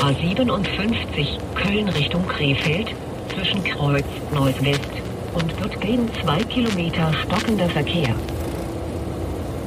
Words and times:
A57 0.00 1.38
Köln 1.54 1.88
Richtung 1.90 2.26
Krefeld 2.26 2.88
zwischen 3.34 3.62
Kreuz 3.62 4.06
Nordwest 4.32 4.80
und 5.34 5.80
gegen 5.82 6.10
zwei 6.22 6.42
Kilometer 6.44 7.12
stockender 7.12 7.68
Verkehr. 7.68 8.14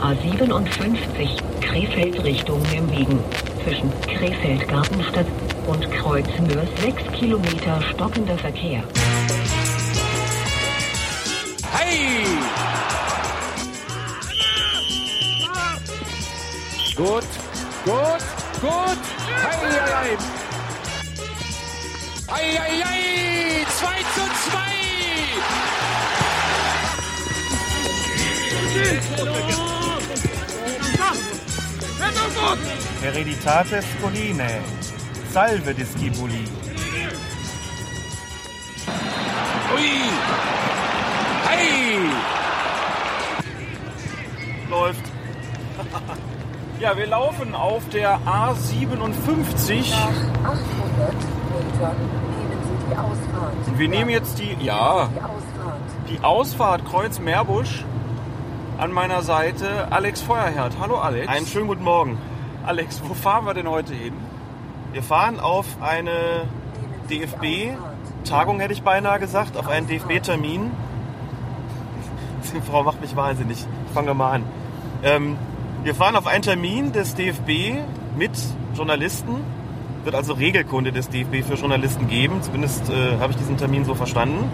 A57 0.01 1.39
Krefeld 1.61 2.23
Richtung 2.23 2.59
Nürnberg 2.63 3.23
zwischen 3.63 3.91
Krefeld 4.01 4.67
Gartenstadt 4.67 5.27
und 5.67 5.91
Kreuz 5.91 6.27
Mörs 6.39 6.69
6 6.81 7.11
Kilometer 7.11 7.79
stockender 7.93 8.37
Verkehr. 8.39 8.83
Hey! 11.71 12.25
Gut, 16.95 17.23
gut, 17.85 18.23
gut. 18.59 19.22
Hey. 19.63 20.17
2 23.65 23.87
zu 24.15 24.23
2. 24.49 24.73
Hereditates 33.01 33.85
colline, 34.01 34.61
salve 35.31 35.73
discipuli. 35.73 36.43
Ui! 39.73 39.91
Hey! 41.47 41.99
Läuft. 44.69 45.05
ja, 46.79 46.97
wir 46.97 47.07
laufen 47.07 47.55
auf 47.55 47.87
der 47.89 48.19
A57. 48.19 49.91
Nach 49.91 50.51
800 50.51 51.13
Metern 51.53 51.95
nehmen 52.37 52.61
Sie 52.63 52.89
die 52.89 52.97
Ausfahrt. 52.97 53.53
Und 53.67 53.79
wir 53.79 53.89
nehmen 53.89 54.09
jetzt 54.09 54.39
die, 54.39 54.57
ja, 54.65 55.07
Die 55.13 55.19
Ausfahrt. 55.21 55.81
die 56.09 56.23
Ausfahrt 56.23 56.85
Kreuz 56.85 57.19
Meerbusch. 57.19 57.85
An 58.77 58.91
meiner 58.91 59.21
Seite 59.21 59.87
Alex 59.91 60.21
Feuerherd. 60.21 60.73
Hallo 60.79 60.97
Alex. 60.97 61.27
Einen 61.27 61.45
schönen 61.45 61.67
guten 61.67 61.83
Morgen. 61.83 62.17
Alex, 62.65 63.01
wo 63.07 63.13
fahren 63.13 63.45
wir 63.45 63.53
denn 63.53 63.69
heute 63.69 63.93
hin? 63.93 64.13
Wir 64.91 65.03
fahren 65.03 65.39
auf 65.39 65.65
eine 65.81 66.45
DFB-Tagung, 67.09 68.59
hätte 68.59 68.73
ich 68.73 68.81
beinahe 68.83 69.19
gesagt, 69.19 69.57
auf 69.57 69.67
einen 69.67 69.87
DFB-Termin. 69.87 70.71
Die 72.53 72.61
Frau 72.71 72.83
macht 72.83 72.99
mich 72.99 73.15
wahnsinnig. 73.15 73.59
Ich 73.87 73.93
fange 73.93 74.13
mal 74.13 74.31
an. 74.33 74.43
Ähm, 75.03 75.37
wir 75.83 75.93
fahren 75.95 76.15
auf 76.15 76.27
einen 76.27 76.41
Termin 76.41 76.93
des 76.93 77.13
DFB 77.15 77.83
mit 78.17 78.31
Journalisten. 78.73 79.43
Wird 80.03 80.15
also 80.15 80.33
Regelkunde 80.33 80.91
des 80.91 81.09
DFB 81.09 81.43
für 81.45 81.55
Journalisten 81.55 82.07
geben. 82.07 82.41
Zumindest 82.41 82.89
äh, 82.89 83.17
habe 83.19 83.31
ich 83.31 83.37
diesen 83.37 83.57
Termin 83.57 83.83
so 83.83 83.93
verstanden. 83.93 84.49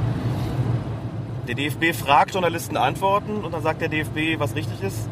Der 1.48 1.56
DFB 1.56 1.94
fragt 1.96 2.34
Journalisten 2.34 2.78
Antworten 2.78 3.44
und 3.44 3.54
dann 3.54 3.62
sagt 3.62 3.82
der 3.82 3.90
DFB, 3.90 4.40
was 4.40 4.56
richtig 4.56 4.82
ist. 4.82 5.08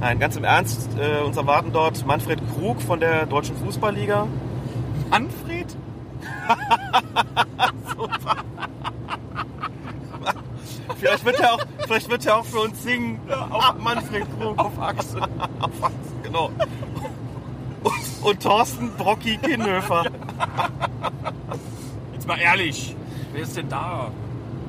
Nein, 0.00 0.18
ganz 0.18 0.36
im 0.36 0.44
Ernst, 0.44 0.88
äh, 0.98 1.22
uns 1.22 1.36
erwarten 1.36 1.70
dort 1.72 2.06
Manfred 2.06 2.40
Krug 2.54 2.80
von 2.80 3.00
der 3.00 3.26
Deutschen 3.26 3.56
Fußballliga. 3.56 4.26
Manfred? 5.10 5.76
Vielleicht 10.96 11.24
wird 11.24 11.40
er 11.40 11.54
auch, 11.54 11.64
vielleicht 11.78 12.10
wird 12.10 12.26
er 12.26 12.38
auch 12.38 12.44
für 12.44 12.60
uns 12.60 12.82
singen. 12.82 13.20
Auch 13.50 13.74
Manfred 13.78 14.26
Krug. 14.38 14.58
Auf 14.58 14.78
Achse. 14.78 15.20
Auf 15.60 15.82
Achse, 15.82 15.94
genau. 16.22 16.50
Und, 17.82 17.94
und 18.22 18.42
Thorsten 18.42 18.90
Brocki 18.96 19.36
Kinnhöfer. 19.38 20.04
Jetzt 22.12 22.26
mal 22.26 22.38
ehrlich. 22.38 22.96
Wer 23.32 23.42
ist 23.42 23.56
denn 23.56 23.68
da? 23.68 24.10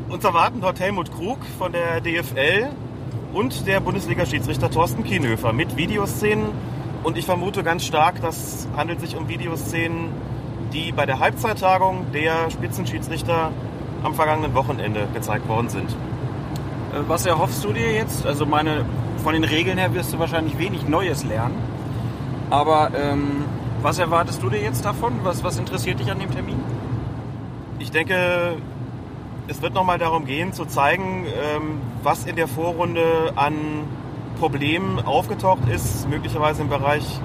Uns 0.09 0.23
erwarten 0.23 0.61
dort 0.61 0.79
Helmut 0.79 1.11
Krug 1.11 1.39
von 1.57 1.71
der 1.71 2.01
DFL 2.01 2.69
und 3.33 3.67
der 3.67 3.79
Bundesliga-Schiedsrichter 3.79 4.69
Thorsten 4.71 5.03
Kienhöfer 5.03 5.53
mit 5.53 5.77
Videoszenen. 5.77 6.49
Und 7.03 7.17
ich 7.17 7.25
vermute 7.25 7.63
ganz 7.63 7.85
stark, 7.85 8.21
das 8.21 8.67
handelt 8.75 8.99
sich 8.99 9.15
um 9.15 9.29
Videoszenen, 9.29 10.09
die 10.73 10.91
bei 10.91 11.05
der 11.05 11.19
Halbzeittagung 11.19 12.11
der 12.11 12.49
Spitzenschiedsrichter 12.49 13.51
am 14.03 14.15
vergangenen 14.15 14.53
Wochenende 14.53 15.07
gezeigt 15.13 15.47
worden 15.47 15.69
sind. 15.69 15.95
Äh, 16.91 17.07
Was 17.07 17.25
erhoffst 17.25 17.63
du 17.63 17.73
dir 17.73 17.91
jetzt? 17.93 18.25
Also 18.25 18.45
meine, 18.45 18.85
von 19.23 19.33
den 19.33 19.43
Regeln 19.43 19.77
her 19.77 19.93
wirst 19.93 20.13
du 20.13 20.19
wahrscheinlich 20.19 20.57
wenig 20.57 20.87
Neues 20.87 21.23
lernen. 21.23 21.55
Aber 22.49 22.91
ähm, 22.95 23.45
was 23.81 23.99
erwartest 23.99 24.41
du 24.41 24.49
dir 24.49 24.61
jetzt 24.61 24.83
davon? 24.85 25.13
Was, 25.23 25.43
was 25.43 25.57
interessiert 25.57 25.99
dich 25.99 26.11
an 26.11 26.19
dem 26.19 26.31
Termin? 26.31 26.59
Ich 27.79 27.91
denke, 27.91 28.57
es 29.47 29.61
wird 29.61 29.73
nochmal 29.73 29.97
darum 29.97 30.25
gehen, 30.25 30.53
zu 30.53 30.65
zeigen, 30.65 31.25
ähm, 31.25 31.79
was 32.03 32.25
in 32.25 32.35
der 32.35 32.47
Vorrunde 32.47 33.33
an 33.35 33.53
Problemen 34.39 34.99
aufgetaucht 34.99 35.67
ist, 35.67 36.09
möglicherweise 36.09 36.61
im 36.61 36.69
Bereich 36.69 37.19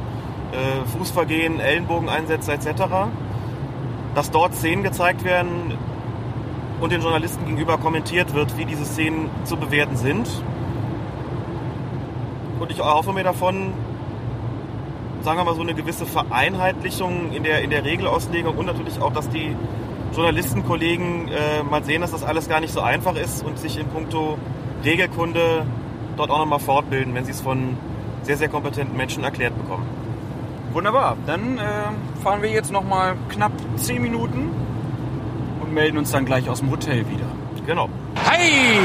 äh, 0.52 0.88
Fußvergehen, 0.96 1.60
Ellenbogeneinsätze 1.60 2.52
etc. 2.52 2.82
Dass 4.14 4.31
dort 4.31 4.54
Szenen 4.54 4.82
gezeigt 4.82 5.25
werden 5.25 5.76
und 6.80 6.92
den 6.92 7.00
Journalisten 7.00 7.44
gegenüber 7.44 7.78
kommentiert 7.78 8.34
wird, 8.34 8.56
wie 8.58 8.64
diese 8.64 8.84
Szenen 8.84 9.30
zu 9.44 9.56
bewerten 9.56 9.96
sind. 9.96 10.28
Und 12.60 12.70
ich 12.70 12.78
erhoffe 12.78 13.12
mir 13.12 13.24
davon, 13.24 13.72
sagen 15.22 15.38
wir 15.38 15.44
mal, 15.44 15.54
so 15.54 15.62
eine 15.62 15.74
gewisse 15.74 16.06
Vereinheitlichung 16.06 17.32
in 17.32 17.42
der, 17.42 17.62
in 17.62 17.70
der 17.70 17.84
Regelauslegung 17.84 18.56
und 18.56 18.66
natürlich 18.66 19.00
auch, 19.00 19.12
dass 19.12 19.28
die 19.28 19.56
Journalistenkollegen 20.14 21.28
äh, 21.28 21.62
mal 21.62 21.82
sehen, 21.82 22.02
dass 22.02 22.12
das 22.12 22.22
alles 22.22 22.48
gar 22.48 22.60
nicht 22.60 22.72
so 22.72 22.80
einfach 22.80 23.16
ist 23.16 23.44
und 23.44 23.58
sich 23.58 23.78
in 23.78 23.86
puncto 23.88 24.38
Regelkunde 24.84 25.66
dort 26.16 26.30
auch 26.30 26.38
nochmal 26.38 26.60
fortbilden, 26.60 27.14
wenn 27.14 27.24
sie 27.24 27.32
es 27.32 27.40
von 27.40 27.76
sehr, 28.22 28.36
sehr 28.36 28.48
kompetenten 28.48 28.96
Menschen 28.96 29.24
erklärt 29.24 29.56
bekommen. 29.56 29.86
Wunderbar. 30.72 31.16
Dann 31.26 31.58
äh, 31.58 31.62
fahren 32.22 32.42
wir 32.42 32.50
jetzt 32.50 32.72
noch 32.72 32.84
mal 32.84 33.16
knapp 33.28 33.52
10 33.76 34.02
Minuten 34.02 34.50
melden 35.74 35.98
uns 35.98 36.12
dann 36.12 36.24
gleich 36.24 36.48
aus 36.48 36.60
dem 36.60 36.70
Hotel 36.70 37.04
wieder. 37.10 37.26
Genau. 37.66 37.90
Hey! 38.14 38.78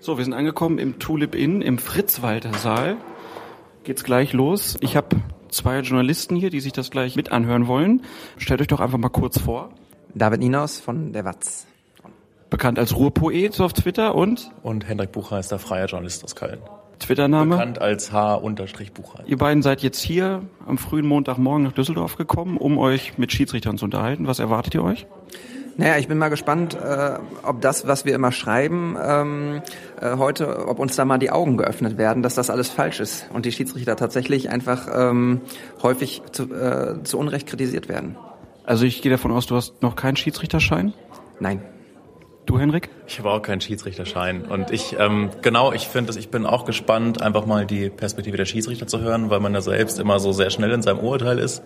So, 0.00 0.18
wir 0.18 0.24
sind 0.24 0.34
angekommen 0.34 0.78
im 0.78 0.98
Tulip 0.98 1.34
Inn 1.34 1.62
im 1.62 1.78
Fritz-Walter-Saal. 1.78 2.96
Geht's 3.84 4.04
gleich 4.04 4.32
los. 4.32 4.76
Ich 4.80 4.96
habe 4.96 5.16
zwei 5.48 5.78
Journalisten 5.80 6.36
hier, 6.36 6.50
die 6.50 6.60
sich 6.60 6.72
das 6.72 6.90
gleich 6.90 7.16
mit 7.16 7.32
anhören 7.32 7.66
wollen. 7.66 8.02
Stellt 8.36 8.60
euch 8.60 8.66
doch 8.66 8.80
einfach 8.80 8.98
mal 8.98 9.08
kurz 9.08 9.38
vor. 9.38 9.70
David 10.14 10.40
Ninos 10.40 10.80
von 10.80 11.12
der 11.12 11.24
Watz. 11.24 11.66
Bekannt 12.50 12.78
als 12.78 12.96
Ruhrpoet 12.96 13.60
auf 13.60 13.72
Twitter 13.72 14.14
und 14.14 14.50
Und 14.62 14.88
Hendrik 14.88 15.12
Buchmeister, 15.12 15.58
freier 15.58 15.86
Journalist 15.86 16.24
aus 16.24 16.34
Köln. 16.34 16.58
Twitter-Name. 16.98 17.56
Bekannt 17.56 17.80
als 17.80 18.12
H-Buchmeister. 18.12 19.24
Ihr 19.26 19.36
beiden 19.36 19.62
seid 19.62 19.82
jetzt 19.82 20.00
hier 20.00 20.42
am 20.66 20.78
frühen 20.78 21.06
Montagmorgen 21.06 21.64
nach 21.64 21.72
Düsseldorf 21.72 22.16
gekommen, 22.16 22.56
um 22.56 22.78
euch 22.78 23.18
mit 23.18 23.32
Schiedsrichtern 23.32 23.78
zu 23.78 23.84
unterhalten. 23.84 24.26
Was 24.26 24.38
erwartet 24.38 24.74
ihr 24.74 24.82
euch? 24.82 25.06
Naja, 25.78 25.98
ich 25.98 26.08
bin 26.08 26.16
mal 26.16 26.30
gespannt, 26.30 26.74
äh, 26.74 27.18
ob 27.42 27.60
das, 27.60 27.86
was 27.86 28.06
wir 28.06 28.14
immer 28.14 28.32
schreiben, 28.32 28.96
ähm, 29.00 29.62
äh, 30.00 30.16
heute, 30.16 30.68
ob 30.68 30.78
uns 30.78 30.96
da 30.96 31.04
mal 31.04 31.18
die 31.18 31.30
Augen 31.30 31.58
geöffnet 31.58 31.98
werden, 31.98 32.22
dass 32.22 32.34
das 32.34 32.48
alles 32.48 32.70
falsch 32.70 33.00
ist 33.00 33.26
und 33.34 33.44
die 33.44 33.52
Schiedsrichter 33.52 33.94
tatsächlich 33.94 34.48
einfach 34.48 34.88
ähm, 34.94 35.42
häufig 35.82 36.22
zu, 36.32 36.44
äh, 36.44 37.02
zu 37.02 37.18
Unrecht 37.18 37.46
kritisiert 37.46 37.90
werden. 37.90 38.16
Also 38.64 38.86
ich 38.86 39.02
gehe 39.02 39.12
davon 39.12 39.32
aus, 39.32 39.46
du 39.46 39.54
hast 39.54 39.82
noch 39.82 39.96
keinen 39.96 40.16
Schiedsrichterschein. 40.16 40.94
Nein. 41.40 41.60
Du, 42.46 42.60
Henrik? 42.60 42.90
Ich 43.08 43.18
habe 43.18 43.32
auch 43.32 43.42
keinen 43.42 43.60
Schiedsrichterschein. 43.60 44.42
Und 44.42 44.70
ich, 44.70 44.94
ähm, 45.00 45.30
genau, 45.42 45.72
ich 45.72 45.88
finde, 45.88 46.06
dass 46.06 46.16
ich 46.16 46.28
bin 46.28 46.46
auch 46.46 46.64
gespannt, 46.64 47.20
einfach 47.20 47.44
mal 47.44 47.66
die 47.66 47.90
Perspektive 47.90 48.36
der 48.36 48.44
Schiedsrichter 48.44 48.86
zu 48.86 49.00
hören, 49.00 49.30
weil 49.30 49.40
man 49.40 49.52
ja 49.52 49.60
selbst 49.60 49.98
immer 49.98 50.20
so 50.20 50.30
sehr 50.30 50.50
schnell 50.50 50.70
in 50.70 50.80
seinem 50.80 51.00
Urteil 51.00 51.40
ist 51.40 51.64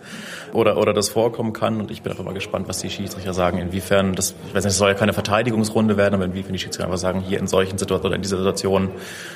oder, 0.53 0.77
oder 0.77 0.91
das 0.93 1.09
vorkommen 1.09 1.53
kann. 1.53 1.79
Und 1.79 1.91
ich 1.91 2.01
bin 2.01 2.11
einfach 2.11 2.23
mal 2.25 2.33
gespannt, 2.33 2.67
was 2.67 2.79
die 2.79 2.89
Schiedsrichter 2.89 3.35
sagen, 3.35 3.59
inwiefern, 3.59 4.15
das, 4.15 4.33
ich 4.47 4.55
weiß 4.55 4.63
nicht, 4.63 4.71
es 4.71 4.79
soll 4.79 4.89
ja 4.89 4.95
keine 4.95 5.13
Verteidigungsrunde 5.13 5.97
werden, 5.97 6.15
aber 6.15 6.25
inwiefern 6.25 6.53
die 6.53 6.59
Schiedsrichter 6.59 6.85
einfach 6.85 6.97
sagen, 6.97 7.21
hier 7.21 7.37
in 7.37 7.45
solchen 7.45 7.77
Situationen 7.77 8.07
oder 8.07 8.15
in 8.15 8.23
dieser 8.23 8.37
Situation, 8.37 8.89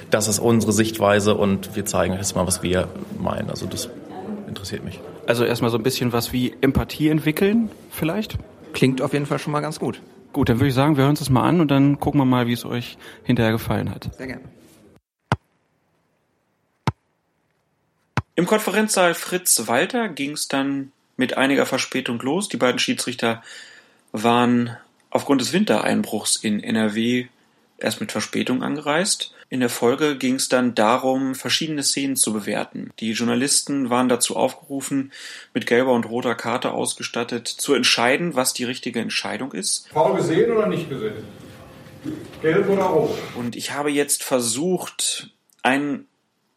das 0.10 0.28
ist 0.28 0.40
unsere 0.40 0.72
Sichtweise 0.72 1.36
und 1.36 1.76
wir 1.76 1.86
zeigen 1.86 2.16
jetzt 2.16 2.36
mal, 2.36 2.48
was 2.48 2.64
wir 2.64 2.88
meinen. 3.20 3.52
Also 3.52 3.68
das 3.68 3.92
interessiert 4.48 4.84
mich. 4.84 5.00
Also 5.28 5.46
erstmal 5.46 5.70
so 5.70 5.78
ein 5.78 5.84
bisschen 5.84 6.12
was 6.12 6.34
wie 6.34 6.56
Empathie 6.62 7.10
entwickeln, 7.10 7.70
vielleicht? 7.92 8.36
Klingt 8.74 9.04
auf 9.04 9.14
jeden 9.14 9.28
Fall 9.28 9.38
schon 9.38 9.54
mal 9.54 9.62
ganz 9.62 9.80
gut. 9.80 10.02
Gut, 10.36 10.50
dann 10.50 10.60
würde 10.60 10.68
ich 10.68 10.74
sagen, 10.74 10.98
wir 10.98 11.04
hören 11.04 11.12
uns 11.12 11.20
das 11.20 11.30
mal 11.30 11.48
an 11.48 11.62
und 11.62 11.72
dann 11.72 11.98
gucken 11.98 12.20
wir 12.20 12.26
mal, 12.26 12.46
wie 12.46 12.52
es 12.52 12.66
euch 12.66 12.98
hinterher 13.24 13.54
gefallen 13.54 13.90
hat. 13.90 14.14
Sehr 14.18 14.28
gerne. 14.28 14.44
Im 18.36 18.46
Konferenzsaal 18.46 19.14
Fritz 19.14 19.70
Walter 19.70 20.10
ging 20.10 20.32
es 20.32 20.50
dann 20.50 20.92
mit 21.16 21.38
einiger 21.38 21.66
Verspätung 21.66 22.20
los. 22.20 22.50
Die 22.50 22.58
beiden 22.58 22.80
Schiedsrichter 22.80 23.44
waren 24.12 24.76
aufgrund 25.10 25.40
des 25.40 25.54
Wintereinbruchs 25.54 26.36
in 26.36 26.62
NRW 26.62 27.28
erst 27.78 28.02
mit 28.02 28.12
Verspätung 28.12 28.62
angereist. 28.62 29.34
In 29.50 29.60
der 29.60 29.70
Folge 29.70 30.18
ging 30.18 30.36
es 30.36 30.50
dann 30.50 30.74
darum, 30.74 31.36
verschiedene 31.36 31.84
Szenen 31.84 32.16
zu 32.16 32.34
bewerten. 32.34 32.92
Die 33.00 33.12
Journalisten 33.12 33.90
waren 33.90 34.10
dazu 34.10 34.36
aufgerufen, 34.36 35.12
mit 35.54 35.68
gelber 35.68 35.94
und 35.94 36.06
roter 36.06 36.36
Karte 36.36 36.72
ausgestattet, 36.72 37.48
zu 37.48 37.74
entscheiden, 37.76 38.36
was 38.36 38.54
die 38.54 38.64
richtige 38.64 39.00
Entscheidung 39.00 39.54
ist. 39.54 39.88
Foul 39.94 40.18
gesehen 40.18 40.52
oder 40.52 40.68
nicht 40.68 40.90
gesehen? 40.90 41.24
Gelb 42.42 42.70
oder 42.70 42.84
rot? 42.84 43.18
Und 43.36 43.56
ich 43.56 43.72
habe 43.72 43.92
jetzt 43.92 44.24
versucht, 44.24 45.32
einen 45.62 46.08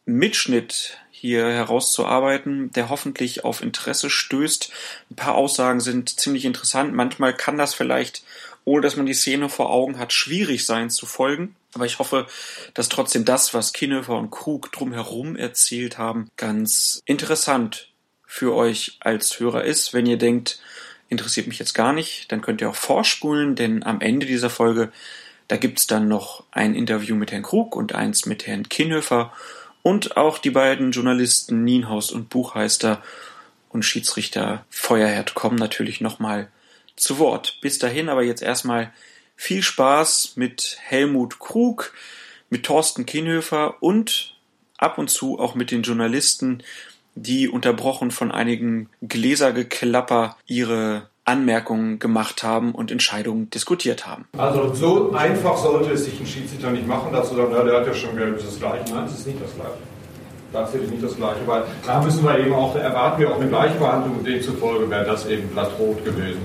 Mitschnitt 0.05 0.97
hier 1.11 1.47
herauszuarbeiten, 1.47 2.71
der 2.71 2.89
hoffentlich 2.89 3.43
auf 3.43 3.61
Interesse 3.61 4.09
stößt. 4.09 4.71
Ein 5.11 5.15
paar 5.15 5.35
Aussagen 5.35 5.79
sind 5.79 6.19
ziemlich 6.19 6.45
interessant. 6.45 6.93
Manchmal 6.93 7.35
kann 7.35 7.57
das 7.57 7.73
vielleicht, 7.73 8.23
ohne 8.65 8.81
dass 8.81 8.95
man 8.95 9.05
die 9.05 9.13
Szene 9.13 9.49
vor 9.49 9.69
Augen 9.69 9.99
hat, 9.99 10.13
schwierig 10.13 10.65
sein 10.65 10.89
zu 10.89 11.05
folgen. 11.05 11.55
Aber 11.73 11.85
ich 11.85 11.99
hoffe, 11.99 12.25
dass 12.73 12.89
trotzdem 12.89 13.25
das, 13.25 13.53
was 13.53 13.73
Kinnhöfer 13.73 14.17
und 14.17 14.31
Krug 14.31 14.71
drumherum 14.71 15.35
erzählt 15.35 15.97
haben, 15.97 16.29
ganz 16.35 17.01
interessant 17.05 17.89
für 18.25 18.55
euch 18.55 18.97
als 18.99 19.39
Hörer 19.39 19.63
ist. 19.63 19.93
Wenn 19.93 20.05
ihr 20.05 20.17
denkt, 20.17 20.59
interessiert 21.09 21.47
mich 21.47 21.59
jetzt 21.59 21.73
gar 21.73 21.93
nicht, 21.93 22.31
dann 22.31 22.41
könnt 22.41 22.61
ihr 22.61 22.69
auch 22.69 22.75
vorspulen, 22.75 23.55
denn 23.55 23.83
am 23.83 24.01
Ende 24.01 24.25
dieser 24.25 24.49
Folge, 24.49 24.91
da 25.47 25.57
gibt's 25.57 25.87
dann 25.87 26.07
noch 26.07 26.43
ein 26.51 26.75
Interview 26.75 27.15
mit 27.15 27.31
Herrn 27.31 27.43
Krug 27.43 27.75
und 27.75 27.93
eins 27.95 28.25
mit 28.25 28.45
Herrn 28.45 28.69
Kinnhöfer 28.69 29.33
und 29.81 30.17
auch 30.17 30.37
die 30.37 30.51
beiden 30.51 30.91
Journalisten 30.91 31.63
Nienhaus 31.63 32.11
und 32.11 32.29
Buchheister 32.29 33.01
und 33.69 33.83
Schiedsrichter 33.83 34.65
Feuerherd 34.69 35.33
kommen 35.33 35.57
natürlich 35.57 36.01
nochmal 36.01 36.49
zu 36.95 37.17
Wort. 37.17 37.57
Bis 37.61 37.79
dahin 37.79 38.09
aber 38.09 38.23
jetzt 38.23 38.41
erstmal 38.41 38.93
viel 39.39 39.63
Spaß 39.63 40.33
mit 40.35 40.77
Helmut 40.81 41.39
Krug, 41.39 41.93
mit 42.49 42.65
Thorsten 42.65 43.05
Kienhöfer 43.05 43.81
und 43.81 44.35
ab 44.77 44.97
und 44.97 45.09
zu 45.09 45.39
auch 45.39 45.55
mit 45.55 45.71
den 45.71 45.81
Journalisten, 45.81 46.61
die 47.15 47.47
unterbrochen 47.47 48.11
von 48.11 48.33
einigen 48.33 48.89
Gläsergeklapper 49.01 50.35
ihre 50.45 51.09
Anmerkungen 51.23 51.99
gemacht 51.99 52.43
haben 52.43 52.75
und 52.75 52.91
Entscheidungen 52.91 53.49
diskutiert 53.49 54.05
haben. 54.05 54.27
Also 54.37 54.73
so 54.73 55.13
einfach 55.13 55.57
sollte 55.57 55.91
es 55.91 56.03
sich 56.03 56.19
ein 56.19 56.27
Schiedsrichter 56.27 56.71
nicht 56.71 56.85
machen, 56.85 57.13
dass 57.13 57.29
du 57.29 57.37
sagst, 57.37 57.53
ja, 57.53 57.63
der 57.63 57.79
hat 57.79 57.87
ja 57.87 57.93
schon 57.93 58.17
gelb, 58.17 58.37
ist 58.37 58.45
das 58.45 58.59
gleiche. 58.59 58.93
Nein, 58.93 59.05
es 59.05 59.19
ist 59.19 59.27
nicht 59.27 59.41
das 59.41 59.55
gleiche. 59.55 59.88
Tatsächlich 60.51 60.89
nicht 60.89 61.03
das 61.03 61.15
gleiche, 61.15 61.45
weil 61.45 61.63
da 61.85 62.01
müssen 62.01 62.23
wir 62.23 62.39
eben 62.39 62.53
auch, 62.53 62.75
erwarten 62.75 63.21
wir 63.21 63.29
auch 63.29 63.39
eine 63.39 63.49
Gleichbehandlung 63.49 64.17
und 64.17 64.27
demzufolge 64.27 64.89
wäre 64.89 65.05
das 65.05 65.27
eben 65.27 65.47
blattrot 65.49 66.03
gewesen. 66.03 66.39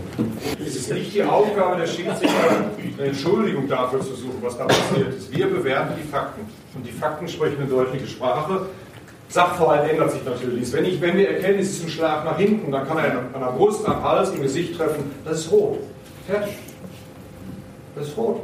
Es 0.60 0.76
ist 0.76 0.92
nicht 0.92 1.14
die 1.14 1.22
Aufgabe 1.22 1.80
der 1.80 1.86
Schiedsrichter, 1.86 2.66
eine 2.98 3.08
Entschuldigung 3.08 3.66
dafür 3.66 4.00
zu 4.00 4.14
suchen, 4.14 4.38
was 4.42 4.58
da 4.58 4.66
passiert 4.66 5.14
ist. 5.14 5.34
Wir 5.34 5.46
bewerten 5.46 5.94
die 5.96 6.06
Fakten 6.06 6.42
und 6.74 6.86
die 6.86 6.92
Fakten 6.92 7.26
sprechen 7.28 7.56
eine 7.60 7.66
deutliche 7.66 8.06
Sprache. 8.06 8.66
Sachverhalt 9.28 9.90
ändert 9.90 10.12
sich 10.12 10.24
natürlich. 10.24 10.70
Wenn, 10.70 10.84
ich, 10.84 11.00
wenn 11.00 11.16
wir 11.16 11.30
erkennen, 11.30 11.58
es 11.58 11.70
ist 11.70 11.84
ein 11.84 11.88
Schlag 11.88 12.26
nach 12.26 12.36
hinten, 12.36 12.70
dann 12.70 12.86
kann 12.86 12.98
er 12.98 13.18
an 13.32 13.40
der 13.40 13.52
Brust, 13.56 13.88
am 13.88 14.02
Hals, 14.02 14.30
im 14.30 14.42
Gesicht 14.42 14.76
treffen, 14.76 15.12
das 15.24 15.40
ist 15.40 15.50
rot. 15.50 15.78
Fertig. 16.26 16.54
Das 17.96 18.08
ist 18.08 18.16
rot. 18.18 18.42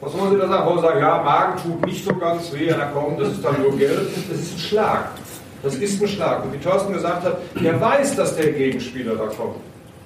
Was 0.00 0.18
wollen 0.18 0.30
Sie 0.32 0.38
da 0.38 0.48
sagen? 0.48 0.66
Wollen 0.66 0.78
Sie 0.78 0.84
sagen, 0.86 1.00
ja, 1.00 1.22
Magen 1.22 1.62
tut 1.62 1.86
nicht 1.86 2.04
so 2.04 2.14
ganz 2.14 2.52
weh, 2.52 2.72
na 2.76 2.86
komm, 2.94 3.18
das 3.18 3.28
ist 3.32 3.44
dann 3.44 3.60
nur 3.60 3.76
gelb. 3.76 4.08
Das 4.30 4.38
ist 4.40 4.54
ein 4.54 4.58
Schlag. 4.58 5.08
Das 5.62 5.74
ist 5.74 6.02
ein 6.02 6.08
Schlag. 6.08 6.44
Und 6.44 6.54
wie 6.54 6.58
Thorsten 6.58 6.92
gesagt 6.92 7.24
hat, 7.24 7.36
der 7.62 7.78
weiß, 7.80 8.16
dass 8.16 8.34
der 8.36 8.52
Gegenspieler 8.52 9.14
da 9.16 9.26
kommt. 9.26 9.56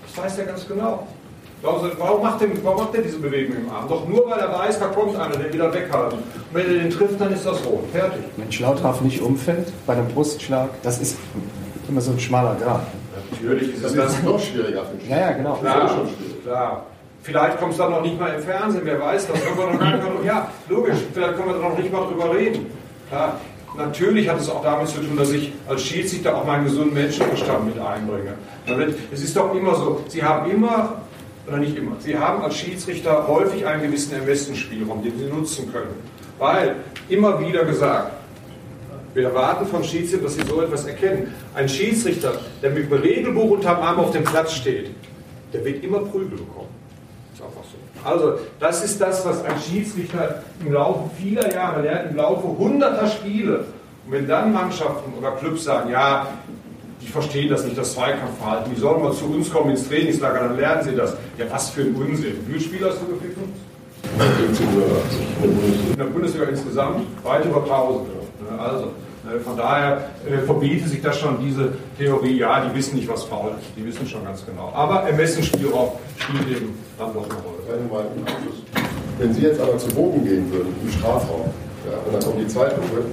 Das 0.06 0.24
weiß 0.24 0.38
er 0.38 0.46
ganz 0.46 0.66
genau. 0.66 1.06
Warum 1.62 2.20
macht, 2.22 2.40
der, 2.42 2.48
warum 2.62 2.78
macht 2.84 2.94
er 2.94 3.00
diese 3.02 3.18
Bewegung 3.18 3.56
im 3.56 3.70
Arm? 3.70 3.88
Doch 3.88 4.06
nur 4.06 4.28
weil 4.28 4.38
er 4.38 4.52
weiß, 4.52 4.80
da 4.80 4.86
kommt 4.88 5.16
einer, 5.16 5.34
der 5.36 5.50
wieder 5.50 5.72
weghalten. 5.72 6.18
Und 6.18 6.24
wenn 6.52 6.66
er 6.66 6.82
den 6.82 6.90
trifft, 6.90 7.18
dann 7.20 7.32
ist 7.32 7.46
das 7.46 7.64
rot. 7.64 7.84
Fertig. 7.90 8.20
Wenn 8.36 8.52
Schlautraff 8.52 9.00
nicht 9.00 9.22
umfällt 9.22 9.72
bei 9.86 9.94
einem 9.94 10.08
Brustschlag, 10.08 10.68
das 10.82 10.98
ist 11.00 11.16
immer 11.88 12.02
so 12.02 12.10
ein 12.10 12.18
schmaler 12.20 12.56
Grad. 12.60 12.82
Natürlich 13.30 13.74
ist 13.76 13.82
Das 13.84 13.92
es 13.94 13.98
ist 13.98 14.16
das. 14.18 14.22
noch 14.24 14.40
schwieriger 14.40 14.84
für 14.84 14.96
den 14.96 15.08
Ja, 15.08 15.18
ja, 15.18 15.32
genau. 15.32 15.54
Klar, 15.54 15.90
klar. 16.44 16.86
Vielleicht 17.24 17.58
kommt 17.58 17.72
es 17.72 17.78
dann 17.78 17.90
noch 17.90 18.02
nicht 18.02 18.20
mal 18.20 18.34
im 18.34 18.42
Fernsehen, 18.42 18.82
wer 18.84 19.00
weiß, 19.00 19.28
das 19.28 19.42
können 19.42 19.56
wir 19.56 19.64
noch 19.64 19.72
nicht 19.72 19.80
mal, 19.80 20.26
Ja, 20.26 20.48
logisch, 20.68 20.98
vielleicht 21.14 21.36
können 21.36 21.48
wir 21.48 21.54
da 21.54 21.68
noch 21.70 21.78
nicht 21.78 21.90
mal 21.90 22.06
drüber 22.06 22.34
reden. 22.34 22.66
Klar. 23.08 23.40
Natürlich 23.76 24.28
hat 24.28 24.40
es 24.40 24.48
auch 24.48 24.62
damit 24.62 24.88
zu 24.88 25.00
tun, 25.00 25.16
dass 25.16 25.32
ich 25.32 25.52
als 25.66 25.82
Schiedsrichter 25.82 26.36
auch 26.36 26.44
meinen 26.44 26.64
gesunden 26.64 26.94
Menschenverstand 26.94 27.66
mit 27.66 27.78
einbringe. 27.84 28.34
Es 29.10 29.22
ist 29.22 29.36
doch 29.36 29.52
immer 29.54 29.74
so, 29.74 30.04
Sie 30.06 30.22
haben 30.22 30.48
immer, 30.50 31.00
oder 31.48 31.56
nicht 31.56 31.76
immer, 31.76 31.96
Sie 31.98 32.16
haben 32.16 32.42
als 32.42 32.56
Schiedsrichter 32.56 33.26
häufig 33.26 33.66
einen 33.66 33.82
gewissen 33.82 34.14
Ermessensspielraum, 34.14 35.02
den 35.02 35.18
Sie 35.18 35.24
nutzen 35.24 35.72
können. 35.72 35.94
Weil, 36.38 36.76
immer 37.08 37.40
wieder 37.40 37.64
gesagt, 37.64 38.12
wir 39.14 39.24
erwarten 39.24 39.66
von 39.66 39.82
Schiedsrichtern, 39.82 40.24
dass 40.24 40.34
sie 40.34 40.42
so 40.46 40.60
etwas 40.60 40.84
erkennen. 40.86 41.32
Ein 41.54 41.68
Schiedsrichter, 41.68 42.32
der 42.62 42.70
mit 42.70 42.90
dem 42.90 42.98
Regelbuch 42.98 43.52
unterm 43.52 43.80
Arm 43.80 43.98
auf 43.98 44.10
dem 44.10 44.24
Platz 44.24 44.52
steht, 44.52 44.90
der 45.52 45.64
wird 45.64 45.82
immer 45.84 46.00
Prügel 46.00 46.38
bekommen. 46.38 46.63
Also, 48.04 48.38
das 48.60 48.84
ist 48.84 49.00
das, 49.00 49.24
was 49.26 49.44
ein 49.44 49.54
Schiedsrichter 49.58 50.42
im 50.64 50.72
Laufe 50.72 51.10
vieler 51.16 51.52
Jahre 51.52 51.82
lernt, 51.82 52.10
im 52.10 52.16
Laufe 52.16 52.46
hunderter 52.46 53.06
Spiele. 53.08 53.64
Und 54.06 54.12
wenn 54.12 54.28
dann 54.28 54.52
Mannschaften 54.52 55.12
oder 55.18 55.32
Clubs 55.32 55.64
sagen, 55.64 55.90
ja, 55.90 56.26
die 57.00 57.06
verstehen 57.06 57.50
das 57.50 57.64
nicht, 57.64 57.76
das 57.76 57.94
Zweikampfverhalten, 57.94 58.74
die 58.74 58.80
sollen 58.80 59.02
mal 59.02 59.12
zu 59.12 59.24
uns 59.26 59.50
kommen 59.50 59.70
ins 59.70 59.88
Trainingslager, 59.88 60.40
dann 60.40 60.56
lernen 60.56 60.82
sie 60.84 60.94
das. 60.94 61.16
Ja, 61.38 61.46
was 61.50 61.70
für 61.70 61.82
ein 61.82 61.94
Unsinn. 61.94 62.36
Wie 62.46 62.52
viele 62.52 62.60
Spiele 62.60 62.90
hast 62.90 63.00
du 63.00 63.06
gepfiffen? 63.06 63.52
1580 64.18 65.90
in 65.90 65.96
der 65.96 66.04
Bundesliga. 66.04 66.44
Insgesamt 66.46 67.06
weit 67.22 67.44
über 67.44 67.62
1000. 67.62 68.08
Ne, 68.08 68.58
Also, 68.58 68.92
von 69.42 69.56
daher 69.56 70.10
äh, 70.28 70.38
verbietet 70.44 70.88
sich 70.88 71.00
das 71.00 71.18
schon, 71.18 71.40
diese 71.40 71.72
Theorie, 71.98 72.38
ja, 72.38 72.64
die 72.66 72.74
wissen 72.76 72.96
nicht, 72.96 73.08
was 73.08 73.24
faul 73.24 73.52
ist. 73.58 73.68
Die 73.76 73.84
wissen 73.84 74.06
schon 74.06 74.24
ganz 74.24 74.44
genau. 74.44 74.70
Aber 74.74 75.02
Ermessensspielraum 75.02 75.92
spielt 76.18 76.48
eben 76.48 76.78
dann 76.98 77.12
doch 77.14 77.24
eine 77.24 77.34
Rolle. 77.90 78.06
Wenn 79.18 79.32
Sie 79.32 79.42
jetzt 79.42 79.60
aber 79.60 79.78
zu 79.78 79.88
Bogen 79.88 80.24
gehen 80.24 80.52
würden, 80.52 80.74
im 80.82 80.90
Strafraum, 80.90 81.50
ja, 81.88 81.98
und 82.04 82.14
dann 82.14 82.22
kommt 82.22 82.40
die 82.40 82.48
zweite 82.48 82.76
Runde, 82.76 83.04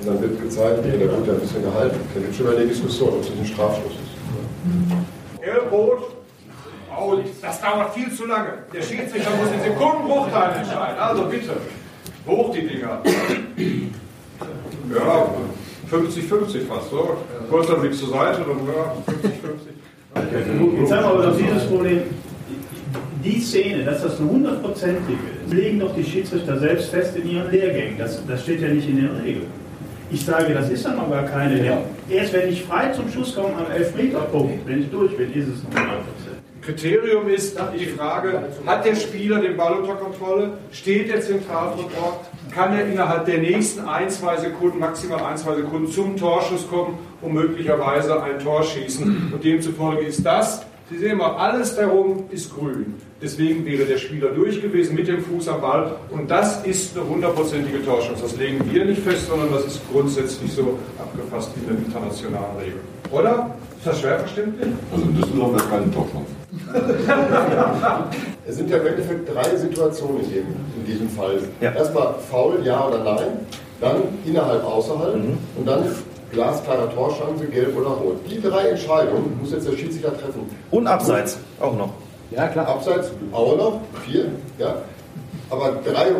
und 0.00 0.06
dann 0.06 0.22
wird 0.22 0.40
gezeigt, 0.40 0.78
okay, 0.78 0.96
der 0.96 1.10
wird 1.10 1.26
ja 1.26 1.32
ein 1.32 1.40
bisschen 1.40 1.62
gehalten. 1.62 1.98
Dann 2.14 2.22
gibt 2.22 2.30
es 2.32 2.36
schon 2.36 2.46
mal 2.46 2.56
eine 2.56 2.66
Diskussion, 2.66 3.08
ob 3.08 3.22
es 3.22 3.30
ein 3.30 3.46
Strafschluss 3.46 3.92
ist. 3.92 5.42
Gelb-Rot. 5.42 6.14
Oh, 7.00 7.16
das 7.42 7.60
dauert 7.60 7.94
viel 7.94 8.12
zu 8.12 8.26
lange. 8.26 8.54
Der 8.72 8.82
Schiedsrichter 8.82 9.30
muss 9.30 9.52
in 9.52 9.62
Sekundenbruchteilen 9.62 10.56
entscheiden. 10.56 10.98
Also 10.98 11.24
bitte, 11.24 11.52
hoch 12.26 12.52
die 12.52 12.66
Dinger. 12.66 13.00
Ja, 14.94 15.28
50-50 15.90 16.66
fast, 16.66 16.90
so. 16.90 17.16
Kurzer 17.50 17.76
Blick 17.76 17.94
zur 17.94 18.10
Seite, 18.10 18.40
dann 18.40 18.58
ja, 18.66 18.94
50-50. 19.06 20.80
Jetzt 20.80 20.92
haben 20.92 21.02
wir 21.02 21.04
aber 21.04 21.22
doch 21.22 21.36
dieses 21.36 21.64
Problem, 21.66 22.02
die 23.24 23.40
Szene, 23.40 23.84
dass 23.84 24.02
das 24.02 24.20
eine 24.20 24.30
hundertprozentige 24.30 25.18
ist, 25.44 25.52
legen 25.52 25.80
doch 25.80 25.94
die 25.94 26.04
Schiedsrichter 26.04 26.58
selbst 26.58 26.90
fest 26.90 27.16
in 27.16 27.30
ihren 27.30 27.50
Lehrgängen. 27.50 27.98
Das, 27.98 28.24
das 28.26 28.42
steht 28.42 28.60
ja 28.60 28.68
nicht 28.68 28.88
in 28.88 28.96
den 28.96 29.10
Regeln. 29.16 29.46
Ich 30.10 30.24
sage, 30.24 30.54
das 30.54 30.70
ist 30.70 30.84
dann 30.86 30.96
noch 30.96 31.10
gar 31.10 31.24
keine. 31.24 31.64
Ja. 31.64 31.78
Erst 32.08 32.32
wenn 32.32 32.48
ich 32.48 32.64
frei 32.64 32.90
zum 32.92 33.10
Schuss 33.10 33.34
komme 33.34 33.54
am 33.56 33.70
Elfmeterpunkt, 33.70 34.66
wenn 34.66 34.80
ich 34.80 34.90
durch 34.90 35.14
bin, 35.16 35.32
ist 35.34 35.48
es 35.48 35.62
noch 35.64 35.70
100%. 35.70 35.84
Kriterium 36.68 37.30
ist 37.30 37.58
die 37.78 37.86
Frage, 37.86 38.42
hat 38.66 38.84
der 38.84 38.94
Spieler 38.94 39.40
den 39.40 39.56
Ball 39.56 39.72
unter 39.72 39.94
Kontrolle? 39.94 40.58
Steht 40.70 41.08
er 41.08 41.22
zentral 41.22 41.72
vor 41.74 41.90
Tor? 41.90 42.20
Kann 42.54 42.74
er 42.76 42.86
innerhalb 42.86 43.24
der 43.24 43.38
nächsten 43.38 43.88
ein, 43.88 44.10
zwei 44.10 44.36
Sekunden, 44.36 44.78
maximal 44.78 45.18
ein, 45.24 45.38
zwei 45.38 45.54
Sekunden 45.54 45.90
zum 45.90 46.18
Torschuss 46.18 46.68
kommen 46.68 46.98
und 47.22 47.32
möglicherweise 47.32 48.22
ein 48.22 48.38
Tor 48.38 48.62
schießen? 48.64 49.32
Und 49.32 49.42
demzufolge 49.42 50.02
ist 50.02 50.26
das, 50.26 50.66
Sie 50.90 50.98
sehen 50.98 51.18
mal, 51.18 51.36
alles 51.36 51.76
darum 51.76 52.24
ist 52.30 52.54
grün. 52.54 52.94
Deswegen 53.22 53.64
wäre 53.64 53.84
der 53.84 53.98
Spieler 53.98 54.28
durch 54.30 54.60
gewesen 54.60 54.94
mit 54.94 55.08
dem 55.08 55.22
Fuß 55.22 55.48
am 55.48 55.60
Ball. 55.62 55.96
Und 56.10 56.30
das 56.30 56.64
ist 56.66 56.96
eine 56.96 57.06
hundertprozentige 57.06 57.82
Torschance. 57.84 58.22
Das 58.22 58.36
legen 58.36 58.60
wir 58.70 58.84
nicht 58.84 59.02
fest, 59.02 59.26
sondern 59.26 59.52
das 59.52 59.66
ist 59.66 59.80
grundsätzlich 59.90 60.52
so 60.52 60.78
abgefasst 60.98 61.50
in 61.56 61.66
den 61.66 61.84
internationalen 61.84 62.56
Regeln. 62.58 62.80
Oder? 63.10 63.54
Ist 63.78 63.86
das 63.86 64.00
schwer 64.00 64.18
verständlich? 64.18 64.68
Also 64.90 65.04
in 65.04 65.14
Düsseldorf 65.14 65.52
wäre 65.52 65.68
keine 65.68 65.90
Torchance. 65.90 66.37
es 68.46 68.56
sind 68.56 68.70
ja 68.70 68.78
im 68.78 68.86
Endeffekt 68.86 69.34
drei 69.34 69.56
Situationen 69.56 70.20
in, 70.24 70.30
dem, 70.30 70.46
in 70.76 70.86
diesem 70.86 71.08
Fall. 71.08 71.38
Erstmal 71.60 72.14
faul, 72.30 72.60
ja 72.64 72.86
oder 72.86 73.02
nein, 73.04 73.46
dann 73.80 73.96
innerhalb, 74.24 74.64
außerhalb 74.64 75.14
und 75.14 75.66
dann 75.66 75.84
glasklarer 76.32 76.92
Torschance, 76.94 77.46
gelb 77.46 77.76
oder 77.76 77.88
rot. 77.88 78.16
Die 78.28 78.40
drei 78.40 78.68
Entscheidungen 78.70 79.38
muss 79.40 79.52
jetzt 79.52 79.66
der 79.66 79.76
Schiedsrichter 79.76 80.12
treffen. 80.12 80.48
Und 80.70 80.86
abseits 80.86 81.38
auch 81.60 81.76
noch. 81.76 81.90
Ja, 82.30 82.48
klar. 82.48 82.68
Abseits 82.68 83.10
auch 83.32 83.56
noch, 83.56 83.80
vier, 84.04 84.26
ja. 84.58 84.74
Aber 85.50 85.78
drei 85.84 86.12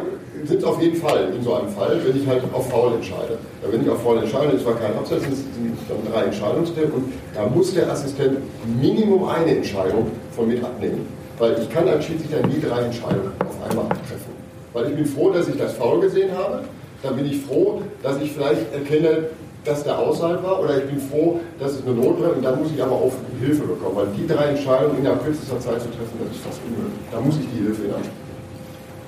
sind 0.44 0.58
es 0.58 0.64
auf 0.64 0.80
jeden 0.80 0.96
Fall 0.96 1.32
in 1.34 1.42
so 1.42 1.54
einem 1.54 1.68
Fall, 1.68 2.00
wenn 2.04 2.20
ich 2.20 2.26
halt 2.26 2.42
auf 2.52 2.68
Foul 2.70 2.94
entscheide. 2.94 3.38
Ja, 3.62 3.72
wenn 3.72 3.82
ich 3.82 3.88
auf 3.88 4.02
Foul 4.02 4.18
entscheide, 4.18 4.52
ist 4.52 4.62
zwar 4.62 4.74
kein 4.74 4.92
sind 5.04 5.32
es 5.32 5.44
dann 5.88 6.12
drei 6.12 6.24
Entscheidungsstellen 6.24 6.92
und 6.92 7.12
da 7.34 7.46
muss 7.46 7.74
der 7.74 7.90
Assistent 7.90 8.38
Minimum 8.80 9.28
eine 9.28 9.56
Entscheidung 9.56 10.10
von 10.32 10.48
mir 10.48 10.62
abnehmen. 10.62 11.06
Weil 11.38 11.56
ich 11.60 11.70
kann 11.70 11.88
als 11.88 12.04
Schiedsrichter 12.04 12.46
nie 12.46 12.60
drei 12.60 12.82
Entscheidungen 12.82 13.32
auf 13.40 13.70
einmal 13.70 13.88
treffen. 13.88 14.32
Weil 14.72 14.90
ich 14.90 14.96
bin 14.96 15.06
froh, 15.06 15.30
dass 15.30 15.48
ich 15.48 15.56
das 15.56 15.74
Foul 15.74 16.00
gesehen 16.00 16.30
habe 16.36 16.64
dann 17.02 17.16
bin 17.16 17.26
ich 17.26 17.40
froh, 17.42 17.82
dass 18.02 18.20
ich 18.20 18.32
vielleicht 18.32 18.72
erkenne, 18.72 19.26
dass 19.64 19.84
der 19.84 19.98
außerhalb 19.98 20.42
war, 20.42 20.60
oder 20.60 20.78
ich 20.78 20.84
bin 20.84 21.00
froh, 21.00 21.40
dass 21.58 21.72
es 21.72 21.86
eine 21.86 21.94
Notbremse 21.94 22.36
und 22.36 22.44
dann 22.44 22.62
muss 22.62 22.72
ich 22.74 22.82
aber 22.82 22.92
auch 22.92 23.12
Hilfe 23.40 23.62
bekommen, 23.62 23.96
weil 23.96 24.06
die 24.16 24.26
drei 24.26 24.50
Entscheidungen 24.50 24.98
innerhalb 24.98 25.24
kürzester 25.24 25.60
Zeit 25.60 25.80
zu 25.82 25.88
treffen, 25.88 26.18
das 26.24 26.36
ist 26.36 26.44
fast 26.44 26.60
unmöglich. 26.66 26.98
Da 27.12 27.20
muss 27.20 27.36
ich 27.36 27.46
die 27.54 27.64
Hilfe 27.64 27.82
in 27.84 27.94
Anspruch. 27.94 28.27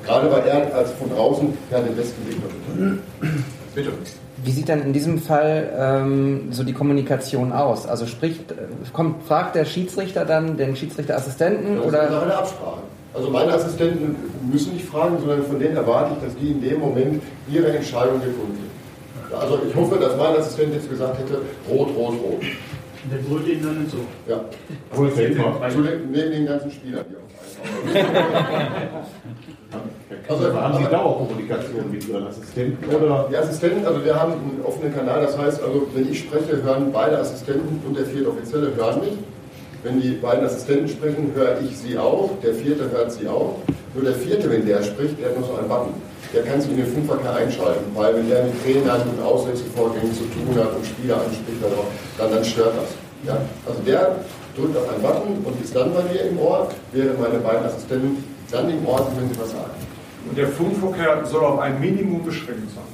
Gerade 0.05 0.31
weil 0.31 0.47
er 0.47 0.75
als 0.75 0.91
von 0.93 1.11
draußen 1.11 1.53
ja 1.71 1.81
den 1.81 1.95
besten 1.97 2.27
Weg 2.29 2.37
hat. 2.37 3.31
Bitte. 3.75 3.93
Wie 4.43 4.53
sieht 4.53 4.69
dann 4.69 4.83
in 4.83 4.93
diesem 4.93 5.19
Fall 5.19 5.71
ähm, 5.79 6.49
so 6.51 6.65
die 6.65 6.73
Kommunikation 6.73 7.53
aus? 7.53 7.87
Also 7.87 8.07
spricht, 8.07 8.53
äh, 8.53 8.55
kommt, 8.93 9.25
fragt 9.25 9.55
der 9.55 9.65
Schiedsrichter 9.65 10.25
dann 10.25 10.57
den 10.57 10.77
Schiedsrichterassistenten 10.77 11.77
Das 11.77 11.87
oder? 11.87 12.03
ist 12.05 12.15
eine 12.15 12.35
Absprache. 12.37 12.79
Also 13.13 13.29
meine 13.31 13.53
Assistenten 13.53 14.17
müssen 14.51 14.75
nicht 14.75 14.87
fragen, 14.87 15.19
sondern 15.19 15.43
von 15.45 15.59
denen 15.59 15.77
erwarte 15.77 16.13
ich, 16.17 16.25
dass 16.25 16.37
die 16.37 16.53
in 16.53 16.61
dem 16.63 16.81
Moment 16.81 17.23
ihre 17.51 17.77
Entscheidung 17.77 18.15
gefunden 18.21 18.59
haben. 19.31 19.41
Also 19.41 19.61
ich 19.69 19.75
hoffe, 19.75 19.99
dass 19.99 20.17
mein 20.17 20.37
Assistent 20.37 20.75
jetzt 20.75 20.89
gesagt 20.89 21.19
hätte, 21.19 21.41
rot, 21.69 21.89
rot, 21.97 22.15
rot. 22.15 22.43
Der 23.11 23.17
brüllt 23.19 23.47
ihn 23.49 23.63
dann 23.63 23.81
nicht 23.83 23.91
so. 23.91 23.99
Ja. 24.29 24.41
Zu 25.71 25.83
den, 25.83 26.11
neben 26.11 26.31
den 26.31 26.47
ganzen 26.47 26.71
Spielern 26.71 27.05
hier. 27.09 27.19
Also 30.29 30.53
haben 30.55 30.79
Sie 30.79 30.91
Dauerkommunikation 30.91 31.91
mit 31.91 32.09
Ihren 32.09 32.27
Assistenten? 32.27 32.95
Oder? 32.95 33.29
Die 33.31 33.37
Assistenten, 33.37 33.87
also 33.87 34.05
wir 34.05 34.15
haben 34.15 34.33
einen 34.33 34.61
offenen 34.65 34.95
Kanal, 34.95 35.23
das 35.23 35.37
heißt 35.37 35.63
also, 35.63 35.89
wenn 35.95 36.11
ich 36.11 36.21
spreche, 36.21 36.63
hören 36.63 36.91
beide 36.93 37.19
Assistenten 37.19 37.81
und 37.87 37.97
der 37.97 38.07
vierte 38.07 38.29
Offizielle 38.29 38.75
hören 38.77 39.01
mich. 39.01 39.15
Wenn 39.83 40.01
die 40.01 40.11
beiden 40.11 40.45
Assistenten 40.45 40.89
sprechen, 40.89 41.33
höre 41.35 41.59
ich 41.63 41.77
sie 41.79 41.97
auch, 41.99 42.31
der 42.43 42.55
vierte 42.55 42.91
hört 42.91 43.13
sie 43.13 43.27
auch. 43.29 43.57
Nur 43.95 44.05
der 44.05 44.15
vierte, 44.15 44.51
wenn 44.51 44.67
der 44.67 44.83
spricht, 44.83 45.19
der 45.19 45.31
hat 45.31 45.41
noch 45.41 45.49
so 45.49 45.57
einen 45.57 45.69
Button. 45.69 45.95
Der 46.33 46.45
kann 46.45 46.61
sich 46.61 46.71
in 46.71 46.77
den 46.77 46.87
Fünferker 46.87 47.35
einschalten, 47.35 47.85
weil 47.95 48.15
wenn 48.15 48.29
der 48.29 48.45
mit 48.45 48.63
Trainern 48.63 49.01
und 49.03 49.25
Auswechselvorgängen 49.25 50.13
zu 50.15 50.25
tun 50.25 50.55
hat 50.57 50.77
und 50.77 50.87
Spieler 50.87 51.17
anspricht, 51.17 51.59
dann, 52.19 52.31
dann 52.31 52.45
stört 52.45 52.75
das. 52.77 52.95
Ja? 53.27 53.41
Also 53.67 53.81
der 53.83 54.17
drückt 54.61 54.77
auf 54.77 54.89
einen 54.89 55.03
Button 55.03 55.45
und 55.45 55.65
ist 55.65 55.75
dann 55.75 55.93
bei 55.95 56.03
mir 56.03 56.23
im 56.23 56.39
Ohr, 56.39 56.69
während 56.93 57.21
meine 57.21 57.39
beiden 57.39 57.65
Assistenten 57.65 58.25
dann 58.51 58.69
im 58.71 58.87
Ohr 58.87 58.99
sind, 58.99 59.21
wenn 59.21 59.35
sie 59.35 59.41
was 59.41 59.51
sagen. 59.51 59.71
Und 60.29 60.37
der 60.37 60.49
Funkverkehr 60.49 61.25
soll 61.25 61.45
auf 61.45 61.59
ein 61.59 61.81
Minimum 61.81 62.25
beschränkt 62.25 62.71
sein. 62.75 62.85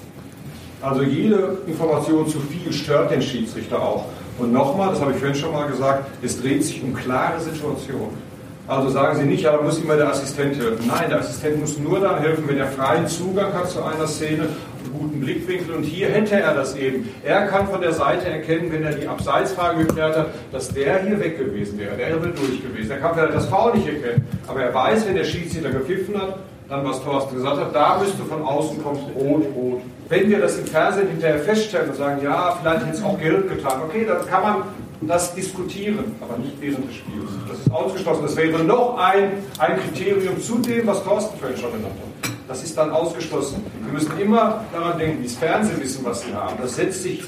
Also 0.83 1.03
jede 1.03 1.59
Information 1.67 2.29
zu 2.29 2.39
viel 2.39 2.73
stört 2.73 3.11
den 3.11 3.23
Schiedsrichter 3.23 3.83
auch. 3.83 4.05
Und 4.39 4.53
nochmal, 4.53 4.91
das 4.91 5.01
habe 5.01 5.13
ich 5.13 5.19
vorhin 5.19 5.35
schon 5.35 5.53
mal 5.53 5.67
gesagt, 5.67 6.07
es 6.23 6.41
dreht 6.41 6.63
sich 6.63 6.83
um 6.83 6.95
klare 6.95 7.41
Situationen. 7.41 8.27
Also 8.69 8.91
sagen 8.91 9.19
Sie 9.19 9.25
nicht, 9.25 9.43
ja, 9.43 9.53
da 9.57 9.63
muss 9.63 9.79
immer 9.79 9.97
der 9.97 10.11
Assistent 10.11 10.57
helfen. 10.57 10.87
Nein, 10.89 11.09
der 11.09 11.21
Assistent 11.21 11.61
muss 11.61 11.79
nur 11.79 12.01
dann 12.01 12.19
helfen, 12.19 12.45
wenn 12.49 12.59
er 12.59 12.67
freien 12.67 13.07
Zugang 13.07 13.53
hat 13.53 13.71
zu 13.71 13.83
einer 13.83 14.07
Szene, 14.07 14.49
guten 14.93 15.21
Blickwinkel. 15.21 15.75
Und 15.75 15.83
hier 15.83 16.09
hätte 16.09 16.41
er 16.41 16.55
das 16.55 16.77
eben. 16.77 17.09
Er 17.25 17.47
kann 17.47 17.69
von 17.69 17.81
der 17.81 17.93
Seite 17.93 18.29
erkennen, 18.29 18.73
wenn 18.73 18.83
er 18.83 18.93
die 18.93 19.07
Abseitsfrage 19.07 19.85
geklärt 19.85 20.17
hat, 20.17 20.29
dass 20.53 20.69
der 20.73 21.03
hier 21.03 21.19
weg 21.21 21.39
gewesen 21.39 21.79
wäre. 21.79 21.97
Der 21.97 22.09
wäre 22.09 22.29
durch 22.29 22.63
gewesen. 22.63 22.91
Er 22.91 22.99
kann 22.99 23.15
vielleicht 23.15 23.35
das 23.35 23.47
Foul 23.47 23.75
nicht 23.75 23.89
erkennen. 23.89 24.27
Aber 24.47 24.63
er 24.63 24.75
weiß, 24.75 25.07
wenn 25.07 25.17
der 25.17 25.25
Schiedsrichter 25.25 25.71
gepfiffen 25.71 26.21
hat, 26.21 26.39
dann 26.69 26.85
was 26.85 27.03
Thorsten 27.03 27.37
gesagt 27.37 27.59
hat, 27.59 27.75
da 27.75 27.99
müsste 27.99 28.25
von 28.25 28.43
außen 28.43 28.83
kommen, 28.83 28.99
rot, 29.15 29.45
rot. 29.55 29.83
Wenn 30.09 30.29
wir 30.29 30.41
das 30.41 30.59
im 30.59 30.67
Fernsehen 30.67 31.09
hinterher 31.09 31.39
feststellen 31.39 31.91
und 31.91 31.97
sagen, 31.97 32.21
ja, 32.23 32.59
vielleicht 32.61 32.87
hätte 32.87 32.97
es 32.97 33.05
auch 33.05 33.19
gelb 33.19 33.49
getan, 33.49 33.83
okay, 33.85 34.05
dann 34.07 34.27
kann 34.27 34.43
man 34.43 34.63
das 35.01 35.35
diskutieren, 35.35 36.17
aber 36.21 36.39
nicht 36.39 36.61
während 36.61 36.89
des 36.89 36.97
Spiels. 36.97 37.31
Das 37.49 37.59
ist 37.59 37.73
ausgeschlossen. 37.73 38.23
Das 38.23 38.37
wäre 38.37 38.65
noch 38.65 38.99
ein, 38.99 39.33
ein 39.59 39.79
Kriterium 39.79 40.41
zu 40.41 40.59
dem, 40.59 40.87
was 40.87 41.05
Thorsten 41.05 41.39
vorhin 41.39 41.57
schon 41.59 41.73
genannt 41.73 41.95
hat. 42.23 42.36
Das 42.49 42.63
ist 42.63 42.77
dann 42.77 42.91
ausgeschlossen. 42.91 43.65
Wir 43.83 43.93
müssen 43.93 44.19
immer 44.19 44.65
daran 44.73 44.99
denken, 44.99 45.21
wie 45.21 45.25
das 45.25 45.35
Fernsehen 45.35 45.81
wissen, 45.81 46.05
was 46.05 46.23
sie 46.23 46.33
haben. 46.33 46.57
Das 46.61 46.77
setzt 46.77 47.03
sich 47.03 47.25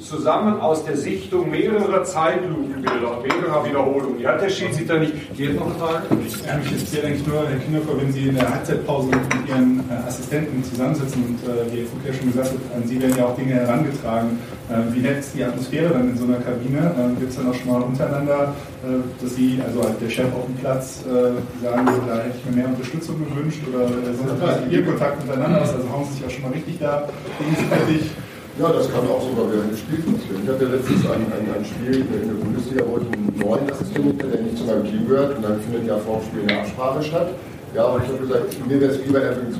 zusammen 0.00 0.60
aus 0.60 0.84
der 0.84 0.96
Sichtung 0.96 1.50
mehrerer 1.50 2.04
Zeitlupenbilder, 2.04 3.20
mehrerer 3.22 3.64
Wiederholungen. 3.64 4.18
Die 4.18 4.26
hat 4.26 4.40
der 4.40 4.48
Schiedsrichter 4.48 4.98
nicht. 4.98 5.12
Geht 5.36 5.56
noch 5.56 5.66
eine 5.66 5.74
Frage? 5.74 6.02
Ja, 6.46 6.56
mich 6.56 6.72
interessiert 6.72 7.04
eigentlich 7.04 7.26
nur, 7.26 7.48
Herr 7.48 7.58
Kinderfer, 7.58 8.00
wenn 8.00 8.12
Sie 8.12 8.28
in 8.28 8.34
der 8.34 8.50
Halbzeitpause 8.50 9.08
mit 9.08 9.48
Ihren 9.48 9.80
äh, 9.90 10.08
Assistenten 10.08 10.64
zusammensitzen 10.64 11.24
und 11.24 11.38
äh, 11.44 11.72
wie 11.72 11.80
Herr 11.80 11.86
Fuck 11.86 12.06
ja 12.06 12.12
schon 12.14 12.32
gesagt 12.32 12.48
hat, 12.48 12.76
an 12.76 12.86
Sie 12.86 13.00
werden 13.00 13.16
ja 13.16 13.26
auch 13.26 13.36
Dinge 13.36 13.54
herangetragen. 13.54 14.38
Äh, 14.68 14.94
wie 14.94 15.00
nett 15.00 15.18
ist 15.20 15.34
die 15.34 15.44
Atmosphäre 15.44 15.90
dann 15.90 16.10
in 16.10 16.16
so 16.16 16.24
einer 16.24 16.38
Kabine? 16.38 16.78
Äh, 16.78 17.20
Gibt 17.20 17.30
es 17.30 17.36
dann 17.36 17.50
auch 17.50 17.54
schon 17.54 17.70
mal 17.70 17.82
untereinander, 17.82 18.54
äh, 18.84 19.22
dass 19.22 19.34
Sie, 19.34 19.60
also 19.64 19.80
als 19.82 19.98
der 19.98 20.10
Chef 20.10 20.32
auf 20.34 20.46
dem 20.46 20.54
Platz, 20.56 21.04
äh, 21.06 21.64
sagen, 21.64 21.86
da 22.06 22.16
hätte 22.16 22.36
ich 22.38 22.44
mir 22.50 22.56
mehr 22.56 22.68
Unterstützung 22.68 23.16
gewünscht 23.18 23.60
oder 23.68 23.84
äh, 23.84 24.14
so 24.16 24.70
Ihr 24.70 24.84
Kontakt 24.84 25.22
untereinander 25.22 25.62
ist? 25.62 25.74
Also 25.74 25.90
hauen 25.90 26.06
Sie 26.06 26.14
sich 26.14 26.26
auch 26.26 26.30
schon 26.30 26.42
mal 26.42 26.52
richtig 26.52 26.78
da 26.78 27.08
gegenseitig? 27.38 28.10
Ja, 28.60 28.68
das 28.68 28.92
kann 28.92 29.08
auch 29.08 29.22
sogar 29.22 29.50
während 29.50 29.72
des 29.72 29.80
Spiels 29.80 30.04
passieren. 30.04 30.42
Ich 30.44 30.48
hatte 30.50 30.66
letztens 30.66 31.00
ein, 31.08 31.24
ein, 31.32 31.48
ein 31.48 31.64
Spiel 31.64 32.04
in 32.04 32.28
der 32.28 32.44
Bundesliga, 32.44 32.84
wo 32.84 33.00
ich 33.00 33.08
einen 33.08 33.32
neuen 33.40 33.72
Assistenten, 33.72 34.18
der 34.18 34.42
nicht 34.42 34.58
zu 34.58 34.64
meinem 34.64 34.84
Team 34.84 35.08
gehört, 35.08 35.34
und 35.34 35.42
dann 35.42 35.58
findet 35.60 35.86
ja 35.86 35.96
vor 35.96 36.20
dem 36.20 36.26
Spiel 36.28 36.42
eine 36.44 36.60
Absprache 36.60 37.02
statt. 37.02 37.28
Ja, 37.74 37.86
aber 37.86 38.04
ich 38.04 38.08
habe 38.12 38.18
gesagt, 38.18 38.68
mir 38.68 38.78
wäre 38.78 38.92
es 38.92 39.00
lieber, 39.06 39.22
er 39.22 39.34
winkt 39.34 39.56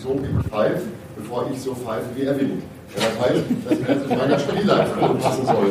so 0.00 0.16
wie 0.16 0.40
ich 0.40 0.46
pfeife, 0.48 0.82
bevor 1.18 1.50
ich 1.52 1.60
so 1.60 1.74
pfeife, 1.74 2.06
wie 2.16 2.22
er 2.22 2.40
winkt. 2.40 2.62
Ja, 2.96 3.02
das 3.04 3.28
heißt, 3.28 3.44
dass 3.68 3.72
ich 3.76 4.08
zu 4.08 4.16
meiner 4.16 4.38
Spielleitung 4.38 5.18
passen 5.18 5.44
soll. 5.44 5.68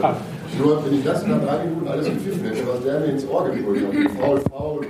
Nur 0.61 0.85
wenn 0.85 0.93
ich 0.93 1.03
das 1.03 1.25
nach 1.25 1.41
drei 1.41 1.57
Minuten 1.65 1.87
alles 1.87 2.05
gepfiffen 2.05 2.43
hätte, 2.43 2.67
was 2.67 2.83
der 2.83 2.99
mir 2.99 3.07
ins 3.07 3.25
Ohr 3.25 3.49
gebrüllt 3.49 3.81
hat, 3.81 4.21
faul, 4.21 4.39
faul, 4.51 4.81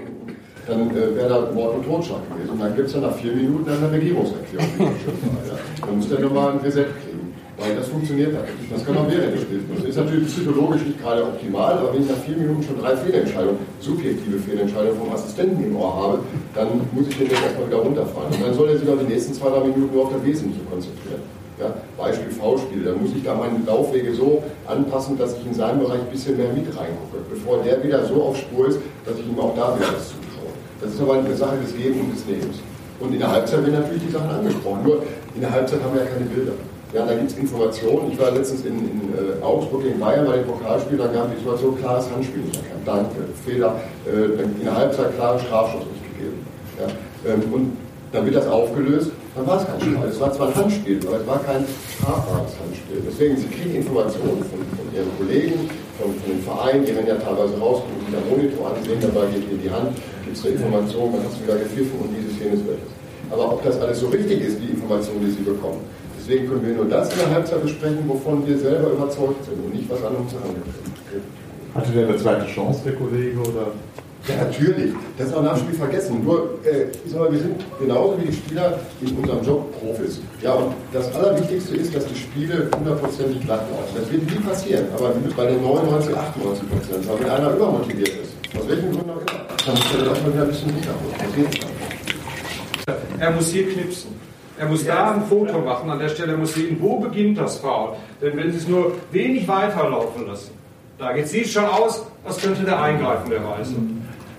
dann 0.67 0.91
äh, 0.91 1.15
wäre 1.15 1.29
da 1.29 1.51
Mord 1.53 1.75
und 1.75 1.85
Totschlag 1.85 2.19
gewesen. 2.29 2.51
Und 2.51 2.59
dann 2.59 2.75
gibt 2.75 2.87
es 2.87 2.93
dann 2.93 3.03
nach 3.03 3.15
vier 3.15 3.31
Minuten 3.33 3.69
eine 3.69 3.89
Regierungserklärung. 3.89 4.67
ja. 4.79 5.85
Dann 5.85 5.95
muss 5.95 6.09
der 6.09 6.19
nochmal 6.19 6.51
ein 6.51 6.57
Reset 6.59 6.87
kriegen. 7.01 7.12
Weil 7.57 7.75
das 7.75 7.87
funktioniert 7.87 8.33
hat. 8.35 8.45
Das 8.71 8.83
kann 8.83 8.97
auch 8.97 9.07
während 9.07 9.35
des 9.35 9.43
Spiels. 9.43 9.61
Das 9.75 9.85
ist 9.85 9.95
natürlich 9.95 10.27
psychologisch 10.27 10.81
nicht 10.81 10.99
gerade 10.99 11.23
optimal, 11.23 11.77
aber 11.77 11.93
wenn 11.93 12.01
ich 12.01 12.09
nach 12.09 12.17
vier 12.17 12.35
Minuten 12.35 12.63
schon 12.63 12.81
drei 12.81 12.97
Fehlentscheidungen, 12.97 13.59
subjektive 13.79 14.39
Fehlentscheidungen 14.39 14.97
vom 14.97 15.13
Assistenten 15.13 15.63
im 15.63 15.75
Ohr 15.75 15.95
habe, 15.95 16.19
dann 16.55 16.81
muss 16.91 17.07
ich 17.09 17.17
den 17.17 17.29
jetzt 17.29 17.43
erstmal 17.43 17.67
wieder 17.67 17.77
runterfahren. 17.77 18.33
Und 18.33 18.41
dann 18.41 18.53
soll 18.55 18.69
er 18.69 18.77
sich 18.77 18.89
auch 18.89 18.97
die 18.97 19.05
nächsten 19.05 19.33
zwei, 19.33 19.49
drei 19.49 19.59
Minuten 19.59 19.93
nur 19.93 20.05
auf 20.05 20.13
das 20.13 20.25
Wesentliche 20.25 20.65
konzentrieren. 20.65 21.21
Ja, 21.61 21.69
Beispiel 21.95 22.31
V-Spiel, 22.31 22.83
da 22.83 22.95
muss 22.97 23.11
ich 23.15 23.23
da 23.23 23.35
meine 23.35 23.61
Laufwege 23.67 24.11
so 24.15 24.41
anpassen, 24.65 25.15
dass 25.19 25.37
ich 25.37 25.45
in 25.45 25.53
seinem 25.53 25.79
Bereich 25.79 26.01
ein 26.01 26.09
bisschen 26.09 26.35
mehr 26.35 26.49
mit 26.49 26.65
reingucke, 26.65 27.21
bevor 27.29 27.61
der 27.61 27.83
wieder 27.83 28.03
so 28.05 28.23
auf 28.23 28.35
Spur 28.35 28.69
ist, 28.69 28.79
dass 29.05 29.13
ich 29.19 29.27
ihm 29.29 29.39
auch 29.39 29.53
da 29.55 29.77
wieder 29.77 29.93
was 29.93 30.09
zuschaue. 30.09 30.49
Das 30.81 30.91
ist 30.91 30.99
aber 30.99 31.21
eine 31.21 31.35
Sache 31.35 31.57
des 31.61 31.77
Gebens 31.77 32.01
und 32.01 32.11
des 32.17 32.25
Lebens. 32.25 32.57
Und 32.99 33.13
in 33.13 33.19
der 33.19 33.31
Halbzeit 33.31 33.61
werden 33.61 33.79
natürlich 33.79 34.03
die 34.07 34.11
Sachen 34.11 34.29
angesprochen. 34.29 34.81
Nur 34.83 35.03
in 35.35 35.41
der 35.41 35.51
Halbzeit 35.51 35.83
haben 35.83 35.93
wir 35.93 36.01
ja 36.01 36.09
keine 36.09 36.25
Bilder. 36.25 36.53
Ja, 36.93 37.07
da 37.07 37.15
gibt 37.15 37.31
es 37.31 37.37
Informationen. 37.37 38.11
Ich 38.11 38.19
war 38.19 38.29
letztens 38.29 38.65
in, 38.65 38.77
in 38.77 39.01
äh, 39.17 39.43
Augsburg 39.43 39.83
gegen 39.83 39.99
Bayern 39.99 40.27
bei 40.27 40.37
dem 40.37 40.45
Pokalspiel, 40.45 40.97
da 40.97 41.07
gab 41.07 41.25
es 41.25 41.31
die 41.33 41.37
Situation, 41.39 41.77
klares 41.79 42.05
Handspiel 42.11 42.43
nicht 42.43 42.61
erkannt. 42.61 42.85
Danke, 42.85 43.33
Fehler. 43.43 43.81
Äh, 44.05 44.43
in 44.43 44.63
der 44.63 44.77
Halbzeit 44.77 45.15
klaren 45.15 45.39
Strafschuss 45.39 45.81
nicht 45.89 46.05
gegeben. 46.13 46.45
Ja, 46.77 47.33
ähm, 47.33 47.41
und 47.51 47.77
dann 48.11 48.25
wird 48.25 48.35
das 48.35 48.45
aufgelöst, 48.45 49.09
dann 49.33 49.47
war 49.47 49.57
es 49.57 49.65
kein 49.65 49.81
Straf. 49.81 50.05
Es 50.05 50.19
war 50.19 50.33
zwar 50.33 50.47
ein 50.49 50.55
Handspiel, 50.55 50.99
aber 51.07 51.17
es 51.17 51.25
war 51.25 51.39
kein 51.41 51.65
strafbares 51.97 52.53
Handspiel. 52.61 53.01
Deswegen, 53.09 53.37
Sie 53.37 53.47
kriegen 53.47 53.73
Informationen 53.73 54.45
von, 54.45 54.61
von 54.61 54.85
Ihren 54.93 55.09
Kollegen, 55.17 55.65
von, 55.97 56.13
von 56.13 56.29
den 56.29 56.43
Vereinen, 56.45 56.85
die 56.85 56.91
rennen 56.91 57.07
ja 57.07 57.17
teilweise 57.17 57.57
raus, 57.57 57.81
gucken 57.81 58.05
sich 58.05 58.13
den 58.13 58.29
Monitor 58.29 58.69
ansehen, 58.69 59.01
dabei 59.01 59.33
geht 59.33 59.49
Ihnen 59.49 59.61
die 59.65 59.71
Hand, 59.73 59.97
gibt 60.29 60.37
es 60.37 60.45
eine 60.45 60.61
Information, 60.61 61.09
man 61.09 61.25
hat 61.25 61.33
es 61.33 61.41
wieder 61.41 61.57
gepfiffen 61.57 61.97
und 62.05 62.13
diese 62.13 62.37
Szene 62.37 62.53
ist 62.53 62.69
welches. 62.69 62.93
Aber 63.33 63.57
ob 63.57 63.65
das 63.65 63.81
alles 63.81 63.97
so 63.99 64.13
richtig 64.13 64.45
ist, 64.45 64.61
die 64.61 64.77
Information, 64.77 65.17
die 65.25 65.31
Sie 65.33 65.41
bekommen, 65.41 65.81
Deswegen 66.23 66.47
können 66.47 66.65
wir 66.65 66.73
nur 66.73 66.85
das 66.85 67.11
in 67.11 67.19
der 67.19 67.31
Halbzeit 67.31 67.61
besprechen, 67.61 68.07
wovon 68.07 68.47
wir 68.47 68.57
selber 68.57 68.91
überzeugt 68.91 69.43
sind 69.43 69.59
und 69.61 69.75
nicht 69.75 69.89
was 69.89 70.01
an 70.05 70.15
uns 70.15 70.31
herangetreten 70.31 70.93
Hatte 71.75 71.91
der 71.91 72.07
eine 72.07 72.15
zweite 72.15 72.45
Chance, 72.47 72.79
der 72.85 72.93
Kollege? 72.93 73.37
Oder? 73.41 73.67
Ja, 74.29 74.45
natürlich. 74.45 74.93
Das 75.17 75.27
ist 75.27 75.33
auch 75.35 75.43
nach 75.43 75.57
dem 75.57 75.65
Spiel 75.65 75.75
vergessen. 75.75 76.23
Nur, 76.23 76.59
äh, 76.63 76.85
ich 77.05 77.11
sag 77.11 77.19
mal, 77.19 77.29
wir 77.29 77.39
sind 77.39 77.59
genauso 77.77 78.17
wie 78.21 78.27
die 78.27 78.31
Spieler 78.31 78.79
in 79.01 79.17
unserem 79.17 79.43
Job 79.43 79.69
Profis. 79.77 80.21
Ja, 80.41 80.53
und 80.53 80.73
das 80.93 81.13
Allerwichtigste 81.13 81.75
ist, 81.75 81.93
dass 81.93 82.05
die 82.05 82.15
Spiele 82.15 82.69
hundertprozentig 82.73 83.41
glatt 83.41 83.67
laufen. 83.69 83.93
Das 83.93 84.09
wird 84.09 84.23
nie 84.23 84.39
passieren, 84.47 84.85
aber 84.95 85.11
bei 85.35 85.45
den 85.47 85.61
99, 85.61 86.15
98 86.15 86.69
Prozent. 86.69 87.09
Weil 87.09 87.19
wenn 87.19 87.29
einer 87.31 87.51
übermotiviert 87.53 88.07
ist, 88.07 88.31
aus 88.57 88.69
welchen 88.69 88.91
Gründen 88.93 89.09
auch 89.09 89.19
immer, 89.19 89.43
dann 89.65 89.75
muss 89.75 89.93
er 89.93 90.05
das 90.05 90.21
mal 90.23 90.31
wieder 90.31 90.43
ein 90.43 90.47
bisschen 90.47 90.69
runterholen. 90.71 91.47
Er 93.19 93.31
muss 93.31 93.47
hier 93.49 93.67
knipsen. 93.69 94.32
Er 94.59 94.67
muss 94.67 94.85
da 94.85 95.13
ein 95.13 95.25
Foto 95.25 95.59
machen, 95.59 95.89
an 95.89 95.99
der 95.99 96.09
Stelle 96.09 96.37
muss 96.37 96.53
sehen, 96.53 96.77
wo 96.79 96.99
beginnt 96.99 97.37
das 97.37 97.57
Foul. 97.57 97.95
Denn 98.21 98.37
wenn 98.37 98.51
Sie 98.51 98.57
es 98.57 98.67
nur 98.67 98.93
wenig 99.11 99.47
weiterlaufen 99.47 100.27
lassen, 100.27 100.51
da 100.99 101.11
sieht 101.25 101.45
es 101.45 101.51
schon 101.51 101.65
aus, 101.65 102.05
als 102.23 102.37
könnte 102.37 102.63
der 102.63 102.81
eingreifen, 102.81 103.29
der 103.29 103.43
Weiße. 103.43 103.75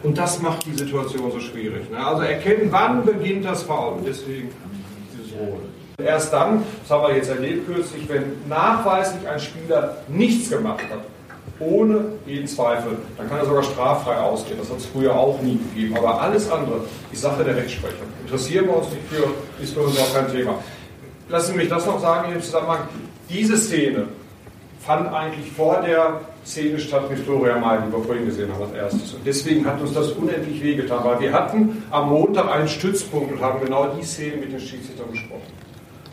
Und 0.05 0.19
das 0.19 0.41
macht 0.41 0.67
die 0.67 0.75
Situation 0.75 1.33
so 1.33 1.41
schwierig. 1.41 1.91
Ne? 1.91 1.99
Also 1.99 2.23
erkennen, 2.23 2.69
wann 2.71 3.05
beginnt 3.05 3.45
das 3.45 3.65
Foul. 3.65 3.99
Deswegen 4.07 4.51
dieses 5.13 5.33
Rot. 5.33 5.63
Erst 5.99 6.33
dann, 6.33 6.63
das 6.83 6.91
haben 6.91 7.09
wir 7.09 7.17
jetzt 7.17 7.31
erlebt 7.31 7.67
kürzlich, 7.67 8.09
wenn 8.09 8.25
nachweislich 8.49 9.27
ein 9.29 9.39
Spieler 9.39 9.97
nichts 10.09 10.51
gemacht 10.51 10.83
hat, 10.91 11.01
ohne 11.61 12.05
jeden 12.27 12.49
Zweifel, 12.49 12.97
dann 13.17 13.29
kann 13.29 13.39
er 13.39 13.47
sogar 13.47 13.63
straffrei 13.63 14.17
ausgehen. 14.17 14.59
Das 14.59 14.71
hat 14.71 14.79
es 14.79 14.87
früher 14.87 15.15
auch 15.15 15.41
nie 15.41 15.59
gegeben. 15.73 15.97
Aber 15.97 16.21
alles 16.21 16.51
andere 16.51 16.81
ist 17.13 17.23
Sache 17.23 17.45
der 17.45 17.57
Rechtsprechung. 17.57 18.07
Interessieren 18.25 18.67
wir 18.67 18.77
uns 18.79 18.89
nicht 18.91 19.03
für, 19.09 19.63
ist 19.63 19.75
für 19.75 19.81
uns 19.81 19.99
auch 19.99 20.15
kein 20.15 20.31
Thema. 20.33 20.57
lassen 21.29 21.53
Sie 21.53 21.59
mich 21.59 21.69
das 21.69 21.87
noch 21.87 22.01
sagen 22.01 22.29
in 22.29 22.35
dem 22.35 22.43
Zusammenhang. 22.43 22.81
Diese 23.29 23.57
Szene 23.57 24.09
fand 24.81 25.13
eigentlich 25.13 25.51
vor 25.53 25.81
der 25.81 26.21
Szene 26.45 26.79
statt 26.79 27.09
mit 27.09 27.21
Florian 27.21 27.61
May, 27.61 27.79
die 27.87 27.93
wir 27.93 28.05
vorhin 28.05 28.27
gesehen 28.27 28.53
haben 28.53 28.65
als 28.65 28.73
erstes. 28.73 29.15
Und 29.15 29.27
deswegen 29.27 29.65
hat 29.65 29.81
uns 29.81 29.95
das 29.95 30.11
unendlich 30.11 30.63
wehgetan, 30.63 31.03
weil 31.03 31.21
wir 31.21 31.33
hatten 31.33 31.83
am 31.91 32.11
Montag 32.11 32.51
einen 32.51 32.69
Stützpunkt 32.69 33.33
und 33.33 33.41
haben 33.41 33.65
genau 33.65 33.89
die 33.99 34.05
Szene 34.05 34.37
mit 34.37 34.53
den 34.53 34.61
Schiedsrichtern 34.61 35.11
besprochen. 35.11 35.54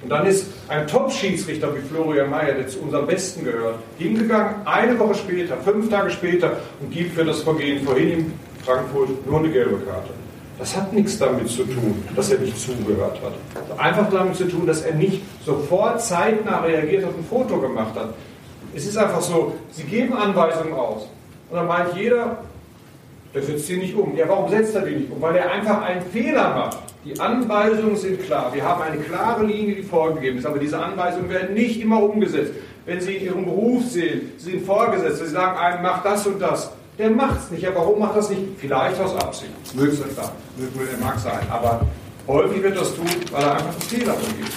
Und 0.03 0.09
dann 0.09 0.25
ist 0.25 0.47
ein 0.67 0.87
Top-Schiedsrichter 0.87 1.75
wie 1.75 1.79
Florian 1.79 2.29
Mayer, 2.29 2.55
der 2.55 2.67
zu 2.67 2.79
unserem 2.79 3.05
Besten 3.05 3.45
gehört, 3.45 3.75
hingegangen, 3.97 4.55
eine 4.65 4.97
Woche 4.97 5.15
später, 5.15 5.57
fünf 5.57 5.89
Tage 5.89 6.09
später 6.09 6.57
und 6.79 6.91
gibt 6.91 7.13
für 7.13 7.23
das 7.23 7.41
Vergehen 7.41 7.85
vorhin 7.85 8.09
in 8.11 8.33
Frankfurt 8.65 9.25
nur 9.27 9.39
eine 9.39 9.49
gelbe 9.49 9.77
Karte. 9.85 10.09
Das 10.57 10.75
hat 10.75 10.93
nichts 10.93 11.17
damit 11.17 11.49
zu 11.49 11.63
tun, 11.63 12.03
dass 12.15 12.31
er 12.31 12.39
nicht 12.39 12.57
zugehört 12.57 13.19
hat. 13.23 13.79
Einfach 13.79 14.09
damit 14.11 14.35
zu 14.35 14.45
tun, 14.45 14.67
dass 14.67 14.81
er 14.81 14.93
nicht 14.93 15.21
sofort 15.43 16.01
zeitnah 16.01 16.61
reagiert 16.61 17.03
hat 17.03 17.13
und 17.13 17.21
ein 17.21 17.25
Foto 17.25 17.59
gemacht 17.59 17.95
hat. 17.95 18.13
Es 18.75 18.85
ist 18.85 18.97
einfach 18.97 19.21
so, 19.21 19.55
sie 19.71 19.83
geben 19.83 20.13
Anweisungen 20.13 20.73
aus. 20.73 21.07
Und 21.49 21.57
dann 21.57 21.67
meint 21.67 21.95
jeder, 21.95 22.37
der 23.33 23.41
setzt 23.41 23.67
sie 23.67 23.77
nicht 23.77 23.95
um. 23.95 24.15
Ja, 24.15 24.27
warum 24.27 24.49
setzt 24.49 24.75
er 24.75 24.81
die 24.81 24.95
nicht 24.95 25.11
um? 25.11 25.21
Weil 25.21 25.35
er 25.37 25.51
einfach 25.51 25.81
einen 25.81 26.01
Fehler 26.01 26.55
macht. 26.55 26.77
Die 27.03 27.19
Anweisungen 27.19 27.95
sind 27.95 28.23
klar. 28.23 28.53
Wir 28.53 28.63
haben 28.63 28.81
eine 28.83 28.97
klare 28.97 29.43
Linie, 29.43 29.75
die 29.75 29.83
vorgegeben 29.83 30.37
ist, 30.37 30.45
aber 30.45 30.59
diese 30.59 30.77
Anweisungen 30.77 31.29
werden 31.29 31.55
nicht 31.55 31.81
immer 31.81 32.01
umgesetzt. 32.03 32.51
Wenn 32.85 33.01
Sie 33.01 33.15
in 33.15 33.25
Ihrem 33.25 33.45
Beruf 33.45 33.85
sehen, 33.85 34.31
Sie 34.37 34.51
sind 34.51 34.65
Vorgesetzte, 34.65 35.25
Sie 35.25 35.31
sagen 35.31 35.57
einem, 35.57 35.81
mach 35.81 36.03
das 36.03 36.27
und 36.27 36.39
das. 36.39 36.71
Der 36.99 37.09
macht 37.09 37.39
es 37.39 37.51
nicht. 37.51 37.63
Ja, 37.63 37.71
warum 37.73 37.99
macht 37.99 38.17
das 38.17 38.29
nicht? 38.29 38.43
Vielleicht 38.57 38.99
aus 39.01 39.15
Absicht. 39.15 39.51
Möge 39.73 39.91
es 39.91 39.97
sein. 40.15 40.29
Mag 40.99 41.17
sein. 41.19 41.39
Aber 41.49 41.81
häufig 42.27 42.61
wird 42.61 42.77
das 42.77 42.95
tun, 42.95 43.07
weil 43.31 43.43
er 43.43 43.53
einfach 43.53 43.71
einen 43.71 43.81
Fehler 43.81 44.13
umgeht. 44.13 44.51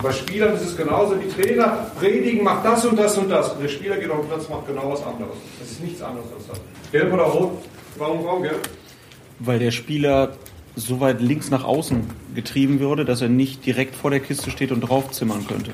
Bei 0.00 0.12
Spielern 0.12 0.54
ist 0.54 0.62
es 0.62 0.76
genauso. 0.76 1.16
Die 1.16 1.28
Trainer 1.28 1.86
predigen, 1.98 2.44
macht 2.44 2.64
das 2.64 2.84
und 2.86 2.96
das 2.96 3.18
und 3.18 3.28
das. 3.28 3.52
Und 3.52 3.62
der 3.62 3.68
Spieler 3.68 3.96
geht 3.96 4.10
auf 4.10 4.20
den 4.20 4.28
Platz 4.28 4.48
macht 4.48 4.68
genau 4.68 4.92
was 4.92 5.02
anderes. 5.04 5.34
Das 5.58 5.68
ist 5.68 5.82
nichts 5.82 6.00
anderes 6.00 6.28
als 6.36 6.46
das. 6.46 6.60
Gelb 6.92 7.12
oder 7.12 7.24
rot? 7.24 7.58
Warum, 7.96 8.24
warum 8.24 8.42
gelb? 8.42 8.68
Weil 9.40 9.58
der 9.58 9.72
Spieler 9.72 10.34
so 10.86 11.00
weit 11.00 11.20
links 11.20 11.50
nach 11.50 11.64
außen 11.64 12.04
getrieben 12.34 12.80
würde, 12.80 13.04
dass 13.04 13.20
er 13.20 13.28
nicht 13.28 13.66
direkt 13.66 13.94
vor 13.94 14.10
der 14.10 14.20
Kiste 14.20 14.50
steht 14.50 14.72
und 14.72 14.80
draufzimmern 14.80 15.46
könnte. 15.46 15.72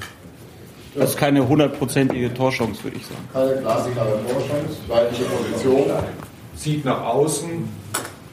Das 0.95 1.11
ist 1.11 1.17
keine 1.17 1.47
hundertprozentige 1.49 2.33
Torchance, 2.33 2.83
würde 2.85 2.97
ich 2.97 3.07
sagen. 3.07 3.29
Keine 3.33 3.61
glasklare 3.61 4.19
Torchance, 4.29 4.77
weibliche 4.89 5.25
Position. 5.25 5.91
Zieht 6.57 6.85
nach 6.85 7.03
außen. 7.03 7.69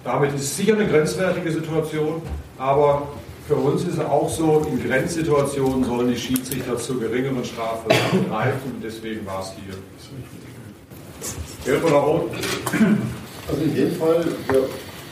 Damit 0.04 0.34
ist 0.34 0.42
es 0.42 0.58
sicher 0.58 0.76
eine 0.76 0.88
grenzwertige 0.88 1.52
Situation, 1.52 2.22
aber 2.58 3.08
für 3.48 3.56
uns 3.56 3.84
ist 3.84 3.96
es 3.96 4.00
auch 4.00 4.30
so, 4.30 4.66
in 4.70 4.88
Grenzsituationen 4.88 5.84
sollen 5.84 6.10
die 6.10 6.18
Schiedsrichter 6.18 6.78
zur 6.78 7.00
geringeren 7.00 7.44
Strafe 7.44 7.88
greifen. 8.30 8.76
Deswegen 8.84 9.26
war 9.26 9.42
es 9.42 9.54
hier. 9.56 9.76
Gelb 11.66 11.84
oder 11.84 11.96
rot? 11.96 12.32
Also 13.48 13.62
in 13.62 13.76
dem 13.76 13.92
Fall, 13.96 14.26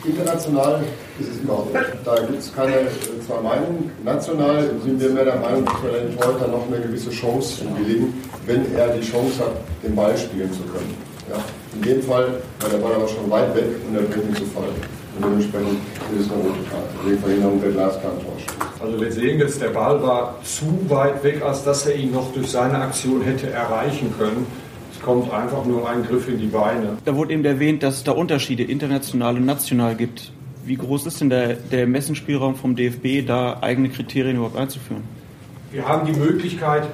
international 0.04 0.84
ist 1.20 1.28
es 1.30 1.40
überhaupt 1.40 1.72
nicht. 1.72 1.86
Da 2.04 2.14
gibt 2.16 2.38
es 2.38 2.54
keine 2.54 2.72
äh, 2.72 2.88
zwei 3.26 3.40
Meinungen. 3.42 3.90
National 4.04 4.70
sind 4.84 5.00
wir 5.00 5.10
mehr 5.10 5.24
der 5.24 5.36
Meinung, 5.36 5.64
dass 5.64 5.82
wir 5.82 5.92
den 5.92 6.18
Torhüter 6.18 6.48
noch 6.48 6.66
eine 6.66 6.80
gewisse 6.80 7.10
Chance 7.10 7.64
hinlegen, 7.64 8.14
wenn 8.46 8.74
er 8.74 8.88
die 8.88 9.06
Chance 9.06 9.40
hat, 9.40 9.52
den 9.82 9.94
Ball 9.94 10.16
spielen 10.16 10.52
zu 10.52 10.62
können. 10.62 10.94
Ja? 11.30 11.36
In 11.74 11.82
dem 11.82 12.02
Fall 12.02 12.26
war 12.60 12.70
der 12.70 12.78
Ball 12.78 12.94
aber 12.94 13.08
schon 13.08 13.30
weit 13.30 13.54
weg 13.54 13.66
und 13.88 13.94
er 13.96 14.02
bringt 14.02 14.28
ihn 14.28 14.36
zu 14.36 14.44
Fall. 14.46 14.64
Und 15.16 15.24
dementsprechend 15.24 15.78
ist 16.16 16.26
es 16.26 16.32
eine 16.32 16.42
rote 16.42 16.62
Karte. 16.70 16.88
Die 17.06 17.16
Verhinderung 17.16 17.60
der 17.60 17.70
Glaskartentäuschung. 17.70 18.48
Also 18.80 19.00
wir 19.00 19.12
sehen 19.12 19.38
jetzt, 19.38 19.60
der 19.60 19.68
Ball 19.68 20.02
war 20.02 20.36
zu 20.42 20.66
weit 20.88 21.22
weg, 21.22 21.42
als 21.42 21.64
dass 21.64 21.86
er 21.86 21.94
ihn 21.94 22.12
noch 22.12 22.32
durch 22.32 22.50
seine 22.50 22.78
Aktion 22.78 23.20
hätte 23.22 23.50
erreichen 23.50 24.12
können. 24.18 24.46
Es 24.92 25.00
kommt 25.02 25.32
einfach 25.32 25.64
nur 25.64 25.88
ein 25.88 26.04
Griff 26.04 26.28
in 26.28 26.38
die 26.38 26.46
Beine. 26.46 26.96
Da 27.04 27.14
wurde 27.14 27.34
eben 27.34 27.44
erwähnt, 27.44 27.82
dass 27.82 27.96
es 27.96 28.04
da 28.04 28.12
Unterschiede 28.12 28.64
international 28.64 29.36
und 29.36 29.46
national 29.46 29.94
gibt. 29.94 30.32
Wie 30.70 30.76
groß 30.76 31.06
ist 31.06 31.20
denn 31.20 31.30
der, 31.30 31.54
der 31.54 31.84
Messenspielraum 31.88 32.54
vom 32.54 32.76
DFB, 32.76 33.26
da 33.26 33.58
eigene 33.60 33.88
Kriterien 33.88 34.36
überhaupt 34.36 34.56
einzuführen? 34.56 35.02
Wir 35.72 35.88
haben 35.88 36.06
die 36.06 36.16
Möglichkeit, 36.16 36.84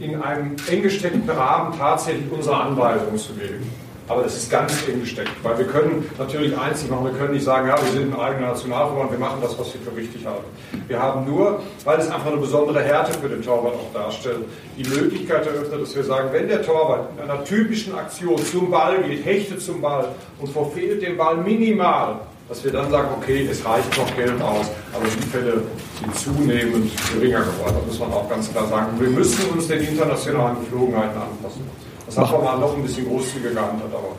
in 0.00 0.20
einem 0.20 0.56
eng 0.68 0.82
gesteckten 0.82 1.30
Rahmen 1.30 1.78
tatsächlich 1.78 2.24
unsere 2.32 2.56
Anweisungen 2.56 3.16
zu 3.16 3.32
geben. 3.34 3.62
Aber 4.08 4.24
das 4.24 4.36
ist 4.36 4.50
ganz 4.50 4.88
eng 4.88 5.02
gesteckt, 5.02 5.30
weil 5.44 5.56
wir 5.56 5.66
können 5.66 6.04
natürlich 6.18 6.58
einzig 6.58 6.90
machen, 6.90 7.04
wir 7.04 7.12
können 7.12 7.34
nicht 7.34 7.44
sagen, 7.44 7.68
ja, 7.68 7.76
wir 7.80 7.92
sind 7.92 8.12
ein 8.12 8.20
eigener 8.20 8.48
Nationalverband, 8.48 9.12
wir 9.12 9.18
machen 9.20 9.38
das, 9.40 9.56
was 9.56 9.72
wir 9.72 9.80
für 9.82 9.96
richtig 9.96 10.26
halten. 10.26 10.46
Wir 10.88 11.00
haben 11.00 11.30
nur, 11.30 11.62
weil 11.84 12.00
es 12.00 12.10
einfach 12.10 12.26
eine 12.26 12.38
besondere 12.38 12.82
Härte 12.82 13.12
für 13.12 13.28
den 13.28 13.40
Torwart 13.40 13.74
auch 13.74 13.92
darstellt, 13.94 14.46
die 14.76 14.88
Möglichkeit 14.88 15.46
eröffnet, 15.46 15.80
dass 15.80 15.94
wir 15.94 16.02
sagen, 16.02 16.30
wenn 16.32 16.48
der 16.48 16.60
Torwart 16.62 17.10
in 17.16 17.30
einer 17.30 17.44
typischen 17.44 17.94
Aktion 17.94 18.36
zum 18.38 18.68
Ball 18.68 19.00
geht, 19.04 19.24
hechtet 19.24 19.62
zum 19.62 19.80
Ball 19.80 20.08
und 20.40 20.48
verfehlt 20.48 21.02
den 21.02 21.16
Ball 21.16 21.36
minimal, 21.36 22.16
dass 22.48 22.62
wir 22.62 22.72
dann 22.72 22.90
sagen, 22.90 23.08
okay, 23.16 23.48
es 23.50 23.64
reicht 23.64 23.96
noch 23.98 24.14
Geld 24.16 24.40
aus, 24.40 24.70
aber 24.92 25.04
die 25.04 25.28
Fälle 25.28 25.62
sind 26.00 26.14
zunehmend 26.16 26.92
geringer 27.12 27.40
geworden. 27.40 27.74
Das 27.74 27.86
muss 27.86 27.98
man 27.98 28.12
auch 28.12 28.28
ganz 28.28 28.50
klar 28.50 28.68
sagen. 28.68 29.00
Wir 29.00 29.08
müssen 29.08 29.50
uns 29.50 29.66
den 29.66 29.80
internationalen 29.82 30.60
Geflogenheiten 30.60 31.20
anpassen. 31.20 31.62
Das 32.06 32.18
hat 32.18 32.30
man 32.30 32.44
mal 32.44 32.58
noch 32.58 32.76
ein 32.76 32.82
bisschen 32.82 33.08
großzügiger 33.08 33.50
gehandelt, 33.50 33.90
aber. 33.92 34.16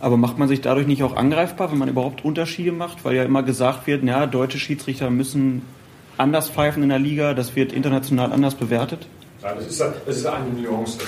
Aber 0.00 0.16
macht 0.16 0.38
man 0.38 0.46
sich 0.46 0.60
dadurch 0.60 0.86
nicht 0.86 1.02
auch 1.02 1.16
angreifbar, 1.16 1.72
wenn 1.72 1.78
man 1.78 1.88
überhaupt 1.88 2.24
Unterschiede 2.24 2.70
macht? 2.70 3.04
Weil 3.04 3.16
ja 3.16 3.24
immer 3.24 3.42
gesagt 3.42 3.86
wird, 3.86 4.04
ja, 4.04 4.26
deutsche 4.26 4.58
Schiedsrichter 4.58 5.10
müssen 5.10 5.62
anders 6.18 6.50
pfeifen 6.50 6.82
in 6.82 6.90
der 6.90 6.98
Liga, 6.98 7.34
das 7.34 7.56
wird 7.56 7.72
international 7.72 8.32
anders 8.32 8.54
bewertet? 8.54 9.08
Nein, 9.42 9.54
das 9.56 9.66
ist, 9.66 9.80
das 9.80 10.16
ist 10.16 10.26
eine 10.26 10.44
Nuance. 10.50 10.98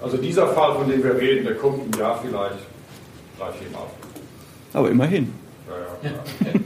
Also 0.00 0.16
dieser 0.16 0.46
Fall, 0.48 0.76
von 0.76 0.88
dem 0.88 1.02
wir 1.02 1.16
reden, 1.16 1.44
der 1.44 1.56
kommt 1.56 1.80
im 1.84 2.00
Jahr 2.00 2.20
vielleicht 2.22 2.58
drei, 3.38 3.50
vier 3.52 3.70
Mal. 3.72 3.86
Aber 4.72 4.90
immerhin. 4.90 5.32
Ja, 6.02 6.10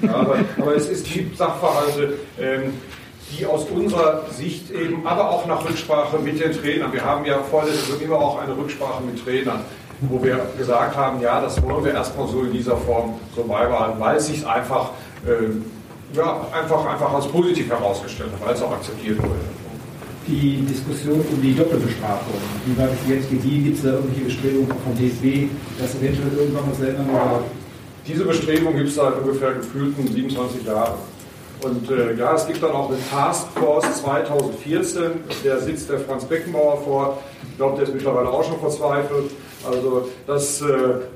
ja. 0.09 0.15
aber, 0.15 0.37
aber, 0.59 0.77
es, 0.77 0.89
es 0.89 1.03
gibt 1.03 1.37
Sachverhalte, 1.37 2.15
ähm, 2.39 2.75
die 3.31 3.47
aus 3.47 3.65
unserer 3.65 4.25
Sicht 4.31 4.71
eben, 4.71 5.07
aber 5.07 5.31
auch 5.31 5.47
nach 5.47 5.65
Rücksprache 5.69 6.19
mit 6.19 6.41
den 6.41 6.53
Trainern, 6.53 6.93
wir 6.93 7.05
haben 7.05 7.25
ja 7.25 7.39
vor 7.51 7.65
Saison 7.65 8.01
immer 8.01 8.17
auch 8.17 8.41
eine 8.41 8.57
Rücksprache 8.57 9.03
mit 9.03 9.25
Trainern, 9.25 9.61
wo 10.03 10.23
wir 10.23 10.47
gesagt 10.59 10.97
haben, 10.97 11.21
ja, 11.21 11.41
das 11.41 11.63
wollen 11.63 11.85
wir 11.85 11.95
erstmal 11.95 12.29
so 12.29 12.43
in 12.43 12.53
dieser 12.53 12.77
Form 12.77 13.15
so 13.35 13.43
beibehalten, 13.45 14.01
weil 14.01 14.17
es 14.17 14.27
sich 14.27 14.47
einfach, 14.47 14.91
ähm, 15.27 15.65
ja, 16.15 16.47
einfach, 16.53 16.85
einfach 16.85 17.15
als 17.15 17.27
positiv 17.29 17.71
herausgestellt 17.71 18.31
hat, 18.33 18.47
weil 18.47 18.55
es 18.55 18.63
auch 18.63 18.73
akzeptiert 18.73 19.19
wurde. 19.23 19.41
Die 20.27 20.65
Diskussion 20.69 21.21
um 21.33 21.43
die 21.43 21.55
Doppelbestrafung, 21.55 22.35
wie 22.67 22.79
war 22.79 22.87
das 22.87 22.97
jetzt 23.09 23.31
gediehen? 23.31 23.65
Gibt 23.65 23.77
es 23.79 23.83
da 23.83 23.91
irgendwelche 23.91 24.25
Bestrebungen 24.27 24.69
vom 24.85 24.95
DSB, 24.95 25.49
das 25.81 25.95
eventuell 25.97 26.33
irgendwann 26.39 26.71
was 26.71 26.81
ändern? 26.81 27.11
Oder? 27.11 27.43
Diese 28.07 28.25
Bestrebung 28.25 28.77
gibt 28.77 28.89
es 28.89 28.97
seit 28.97 29.17
ungefähr 29.17 29.53
gefühlten 29.53 30.09
27 30.09 30.67
Jahren. 30.67 30.95
Und 31.63 31.89
äh, 31.91 32.15
ja, 32.17 32.35
es 32.35 32.47
gibt 32.47 32.61
dann 32.61 32.73
auch 32.73 32.89
eine 32.89 32.99
Taskforce 33.09 34.03
2014, 34.03 35.03
der 35.45 35.61
sitzt 35.61 35.89
der 35.89 36.01
Franz 36.01 36.25
Beckenbauer 36.25 36.83
vor. 36.83 37.23
Ich 37.49 37.57
glaube, 37.57 37.77
der 37.77 37.85
ist 37.85 37.95
mittlerweile 37.95 38.29
auch 38.29 38.43
schon 38.43 38.59
verzweifelt. 38.59 39.31
Also 39.65 40.09
das 40.27 40.61
äh, 40.63 40.67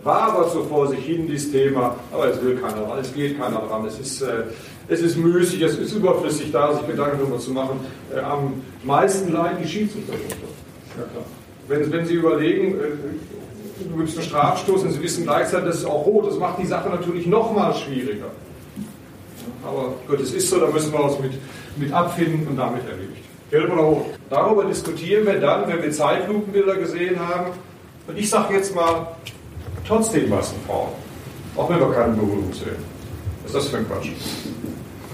war 0.05 0.35
aber 0.35 0.49
so 0.49 0.63
vor 0.63 0.87
sich 0.87 1.01
hin, 1.01 1.27
dieses 1.27 1.51
Thema, 1.51 1.97
aber 2.13 2.29
es 2.29 2.41
will 2.41 2.57
keiner 2.57 2.87
dran, 2.87 2.99
es 3.01 3.13
geht 3.13 3.37
keiner 3.37 3.59
dran. 3.69 3.85
Es 3.87 3.99
ist, 3.99 4.23
äh, 4.23 4.45
es 4.87 5.01
ist 5.01 5.17
müßig, 5.17 5.61
es 5.63 5.77
ist 5.77 5.93
überflüssig 5.93 6.53
da, 6.53 6.73
sich 6.75 6.87
Gedanken 6.87 7.19
darüber 7.19 7.41
zu 7.41 7.51
machen. 7.51 7.81
Äh, 8.15 8.21
am 8.21 8.63
meisten 8.85 9.33
leiden 9.33 9.59
die 9.61 9.69
Schiedsrichter. 9.69 10.13
Ja, 10.13 11.03
klar. 11.03 11.25
Wenn, 11.67 11.91
wenn 11.91 12.07
Sie 12.07 12.15
überlegen, 12.15 12.79
äh, 12.79 12.85
du 13.97 14.03
gibst 14.03 14.19
einen 14.19 14.27
Strafstoß 14.27 14.83
und 14.83 14.93
Sie 14.93 15.03
wissen 15.03 15.25
gleichzeitig, 15.25 15.69
das 15.69 15.77
ist 15.79 15.87
auch 15.87 16.05
rot, 16.05 16.27
das 16.29 16.39
macht 16.39 16.59
die 16.59 16.67
Sache 16.67 16.89
natürlich 16.89 17.27
noch 17.27 17.53
mal 17.53 17.75
schwieriger. 17.75 18.27
Aber 19.65 19.95
gut, 20.07 20.21
es 20.21 20.33
ist 20.33 20.51
so, 20.51 20.61
da 20.61 20.67
müssen 20.67 20.93
wir 20.93 21.03
uns 21.03 21.19
mit, 21.19 21.33
mit 21.77 21.93
abfinden 21.93 22.47
und 22.47 22.57
damit 22.57 22.87
erledigt. 22.89 23.25
Gelb 23.51 23.73
oder 23.73 23.83
rot? 23.83 24.07
Darüber 24.29 24.65
diskutieren 24.65 25.27
wir 25.27 25.41
dann, 25.41 25.67
wenn 25.69 25.83
wir 25.83 25.91
Zeitlupenbilder 25.91 26.77
gesehen 26.77 27.19
haben. 27.19 27.53
Und 28.07 28.19
ich 28.19 28.29
sage 28.29 28.55
jetzt 28.55 28.75
mal, 28.75 29.17
trotzdem 29.87 30.31
war 30.31 30.41
es 30.41 30.51
ein 30.51 30.61
Foul. 30.67 30.89
Auch 31.57 31.71
wenn 31.71 31.81
wir 31.81 31.91
keine 31.93 32.13
Berührung 32.13 32.53
sehen. 32.53 32.77
Was 33.43 33.53
ist 33.53 33.57
das 33.57 33.69
für 33.69 33.79
ein 33.79 33.89
Quatsch? 33.89 34.11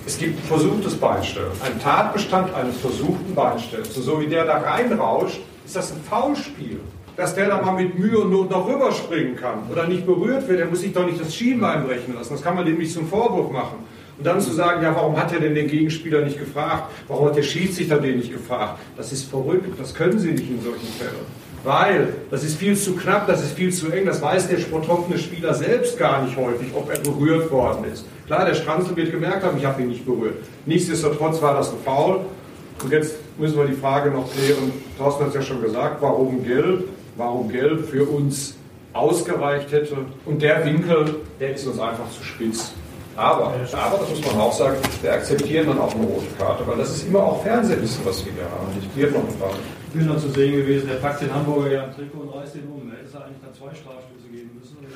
Es 0.04 0.18
gibt 0.18 0.44
versuchtes 0.46 0.96
Beinstellen. 0.96 1.52
Ein 1.64 1.80
Tatbestand 1.80 2.52
eines 2.54 2.76
versuchten 2.78 3.34
Beinstellens. 3.34 3.94
So 3.94 4.20
wie 4.20 4.26
der 4.26 4.44
da 4.44 4.58
reinrauscht, 4.58 5.40
ist 5.64 5.76
das 5.76 5.92
ein 5.92 6.00
Foulspiel. 6.02 6.80
Dass 7.16 7.34
der 7.34 7.48
da 7.48 7.60
mal 7.60 7.72
mit 7.72 7.98
Mühe 7.98 8.18
und 8.18 8.30
Not 8.30 8.50
noch 8.50 8.66
rüberspringen 8.66 9.36
kann 9.36 9.70
oder 9.70 9.86
nicht 9.86 10.06
berührt 10.06 10.48
wird, 10.48 10.60
der 10.60 10.66
muss 10.66 10.80
sich 10.80 10.92
doch 10.92 11.04
nicht 11.04 11.20
das 11.20 11.34
Schienbein 11.34 11.84
brechen 11.84 12.14
lassen. 12.14 12.32
Das 12.32 12.42
kann 12.42 12.54
man 12.54 12.64
dem 12.64 12.78
nicht 12.78 12.92
zum 12.92 13.06
Vorwurf 13.06 13.50
machen. 13.50 13.78
Und 14.16 14.26
dann 14.26 14.40
zu 14.40 14.52
sagen, 14.52 14.82
ja, 14.82 14.94
warum 14.94 15.16
hat 15.16 15.32
er 15.32 15.40
denn 15.40 15.54
den 15.54 15.68
Gegenspieler 15.68 16.22
nicht 16.22 16.38
gefragt? 16.38 16.90
Warum 17.08 17.26
hat 17.26 17.36
der 17.36 17.42
Schiedsrichter 17.42 17.98
den 17.98 18.18
nicht 18.18 18.32
gefragt? 18.32 18.78
Das 18.96 19.12
ist 19.12 19.24
verrückt. 19.28 19.78
Das 19.78 19.94
können 19.94 20.18
sie 20.18 20.32
nicht 20.32 20.48
in 20.48 20.62
solchen 20.62 20.86
Fällen. 20.98 21.42
Weil 21.64 22.14
das 22.30 22.42
ist 22.42 22.56
viel 22.56 22.76
zu 22.76 22.96
knapp, 22.96 23.26
das 23.28 23.42
ist 23.42 23.52
viel 23.52 23.72
zu 23.72 23.90
eng, 23.92 24.04
das 24.04 24.20
weiß 24.20 24.48
der 24.48 24.56
betroffene 24.56 25.16
Spieler 25.16 25.54
selbst 25.54 25.96
gar 25.96 26.24
nicht 26.24 26.36
häufig, 26.36 26.68
ob 26.74 26.90
er 26.90 26.98
berührt 26.98 27.50
worden 27.52 27.84
ist. 27.92 28.04
Klar, 28.26 28.46
der 28.46 28.54
Stranzel 28.54 28.96
wird 28.96 29.12
gemerkt 29.12 29.44
haben, 29.44 29.56
ich 29.58 29.64
habe 29.64 29.80
ihn 29.82 29.88
nicht 29.88 30.04
berührt. 30.04 30.36
Nichtsdestotrotz 30.66 31.40
war 31.40 31.54
das 31.54 31.70
ein 31.70 31.78
Foul 31.84 32.20
Und 32.82 32.90
jetzt 32.90 33.14
müssen 33.38 33.56
wir 33.56 33.66
die 33.66 33.74
Frage 33.74 34.10
noch 34.10 34.32
klären, 34.32 34.72
Thorsten 34.98 35.22
hat 35.24 35.28
es 35.28 35.34
ja 35.34 35.42
schon 35.42 35.62
gesagt, 35.62 35.98
warum 36.00 36.44
gelb, 36.44 36.88
warum 37.16 37.48
gelb 37.48 37.88
für 37.88 38.04
uns 38.04 38.54
ausgereicht 38.92 39.72
hätte. 39.72 39.96
Und 40.24 40.42
der 40.42 40.64
Winkel, 40.64 41.16
der 41.40 41.54
ist 41.54 41.66
uns 41.66 41.78
einfach 41.78 42.10
zu 42.10 42.22
spitz. 42.22 42.72
Aber, 43.14 43.48
aber, 43.48 43.98
das 43.98 44.08
muss 44.08 44.24
man 44.24 44.40
auch 44.40 44.52
sagen, 44.52 44.76
wir 45.02 45.12
akzeptieren 45.12 45.66
dann 45.66 45.78
auch 45.78 45.94
eine 45.94 46.06
rote 46.06 46.26
Karte, 46.38 46.66
weil 46.66 46.78
das 46.78 46.96
ist 46.96 47.06
immer 47.06 47.22
auch 47.22 47.42
Fernsehwissen, 47.42 48.04
was 48.06 48.24
wir 48.24 48.32
hier 48.32 48.44
haben. 48.44 48.68
Ich 48.80 48.88
hier 48.94 49.10
noch 49.10 49.20
eine 49.20 49.32
Frage. 49.32 49.58
Ich 49.88 49.98
bin 49.98 50.06
noch 50.06 50.18
zu 50.18 50.30
sehen 50.30 50.52
gewesen, 50.52 50.88
der 50.88 50.96
packt 50.96 51.20
den 51.20 51.34
Hamburger 51.34 51.70
ja 51.70 51.84
im 51.84 51.94
Trikot 51.94 52.20
und 52.20 52.30
reißt 52.30 52.54
den 52.54 52.64
um. 52.68 52.90
Hätte 52.90 53.04
es 53.04 53.14
eigentlich 53.14 53.36
dann 53.44 53.52
zwei 53.52 53.74
Strafstöße 53.76 54.28
geben 54.32 54.50
müssen? 54.58 54.78
Das 54.80 54.92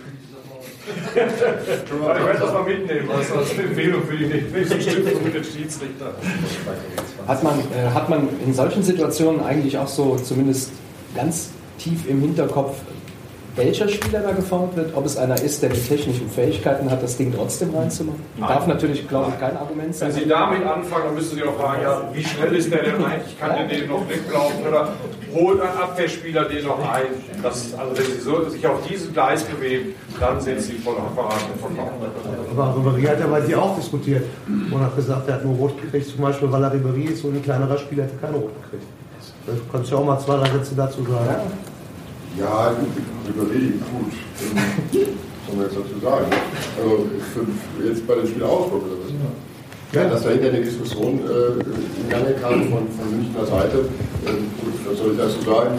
ich 1.15 2.27
werde 2.27 2.39
das 2.39 2.53
mal 2.53 2.63
mitnehmen, 2.63 3.11
als, 3.11 3.33
als 3.33 3.59
Empfehlung 3.59 4.03
für 4.05 4.17
die 4.17 4.83
Stiftung 4.83 5.25
mit 5.25 5.35
den 5.35 5.45
Schiedsrichter. 5.45 6.15
Hat 7.29 7.43
man, 7.43 7.59
äh, 7.59 7.91
hat 7.93 8.09
man 8.09 8.29
in 8.47 8.55
solchen 8.55 8.83
Situationen 8.83 9.43
eigentlich 9.45 9.77
auch 9.77 9.89
so 9.89 10.17
zumindest 10.17 10.73
ganz 11.15 11.51
tief 11.79 12.09
im 12.09 12.21
Hinterkopf, 12.21 12.77
welcher 13.57 13.89
Spieler 13.89 14.21
da 14.21 14.33
gefault 14.33 14.77
wird, 14.77 14.95
ob 14.95 15.07
es 15.07 15.17
einer 15.17 15.41
ist, 15.43 15.63
der 15.63 15.71
die 15.71 15.81
technischen 15.81 16.29
Fähigkeiten 16.29 16.91
hat, 16.91 17.03
das 17.03 17.17
Ding 17.17 17.33
trotzdem 17.35 17.75
reinzumachen? 17.75 18.21
Nein. 18.37 18.49
Darf 18.51 18.67
natürlich, 18.67 19.09
glaube 19.09 19.33
ich, 19.33 19.41
kein 19.41 19.57
Argument 19.57 19.95
sein. 19.95 20.15
Wenn 20.15 20.25
Sie 20.25 20.29
damit 20.29 20.63
anfangen, 20.63 21.05
dann 21.07 21.15
müssen 21.15 21.37
Sie 21.37 21.43
auch 21.43 21.57
fragen, 21.57 21.83
ja, 21.83 22.03
wie 22.13 22.23
schnell 22.23 22.55
ist 22.55 22.71
der 22.71 22.83
denn 22.83 23.03
eigentlich? 23.03 23.41
Kann 23.41 23.57
der 23.57 23.67
den 23.67 23.89
noch 23.89 24.07
weglaufen 24.09 24.67
oder 24.69 24.93
holt 25.35 25.63
ein 25.63 25.69
Abwehrspieler 25.69 26.45
den 26.45 26.67
noch 26.67 26.81
ein? 26.81 27.07
Das, 27.43 27.73
also 27.73 27.97
wenn 27.97 28.05
Sie 28.05 28.21
so, 28.21 28.47
sich 28.51 28.67
auf 28.67 28.87
diesen 28.87 29.15
Gleis 29.15 29.43
bewegen, 29.45 29.95
dann 30.21 30.39
sind 30.39 30.61
Sie 30.61 30.75
voll 30.75 30.97
Apparat 30.99 31.41
und 31.51 31.59
verkaufen. 31.59 31.95
Aber 32.51 32.75
Ribéry 32.77 33.09
hat 33.09 33.21
ja 33.21 33.27
bei 33.27 33.41
dir 33.41 33.63
auch 33.63 33.75
diskutiert 33.75 34.25
und 34.47 34.81
hat 34.81 34.95
gesagt, 34.97 35.29
er 35.29 35.37
hat 35.37 35.45
nur 35.47 35.57
rot 35.57 35.81
gekriegt, 35.81 36.09
zum 36.09 36.21
Beispiel, 36.21 36.53
weil 36.53 36.63
er 36.63 36.75
Ribéry 36.75 37.11
ist 37.11 37.25
und 37.25 37.35
ein 37.35 37.43
kleinerer 37.43 37.79
Spieler 37.79 38.05
hätte 38.05 38.17
keine 38.17 38.37
rot 38.37 38.53
gekriegt. 38.65 38.87
Da 39.47 39.53
kannst 39.71 39.91
du 39.91 39.95
ja 39.95 40.01
auch 40.01 40.07
mal 40.07 40.19
zwei, 40.19 40.37
drei 40.39 40.51
Sätze 40.51 40.75
dazu 40.75 41.03
sagen. 41.03 41.53
Ja, 42.39 42.75
Ribéry, 43.27 43.79
gut. 43.79 44.13
Was 44.43 45.47
soll 45.47 45.57
man 45.57 45.65
jetzt 45.67 45.77
dazu 45.77 46.01
sagen? 46.03 46.27
Also 46.77 47.07
für, 47.33 47.89
jetzt 47.89 48.07
bei 48.07 48.15
dem 48.17 48.27
Spiel 48.27 48.43
Augsburg 48.43 48.83
oder 48.83 48.93
was? 49.05 49.13
Ja, 49.93 50.09
dass 50.11 50.25
dahinter 50.25 50.49
eine 50.49 50.61
Diskussion 50.61 51.21
äh, 51.21 51.63
in 52.03 52.09
Gange 52.11 52.35
kam 52.35 52.69
von, 52.69 52.89
von 52.91 53.17
Münchner 53.17 53.47
Seite. 53.47 53.79
Äh, 54.27 54.31
gut, 54.61 54.75
was 54.91 54.99
soll 54.99 55.13
ich 55.13 55.19
dazu 55.19 55.41
sagen? 55.49 55.79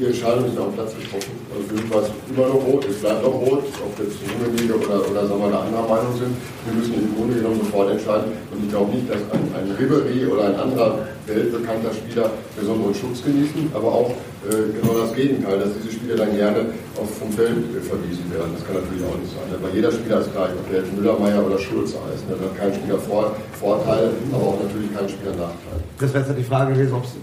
Die 0.00 0.06
Entscheidung 0.06 0.46
ist 0.46 0.56
ja 0.56 0.62
am 0.64 0.72
Platz 0.72 0.94
getroffen. 0.94 1.32
Es 1.58 2.30
immer 2.30 2.46
noch 2.46 2.62
rot, 2.66 2.86
es 2.88 3.02
bleibt 3.02 3.24
auch 3.24 3.34
rot, 3.34 3.64
ob 3.82 3.92
jetzt 3.98 4.16
Junge 4.22 4.74
oder, 4.74 5.10
oder 5.10 5.26
sagen 5.26 5.40
wir, 5.40 5.46
eine 5.48 5.58
andere 5.58 5.82
Meinung 5.82 6.14
sind. 6.14 6.32
Wir 6.64 6.74
müssen 6.78 6.94
im 6.94 7.16
Grunde 7.16 7.34
genommen 7.34 7.58
sofort 7.64 7.90
entscheiden. 7.90 8.30
Und 8.52 8.62
ich 8.62 8.70
glaube 8.70 8.94
nicht, 8.94 9.10
dass 9.10 9.22
ein, 9.34 9.42
ein 9.58 9.66
Ribéry 9.74 10.30
oder 10.30 10.54
ein 10.54 10.56
anderer 10.56 11.08
weltbekannter 11.26 11.92
Spieler 11.92 12.30
besonderen 12.54 12.94
Schutz 12.94 13.24
genießen, 13.24 13.70
aber 13.74 13.88
auch 13.88 14.10
äh, 14.46 14.70
genau 14.70 14.94
das 15.02 15.14
Gegenteil, 15.14 15.58
dass 15.58 15.74
diese 15.76 15.98
Spieler 15.98 16.16
dann 16.16 16.32
gerne 16.36 16.70
auf, 16.94 17.10
vom 17.18 17.30
Feld 17.32 17.58
äh, 17.74 17.82
verwiesen 17.82 18.30
werden. 18.30 18.54
Das 18.54 18.62
kann 18.62 18.78
natürlich 18.78 19.02
auch 19.02 19.18
nicht 19.18 19.34
sein. 19.34 19.50
Weil 19.58 19.74
jeder 19.74 19.90
Spieler 19.90 20.22
ist 20.22 20.30
gleich, 20.30 20.54
ob 20.54 20.64
der 20.70 20.86
jetzt 20.86 20.94
Müller, 20.94 21.18
Meier 21.18 21.42
oder 21.42 21.58
Schulze 21.58 21.98
heißt. 22.06 22.22
Da 22.30 22.38
hat 22.38 22.54
kein 22.54 22.72
Spieler 22.72 22.98
Vor 23.02 23.34
Vorteil, 23.58 24.14
aber 24.30 24.54
auch 24.54 24.58
natürlich 24.62 24.94
kein 24.94 25.08
Spieler 25.08 25.34
Nachteil. 25.34 25.82
Das 25.98 26.14
wäre 26.14 26.22
jetzt 26.22 26.38
die 26.38 26.46
Frage 26.46 26.72
gewesen, 26.72 26.94
ob 26.94 27.04
es 27.04 27.18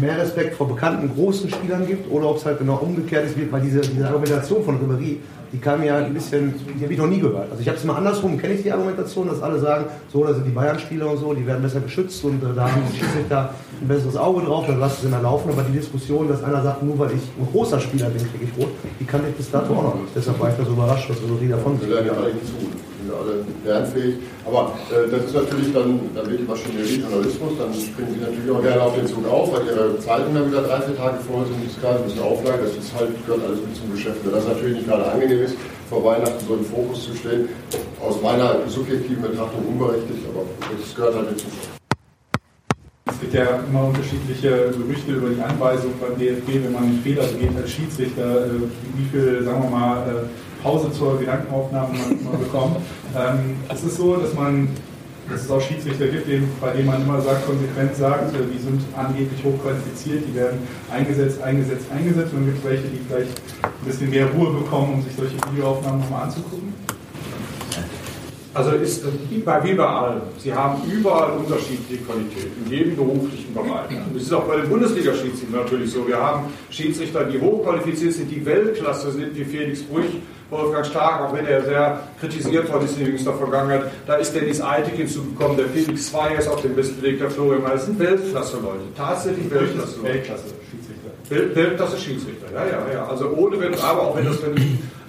mehr 0.00 0.18
Respekt 0.18 0.54
vor 0.54 0.68
bekannten 0.68 1.10
großen 1.14 1.50
Spielern 1.50 1.86
gibt 1.86 2.10
oder 2.10 2.28
ob 2.28 2.36
es 2.36 2.46
halt 2.46 2.58
genau 2.58 2.76
umgekehrt 2.76 3.26
ist, 3.26 3.36
weil 3.50 3.60
diese, 3.60 3.80
diese 3.80 4.06
Argumentation 4.06 4.64
von 4.64 4.78
Ribéry, 4.78 5.16
die 5.52 5.58
kam 5.58 5.82
ja 5.82 5.96
ein 5.96 6.14
bisschen, 6.14 6.54
die 6.78 6.84
habe 6.84 6.92
ich 6.92 6.98
noch 6.98 7.08
nie 7.08 7.18
gehört. 7.18 7.50
Also 7.50 7.60
ich 7.60 7.68
habe 7.68 7.76
es 7.76 7.84
mal 7.84 7.96
andersrum, 7.96 8.38
kenne 8.38 8.54
ich 8.54 8.62
die 8.62 8.70
Argumentation, 8.70 9.26
dass 9.26 9.42
alle 9.42 9.58
sagen, 9.58 9.86
so, 10.12 10.24
da 10.24 10.32
sind 10.34 10.46
die 10.46 10.50
Bayern-Spieler 10.50 11.10
und 11.10 11.18
so, 11.18 11.34
die 11.34 11.46
werden 11.46 11.62
besser 11.62 11.80
geschützt 11.80 12.22
und 12.24 12.42
äh, 12.42 12.54
da 12.54 12.70
haben 12.70 12.82
die 12.92 12.98
Schiedsrichter 12.98 13.54
ein 13.80 13.88
besseres 13.88 14.16
Auge 14.16 14.44
drauf, 14.44 14.66
dann 14.66 14.78
lassen 14.78 15.00
sie 15.02 15.08
immer 15.08 15.20
laufen. 15.20 15.50
Aber 15.50 15.62
die 15.62 15.72
Diskussion, 15.72 16.28
dass 16.28 16.44
einer 16.44 16.62
sagt, 16.62 16.82
nur 16.82 16.98
weil 16.98 17.08
ich 17.08 17.22
ein 17.38 17.48
großer 17.50 17.80
Spieler 17.80 18.10
bin, 18.10 18.22
kriege 18.30 18.44
ich 18.44 18.62
rot, 18.62 18.70
die 19.00 19.04
kannte 19.04 19.28
ich 19.28 19.34
bis 19.34 19.50
dato 19.50 19.74
auch 19.74 19.82
noch 19.82 19.94
nicht. 19.96 20.14
Deshalb 20.14 20.38
war 20.38 20.50
ich 20.50 20.56
da 20.56 20.64
so 20.64 20.72
überrascht, 20.72 21.10
dass 21.10 21.16
Ribéry 21.16 21.50
davon 21.50 21.80
Wir 21.80 21.96
sind 23.10 23.18
alle 23.18 23.44
lernfähig. 23.64 24.14
Aber 24.46 24.78
äh, 24.90 25.10
das 25.10 25.24
ist 25.26 25.34
natürlich 25.34 25.72
dann, 25.72 26.00
da 26.14 26.26
wird 26.26 26.40
die 26.40 26.44
Maschinerie 26.44 27.02
Journalismus, 27.02 27.52
dann 27.58 27.74
springen 27.74 28.14
Sie 28.14 28.20
natürlich 28.20 28.50
auch 28.50 28.62
gerne 28.62 28.82
auf 28.82 28.94
den 28.94 29.06
Zug 29.06 29.26
auf, 29.28 29.52
weil 29.52 29.66
Ihre 29.66 29.98
Zeiten 29.98 30.34
dann 30.34 30.50
wieder 30.50 30.62
drei, 30.62 30.80
vier 30.80 30.96
Tage 30.96 31.18
vorher 31.26 31.46
sind, 31.46 31.64
das 31.64 31.72
ist 31.72 31.80
klar, 31.80 31.98
Sie 31.98 32.04
müssen 32.04 32.22
auflagen, 32.22 32.60
das 32.62 32.76
ist 32.76 32.94
halt, 32.94 33.10
gehört 33.26 33.42
alles 33.44 33.60
mit 33.60 33.76
zum 33.76 33.92
Geschäft. 33.92 34.18
Wenn 34.24 34.32
das 34.32 34.46
natürlich 34.46 34.76
nicht 34.78 34.88
gerade 34.88 35.06
angenehm 35.10 35.42
ist, 35.42 35.56
vor 35.88 36.04
Weihnachten 36.04 36.46
so 36.46 36.54
im 36.54 36.64
Fokus 36.64 37.04
zu 37.04 37.14
stehen, 37.16 37.48
aus 38.00 38.20
meiner 38.22 38.56
subjektiven 38.68 39.22
Betrachtung 39.22 39.66
unberechtigt, 39.66 40.22
aber 40.30 40.46
das 40.70 40.94
gehört 40.94 41.14
halt 41.16 41.38
zum 41.38 41.50
Es 43.10 43.20
gibt 43.20 43.34
ja 43.34 43.60
immer 43.68 43.84
unterschiedliche 43.86 44.70
Gerüchte 44.70 45.12
über 45.12 45.28
die 45.28 45.42
Anweisung 45.42 45.92
beim 46.00 46.16
DFB, 46.16 46.64
wenn 46.64 46.72
man 46.72 46.84
einen 46.84 47.00
Fehler 47.02 47.24
begeht 47.24 47.50
als 47.56 47.70
Schiedsrichter, 47.70 48.46
äh, 48.46 48.50
wie 48.94 49.04
viel, 49.10 49.42
sagen 49.42 49.64
wir 49.64 49.70
mal, 49.70 49.98
äh, 50.06 50.62
Pause 50.62 50.92
zur 50.92 51.18
Gedankenaufnahme 51.18 51.88
man, 51.92 52.24
man 52.24 52.38
bekommt. 52.38 52.76
Ähm, 53.16 53.56
es 53.68 53.82
ist 53.82 53.96
so, 53.96 54.16
dass 54.16 54.34
man 54.34 54.68
dass 55.30 55.44
es 55.44 55.50
auch 55.50 55.60
Schiedsrichter 55.60 56.08
gibt, 56.08 56.26
bei 56.60 56.72
denen 56.72 56.86
man 56.86 57.02
immer 57.02 57.20
sagt, 57.20 57.46
konsequent 57.46 57.94
sagt, 57.94 58.34
äh, 58.34 58.38
die 58.52 58.58
sind 58.58 58.80
angeblich 58.96 59.42
hochqualifiziert, 59.44 60.24
die 60.26 60.34
werden 60.34 60.58
eingesetzt, 60.92 61.40
eingesetzt, 61.40 61.86
eingesetzt. 61.94 62.32
Und 62.32 62.40
dann 62.40 62.46
gibt 62.46 62.58
es 62.58 62.64
welche, 62.64 62.88
die 62.88 63.00
vielleicht 63.06 63.40
ein 63.62 63.86
bisschen 63.86 64.10
mehr 64.10 64.26
Ruhe 64.26 64.52
bekommen, 64.60 64.94
um 64.94 65.02
sich 65.02 65.14
solche 65.16 65.36
Videoaufnahmen 65.36 66.00
nochmal 66.00 66.24
anzugucken. 66.24 66.74
Also 68.52 68.72
ist 68.72 69.04
wie 69.30 69.38
bei, 69.38 69.62
wie 69.62 69.74
bei 69.74 69.86
allem. 69.86 70.22
Sie 70.38 70.52
haben 70.52 70.82
überall 70.90 71.38
unterschiedliche 71.38 72.02
Qualität, 72.02 72.50
in 72.64 72.70
jedem 72.70 72.96
beruflichen 72.96 73.54
Bereich. 73.54 73.90
Und 73.90 74.16
es 74.16 74.24
ist 74.24 74.32
auch 74.32 74.42
bei 74.42 74.56
den 74.56 74.68
Bundesliga-Schiedsrichtern 74.68 75.60
natürlich 75.60 75.92
so. 75.92 76.06
Wir 76.08 76.16
haben 76.16 76.46
Schiedsrichter, 76.68 77.24
die 77.26 77.40
hochqualifiziert 77.40 78.12
sind, 78.12 78.28
die 78.28 78.44
Weltklasse 78.44 79.12
sind, 79.12 79.36
wie 79.36 79.44
Felix 79.44 79.84
Brüch, 79.84 80.10
Wolfgang 80.50 80.84
Stark, 80.84 81.22
auch 81.22 81.32
wenn 81.34 81.46
er 81.46 81.62
sehr 81.62 82.00
kritisiert 82.18 82.70
worden 82.72 82.84
ist 82.84 82.98
in 82.98 83.06
jüngster 83.06 83.32
Vergangenheit. 83.34 83.84
Da 84.06 84.14
ist 84.16 84.34
Dennis 84.34 84.60
Eitig 84.60 84.94
hinzugekommen, 84.94 85.56
der 85.56 85.66
Felix 85.66 86.10
Zweier 86.10 86.38
ist 86.38 86.48
auf 86.48 86.62
dem 86.62 86.74
besten 86.74 87.00
Weg, 87.02 87.18
der 87.18 87.30
Florian 87.30 87.62
May. 87.62 87.72
Das 87.72 87.86
sind 87.86 87.98
Weltklasse-Leute, 87.98 88.80
tatsächlich 88.96 89.50
Weltklasse-Leute. 89.50 90.14
Weltklasse-Schiedsrichter. 90.14 91.54
Weltklasse-Schiedsrichter, 91.56 92.46
ja, 92.52 92.66
ja, 92.66 92.92
ja. 92.92 93.06
Also 93.06 93.30
ohne, 93.30 93.60
wenn, 93.60 93.74
aber 93.74 94.02
auch 94.02 94.16
wenn 94.16 94.24
das 94.24 94.38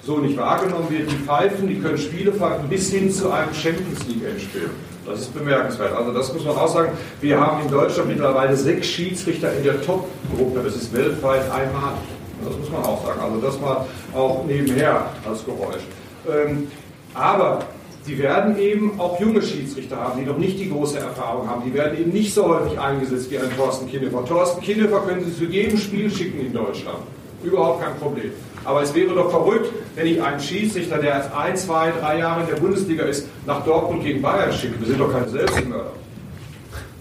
so 0.04 0.18
nicht 0.18 0.38
wahrgenommen 0.38 0.88
wird, 0.90 1.12
die 1.12 1.16
pfeifen, 1.16 1.68
die 1.68 1.80
können 1.80 1.98
Spiele 1.98 2.32
pfeifen 2.32 2.68
bis 2.70 2.92
hin 2.92 3.12
zu 3.12 3.32
einem 3.32 3.54
Champions 3.54 4.08
League-Endspiel. 4.08 4.70
Das 5.06 5.22
ist 5.22 5.34
bemerkenswert. 5.34 5.96
Also 5.96 6.12
das 6.12 6.32
muss 6.34 6.46
man 6.46 6.56
auch 6.56 6.68
sagen. 6.68 6.92
Wir 7.22 7.40
haben 7.40 7.64
in 7.64 7.72
Deutschland 7.72 8.10
mittlerweile 8.10 8.56
sechs 8.56 8.88
Schiedsrichter 8.88 9.52
in 9.56 9.64
der 9.64 9.82
Top-Gruppe. 9.82 10.62
Das 10.64 10.76
ist 10.76 10.94
weltweit 10.94 11.44
einmalig. 11.52 11.98
Das 12.46 12.58
muss 12.58 12.70
man 12.70 12.84
auch 12.84 13.06
sagen. 13.06 13.20
Also 13.22 13.38
das 13.40 13.60
mal 13.60 13.86
auch 14.16 14.44
nebenher 14.46 15.06
als 15.28 15.46
Geräusch. 15.46 15.84
Ähm, 16.30 16.68
aber 17.14 17.60
Sie 18.04 18.18
werden 18.18 18.58
eben 18.58 19.00
auch 19.00 19.20
junge 19.20 19.44
Schiedsrichter 19.44 19.96
haben, 19.98 20.20
die 20.20 20.26
noch 20.26 20.38
nicht 20.38 20.60
die 20.60 20.72
große 20.72 20.98
Erfahrung 20.98 21.48
haben. 21.48 21.62
Die 21.66 21.74
werden 21.74 22.00
eben 22.00 22.12
nicht 22.12 22.34
so 22.34 22.48
häufig 22.48 22.80
eingesetzt 22.80 23.30
wie 23.30 23.38
ein 23.38 23.56
Thorsten 23.56 23.88
Kinnefer. 23.88 24.26
Thorsten 24.26 24.62
Kinnefer 24.62 25.02
können 25.02 25.24
Sie 25.24 25.36
zu 25.36 25.46
jedem 25.46 25.78
Spiel 25.78 26.10
schicken 26.10 26.40
in 26.40 26.52
Deutschland. 26.52 26.98
Überhaupt 27.44 27.84
kein 27.84 27.96
Problem. 27.98 28.32
Aber 28.64 28.82
es 28.82 28.94
wäre 28.94 29.14
doch 29.14 29.30
verrückt, 29.30 29.72
wenn 29.96 30.08
ich 30.08 30.22
einen 30.22 30.40
Schiedsrichter, 30.40 30.98
der 30.98 31.12
erst 31.12 31.34
ein, 31.34 31.56
zwei, 31.58 31.92
drei 31.92 32.20
Jahre 32.20 32.42
in 32.42 32.48
der 32.48 32.56
Bundesliga 32.56 33.04
ist, 33.04 33.28
nach 33.46 33.64
Dortmund 33.66 34.04
gegen 34.04 34.22
Bayern 34.22 34.52
schicke. 34.52 34.80
Wir 34.80 34.88
sind 34.88 35.00
doch 35.00 35.12
keine 35.12 35.30
Selbstmörder. 35.30 35.92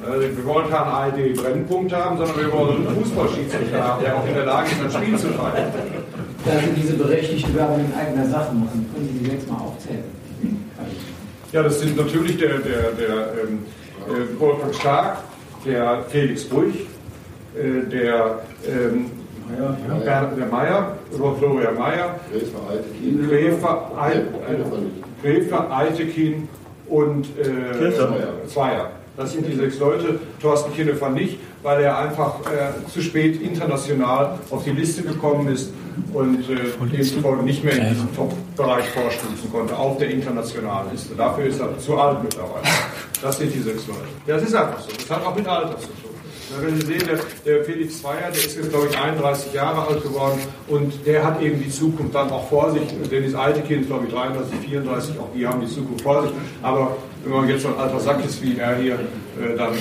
Wir 0.03 0.45
wollen 0.47 0.71
keinen 0.71 0.89
ARD-Brennpunkt 0.89 1.93
haben, 1.93 2.17
sondern 2.17 2.37
wir 2.39 2.53
wollen 2.53 2.87
einen 2.87 3.03
Fußballschiedsrichter 3.03 3.85
haben, 3.85 4.03
der 4.03 4.17
auch 4.17 4.27
in 4.27 4.35
der 4.35 4.47
Lage 4.47 4.71
ist, 4.71 4.97
ein 4.97 5.03
Spiel 5.03 5.19
zu 5.19 5.29
pfeifen. 5.29 5.73
Da 6.45 6.53
Sie 6.59 6.81
diese 6.81 6.95
berechtigte 6.95 7.55
Werbung 7.55 7.81
in 7.81 7.95
eigener 7.95 8.27
Sache 8.27 8.55
machen, 8.55 8.89
können 8.95 9.09
Sie 9.13 9.19
die 9.19 9.31
sechs 9.31 9.47
mal 9.47 9.59
aufzählen. 9.59 10.05
Ja, 11.53 11.63
das 11.63 11.81
sind 11.81 11.97
natürlich 11.99 12.39
der, 12.39 12.59
der, 12.59 12.93
der 12.93 13.35
ähm, 13.43 13.59
äh, 14.09 14.41
Wolfgang 14.41 14.75
Stark, 14.75 15.19
der 15.67 16.05
Felix 16.09 16.45
Brüch, 16.45 16.87
äh, 17.55 17.87
der 17.91 18.39
ähm, 18.67 19.11
Bernd 20.05 20.39
der 20.39 20.47
Meier, 20.47 20.97
oder 21.13 21.35
Florian 21.37 21.77
Meier, 21.77 22.21
Gräfer, 23.29 23.91
Gräfer, 25.23 25.71
Altekin 25.71 26.49
und 26.89 27.27
äh, 27.39 28.47
Zweier. 28.47 28.93
Das 29.21 29.33
sind 29.35 29.47
die 29.47 29.55
sechs 29.55 29.79
Leute. 29.79 30.19
Thorsten 30.41 30.73
Kinnefer 30.73 31.11
nicht, 31.11 31.39
weil 31.63 31.83
er 31.83 31.99
einfach 31.99 32.41
äh, 32.47 32.91
zu 32.91 33.03
spät 33.03 33.43
international 33.43 34.39
auf 34.49 34.65
die 34.65 34.71
Liste 34.71 35.03
gekommen 35.03 35.47
ist 35.49 35.75
und 36.15 36.49
äh, 36.49 36.57
demzufolge 36.91 37.43
nicht 37.43 37.63
mehr 37.63 37.77
in 37.77 37.91
diesen 37.91 38.17
Top-Bereich 38.17 38.89
vorstoßen 38.89 39.53
konnte, 39.53 39.77
auf 39.77 39.99
der 39.99 40.09
internationalen 40.09 40.91
Liste. 40.93 41.15
Dafür 41.15 41.45
ist 41.45 41.61
er 41.61 41.79
zu 41.79 41.99
alt 41.99 42.23
mittlerweile. 42.23 42.65
Das 43.21 43.37
sind 43.37 43.55
die 43.55 43.61
sechs 43.61 43.87
Leute. 43.87 44.01
Ja, 44.27 44.37
das 44.37 44.45
ist 44.45 44.55
einfach 44.55 44.81
so. 44.81 44.89
Das 44.97 45.11
hat 45.11 45.27
auch 45.27 45.37
mit 45.37 45.47
Alter 45.47 45.79
zu 45.79 45.89
tun. 45.89 46.10
Wenn 46.59 46.81
Sie 46.81 46.87
sehen, 46.87 47.03
der, 47.07 47.19
der 47.47 47.65
Felix 47.65 48.01
Zweier, 48.01 48.31
der 48.33 48.45
ist 48.45 48.57
jetzt, 48.57 48.71
glaube 48.71 48.89
ich, 48.91 48.99
31 48.99 49.53
Jahre 49.53 49.87
alt 49.87 50.03
geworden 50.03 50.41
und 50.69 50.93
der 51.07 51.25
hat 51.25 51.41
eben 51.41 51.63
die 51.63 51.71
Zukunft 51.71 52.15
dann 52.15 52.31
auch 52.31 52.49
vor 52.49 52.73
sich. 52.73 52.83
Dennis 53.11 53.35
Altekind, 53.35 53.87
glaube 53.87 54.07
ich, 54.07 54.13
33, 54.13 54.59
34, 54.69 55.19
auch 55.19 55.29
die 55.35 55.47
haben 55.47 55.61
die 55.61 55.69
Zukunft 55.69 56.03
vor 56.03 56.23
sich. 56.23 56.33
Aber 56.63 56.97
wenn 57.25 57.33
man 57.33 57.49
jetzt 57.49 57.63
schon 57.63 57.79
alter 57.79 58.01
Sack 58.01 58.25
ist 58.25 58.43
wie 58.43 58.59
er 58.59 58.77
hier, 58.77 58.95
äh, 58.95 59.57
dann 59.57 59.75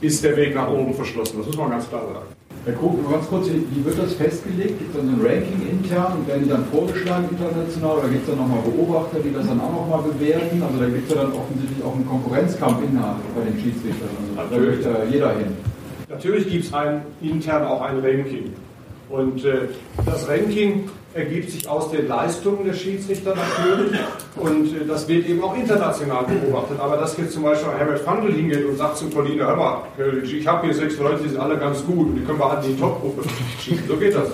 ist 0.00 0.24
der 0.24 0.36
Weg 0.36 0.54
nach 0.54 0.70
oben 0.70 0.94
verschlossen. 0.94 1.38
Das 1.38 1.46
muss 1.46 1.56
man 1.56 1.70
ganz 1.70 1.88
klar 1.88 2.02
sagen. 2.02 2.26
Herr 2.64 2.74
Krug, 2.74 3.00
nur 3.00 3.12
ganz 3.12 3.28
kurz, 3.28 3.46
wie 3.46 3.84
wird 3.84 3.96
das 3.96 4.14
festgelegt? 4.14 4.78
Gibt 4.80 4.90
es 4.90 4.96
dann 4.96 5.06
ein 5.06 5.20
Ranking 5.22 5.62
intern 5.70 6.18
und 6.18 6.26
werden 6.26 6.42
die 6.42 6.50
dann 6.50 6.64
vorgeschlagen 6.66 7.28
international 7.30 7.98
oder 7.98 8.08
gibt 8.08 8.26
es 8.26 8.34
dann 8.34 8.38
nochmal 8.38 8.58
Beobachter, 8.66 9.18
die 9.22 9.32
das 9.32 9.46
dann 9.46 9.60
auch 9.60 9.70
nochmal 9.70 10.02
bewerten? 10.02 10.60
Also 10.60 10.80
da 10.80 10.86
gibt 10.86 11.08
es 11.08 11.14
ja 11.14 11.22
dann 11.22 11.32
offensichtlich 11.32 11.84
auch 11.84 11.94
einen 11.94 12.08
Konkurrenzkampf 12.08 12.82
innerhalb 12.82 13.22
bei 13.36 13.44
den 13.46 13.54
Schiedsrichtern. 13.62 14.10
Also 14.34 14.50
da 14.50 14.60
möchte 14.60 14.90
jeder 15.08 15.30
hin. 15.38 15.54
Natürlich 16.16 16.48
gibt 16.48 16.64
es 16.64 16.72
intern 17.20 17.64
auch 17.64 17.82
ein 17.82 18.00
Ranking. 18.00 18.54
Und 19.10 19.44
äh, 19.44 19.68
das 20.06 20.26
Ranking 20.26 20.88
ergibt 21.12 21.50
sich 21.50 21.68
aus 21.68 21.90
den 21.90 22.08
Leistungen 22.08 22.64
der 22.64 22.72
Schiedsrichter 22.72 23.34
natürlich 23.36 24.00
und 24.36 24.66
äh, 24.74 24.86
das 24.88 25.06
wird 25.08 25.28
eben 25.28 25.44
auch 25.44 25.54
international 25.56 26.24
beobachtet. 26.24 26.80
Aber 26.80 26.96
dass 26.96 27.18
jetzt 27.18 27.32
zum 27.32 27.42
Beispiel 27.42 27.70
Herbert 27.76 28.00
Fandl 28.00 28.32
hingeht 28.32 28.64
und 28.64 28.78
sagt 28.78 28.96
zu 28.96 29.10
Pauline, 29.10 29.46
hör 29.46 29.56
mal, 29.56 29.82
ich 30.24 30.46
habe 30.46 30.66
hier 30.66 30.74
sechs 30.74 30.98
Leute, 30.98 31.22
die 31.22 31.28
sind 31.28 31.38
alle 31.38 31.58
ganz 31.58 31.84
gut 31.84 32.08
und 32.08 32.16
die 32.16 32.24
können 32.24 32.38
wir 32.38 32.62
in 32.64 32.74
die 32.74 32.80
Topgruppe 32.80 33.28
schieben. 33.60 33.84
So 33.86 33.96
geht 33.96 34.14
das. 34.14 34.28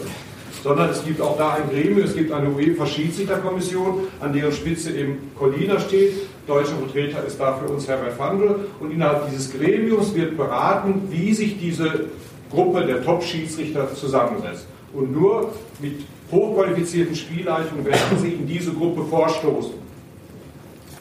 Sondern 0.62 0.90
es 0.90 1.04
gibt 1.04 1.20
auch 1.20 1.36
da 1.36 1.54
ein 1.54 1.68
Gremium, 1.68 2.06
es 2.06 2.14
gibt 2.14 2.30
eine 2.30 2.48
UEFA-Schiedsrichterkommission, 2.48 4.06
an 4.20 4.32
deren 4.32 4.52
Spitze 4.52 4.92
eben 4.92 5.32
Colina 5.36 5.80
steht. 5.80 6.14
Deutscher 6.46 6.76
Vertreter 6.76 7.24
ist 7.24 7.38
da 7.38 7.55
für 7.55 7.72
uns 7.72 7.87
Herbert 7.87 8.14
Fandl. 8.14 8.68
Und 8.81 8.90
innerhalb 8.90 9.31
dieses 9.31 9.52
Gremiums 9.52 10.14
wird 10.14 10.37
beraten, 10.37 11.02
wie 11.11 11.33
sich 11.33 11.59
diese 11.59 12.07
Gruppe 12.50 12.85
der 12.85 13.05
Top-Schiedsrichter 13.05 13.94
zusammensetzt. 13.94 14.66
Und 14.92 15.12
nur 15.12 15.52
mit 15.81 16.00
hochqualifizierten 16.31 17.14
Spielleitungen 17.14 17.85
werden 17.85 18.18
sie 18.20 18.33
in 18.33 18.46
diese 18.46 18.72
Gruppe 18.72 19.05
vorstoßen. 19.05 19.83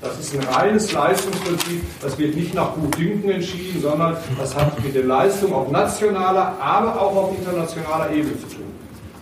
Das 0.02 0.20
ist 0.20 0.36
ein 0.36 0.44
reines 0.48 0.92
Leistungsprinzip. 0.92 1.82
Das 2.02 2.18
wird 2.18 2.36
nicht 2.36 2.56
nach 2.56 2.74
Gutdünken 2.74 3.30
entschieden, 3.30 3.82
sondern 3.82 4.18
das 4.38 4.56
hat 4.56 4.84
mit 4.84 4.96
der 4.96 5.04
Leistung 5.04 5.54
auf 5.54 5.70
nationaler, 5.70 6.58
aber 6.60 7.00
auch 7.00 7.16
auf 7.16 7.38
internationaler 7.38 8.12
Ebene 8.12 8.34
zu 8.40 8.48
tun. 8.48 8.66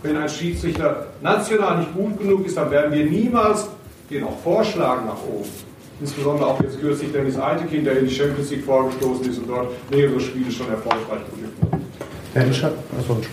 Wenn 0.01 0.15
ein 0.15 0.29
Schiedsrichter 0.29 1.07
national 1.21 1.79
nicht 1.79 1.93
gut 1.93 2.17
genug 2.17 2.45
ist, 2.45 2.55
dann 2.55 2.71
werden 2.71 2.93
wir 2.93 3.05
niemals 3.05 3.67
den 4.09 4.23
auch 4.23 4.39
vorschlagen 4.39 5.05
nach 5.05 5.21
oben. 5.23 5.49
Insbesondere 6.01 6.47
auch 6.47 6.61
jetzt 6.61 6.79
kürzlich 6.79 7.11
Dennis 7.11 7.37
Eitekin, 7.37 7.83
der 7.83 7.99
in 7.99 8.07
die 8.07 8.13
Champions 8.13 8.49
League 8.51 8.63
vorgestoßen 8.63 9.29
ist 9.29 9.39
und 9.39 9.49
dort 9.49 9.71
mehrere 9.91 10.19
Spiele 10.19 10.51
schon 10.51 10.69
erfolgreich 10.69 11.19
geführt 11.29 11.51
hat. 11.61 11.79
Herr 12.33 12.71
achso. 12.97 13.17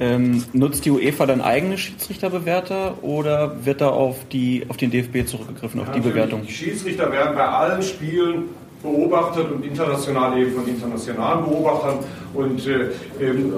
Ähm, 0.00 0.42
nutzt 0.52 0.84
die 0.84 0.90
UEFA 0.90 1.26
dann 1.26 1.40
eigene 1.40 1.78
Schiedsrichterbewerter 1.78 3.04
oder 3.04 3.64
wird 3.64 3.80
da 3.80 3.90
auf, 3.90 4.26
die, 4.32 4.66
auf 4.68 4.76
den 4.76 4.90
DFB 4.90 5.24
zurückgegriffen, 5.28 5.80
auf 5.80 5.86
Ja, 5.86 5.92
die 5.92 6.00
natürlich. 6.00 6.14
Bewertung? 6.14 6.42
Die 6.44 6.52
Schiedsrichter 6.52 7.12
werden 7.12 7.36
bei 7.36 7.46
allen 7.46 7.82
Spielen 7.82 8.46
beobachtet 8.82 9.52
und 9.52 9.64
international 9.64 10.36
eben 10.38 10.52
von 10.52 10.66
internationalen 10.66 11.44
Beobachtern. 11.44 11.98
Und 12.34 12.66
äh, 12.66 12.88
ähm, 13.20 13.52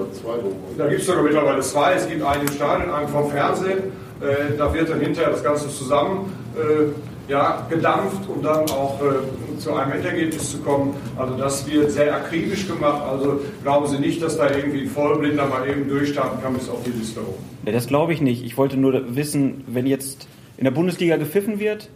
da 0.77 0.87
gibt 0.87 1.01
es 1.01 1.07
sogar 1.07 1.23
mittlerweile 1.23 1.61
zwei. 1.61 1.93
Es 1.93 2.07
gibt 2.07 2.21
einen 2.21 2.47
im 2.47 2.53
Stadion, 2.53 2.93
einen 2.93 3.07
vom 3.07 3.31
Fernsehen. 3.31 3.79
Äh, 4.21 4.55
da 4.55 4.71
wird 4.71 4.89
dann 4.89 4.99
hinterher 4.99 5.31
das 5.31 5.43
Ganze 5.43 5.67
zusammen 5.69 6.31
äh, 6.55 6.91
ja, 7.27 7.65
gedampft, 7.69 8.27
um 8.27 8.41
dann 8.41 8.69
auch 8.69 8.99
äh, 9.01 9.59
zu 9.59 9.73
einem 9.73 9.93
Endergebnis 9.93 10.51
zu 10.51 10.59
kommen. 10.59 10.95
Also 11.17 11.35
das 11.37 11.65
wird 11.67 11.91
sehr 11.91 12.15
akribisch 12.15 12.67
gemacht. 12.67 13.03
Also 13.09 13.41
glauben 13.63 13.87
Sie 13.87 13.99
nicht, 13.99 14.21
dass 14.21 14.37
da 14.37 14.49
irgendwie 14.49 14.81
ein 14.81 14.89
Vollblinder 14.89 15.47
mal 15.47 15.67
eben 15.67 15.87
durchstarten 15.87 16.41
kann 16.41 16.53
bis 16.53 16.69
auf 16.69 16.83
die 16.83 16.91
Liste 16.91 17.21
hoch. 17.21 17.37
Ja, 17.65 17.71
das 17.71 17.87
glaube 17.87 18.13
ich 18.13 18.21
nicht. 18.21 18.43
Ich 18.43 18.57
wollte 18.57 18.77
nur 18.77 19.15
wissen, 19.15 19.63
wenn 19.67 19.87
jetzt 19.87 20.27
in 20.57 20.65
der 20.65 20.71
Bundesliga 20.71 21.17
gepfiffen 21.17 21.59
wird, 21.59 21.89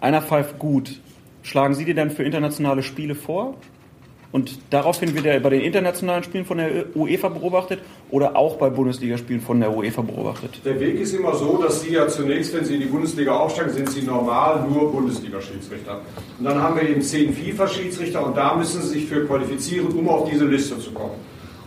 einer 0.00 0.22
pfeift 0.22 0.58
gut, 0.58 1.00
schlagen 1.42 1.74
Sie 1.74 1.84
die 1.84 1.94
dann 1.94 2.10
für 2.10 2.24
internationale 2.24 2.82
Spiele 2.82 3.14
vor? 3.14 3.54
Und 4.34 4.58
daraufhin 4.70 5.14
wird 5.14 5.26
er 5.26 5.38
bei 5.38 5.50
den 5.50 5.60
internationalen 5.60 6.24
Spielen 6.24 6.44
von 6.44 6.58
der 6.58 6.96
UEFA 6.96 7.28
beobachtet 7.28 7.78
oder 8.10 8.34
auch 8.34 8.56
bei 8.56 8.68
Bundesligaspielen 8.68 9.40
von 9.40 9.60
der 9.60 9.72
UEFA 9.72 10.02
beobachtet? 10.02 10.60
Der 10.64 10.80
Weg 10.80 10.98
ist 10.98 11.14
immer 11.14 11.36
so, 11.36 11.56
dass 11.62 11.82
Sie 11.82 11.92
ja 11.92 12.08
zunächst, 12.08 12.52
wenn 12.52 12.64
Sie 12.64 12.74
in 12.74 12.80
die 12.80 12.86
Bundesliga 12.86 13.36
aufsteigen, 13.36 13.70
sind 13.70 13.90
Sie 13.90 14.02
normal 14.02 14.66
nur 14.68 14.90
Bundesliga-Schiedsrichter. 14.90 16.00
Und 16.40 16.44
dann 16.44 16.60
haben 16.60 16.74
wir 16.74 16.82
eben 16.82 17.00
zehn 17.00 17.32
FIFA-Schiedsrichter 17.32 18.26
und 18.26 18.36
da 18.36 18.56
müssen 18.56 18.82
Sie 18.82 18.88
sich 18.88 19.06
für 19.06 19.24
qualifizieren, 19.24 19.86
um 19.96 20.08
auf 20.08 20.28
diese 20.28 20.46
Liste 20.46 20.80
zu 20.80 20.90
kommen. 20.90 21.14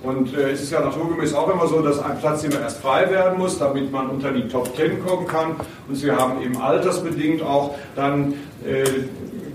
Und 0.03 0.37
äh, 0.37 0.51
es 0.51 0.61
ist 0.61 0.71
ja 0.71 0.81
naturgemäß 0.81 1.33
auch 1.35 1.49
immer 1.49 1.67
so, 1.67 1.81
dass 1.81 1.99
ein 1.99 2.19
Platz 2.19 2.43
immer 2.43 2.59
erst 2.59 2.81
frei 2.81 3.09
werden 3.09 3.39
muss, 3.39 3.57
damit 3.57 3.93
man 3.93 4.09
unter 4.09 4.33
die 4.33 4.45
Top 4.49 4.75
Ten 4.75 5.01
kommen 5.05 5.25
kann. 5.25 5.55
Und 5.87 5.95
Sie 5.95 6.11
haben 6.11 6.41
eben 6.41 6.57
altersbedingt 6.57 7.41
auch 7.41 7.75
dann 7.95 8.33
äh, 8.65 8.83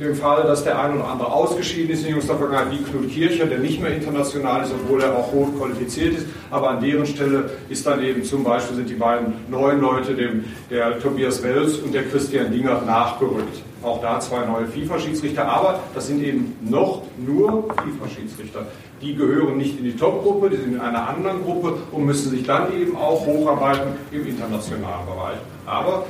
den 0.03 0.15
Fall, 0.15 0.43
dass 0.45 0.65
der 0.65 0.79
ein 0.79 0.95
oder 0.95 1.09
andere 1.09 1.33
ausgeschieden 1.33 1.91
ist 1.91 2.05
in 2.05 2.11
jüngster 2.11 2.37
Vergangenheit, 2.37 2.79
wie 2.79 2.85
Knut 2.85 3.11
Kircher, 3.11 3.47
der 3.47 3.59
nicht 3.59 3.81
mehr 3.81 3.95
international 3.95 4.63
ist, 4.63 4.73
obwohl 4.73 5.03
er 5.03 5.17
auch 5.17 5.33
hoch 5.33 5.49
qualifiziert 5.59 6.19
ist. 6.19 6.27
Aber 6.51 6.71
an 6.71 6.81
deren 6.81 7.07
Stelle 7.07 7.51
ist 7.69 7.87
dann 7.87 8.03
eben 8.03 8.23
zum 8.25 8.45
Beispiel 8.45 8.77
sind 8.77 8.91
die 8.91 8.95
beiden 8.95 9.35
neuen 9.49 9.81
Leute, 9.81 10.15
dem, 10.15 10.45
der 10.71 10.99
Tobias 11.01 11.43
Wels 11.43 11.79
und 11.79 11.95
der 11.95 12.05
Christian 12.05 12.53
Dinger, 12.53 12.83
nachgerückt. 12.83 13.63
Auch 13.83 14.01
da 14.01 14.21
zwei 14.21 14.45
neue 14.47 14.67
FIFA-Schiedsrichter, 14.67 15.45
aber 15.47 15.81
das 15.95 16.07
sind 16.07 16.23
eben 16.23 16.57
noch 16.63 17.03
nur 17.19 17.65
FIFA-Schiedsrichter. 17.83 18.67
Die 19.01 19.17
gehören 19.17 19.57
nicht 19.57 19.79
in 19.79 19.85
die 19.85 19.97
Top-Gruppe, 19.97 20.51
die 20.51 20.57
sind 20.57 20.75
in 20.75 20.81
einer 20.81 21.09
anderen 21.09 21.43
Gruppe 21.43 21.75
und 21.91 22.07
müssen 22.07 22.31
sich 22.31 22.45
dann 22.45 22.73
eben 22.73 22.97
auch 22.97 23.27
hocharbeiten 23.27 23.89
im 24.13 24.27
internationalen 24.27 25.07
Bereich. 25.07 25.39
Aber 25.67 26.05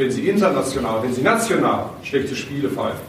wenn 0.00 0.10
sie 0.10 0.28
international, 0.28 1.02
wenn 1.02 1.12
sie 1.12 1.20
national 1.20 1.90
schlechte 2.02 2.34
Spiele 2.34 2.70
pfeifen, 2.70 3.04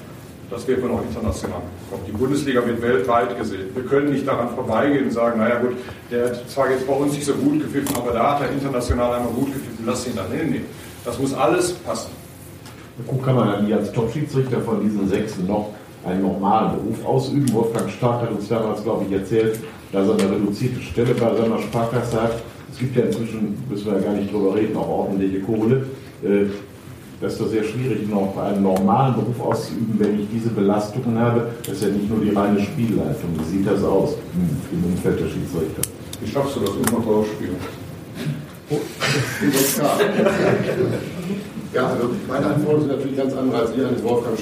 das 0.49 0.67
wird 0.67 0.81
man 0.83 0.91
auch 0.91 1.01
international 1.01 1.61
bekommen. 1.85 2.03
Die 2.05 2.11
Bundesliga 2.11 2.65
wird 2.65 2.81
weltweit 2.81 3.37
gesehen. 3.39 3.69
Wir 3.73 3.83
können 3.83 4.11
nicht 4.11 4.27
daran 4.27 4.49
vorbeigehen 4.49 5.05
und 5.05 5.11
sagen, 5.11 5.39
naja 5.39 5.59
gut, 5.59 5.71
der 6.11 6.25
hat 6.25 6.49
zwar 6.49 6.69
jetzt 6.69 6.85
bei 6.85 6.93
uns 6.93 7.13
nicht 7.13 7.25
so 7.25 7.33
gut 7.33 7.61
gepfiffen, 7.61 7.95
aber 7.95 8.11
da 8.11 8.35
hat 8.35 8.41
er 8.41 8.51
international 8.51 9.13
einmal 9.13 9.31
gut 9.31 9.53
gepfiffen, 9.53 9.85
lass 9.85 10.05
ihn 10.05 10.17
dann 10.17 10.29
hinnehmen. 10.31 10.65
Das 11.05 11.17
muss 11.17 11.33
alles 11.33 11.71
passen. 11.71 12.11
Guck, 13.07 13.23
kann 13.23 13.35
man 13.35 13.47
ja 13.47 13.61
nie 13.61 13.73
als 13.73 13.89
Top-Schiedsrichter 13.93 14.59
von 14.59 14.81
diesen 14.81 15.07
sechs 15.07 15.37
noch 15.47 15.69
einen 16.05 16.21
normalen 16.21 16.73
Beruf 16.75 17.05
ausüben. 17.05 17.53
Wolfgang 17.53 17.89
Stark 17.89 18.23
hat 18.23 18.31
uns 18.31 18.49
damals, 18.49 18.83
glaube 18.83 19.05
ich, 19.07 19.13
erzählt, 19.13 19.59
dass 19.93 20.09
er 20.09 20.13
eine 20.15 20.35
reduzierte 20.35 20.81
Stelle 20.81 21.13
bei 21.13 21.35
seiner 21.37 21.59
Sparkasse 21.59 22.21
hat. 22.21 22.33
Es 22.69 22.77
gibt 22.77 22.97
ja 22.97 23.03
inzwischen, 23.03 23.63
müssen 23.69 23.85
wir 23.85 23.93
ja 23.93 24.01
gar 24.01 24.13
nicht 24.13 24.31
drüber 24.31 24.55
reden, 24.55 24.75
auch 24.75 24.89
ordentliche 24.89 25.39
Kohle. 25.39 25.85
Das 27.21 27.33
ist 27.33 27.41
doch 27.41 27.49
sehr 27.49 27.63
schwierig, 27.63 28.09
noch 28.09 28.35
einen 28.35 28.63
normalen 28.63 29.13
Beruf 29.13 29.39
auszuüben, 29.39 29.95
wenn 29.99 30.19
ich 30.19 30.27
diese 30.33 30.49
Belastungen 30.49 31.19
habe. 31.19 31.49
Das 31.63 31.75
ist 31.75 31.83
ja 31.83 31.89
nicht 31.89 32.09
nur 32.09 32.19
die 32.19 32.31
reine 32.31 32.59
Spielleitung. 32.59 33.29
Wie 33.37 33.57
sieht 33.57 33.67
das 33.67 33.83
aus 33.83 34.15
hm, 34.33 34.49
im 34.71 34.85
Umfeld 34.91 35.19
der 35.19 35.27
Schiedsrichter? 35.27 35.83
Wie 36.19 36.27
schaffst 36.27 36.55
du 36.55 36.61
das 36.61 36.71
immer 36.71 37.23
spielen? 37.23 37.57
Ja, 41.73 41.87
also 41.87 42.09
meine 42.27 42.47
Antworten 42.47 42.81
sind 42.81 42.91
natürlich 42.91 43.15
ganz 43.15 43.33
andere 43.33 43.61
als 43.61 43.71
die 43.71 43.79
eines 43.79 44.03
Wolfgang 44.03 44.37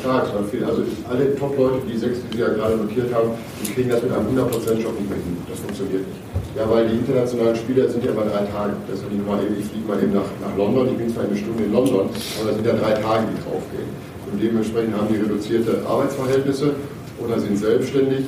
viel, 0.50 0.63
also 0.63 0.82
alle 1.08 1.36
Top-Leute, 1.36 1.82
die 1.88 1.96
sechs, 1.96 2.18
die 2.26 2.38
Sie 2.38 2.42
ja 2.42 2.50
gerade 2.50 2.76
notiert 2.76 3.13
haben, 3.13 3.30
die 3.62 3.72
kriegen 3.72 3.89
das 3.89 4.02
mit 4.02 4.12
einem 4.12 4.36
100%-Job 4.36 5.00
nicht 5.00 5.10
mehr 5.10 5.20
hin. 5.20 5.38
Das 5.48 5.60
funktioniert 5.60 6.08
nicht. 6.08 6.38
Ja, 6.60 6.69
weil 6.69 6.89
die 6.89 6.95
internationalen 6.95 7.56
Spieler 7.56 7.88
sind 7.88 8.04
ja 8.04 8.12
immer 8.12 8.24
drei 8.24 8.43
Tage. 8.52 8.74
Das 8.91 9.00
mal 9.00 9.39
eben, 9.41 9.56
ich 9.58 9.65
fliege 9.72 9.88
mal 9.88 10.04
eben 10.04 10.12
nach, 10.12 10.28
nach 10.43 10.58
London, 10.58 10.89
ich 10.89 10.98
bin 10.98 11.08
zwar 11.08 11.24
eine 11.24 11.38
Stunde 11.38 11.63
in 11.63 11.72
London, 11.72 12.10
aber 12.12 12.48
das 12.48 12.56
sind 12.56 12.65
ja 12.67 12.74
drei 12.74 13.00
Tage, 13.00 13.32
die 13.32 13.39
draufgehen. 13.48 13.88
Und 14.30 14.43
dementsprechend 14.43 14.93
haben 14.98 15.08
die 15.08 15.24
reduzierte 15.24 15.82
Arbeitsverhältnisse 15.88 16.76
oder 17.24 17.39
sind 17.39 17.58
selbstständig 17.58 18.26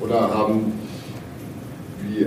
oder 0.00 0.22
haben, 0.22 0.72
wie 2.02 2.26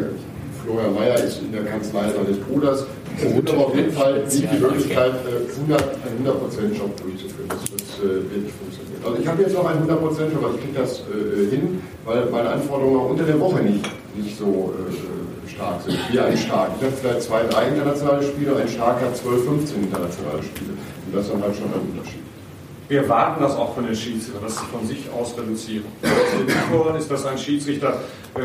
Florian 0.64 0.94
Mayer 0.96 1.22
ist 1.22 1.42
in 1.42 1.52
der 1.52 1.66
Kanzlei 1.66 2.08
seines 2.16 2.38
Bruders, 2.48 2.86
es 3.18 3.34
gibt 3.36 3.50
aber 3.52 3.68
auf 3.68 3.76
jeden 3.76 3.92
Fall 3.92 4.24
nicht 4.24 4.48
die 4.52 4.58
Möglichkeit, 4.58 5.12
äh, 5.28 5.52
100, 5.52 5.84
einen 5.84 6.26
100%-Job 6.26 6.96
durchzuführen. 7.04 7.50
Das, 7.50 8.00
äh, 8.00 8.24
wird 8.24 8.44
nicht 8.44 8.56
funktionieren. 8.56 9.04
Also 9.04 9.18
ich 9.20 9.28
habe 9.28 9.42
jetzt 9.42 9.54
noch 9.54 9.66
einen 9.66 9.84
100%-Job, 9.84 10.44
aber 10.44 10.56
ich 10.56 10.64
kriege 10.64 10.80
das 10.80 11.04
äh, 11.12 11.52
hin, 11.52 11.82
weil 12.06 12.26
meine 12.32 12.50
Anforderungen 12.50 13.00
auch 13.02 13.10
unter 13.10 13.26
der 13.26 13.40
Woche 13.40 13.62
nicht, 13.62 13.86
nicht 14.16 14.38
so 14.38 14.74
äh, 14.78 15.21
stark 15.52 15.82
sind 15.82 15.98
wie 16.12 16.20
ein 16.20 16.38
Stark. 16.38 16.72
Ich 16.80 16.86
habe 16.86 16.96
vielleicht 16.96 17.22
zwei, 17.24 17.44
drei 17.44 17.68
internationale 17.68 18.24
Spiele, 18.24 18.56
ein 18.56 18.68
Stark 18.68 19.02
hat 19.02 19.16
12, 19.16 19.46
15 19.46 19.84
internationale 19.84 20.44
Spiele. 20.44 20.72
Und 21.06 21.16
das 21.16 21.26
ist 21.26 21.34
dann 21.34 21.42
halt 21.42 21.56
schon 21.56 21.66
ein 21.66 21.92
Unterschied. 21.92 22.22
Wir 22.88 23.04
erwarten 23.04 23.42
das 23.42 23.56
auch 23.56 23.74
von 23.74 23.86
den 23.86 23.96
Schiedsrichtern, 23.96 24.44
dass 24.44 24.58
sie 24.58 24.66
von 24.66 24.86
sich 24.86 25.10
aus 25.18 25.38
reduzieren. 25.38 25.86
Was 26.02 26.12
wir 26.38 26.46
nicht 26.46 26.72
wollen, 26.74 26.96
ist, 26.98 27.10
dass 27.10 27.26
ein 27.26 27.38
Schiedsrichter 27.38 28.00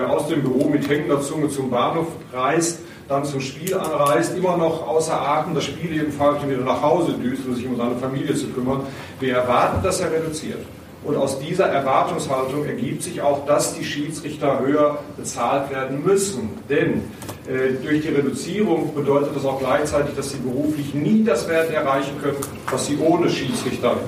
aus 0.08 0.28
dem 0.28 0.42
Büro 0.42 0.68
mit 0.68 0.88
hängender 0.88 1.20
Zunge 1.20 1.48
zum 1.48 1.68
Bahnhof 1.68 2.06
reist, 2.32 2.78
dann 3.08 3.24
zum 3.24 3.40
Spiel 3.40 3.74
anreist, 3.74 4.36
immer 4.36 4.56
noch 4.56 4.86
außer 4.86 5.20
Atem 5.20 5.54
das 5.54 5.64
Spiel 5.64 5.92
jedenfalls 5.92 6.46
wieder 6.46 6.62
nach 6.62 6.80
Hause 6.80 7.14
düst, 7.14 7.46
um 7.46 7.56
sich 7.56 7.66
um 7.66 7.76
seine 7.76 7.96
Familie 7.96 8.34
zu 8.34 8.48
kümmern. 8.48 8.82
Wir 9.18 9.36
erwarten, 9.36 9.82
dass 9.82 10.00
er 10.00 10.12
reduziert. 10.12 10.60
Und 11.06 11.16
aus 11.16 11.38
dieser 11.38 11.66
Erwartungshaltung 11.66 12.64
ergibt 12.64 13.04
sich 13.04 13.22
auch, 13.22 13.46
dass 13.46 13.74
die 13.74 13.84
Schiedsrichter 13.84 14.58
höher 14.58 14.98
bezahlt 15.16 15.70
werden 15.70 16.02
müssen. 16.04 16.50
Denn 16.68 17.04
äh, 17.46 17.74
durch 17.80 18.02
die 18.02 18.08
Reduzierung 18.08 18.92
bedeutet 18.92 19.36
das 19.36 19.44
auch 19.44 19.60
gleichzeitig, 19.60 20.16
dass 20.16 20.30
sie 20.30 20.38
beruflich 20.38 20.94
nie 20.94 21.22
das 21.22 21.48
Wert 21.48 21.72
erreichen 21.72 22.20
können, 22.20 22.38
was 22.68 22.86
sie 22.86 22.98
ohne 22.98 23.30
Schiedsrichter 23.30 23.98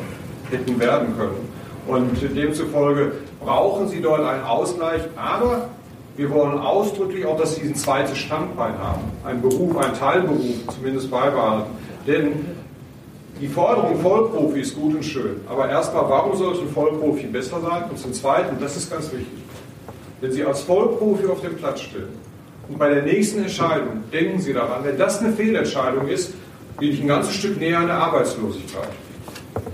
hätten 0.50 0.80
werden 0.80 1.16
können. 1.16 1.48
Und 1.86 2.36
demzufolge 2.36 3.12
brauchen 3.40 3.86
sie 3.88 4.00
dort 4.00 4.24
einen 4.24 4.42
Ausgleich, 4.42 5.02
aber 5.16 5.68
wir 6.16 6.30
wollen 6.30 6.58
ausdrücklich 6.58 7.24
auch, 7.24 7.38
dass 7.38 7.54
sie 7.54 7.62
ein 7.62 7.76
zweites 7.76 8.18
Standbein 8.18 8.76
haben, 8.76 9.02
einen 9.24 9.40
Beruf, 9.40 9.76
einen 9.76 9.94
Teilberuf 9.94 10.66
zumindest 10.74 11.12
beibehalten. 11.12 11.70
Denn 12.08 12.57
die 13.40 13.48
Forderung 13.48 14.00
Vollprofi 14.00 14.60
ist 14.60 14.74
gut 14.74 14.94
und 14.94 15.04
schön, 15.04 15.40
aber 15.48 15.68
erstmal, 15.68 16.08
warum 16.08 16.36
sollte 16.36 16.62
ein 16.62 16.68
Vollprofi 16.68 17.26
besser 17.26 17.60
sein? 17.60 17.84
Und 17.90 17.98
zum 17.98 18.12
Zweiten, 18.12 18.56
das 18.60 18.76
ist 18.76 18.90
ganz 18.90 19.12
wichtig, 19.12 19.28
wenn 20.20 20.32
Sie 20.32 20.44
als 20.44 20.62
Vollprofi 20.62 21.26
auf 21.26 21.40
dem 21.40 21.56
Platz 21.56 21.80
stehen 21.80 22.08
und 22.68 22.78
bei 22.78 22.92
der 22.92 23.02
nächsten 23.02 23.40
Entscheidung 23.40 24.04
denken 24.12 24.40
Sie 24.40 24.52
daran, 24.52 24.84
wenn 24.84 24.98
das 24.98 25.20
eine 25.20 25.32
Fehlentscheidung 25.32 26.08
ist, 26.08 26.34
bin 26.78 26.92
ich 26.92 27.00
ein 27.00 27.08
ganzes 27.08 27.34
Stück 27.34 27.58
näher 27.58 27.78
an 27.78 27.86
der 27.86 27.96
Arbeitslosigkeit. 27.96 28.88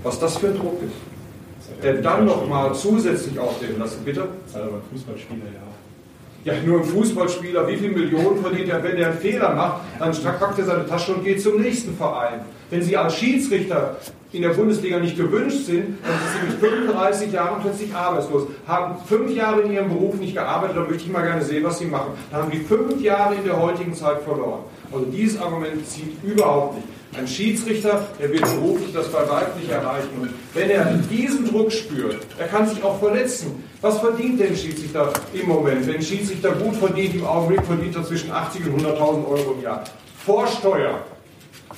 Was 0.03 0.19
das 0.19 0.37
für 0.37 0.47
ein 0.47 0.57
Druck 0.57 0.81
ist. 0.81 1.83
Der 1.83 1.95
dann 1.95 2.25
nochmal 2.25 2.73
zusätzlich 2.73 3.37
aufnehmen 3.37 3.79
lassen, 3.79 4.01
bitte? 4.05 4.27
Das 4.45 4.55
ist 4.55 4.55
aber 4.55 4.77
ein 4.77 4.81
Fußballspieler, 4.91 5.45
ja. 5.45 6.53
Ja, 6.53 6.61
nur 6.61 6.79
ein 6.79 6.85
Fußballspieler, 6.85 7.67
wie 7.67 7.75
viele 7.75 7.97
Millionen 7.97 8.39
verdient 8.39 8.69
er, 8.69 8.83
wenn 8.83 8.97
er 8.97 9.09
einen 9.09 9.17
Fehler 9.17 9.53
macht, 9.55 9.81
dann 9.97 10.13
packt 10.39 10.59
er 10.59 10.65
seine 10.65 10.85
Tasche 10.85 11.15
und 11.15 11.23
geht 11.23 11.41
zum 11.41 11.59
nächsten 11.59 11.97
Verein. 11.97 12.41
Wenn 12.69 12.81
Sie 12.81 12.97
als 12.97 13.15
Schiedsrichter 13.15 13.97
in 14.31 14.41
der 14.41 14.49
Bundesliga 14.49 14.99
nicht 14.99 15.17
gewünscht 15.17 15.65
sind, 15.65 15.97
dann 16.03 16.13
sind 16.19 16.59
Sie 16.59 16.65
mit 16.65 16.71
35 16.71 17.31
Jahren 17.31 17.61
plötzlich 17.61 17.93
arbeitslos, 17.93 18.47
haben 18.67 18.95
fünf 19.07 19.31
Jahre 19.31 19.61
in 19.61 19.71
Ihrem 19.71 19.89
Beruf 19.89 20.15
nicht 20.15 20.33
gearbeitet, 20.33 20.75
dann 20.77 20.87
möchte 20.87 21.03
ich 21.03 21.11
mal 21.11 21.23
gerne 21.23 21.43
sehen, 21.43 21.63
was 21.63 21.79
Sie 21.79 21.85
machen. 21.85 22.13
Dann 22.31 22.41
haben 22.43 22.51
die 22.51 22.59
fünf 22.59 23.01
Jahre 23.01 23.35
in 23.35 23.45
der 23.45 23.61
heutigen 23.61 23.93
Zeit 23.93 24.21
verloren. 24.23 24.63
Also 24.91 25.05
dieses 25.05 25.39
Argument 25.39 25.87
zieht 25.87 26.21
überhaupt 26.23 26.75
nicht. 26.75 26.87
Ein 27.17 27.27
Schiedsrichter, 27.27 28.07
der 28.19 28.31
wird 28.33 28.41
beruflich 28.41 28.93
das 28.93 29.07
bei 29.07 29.19
weitem 29.29 29.57
nicht 29.59 29.71
erreichen. 29.71 30.09
Und 30.19 30.31
wenn 30.53 30.69
er 30.69 30.83
diesen 31.09 31.49
Druck 31.49 31.71
spürt, 31.71 32.17
er 32.37 32.47
kann 32.47 32.67
sich 32.67 32.83
auch 32.83 32.99
verletzen. 32.99 33.63
Was 33.79 33.99
verdient 33.99 34.39
denn 34.39 34.55
Schiedsrichter 34.55 35.13
im 35.33 35.47
Moment? 35.47 35.87
Wenn 35.87 36.01
Schiedsrichter 36.01 36.51
gut 36.51 36.75
verdient, 36.75 37.15
im 37.15 37.25
Augenblick 37.25 37.63
verdient 37.65 37.95
er 37.95 38.03
zwischen 38.03 38.31
80 38.31 38.65
und 38.65 38.81
100.000 38.81 39.27
Euro 39.27 39.55
im 39.57 39.61
Jahr. 39.61 39.85
Vor 40.25 40.45
Steuer. 40.47 40.99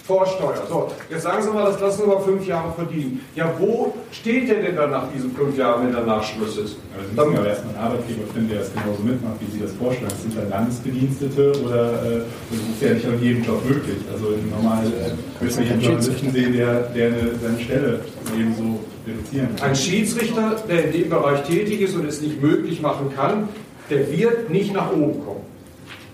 Vorsteuer. 0.08 0.63
So, 0.70 0.89
jetzt 1.10 1.24
sagen 1.24 1.43
Sie 1.43 1.50
mal, 1.50 1.65
das 1.65 1.82
lassen 1.82 2.08
wir 2.08 2.15
mal 2.15 2.22
fünf 2.22 2.48
Jahre 2.48 2.72
verdienen. 2.72 3.20
Ja, 3.36 3.54
wo 3.60 3.93
steht 4.13 4.48
der 4.48 4.62
denn 4.62 4.78
dann 4.78 4.91
nach 4.91 5.12
diesen 5.12 5.36
fünf 5.36 5.58
Jahren, 5.58 5.86
wenn 5.86 5.93
danach 5.93 6.24
Schluss 6.24 6.58
ist? 6.58 6.78
Aber 6.96 7.04
Sie 7.04 7.30
müssen 7.30 7.38
aber 7.38 7.50
erstmal 7.50 7.76
einen 7.76 7.84
Arbeitgeber 7.84 8.34
finden, 8.34 8.50
der 8.50 8.60
das 8.60 8.72
genauso 8.74 9.04
mitmacht, 9.04 9.36
wie 9.41 9.52
Sie 9.52 9.62
das 9.62 9.74
vorschlagen. 9.74 10.13
Sind 10.22 10.38
da 10.38 10.43
Landesbedienstete 10.48 11.52
oder 11.62 11.91
äh, 12.04 12.22
das 12.50 12.60
ist 12.60 12.82
ja 12.82 12.93
nicht 12.93 13.06
an 13.06 13.22
jedem 13.22 13.43
Job 13.43 13.65
möglich. 13.67 13.98
Also 14.12 14.34
normal 14.50 14.86
äh, 14.86 15.43
müssen 15.43 15.60
wir 15.60 15.65
jeden 15.65 15.82
Journalisten 15.82 16.32
sehen, 16.32 16.54
der, 16.54 16.82
der 16.84 17.08
eine, 17.08 17.32
seine 17.43 17.60
Stelle 17.60 18.00
ebenso 18.34 18.80
reduzieren 19.06 19.56
kann. 19.58 19.70
Ein 19.70 19.76
Schiedsrichter, 19.76 20.56
der 20.70 20.86
in 20.86 20.91
dem 20.93 21.10
Bereich 21.10 21.43
tätig 21.43 21.82
ist 21.82 21.96
und 21.96 22.08
es 22.08 22.22
nicht 22.22 22.41
möglich 22.41 22.82
machen 22.82 23.12
kann, 23.13 23.50
der 23.89 24.10
wird 24.10 24.50
nicht 24.50 24.74
nach 24.74 24.89
oben 24.89 25.26
kommen. 25.26 25.41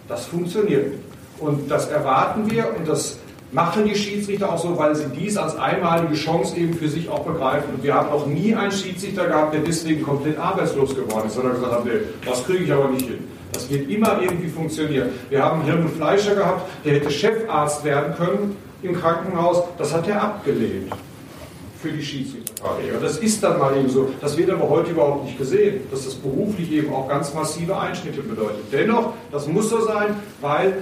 Das 0.08 0.26
funktioniert 0.26 0.90
nicht. 0.90 1.04
Und 1.40 1.70
das 1.70 1.88
erwarten 1.88 2.50
wir 2.50 2.68
und 2.78 2.88
das 2.88 3.18
machen 3.54 3.86
die 3.86 3.96
Schiedsrichter 3.96 4.52
auch 4.52 4.58
so, 4.58 4.78
weil 4.78 4.96
sie 4.96 5.06
dies 5.16 5.38
als 5.38 5.56
einmalige 5.56 6.16
Chance 6.16 6.58
eben 6.58 6.74
für 6.74 6.90
sich 6.90 7.08
auch 7.10 7.24
begreifen. 7.24 7.76
Und 7.76 7.84
wir 7.84 7.94
haben 7.94 8.10
noch 8.10 8.26
nie 8.26 8.54
einen 8.54 8.72
Schiedsrichter 8.72 9.28
gehabt, 9.28 9.54
der 9.54 9.62
deswegen 9.62 10.04
komplett 10.04 10.38
arbeitslos 10.38 10.96
geworden 10.96 11.28
ist, 11.28 11.36
sondern 11.36 11.54
gesagt 11.54 11.72
hat, 11.72 11.86
nee, 11.86 11.92
das 12.26 12.44
kriege 12.46 12.64
ich 12.64 12.74
aber 12.74 12.90
nicht 12.90 13.06
hin. 13.06 13.24
Das 13.54 13.70
wird 13.70 13.90
immer 13.90 14.20
irgendwie 14.20 14.50
funktionieren. 14.50 15.10
Wir 15.30 15.44
haben 15.44 15.62
Helmut 15.62 15.92
Fleischer 15.92 16.34
gehabt, 16.34 16.68
der 16.84 16.96
hätte 16.96 17.12
Chefarzt 17.12 17.84
werden 17.84 18.16
können 18.16 18.58
im 18.82 19.00
Krankenhaus. 19.00 19.64
Das 19.78 19.94
hat 19.94 20.08
er 20.08 20.24
abgelehnt 20.24 20.92
für 21.80 21.92
die 21.92 22.02
Schiedsrichterkarriere. 22.02 22.98
Das 23.00 23.18
ist 23.18 23.44
dann 23.44 23.60
mal 23.60 23.78
eben 23.78 23.90
so. 23.90 24.10
Das 24.22 24.38
wird 24.38 24.50
aber 24.50 24.70
heute 24.70 24.92
überhaupt 24.92 25.26
nicht 25.26 25.38
gesehen, 25.38 25.82
dass 25.92 26.06
das 26.06 26.16
beruflich 26.16 26.72
eben 26.72 26.92
auch 26.94 27.08
ganz 27.08 27.34
massive 27.34 27.78
Einschnitte 27.78 28.22
bedeutet. 28.22 28.64
Dennoch, 28.72 29.14
das 29.32 29.48
muss 29.48 29.70
so 29.70 29.82
sein, 29.82 30.16
weil 30.42 30.74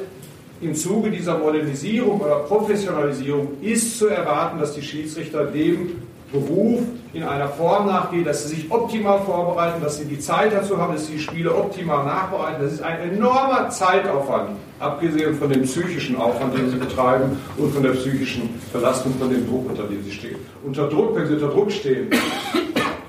im 0.62 0.76
Zuge 0.76 1.10
dieser 1.10 1.38
Modernisierung 1.38 2.22
oder 2.22 2.36
Professionalisierung 2.40 3.50
ist 3.62 3.98
zu 3.98 4.08
erwarten, 4.08 4.60
dass 4.60 4.74
die 4.74 4.82
Schiedsrichter 4.82 5.46
dem 5.46 6.04
Beruf 6.32 6.82
in 7.14 7.24
einer 7.24 7.50
Form 7.50 7.88
nachgehen, 7.88 8.24
dass 8.24 8.48
sie 8.48 8.56
sich 8.56 8.72
optimal 8.72 9.20
vorbereiten, 9.22 9.82
dass 9.82 9.98
sie 9.98 10.06
die 10.06 10.20
Zeit 10.20 10.54
dazu 10.54 10.78
haben, 10.78 10.94
dass 10.94 11.08
sie 11.08 11.14
die 11.14 11.20
Spiele 11.20 11.54
optimal 11.54 12.06
nachbereiten. 12.06 12.62
Das 12.62 12.74
ist 12.74 12.82
ein 12.82 13.12
enormer 13.12 13.70
Zeitaufwand, 13.70 14.52
abgesehen 14.80 15.36
von 15.36 15.50
dem 15.50 15.64
psychischen 15.64 16.16
Aufwand, 16.16 16.58
den 16.58 16.70
sie 16.70 16.78
betreiben 16.78 17.38
und 17.58 17.74
von 17.74 17.84
der 17.84 17.92
psychischen 17.92 18.62
Belastung, 18.72 19.14
von 19.20 19.30
dem 19.30 19.46
Druck, 19.46 19.70
unter 19.70 19.84
dem 19.84 20.04
sie 20.04 20.12
stehen. 20.12 20.38
Unter 20.64 20.88
Druck, 20.88 21.16
wenn 21.16 21.28
sie 21.28 21.34
unter 21.34 21.50
Druck 21.50 21.72
stehen, 21.72 22.10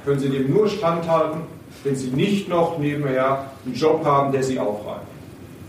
können 0.04 0.18
sie 0.18 0.30
dem 0.30 0.52
nur 0.52 0.68
standhalten, 0.68 1.42
wenn 1.84 1.94
sie 1.94 2.08
nicht 2.08 2.48
noch 2.48 2.78
nebenher 2.78 3.44
einen 3.64 3.74
Job 3.74 4.04
haben, 4.04 4.32
der 4.32 4.42
sie 4.42 4.58
aufreibt. 4.58 5.11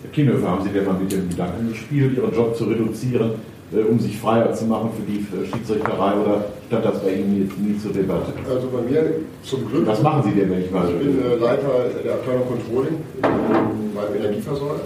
Herr 0.04 0.12
Kienhöfer, 0.12 0.50
haben 0.50 0.63
Sie 0.63 0.70
denn 0.70 0.86
mal 0.86 1.00
mit 1.00 1.12
dem 1.12 1.30
Gedanken 1.30 1.70
gespielt, 1.70 2.18
Ihren 2.18 2.36
Job 2.36 2.56
zu 2.58 2.66
reduzieren, 2.66 3.32
äh, 3.72 3.84
um 3.89 3.98
sich 4.00 4.20
freier 4.20 4.54
zu 4.54 4.66
machen 4.66 4.89
für 4.98 5.10
die 5.10 5.26
Schiedsrichterei 5.50 6.13
oder 6.20 6.46
stand 6.68 6.86
das 6.86 7.02
bei 7.02 7.13
Ihnen 7.13 7.48
jetzt 7.48 7.58
nie 7.58 7.78
zur 7.80 7.94
Debatte? 7.94 8.34
Also 8.50 8.68
bei 8.68 8.82
mir 8.82 9.16
zum 9.44 9.66
Glück. 9.70 9.88
Was 9.88 10.02
machen 10.02 10.24
Sie 10.24 10.38
denn, 10.38 10.52
wenn 10.52 10.62
ich 10.62 10.72
mal 10.72 10.89
Ich 10.89 11.00
bin 11.00 11.24
äh, 11.24 11.36
Leiter 11.36 11.88
der 12.04 12.13
Abteilung 12.16 12.44
Controlling 12.48 12.98
beim 13.22 14.16
Energieversorger. 14.16 14.82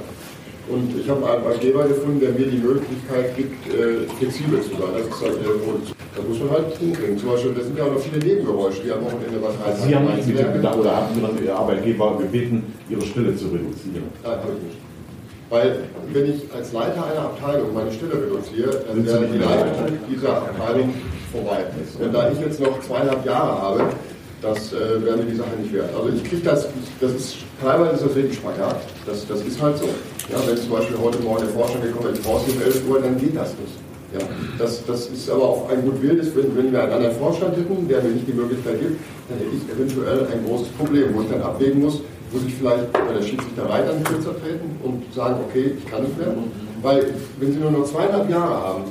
Und 0.70 1.00
ich 1.00 1.10
habe 1.10 1.26
einen 1.26 1.42
Arbeitgeber 1.42 1.88
gefunden, 1.88 2.20
der 2.20 2.32
mir 2.32 2.46
die 2.46 2.58
Möglichkeit 2.58 3.36
gibt, 3.38 3.74
äh, 3.74 4.06
flexibel 4.20 4.62
zu 4.62 4.70
sein. 4.72 5.00
Das, 5.00 5.08
ist 5.08 5.22
halt, 5.24 5.40
äh, 5.40 5.96
das 6.14 6.28
muss 6.28 6.40
man 6.42 6.50
halt 6.52 6.78
hinkriegen. 6.78 7.18
Zum 7.18 7.30
Beispiel, 7.30 7.54
da 7.56 7.64
sind 7.64 7.78
ja 7.78 7.86
auch 7.86 7.94
noch 7.94 8.02
viele 8.02 8.20
Nebengeräusche, 8.20 8.84
die 8.84 8.92
am 8.92 9.02
Wochenende 9.02 9.42
was 9.42 9.56
heißen. 9.66 9.88
Sie 9.88 9.96
haben 9.96 10.14
nicht 10.14 10.28
mit 10.28 10.38
dem 10.38 10.54
Gedanken 10.54 10.80
oder 10.82 10.96
haben 10.96 11.08
Ihren 11.18 11.56
Arbeitgeber 11.56 12.18
gebeten, 12.20 12.64
Ihre 12.90 13.02
Stelle 13.02 13.34
zu 13.36 13.46
reduzieren? 13.46 14.12
Nein, 14.22 14.32
habe 14.32 14.52
ich 14.60 14.64
nicht. 14.64 14.87
Weil, 15.50 15.80
wenn 16.12 16.26
ich 16.26 16.42
als 16.54 16.74
Leiter 16.74 17.06
einer 17.06 17.22
Abteilung 17.22 17.74
meine 17.74 17.92
Stelle 17.92 18.14
reduziere, 18.16 18.84
dann 18.88 19.06
wäre 19.06 19.26
die 19.28 19.38
Leitung 19.38 19.98
dieser 20.10 20.38
Abteilung 20.38 20.94
vorbei. 21.32 21.66
Und 22.00 22.14
da 22.14 22.30
ich 22.30 22.40
jetzt 22.40 22.60
noch 22.60 22.82
zweieinhalb 22.82 23.26
Jahre 23.26 23.62
habe, 23.62 23.84
das 24.42 24.74
äh, 24.74 25.04
wäre 25.04 25.18
mir 25.18 25.32
die 25.32 25.36
Sache 25.36 25.56
nicht 25.62 25.74
wert. 25.74 25.90
Also 25.96 26.10
ich 26.10 26.24
kriege 26.24 26.44
das, 26.44 26.68
das 27.00 27.12
ist, 27.12 27.38
teilweise 27.62 27.96
ist 27.96 28.06
das 28.06 28.16
wirklich 28.16 28.38
Spagat. 28.38 28.82
Das, 29.06 29.26
das 29.26 29.42
ist 29.42 29.62
halt 29.62 29.78
so. 29.78 29.86
Ja, 30.30 30.38
wenn 30.46 30.58
zum 30.58 30.70
Beispiel 30.70 30.98
heute 31.02 31.20
Morgen 31.20 31.46
der 31.46 31.50
Vorstand 31.50 31.84
gekommen 31.84 32.14
ist, 32.14 32.28
raus 32.28 32.42
um 32.48 32.62
11 32.62 32.90
Uhr, 32.90 33.02
dann 33.02 33.18
geht 33.18 33.36
das 33.36 33.50
nicht. 33.52 33.87
Ja, 34.14 34.20
das, 34.58 34.86
das 34.86 35.08
ist 35.08 35.30
aber 35.30 35.44
auch 35.44 35.70
ein 35.70 35.82
gut 35.82 36.02
Wildes, 36.02 36.34
wenn, 36.34 36.56
wenn 36.56 36.72
wir 36.72 36.82
einen 36.84 36.94
anderen 36.94 37.16
Vorstand 37.18 37.58
hätten, 37.58 37.88
der 37.90 38.02
mir 38.02 38.12
nicht 38.12 38.28
die 38.28 38.34
Möglichkeit 38.34 38.80
gibt, 38.80 39.02
dann 39.28 39.38
hätte 39.38 39.52
ich 39.52 39.68
eventuell 39.70 40.28
ein 40.32 40.46
großes 40.46 40.70
Problem, 40.70 41.14
wo 41.14 41.22
ich 41.22 41.30
dann 41.30 41.42
abwägen 41.42 41.82
muss, 41.82 42.02
muss 42.32 42.44
ich 42.48 42.56
vielleicht 42.56 42.92
bei 42.94 43.14
der 43.14 43.22
Schiedsrichterei 43.22 43.82
dann 43.82 44.04
kürzer 44.04 44.40
treten 44.40 44.80
und 44.84 45.14
sagen, 45.14 45.36
okay, 45.50 45.74
ich 45.78 45.86
kann 45.92 46.04
nicht 46.04 46.18
mehr. 46.18 46.34
Weil 46.82 47.14
wenn 47.40 47.52
Sie 47.52 47.60
nur 47.60 47.72
noch 47.72 47.86
zweieinhalb 47.86 48.30
Jahre 48.30 48.56
haben, 48.56 48.84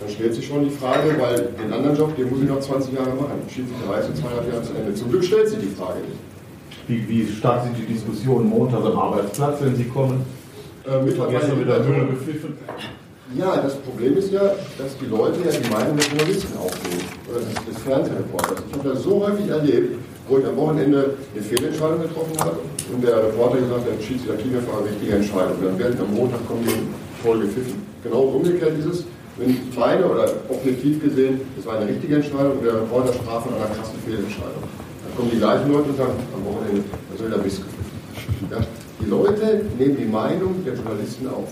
dann 0.00 0.08
stellt 0.08 0.34
sich 0.34 0.46
schon 0.46 0.64
die 0.64 0.70
Frage, 0.70 1.16
weil 1.18 1.48
den 1.62 1.72
anderen 1.72 1.96
Job, 1.96 2.16
den 2.16 2.30
muss 2.30 2.40
ich 2.40 2.48
noch 2.48 2.60
20 2.60 2.94
Jahre 2.94 3.10
machen. 3.10 3.42
Schiedsrichterei 3.48 4.00
ist 4.00 4.08
in 4.08 4.16
zweieinhalb 4.16 4.52
Jahren 4.52 4.64
zu 4.64 4.72
Ende. 4.72 4.94
Zum 4.94 5.10
Glück 5.10 5.24
stellt 5.24 5.48
sich 5.48 5.58
die 5.58 5.74
Frage 5.76 6.00
nicht. 6.00 6.20
Wie, 6.88 7.08
wie 7.08 7.32
stark 7.32 7.64
sind 7.64 7.76
die 7.76 7.92
Diskussionen 7.92 8.48
montags 8.48 8.86
am 8.86 8.98
Arbeitsplatz, 8.98 9.58
wenn 9.60 9.76
Sie 9.76 9.84
kommen? 9.84 10.24
Äh, 10.84 11.02
mittlerweile 11.04 11.38
Gestern 11.38 11.60
wieder 11.60 11.78
Müll 11.80 12.06
gepfiffen. 12.06 12.54
Ja, 13.38 13.56
das 13.56 13.76
Problem 13.76 14.16
ist 14.18 14.30
ja, 14.30 14.42
dass 14.76 14.92
die 15.00 15.06
Leute 15.06 15.40
ja 15.40 15.52
die 15.52 15.70
Meinung 15.70 15.96
des 15.96 16.06
Journalisten 16.08 16.52
aufnehmen 16.58 17.00
oder 17.30 17.40
des, 17.40 17.54
des 17.64 17.82
Fernsehreporters. 17.82 18.60
Ich 18.68 18.78
habe 18.78 18.88
das 18.90 19.02
so 19.02 19.24
häufig 19.24 19.48
erlebt, 19.48 19.96
wo 20.28 20.36
ich 20.38 20.44
am 20.44 20.56
Wochenende 20.56 21.14
eine 21.32 21.42
Fehlentscheidung 21.42 22.02
getroffen 22.02 22.36
habe 22.38 22.58
und 22.92 23.02
der 23.02 23.24
Reporter 23.24 23.56
gesagt 23.56 23.88
hat, 23.88 24.02
Schiedsrichter 24.04 24.36
Klingerfahrer, 24.36 24.84
richtige 24.84 25.16
Entscheidung. 25.16 25.56
Dann 25.64 25.78
werden 25.78 25.96
am 26.00 26.14
Montag 26.14 26.46
kommen 26.46 26.60
die 26.64 27.22
voll 27.22 27.40
gepfiffen. 27.40 27.80
Genau 28.04 28.20
umgekehrt 28.36 28.78
ist 28.78 28.86
es, 28.86 29.04
wenn 29.38 29.48
ich 29.48 29.60
meine 29.78 30.04
oder 30.04 30.28
objektiv 30.50 31.02
gesehen, 31.02 31.40
das 31.56 31.64
war 31.64 31.80
eine 31.80 31.88
richtige 31.88 32.16
Entscheidung 32.16 32.58
und 32.58 32.64
der 32.64 32.74
Reporter 32.84 33.14
sprach 33.14 33.42
von 33.48 33.54
einer 33.54 33.72
krassen 33.72 33.96
Fehlentscheidung. 34.04 34.60
Dann 34.60 35.16
kommen 35.16 35.30
die 35.32 35.38
gleichen 35.38 35.72
Leute 35.72 35.88
und 35.88 35.96
sagen, 35.96 36.12
am 36.36 36.44
Wochenende, 36.44 36.84
da 36.84 37.16
soll 37.16 37.30
der 37.30 37.38
Mist 37.40 37.64
gepfiffen. 37.64 38.48
Ja? 38.50 38.60
Die 39.00 39.08
Leute 39.08 39.64
nehmen 39.78 39.96
die 39.96 40.04
Meinung 40.04 40.62
der 40.66 40.74
Journalisten 40.74 41.28
auf. 41.28 41.48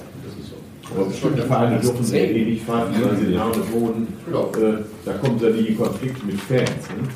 Aber 0.95 1.05
bestimmte 1.07 1.43
Vereine 1.43 1.81
dürfen 1.81 2.05
sehr 2.05 2.31
ewig 2.31 2.63
fahren, 2.63 2.95
weil 3.01 3.17
sie 3.17 3.33
in 3.33 3.39
Herne 3.39 3.63
wohnen. 3.73 4.09
Äh, 4.29 4.85
da 5.05 5.13
kommt 5.15 5.41
ja 5.43 5.51
die 5.51 5.75
Konflikt 5.75 6.25
mit 6.27 6.41
Fans. 6.41 6.69
Ne? 6.69 7.09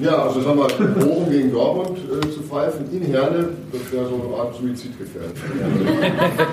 Ja, 0.00 0.24
also 0.24 0.40
sagen 0.40 0.58
wir, 0.58 0.66
Bochum 0.66 1.30
gegen 1.30 1.52
Dortmund 1.52 1.98
äh, 1.98 2.28
zu 2.28 2.42
pfeifen 2.42 2.86
in 2.90 3.02
Herne, 3.02 3.50
das 3.70 3.92
wäre 3.92 4.08
so 4.08 4.14
eine 4.26 4.36
Art 4.36 4.54
Suizidgefährdung. 4.56 5.30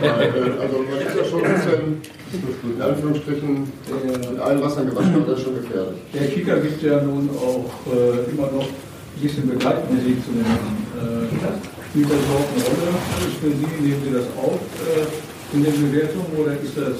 äh, 0.03 0.61
also 0.61 0.85
man 0.87 0.99
ist 0.99 1.17
ja 1.17 1.25
schon 1.25 1.43
ein 1.43 1.55
bisschen, 1.55 2.75
in 2.75 2.81
Anführungsstrichen, 2.81 3.71
mit 4.05 4.39
allen 4.39 4.61
Wassern 4.61 4.89
gewaschen, 4.89 5.23
das 5.25 5.39
ist 5.39 5.43
schon 5.43 5.55
gefährlich. 5.55 5.99
Der 6.13 6.27
Kicker 6.27 6.59
gibt 6.59 6.83
ja 6.83 7.01
nun 7.01 7.29
auch 7.31 7.65
äh, 7.91 8.29
immer 8.31 8.51
noch 8.51 8.67
ein 8.67 9.21
bisschen 9.21 9.49
Begleitmusik 9.49 10.23
zu 10.23 10.31
den 10.33 10.41
äh, 10.41 11.21
Spielt 11.91 12.09
das 12.09 12.19
überhaupt 12.19 12.47
eine 12.55 12.63
Rolle 12.63 13.27
ist 13.27 13.37
für 13.41 13.49
Sie? 13.49 13.83
Nehmen 13.83 14.01
Sie 14.05 14.13
das 14.13 14.23
auf 14.37 14.55
äh, 14.55 15.30
in 15.53 15.63
den 15.63 15.91
Bewertungen 15.91 16.37
oder 16.37 16.53
ist 16.53 16.77
das 16.77 16.99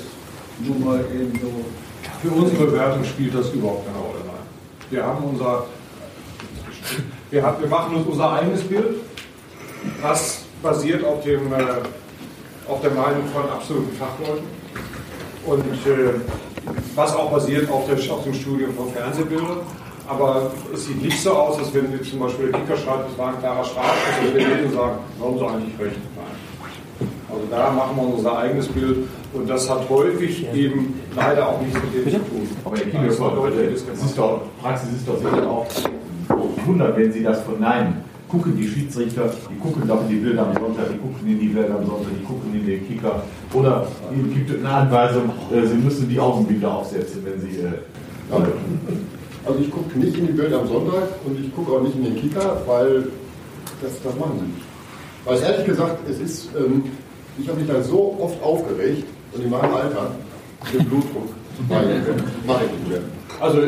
nun 0.60 0.84
mal 0.84 1.00
eben 1.14 1.40
so? 1.42 1.50
Für 2.22 2.34
unsere 2.36 2.66
Bewertung 2.66 3.04
spielt 3.04 3.34
das 3.34 3.50
überhaupt 3.52 3.86
keine 3.86 3.98
Rolle. 3.98 4.20
Nein. 4.26 4.36
Wir 4.90 5.04
haben 5.06 5.24
unser 5.24 5.66
Wir, 7.32 7.44
haben, 7.44 7.62
wir 7.62 7.70
machen 7.70 7.96
uns 7.96 8.08
unser 8.08 8.34
eigenes 8.34 8.62
Bild, 8.64 8.96
das 10.02 10.44
basiert 10.62 11.06
auf, 11.06 11.24
dem, 11.24 11.54
äh, 11.54 11.64
auf 12.68 12.82
der 12.82 12.92
Meinung 12.92 13.24
von 13.34 13.50
absoluten 13.50 13.96
Fachleuten 13.96 14.44
und 15.46 15.64
äh, 15.88 16.20
was 16.94 17.16
auch 17.16 17.32
basiert 17.32 17.72
auf, 17.72 17.86
der, 17.88 18.14
auf 18.14 18.24
dem 18.26 18.34
Studium 18.34 18.74
von 18.76 18.92
Fernsehbildern. 18.92 19.60
Aber 20.08 20.52
es 20.74 20.88
sieht 20.88 21.02
nicht 21.02 21.22
so 21.22 21.32
aus, 21.32 21.58
als 21.58 21.74
wenn 21.74 22.04
zum 22.04 22.20
Beispiel 22.20 22.52
der 22.52 22.60
Kicker 22.60 22.76
schreibt, 22.76 23.12
es 23.12 23.18
war 23.18 23.30
ein 23.30 23.40
klarer 23.40 23.64
Strafschuss, 23.64 24.28
und 24.28 24.36
wir 24.36 24.46
reden 24.46 24.74
sagen, 24.74 24.98
warum 25.20 25.38
sie 25.40 25.46
eigentlich 25.46 25.80
recht? 25.80 26.00
Nein. 27.32 27.40
Also 27.40 27.48
da 27.50 27.72
machen 27.72 27.96
wir 27.98 28.16
unser 28.16 28.38
eigenes 28.38 28.68
Bild 28.68 28.98
und 29.34 29.50
das 29.50 29.70
hat 29.70 29.90
häufig 29.90 30.46
eben 30.54 31.00
leider 31.16 31.50
auch 31.50 31.62
nichts 31.62 31.78
mit 31.82 32.06
dem 32.06 32.12
zu 32.12 32.18
tun. 32.20 32.50
Aber 32.66 32.78
Herr 32.78 32.86
Kiel, 32.86 33.08
es 33.08 34.04
ist 34.04 34.18
doch, 34.18 34.42
Praxis 34.62 34.90
ist 34.94 35.08
doch 35.08 35.18
sicher 35.18 35.50
auch 35.50 35.66
wundert, 36.66 36.98
wenn 36.98 37.12
Sie 37.12 37.24
das 37.24 37.42
verneinen. 37.42 37.96
Gucken 38.30 38.56
die 38.56 38.66
Schiedsrichter, 38.68 39.30
die 39.50 39.60
gucken 39.60 39.86
doch 39.86 40.02
in 40.04 40.08
die 40.10 40.16
Bilder 40.16 40.48
am 40.48 40.54
Sonntag, 40.54 40.86
die 40.90 40.98
gucken 41.00 41.28
in 41.28 41.40
die 41.40 41.48
Bilder 41.48 41.76
am 41.76 41.86
Sonntag, 41.86 42.12
die 42.18 42.24
gucken 42.24 42.54
in 42.54 42.66
den 42.66 42.88
Kicker. 42.88 43.24
Oder 43.54 43.88
Ihnen 44.14 44.34
gibt 44.34 44.50
es 44.52 44.60
eine 44.60 44.70
Anweisung, 44.70 45.30
äh, 45.54 45.66
Sie 45.68 45.76
müssen 45.76 46.08
die 46.08 46.18
Augenbilder 46.18 46.74
aufsetzen, 46.76 47.26
wenn 47.26 47.42
Sie. 47.42 47.60
Äh, 47.60 47.72
Also 49.46 49.60
ich 49.60 49.72
gucke 49.72 49.98
nicht 50.00 50.16
in 50.18 50.28
die 50.28 50.34
Bilder 50.34 50.60
am 50.62 50.68
Sonntag 50.68 51.10
und 51.26 51.38
ich 51.44 51.54
gucke 51.54 51.72
auch 51.74 51.82
nicht 51.82 51.96
in 51.96 52.04
den 52.06 52.16
Kicker, 52.16 52.62
weil 52.68 53.04
das, 53.82 53.92
das 54.02 54.16
machen 54.18 54.40
sie 54.40 54.46
nicht. 54.46 54.66
Weil 55.26 55.42
ehrlich 55.42 55.66
gesagt, 55.66 55.98
es 56.10 56.20
ist, 56.20 56.50
ähm, 56.56 56.84
ich 57.38 57.48
habe 57.48 57.60
mich 57.60 57.68
da 57.68 57.82
so 57.82 58.18
oft 58.20 58.42
aufgeregt 58.44 59.06
und 59.34 59.44
in 59.44 59.50
meinem 59.50 59.74
Alter 59.74 60.12
den 60.74 60.86
Blutdruck 60.86 61.30
mache 61.68 62.66
ich 62.66 62.72
nicht 62.72 62.90
mehr. 62.90 63.02
Also 63.40 63.62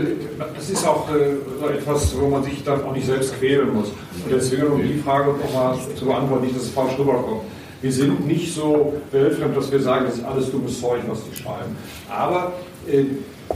das 0.55 0.69
ist 0.69 0.87
auch 0.87 1.07
äh, 1.09 1.73
etwas, 1.73 2.15
wo 2.19 2.27
man 2.27 2.43
sich 2.43 2.63
dann 2.63 2.83
auch 2.83 2.93
nicht 2.93 3.07
selbst 3.07 3.37
quälen 3.39 3.73
muss. 3.73 3.87
Und 3.87 4.31
deswegen, 4.31 4.67
um 4.67 4.81
die 4.81 4.99
Frage 4.99 5.31
nochmal 5.31 5.77
zu 5.95 6.05
beantworten, 6.05 6.45
nicht, 6.45 6.55
dass 6.55 6.63
es 6.63 6.69
falsch 6.69 6.97
rüberkommt. 6.97 7.41
Wir 7.81 7.91
sind 7.91 8.27
nicht 8.27 8.53
so 8.53 8.93
weltfremd, 9.11 9.57
dass 9.57 9.71
wir 9.71 9.79
sagen, 9.79 10.05
das 10.05 10.15
ist 10.15 10.25
alles 10.25 10.51
dummes 10.51 10.79
Zeug, 10.79 11.01
was 11.07 11.19
die 11.29 11.35
schreiben. 11.35 11.75
Aber 12.09 12.53
äh, 12.87 13.03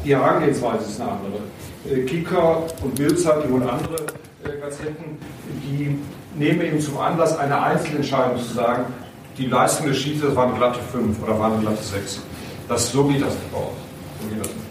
die 0.03 0.16
Herangehensweise 0.16 0.86
ist 0.86 0.99
eine 0.99 1.12
andere. 1.12 1.99
Äh, 2.01 2.05
Kicker 2.05 2.64
und 2.84 2.95
Bildzeitung 2.95 3.53
und 3.53 3.64
andere 3.64 3.95
äh, 4.43 4.60
Gazetten, 4.60 5.18
die 5.64 5.97
nehmen 6.38 6.62
eben 6.62 6.82
zum 6.82 6.97
Anlass, 6.97 7.38
eine 7.38 7.62
Einzelentscheidung 7.62 8.38
zu 8.39 8.53
sagen, 8.55 8.86
die 9.38 9.45
Leistung 9.45 9.88
des 9.88 9.97
Schiedsrichters 9.97 10.35
war 10.35 10.47
eine 10.47 10.57
glatte 10.57 10.79
5 10.91 11.21
oder 11.23 11.39
war 11.39 11.51
eine 11.51 11.61
glatte 11.61 11.83
6. 11.83 12.21
Das, 12.67 12.91
so 12.91 13.03
geht 13.05 13.21
das 13.21 13.33
nicht 13.33 14.41
das 14.41 14.47
nicht. 14.47 14.67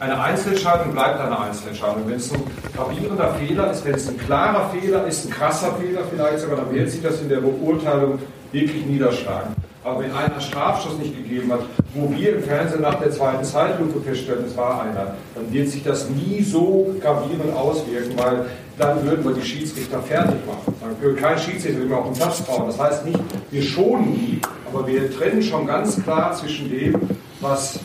Eine 0.00 0.20
Einzelentscheidung 0.20 0.92
bleibt 0.92 1.20
eine 1.20 1.38
Einzelentscheidung. 1.38 2.02
Wenn 2.06 2.16
es 2.16 2.32
ein 2.32 2.42
gravierender 2.74 3.34
Fehler 3.34 3.70
ist, 3.70 3.84
wenn 3.84 3.94
es 3.94 4.08
ein 4.08 4.18
klarer 4.18 4.70
Fehler 4.70 5.06
ist, 5.06 5.26
ein 5.26 5.30
krasser 5.30 5.74
Fehler 5.76 6.02
vielleicht 6.10 6.40
sogar, 6.40 6.56
dann 6.56 6.74
wird 6.74 6.90
sich 6.90 7.02
das 7.02 7.20
in 7.20 7.28
der 7.28 7.40
Beurteilung 7.40 8.18
wirklich 8.50 8.84
niederschlagen. 8.84 9.54
Aber 9.84 10.00
wenn 10.00 10.12
einer 10.12 10.40
Strafschuss 10.40 10.96
nicht 10.98 11.16
gegeben 11.16 11.52
hat, 11.52 11.60
wo 11.94 12.08
wir 12.10 12.36
im 12.36 12.42
Fernsehen 12.42 12.82
nach 12.82 13.00
der 13.00 13.10
zweiten 13.10 13.42
Zeitlupe 13.42 14.00
feststellen, 14.00 14.44
es 14.46 14.56
war 14.56 14.82
einer, 14.82 15.14
dann 15.34 15.52
wird 15.52 15.68
sich 15.68 15.82
das 15.82 16.08
nie 16.08 16.42
so 16.42 16.94
gravierend 17.00 17.54
auswirken, 17.56 18.16
weil 18.16 18.46
dann 18.78 19.04
würden 19.04 19.24
wir 19.24 19.32
die 19.32 19.42
Schiedsrichter 19.42 20.00
fertig 20.00 20.36
machen. 20.46 20.74
Dann 20.80 21.00
würde 21.00 21.20
kein 21.20 21.36
Schiedsrichter 21.36 21.84
mehr 21.84 21.98
auf 21.98 22.06
den 22.06 22.14
Platz 22.14 22.40
bauen. 22.42 22.66
Das 22.66 22.78
heißt 22.78 23.06
nicht, 23.06 23.18
wir 23.50 23.62
schonen 23.62 24.14
die, 24.14 24.40
aber 24.72 24.86
wir 24.86 25.12
trennen 25.12 25.42
schon 25.42 25.66
ganz 25.66 26.00
klar 26.02 26.32
zwischen 26.34 26.70
dem, 26.70 27.00
was 27.40 27.80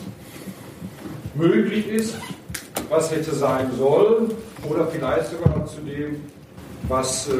möglich 1.34 1.88
ist, 1.88 2.14
was 2.88 3.10
hätte 3.10 3.34
sein 3.34 3.70
sollen, 3.76 4.30
oder 4.68 4.86
vielleicht 4.86 5.30
sogar 5.30 5.66
zu 5.66 5.80
dem, 5.80 6.22
was 6.88 7.28
äh, 7.28 7.32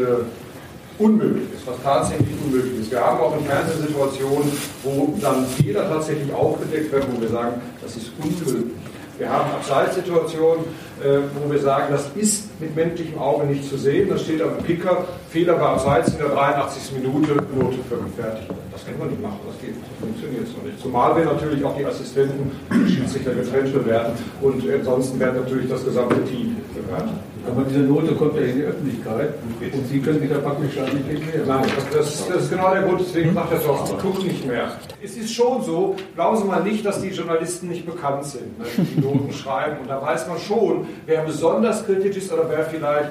unmöglich 0.99 1.45
ist, 1.55 1.67
was 1.67 1.77
tatsächlich 1.83 2.29
unmöglich 2.45 2.81
ist. 2.81 2.91
Wir 2.91 3.01
haben 3.01 3.21
auch 3.21 3.37
in 3.39 3.45
Fernsehsituationen, 3.45 4.51
wo 4.83 5.15
dann 5.21 5.47
Fehler 5.47 5.89
tatsächlich 5.89 6.33
aufgedeckt 6.33 6.93
werden, 6.93 7.07
wo 7.15 7.21
wir 7.21 7.29
sagen, 7.29 7.61
das 7.83 7.97
ist 7.97 8.11
unmöglich. 8.23 8.73
Wir 9.19 9.29
haben 9.29 9.51
Abseitssituationen, 9.51 10.65
äh, 11.03 11.19
wo 11.35 11.51
wir 11.51 11.59
sagen, 11.59 11.87
das 11.91 12.09
ist 12.15 12.61
mit 12.61 12.77
menschlichem 12.77 13.19
Auge 13.19 13.47
nicht 13.47 13.69
zu 13.69 13.77
sehen. 13.77 14.09
Da 14.09 14.17
steht 14.17 14.41
am 14.41 14.57
Picker, 14.59 15.07
Fehler 15.31 15.55
bei 15.55 15.67
Abseits 15.67 16.13
in 16.13 16.19
der 16.19 16.29
83. 16.29 17.03
Minute, 17.03 17.35
Note 17.35 17.79
5, 17.89 18.15
fertig. 18.17 18.47
Das 18.71 18.85
können 18.85 19.01
wir 19.01 19.07
nicht 19.07 19.21
machen, 19.21 19.41
das 19.49 19.61
geht, 19.61 19.75
das 19.75 19.99
funktioniert 19.99 20.47
so 20.47 20.65
nicht. 20.65 20.81
Zumal 20.81 21.17
wir 21.17 21.25
natürlich 21.25 21.65
auch 21.65 21.77
die 21.77 21.85
Assistenten, 21.85 22.53
die 22.71 22.95
Schiedsrichter 22.95 23.35
getrennt 23.35 23.73
bewerten 23.73 24.13
und 24.41 24.63
ansonsten 24.71 25.19
wird 25.19 25.35
natürlich 25.35 25.69
das 25.69 25.85
gesamte 25.85 26.25
Team 26.25 26.57
bewertet. 26.73 27.19
Aber 27.51 27.63
diese 27.63 27.81
Note 27.81 28.15
kommt 28.15 28.37
ja 28.37 28.43
in 28.43 28.57
die 28.57 28.63
Öffentlichkeit 28.63 29.35
und 29.73 29.89
Sie 29.89 30.01
können 30.01 30.21
sich 30.21 30.31
da 30.31 30.39
praktisch 30.39 30.77
gar 30.77 30.85
nicht 30.85 31.09
erklären. 31.09 31.47
Nein, 31.47 31.65
das, 31.75 31.91
das, 31.91 32.29
das, 32.29 32.43
ist 32.45 32.51
genau 32.51 32.73
der 32.73 32.83
Grund, 32.83 33.01
deswegen 33.01 33.35
macht 33.35 33.53
er 33.53 33.59
doch, 33.59 33.91
ich 33.91 33.99
gucke 33.99 34.23
nicht 34.23 34.47
mehr. 34.47 34.73
Es 35.03 35.17
ist 35.17 35.33
schon 35.33 35.63
so, 35.63 35.97
glauben 36.15 36.37
Sie 36.37 36.45
mal 36.45 36.63
nicht, 36.63 36.85
dass 36.85 37.01
die 37.01 37.09
Journalisten 37.09 37.69
nicht 37.69 37.87
bekannt 37.87 38.25
sind, 38.25 38.59
ne, 38.59 38.65
die 38.77 39.01
Noten 39.01 39.33
schreiben. 39.43 39.79
Und 39.81 39.89
da 39.89 40.01
weiß 40.01 40.29
man 40.29 40.39
schon, 40.39 40.87
wer 41.07 41.23
besonders 41.23 41.85
kritisch 41.87 42.17
ist 42.17 42.33
oder 42.33 42.49
wer 42.49 42.65
vielleicht 42.65 43.11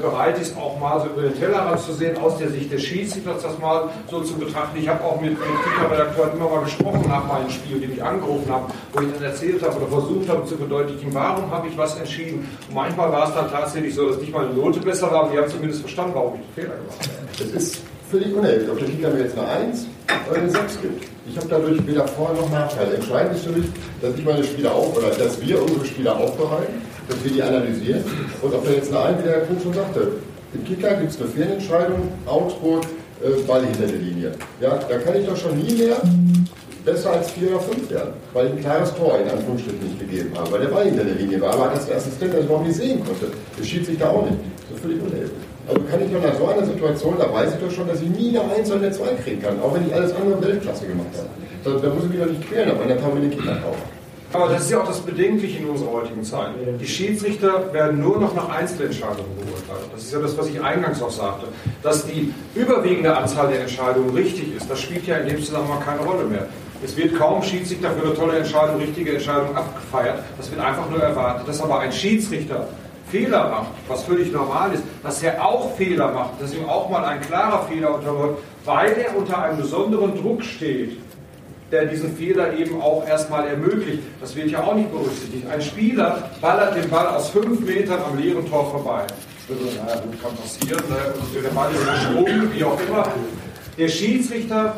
bereit 0.00 0.38
ist, 0.40 0.56
auch 0.56 0.78
mal 0.80 1.00
so 1.00 1.06
über 1.06 1.22
den 1.22 1.38
Tellerrand 1.38 1.80
zu 1.80 1.92
sehen, 1.92 2.16
aus 2.18 2.38
der 2.38 2.48
Sicht 2.50 2.72
des 2.72 2.82
Schiedsrichters 2.82 3.42
das 3.42 3.58
mal 3.58 3.88
so 4.10 4.20
zu 4.22 4.34
betrachten. 4.34 4.76
Ich 4.78 4.88
habe 4.88 5.02
auch 5.04 5.20
mit, 5.20 5.30
mit 5.30 5.38
Kicker-Redakteuren 5.40 6.32
immer 6.36 6.48
mal 6.50 6.64
gesprochen 6.64 7.04
nach 7.08 7.26
meinem 7.26 7.50
Spiel, 7.50 7.80
den 7.80 7.92
ich 7.92 8.02
angerufen 8.02 8.50
habe, 8.50 8.72
wo 8.92 9.00
ich 9.00 9.08
dann 9.12 9.22
erzählt 9.22 9.62
habe 9.62 9.76
oder 9.76 9.86
versucht 9.86 10.28
habe 10.28 10.44
zu 10.46 10.56
verdeutlichen, 10.56 11.14
warum 11.14 11.50
habe 11.50 11.68
ich 11.68 11.76
was 11.78 11.96
entschieden. 11.98 12.48
Und 12.68 12.74
manchmal 12.74 13.12
war 13.12 13.28
es 13.28 13.34
dann 13.34 13.50
tatsächlich 13.50 13.94
so, 13.94 14.08
dass 14.08 14.18
nicht 14.18 14.32
meine 14.32 14.50
Note 14.50 14.80
besser 14.80 15.10
war, 15.10 15.22
aber 15.24 15.30
die 15.32 15.38
haben 15.38 15.48
zumindest 15.48 15.80
verstanden, 15.82 16.12
warum 16.14 16.34
ich 16.34 16.40
den 16.40 16.54
Fehler 16.64 16.76
gemacht 16.76 16.98
habe. 17.00 17.48
Es 17.56 17.62
ist 17.62 17.82
völlig 18.10 18.34
unerheblich, 18.34 18.70
ob 18.70 18.78
der 18.78 18.88
Kicker 18.88 19.10
mir 19.10 19.20
jetzt 19.20 19.38
eine 19.38 19.48
1 19.48 19.86
oder 20.30 20.40
eine 20.40 20.50
6 20.50 20.80
gibt. 20.82 21.04
Ich 21.30 21.36
habe 21.36 21.46
dadurch 21.50 21.86
weder 21.86 22.08
Vor- 22.08 22.32
noch 22.34 22.50
Nachteile. 22.50 22.94
Entscheidend 22.94 23.36
ist 23.36 23.44
für 23.44 23.52
mich, 23.52 23.66
dass 24.00 24.14
ich 24.14 24.24
meine 24.24 24.42
Spieler 24.42 24.72
auf 24.74 24.96
oder 24.96 25.08
dass 25.10 25.40
wir 25.40 25.60
unsere 25.60 25.84
Spieler 25.84 26.16
aufbereiten, 26.16 26.80
dass 27.08 27.24
wir 27.24 27.30
die 27.30 27.42
analysieren. 27.42 28.04
Und 28.42 28.54
ob 28.54 28.64
da 28.64 28.70
jetzt 28.70 28.92
eine 28.92 29.00
1, 29.04 29.18
wie 29.20 29.28
der 29.28 29.40
Kuh 29.40 29.54
schon 29.62 29.74
sagte, 29.74 30.08
im 30.54 30.64
Kicker 30.64 30.94
gibt 30.94 31.10
es 31.10 31.20
eine 31.20 31.28
Fehlentscheidung, 31.30 32.08
Augsburg, 32.26 32.84
äh, 33.22 33.42
Ball 33.42 33.64
hinter 33.64 33.86
der 33.86 33.98
Linie. 33.98 34.32
Ja, 34.60 34.78
da 34.88 34.98
kann 34.98 35.16
ich 35.16 35.26
doch 35.26 35.36
schon 35.36 35.58
nie 35.58 35.74
mehr 35.74 36.00
besser 36.84 37.12
als 37.12 37.30
4 37.32 37.50
oder 37.50 37.60
5 37.60 37.90
werden, 37.90 38.12
weil 38.32 38.46
ich 38.46 38.52
ein 38.52 38.60
klares 38.60 38.94
Tor 38.94 39.18
in 39.18 39.28
Anführungsstrichen 39.28 39.84
nicht 39.84 40.00
gegeben 40.00 40.30
habe, 40.38 40.52
weil 40.52 40.60
der 40.60 40.68
Ball 40.68 40.84
hinter 40.84 41.04
der 41.04 41.16
Linie 41.16 41.40
war, 41.40 41.52
aber 41.52 41.74
dass 41.74 41.86
der 41.86 41.96
Assistent 41.96 42.32
das 42.32 42.44
überhaupt 42.44 42.66
nicht 42.66 42.76
sehen 42.76 43.04
konnte. 43.04 43.26
Das 43.56 43.66
Schiedsrichter 43.66 44.10
auch 44.10 44.22
nicht. 44.22 44.38
Das 44.68 44.76
ist 44.76 44.82
völlig 44.82 45.02
unerheblich. 45.02 45.32
Also 45.68 45.82
kann 45.82 46.00
ich 46.00 46.10
doch 46.10 46.22
nach 46.22 46.38
so 46.38 46.46
einer 46.46 46.64
Situation, 46.64 47.14
da 47.18 47.30
weiß 47.30 47.54
ich 47.54 47.60
doch 47.60 47.70
schon, 47.70 47.88
dass 47.88 48.00
ich 48.00 48.08
nie 48.08 48.38
eine 48.38 48.54
1 48.54 48.70
oder 48.70 48.80
eine 48.80 48.90
2 48.90 49.04
kriegen 49.22 49.42
kann, 49.42 49.60
auch 49.60 49.74
wenn 49.74 49.86
ich 49.86 49.94
alles 49.94 50.14
andere 50.14 50.40
Weltklasse 50.40 50.86
gemacht 50.86 51.12
habe. 51.18 51.28
Da, 51.64 51.88
da 51.88 51.94
muss 51.94 52.04
ich 52.04 52.10
mich 52.10 52.20
doch 52.20 52.30
nicht 52.30 52.48
quälen, 52.48 52.70
aber 52.70 52.84
dann 52.84 52.98
kann 52.98 53.12
man 53.12 53.20
den 53.20 53.30
Kinder 53.30 53.56
kaufen. 53.56 53.97
Aber 54.32 54.48
das 54.48 54.64
ist 54.64 54.70
ja 54.70 54.80
auch 54.80 54.86
das 54.86 55.00
Bedenkliche 55.00 55.58
in 55.58 55.70
unserer 55.70 55.92
heutigen 55.92 56.22
Zeit. 56.22 56.50
Die 56.78 56.86
Schiedsrichter 56.86 57.72
werden 57.72 58.00
nur 58.00 58.18
noch 58.18 58.34
nach 58.34 58.50
Einzelentscheidungen 58.50 59.34
beurteilt. 59.36 59.90
Das 59.92 60.02
ist 60.02 60.12
ja 60.12 60.18
das, 60.18 60.36
was 60.36 60.48
ich 60.48 60.60
eingangs 60.60 61.00
auch 61.02 61.10
sagte. 61.10 61.46
Dass 61.82 62.06
die 62.06 62.34
überwiegende 62.54 63.16
Anzahl 63.16 63.48
der 63.48 63.62
Entscheidungen 63.62 64.10
richtig 64.10 64.54
ist, 64.54 64.70
das 64.70 64.80
spielt 64.80 65.06
ja 65.06 65.16
in 65.16 65.28
dem 65.28 65.42
Zusammenhang 65.42 65.80
keine 65.80 66.00
Rolle 66.00 66.24
mehr. 66.24 66.46
Es 66.84 66.96
wird 66.96 67.16
kaum 67.16 67.42
Schiedsrichter 67.42 67.90
für 67.90 68.06
eine 68.06 68.14
tolle 68.14 68.38
Entscheidung, 68.38 68.76
richtige 68.76 69.12
Entscheidung 69.12 69.56
abgefeiert. 69.56 70.22
Das 70.36 70.50
wird 70.50 70.60
einfach 70.60 70.88
nur 70.90 71.00
erwartet. 71.00 71.48
Dass 71.48 71.60
aber 71.62 71.80
ein 71.80 71.90
Schiedsrichter 71.90 72.68
Fehler 73.10 73.48
macht, 73.48 73.72
was 73.88 74.04
völlig 74.04 74.30
normal 74.30 74.74
ist, 74.74 74.82
dass 75.02 75.22
er 75.22 75.44
auch 75.44 75.74
Fehler 75.76 76.12
macht, 76.12 76.40
dass 76.40 76.54
ihm 76.54 76.68
auch 76.68 76.90
mal 76.90 77.04
ein 77.04 77.20
klarer 77.22 77.66
Fehler 77.66 77.94
unterläuft, 77.94 78.42
weil 78.66 78.92
er 78.92 79.16
unter 79.16 79.42
einem 79.42 79.56
besonderen 79.56 80.14
Druck 80.14 80.42
steht, 80.42 80.98
der 81.70 81.86
diesen 81.86 82.16
Fehler 82.16 82.54
eben 82.54 82.80
auch 82.80 83.06
erstmal 83.06 83.46
ermöglicht. 83.46 84.02
Das 84.20 84.34
wird 84.34 84.50
ja 84.50 84.62
auch 84.64 84.74
nicht 84.74 84.90
berücksichtigt. 84.90 85.46
Ein 85.48 85.60
Spieler 85.60 86.30
ballert 86.40 86.76
den 86.76 86.88
Ball 86.88 87.08
aus 87.08 87.30
fünf 87.30 87.60
Metern 87.60 88.00
am 88.02 88.18
leeren 88.18 88.48
Tor 88.48 88.70
vorbei. 88.70 89.06
Naja, 89.48 90.00
gut, 90.00 90.22
kann 90.22 90.36
passieren. 90.36 90.82
Ne? 90.88 91.42
Der 91.42 91.48
Ball 91.50 91.70
ist 91.72 91.86
gesprungen, 91.86 92.50
wie 92.54 92.64
auch 92.64 92.78
immer. 92.86 93.12
Der 93.78 93.88
Schiedsrichter 93.88 94.76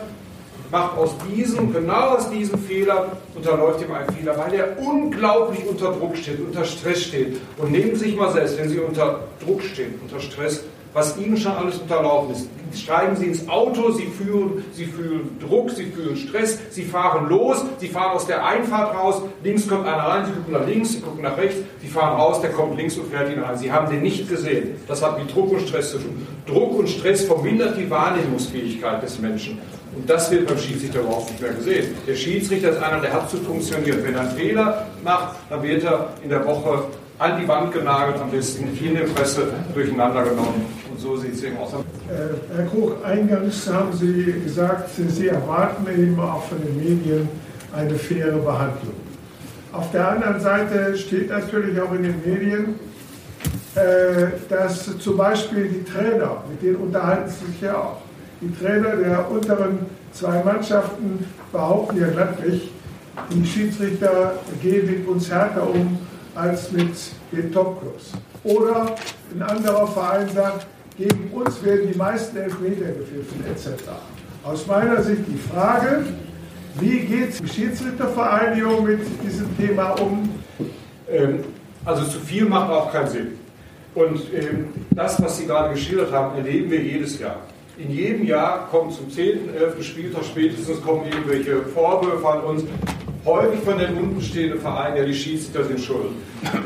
macht 0.70 0.96
aus 0.96 1.10
diesem, 1.28 1.72
genau 1.72 2.16
aus 2.16 2.30
diesem 2.30 2.58
Fehler, 2.60 3.16
unterläuft 3.34 3.82
ihm 3.82 3.92
ein 3.92 4.08
Fehler, 4.14 4.38
weil 4.38 4.54
er 4.54 4.78
unglaublich 4.78 5.66
unter 5.66 5.92
Druck 5.92 6.16
steht, 6.16 6.40
unter 6.40 6.64
Stress 6.64 7.02
steht. 7.02 7.38
Und 7.56 7.72
nehmen 7.72 7.96
Sie 7.96 8.06
sich 8.06 8.16
mal 8.16 8.32
selbst, 8.32 8.58
wenn 8.58 8.68
Sie 8.68 8.78
unter 8.78 9.24
Druck 9.44 9.62
stehen, 9.62 9.94
unter 10.02 10.20
Stress, 10.20 10.62
was 10.92 11.16
Ihnen 11.16 11.36
schon 11.36 11.52
alles 11.52 11.78
unterlaufen 11.78 12.34
ist. 12.34 12.48
Steigen 12.72 13.16
Sie 13.16 13.26
ins 13.26 13.48
Auto, 13.48 13.90
Sie 13.90 14.06
fühlen, 14.06 14.64
Sie 14.72 14.84
fühlen 14.84 15.38
Druck, 15.40 15.70
Sie 15.70 15.86
fühlen 15.86 16.16
Stress, 16.16 16.58
Sie 16.70 16.84
fahren 16.84 17.28
los, 17.28 17.64
Sie 17.78 17.88
fahren 17.88 18.12
aus 18.12 18.26
der 18.26 18.44
Einfahrt 18.44 18.94
raus, 18.94 19.22
links 19.42 19.66
kommt 19.66 19.86
einer 19.86 20.04
rein, 20.04 20.26
Sie 20.26 20.32
gucken 20.32 20.52
nach 20.52 20.66
links, 20.66 20.92
Sie 20.92 21.00
gucken 21.00 21.22
nach 21.22 21.36
rechts, 21.36 21.56
Sie 21.80 21.88
fahren 21.88 22.16
raus, 22.20 22.40
der 22.40 22.50
kommt 22.50 22.76
links 22.76 22.96
und 22.96 23.10
fährt 23.10 23.32
Ihnen 23.32 23.42
rein. 23.42 23.58
Sie 23.58 23.72
haben 23.72 23.90
den 23.90 24.02
nicht 24.02 24.28
gesehen. 24.28 24.76
Das 24.86 25.02
hat 25.02 25.18
mit 25.18 25.34
Druck 25.34 25.50
und 25.52 25.60
Stress 25.62 25.90
zu 25.90 25.98
tun. 25.98 26.26
Druck 26.46 26.78
und 26.78 26.88
Stress 26.88 27.24
vermindert 27.24 27.76
die 27.76 27.90
Wahrnehmungsfähigkeit 27.90 29.02
des 29.02 29.18
Menschen. 29.18 29.58
Und 29.96 30.08
das 30.08 30.30
wird 30.30 30.46
beim 30.46 30.58
Schiedsrichter 30.58 31.00
überhaupt 31.00 31.30
nicht 31.30 31.40
mehr 31.42 31.52
gesehen. 31.52 31.96
Der 32.06 32.14
Schiedsrichter 32.14 32.70
ist 32.70 32.82
einer, 32.82 33.00
der 33.00 33.12
hat 33.12 33.28
zu 33.28 33.38
funktionieren. 33.38 33.98
Wenn 34.04 34.14
er 34.14 34.20
einen 34.20 34.30
Fehler 34.30 34.86
macht, 35.02 35.36
dann 35.48 35.62
wird 35.64 35.82
er 35.82 36.10
in 36.22 36.30
der 36.30 36.46
Woche 36.46 36.84
an 37.18 37.40
die 37.40 37.48
Wand 37.48 37.72
genagelt, 37.72 38.20
am 38.20 38.30
besten 38.30 38.68
in 38.82 38.94
der 38.94 39.02
Presse 39.02 39.52
durcheinander 39.74 40.22
genommen. 40.22 40.79
So 41.00 41.16
sieht 41.16 41.32
es 41.32 41.42
eben 41.44 41.56
aus. 41.56 41.72
Äh, 41.72 41.76
Herr 42.54 42.66
Koch, 42.66 43.02
eingangs 43.02 43.66
haben 43.72 43.90
Sie 43.96 44.34
gesagt, 44.44 44.90
Sie 44.94 45.28
erwarten 45.28 45.86
eben 45.90 46.20
auch 46.20 46.44
von 46.44 46.58
den 46.60 46.76
Medien 46.76 47.26
eine 47.74 47.94
faire 47.94 48.36
Behandlung. 48.36 48.92
Auf 49.72 49.90
der 49.92 50.10
anderen 50.10 50.40
Seite 50.40 50.98
steht 50.98 51.30
natürlich 51.30 51.80
auch 51.80 51.92
in 51.94 52.02
den 52.02 52.20
Medien, 52.22 52.74
äh, 53.76 54.26
dass 54.50 54.98
zum 54.98 55.16
Beispiel 55.16 55.68
die 55.68 55.84
Trainer, 55.90 56.44
mit 56.50 56.60
denen 56.60 56.76
unterhalten 56.76 57.30
Sie 57.30 57.46
sich 57.46 57.62
ja 57.62 57.78
auch, 57.78 57.96
die 58.42 58.54
Trainer 58.62 58.96
der 58.96 59.30
unteren 59.30 59.86
zwei 60.12 60.42
Mannschaften 60.42 61.24
behaupten 61.50 61.98
ja 61.98 62.08
glattlich, 62.08 62.72
die 63.32 63.46
Schiedsrichter 63.46 64.34
gehen 64.60 64.86
mit 64.86 65.08
uns 65.08 65.30
härter 65.30 65.66
um 65.66 65.98
als 66.34 66.70
mit 66.72 66.94
den 67.32 67.50
Topclubs. 67.50 68.12
Oder 68.44 68.96
ein 69.34 69.42
anderer 69.42 69.86
Verein 69.86 70.28
sagt, 70.28 70.66
gegen 70.96 71.30
uns 71.32 71.62
werden 71.64 71.90
die 71.92 71.96
meisten 71.98 72.36
Elfmeter 72.36 72.86
gepfiffen 72.86 73.44
etc. 73.50 73.82
Aus 74.44 74.66
meiner 74.66 75.02
Sicht 75.02 75.22
die 75.26 75.38
Frage, 75.38 76.04
wie 76.78 77.00
geht 77.00 77.38
die 77.40 77.48
Schiedsrichtervereinigung 77.48 78.84
mit 78.84 79.00
diesem 79.24 79.56
Thema 79.56 79.90
um? 80.00 80.28
Ähm, 81.10 81.40
also 81.84 82.04
zu 82.04 82.20
viel 82.20 82.44
macht 82.44 82.70
auch 82.70 82.92
keinen 82.92 83.08
Sinn. 83.08 83.28
Und 83.94 84.20
ähm, 84.32 84.68
das, 84.90 85.20
was 85.20 85.38
Sie 85.38 85.46
gerade 85.46 85.74
geschildert 85.74 86.12
haben, 86.12 86.36
erleben 86.36 86.70
wir 86.70 86.80
jedes 86.80 87.18
Jahr. 87.18 87.36
In 87.76 87.90
jedem 87.90 88.24
Jahr 88.24 88.68
kommen 88.68 88.90
zum 88.90 89.10
10., 89.10 89.54
11. 89.54 89.82
Spieltag 89.82 90.24
spätestens 90.24 90.80
kommen 90.82 91.06
irgendwelche 91.06 91.62
Vorwürfe 91.62 92.28
an 92.28 92.40
uns, 92.42 92.64
häufig 93.24 93.60
von 93.60 93.78
den 93.78 93.94
untenstehenden 93.96 94.60
Vereinen, 94.60 94.96
ja, 94.96 95.04
die 95.04 95.14
Schiedsrichter 95.14 95.64
sind 95.64 95.80
schuld. 95.80 96.06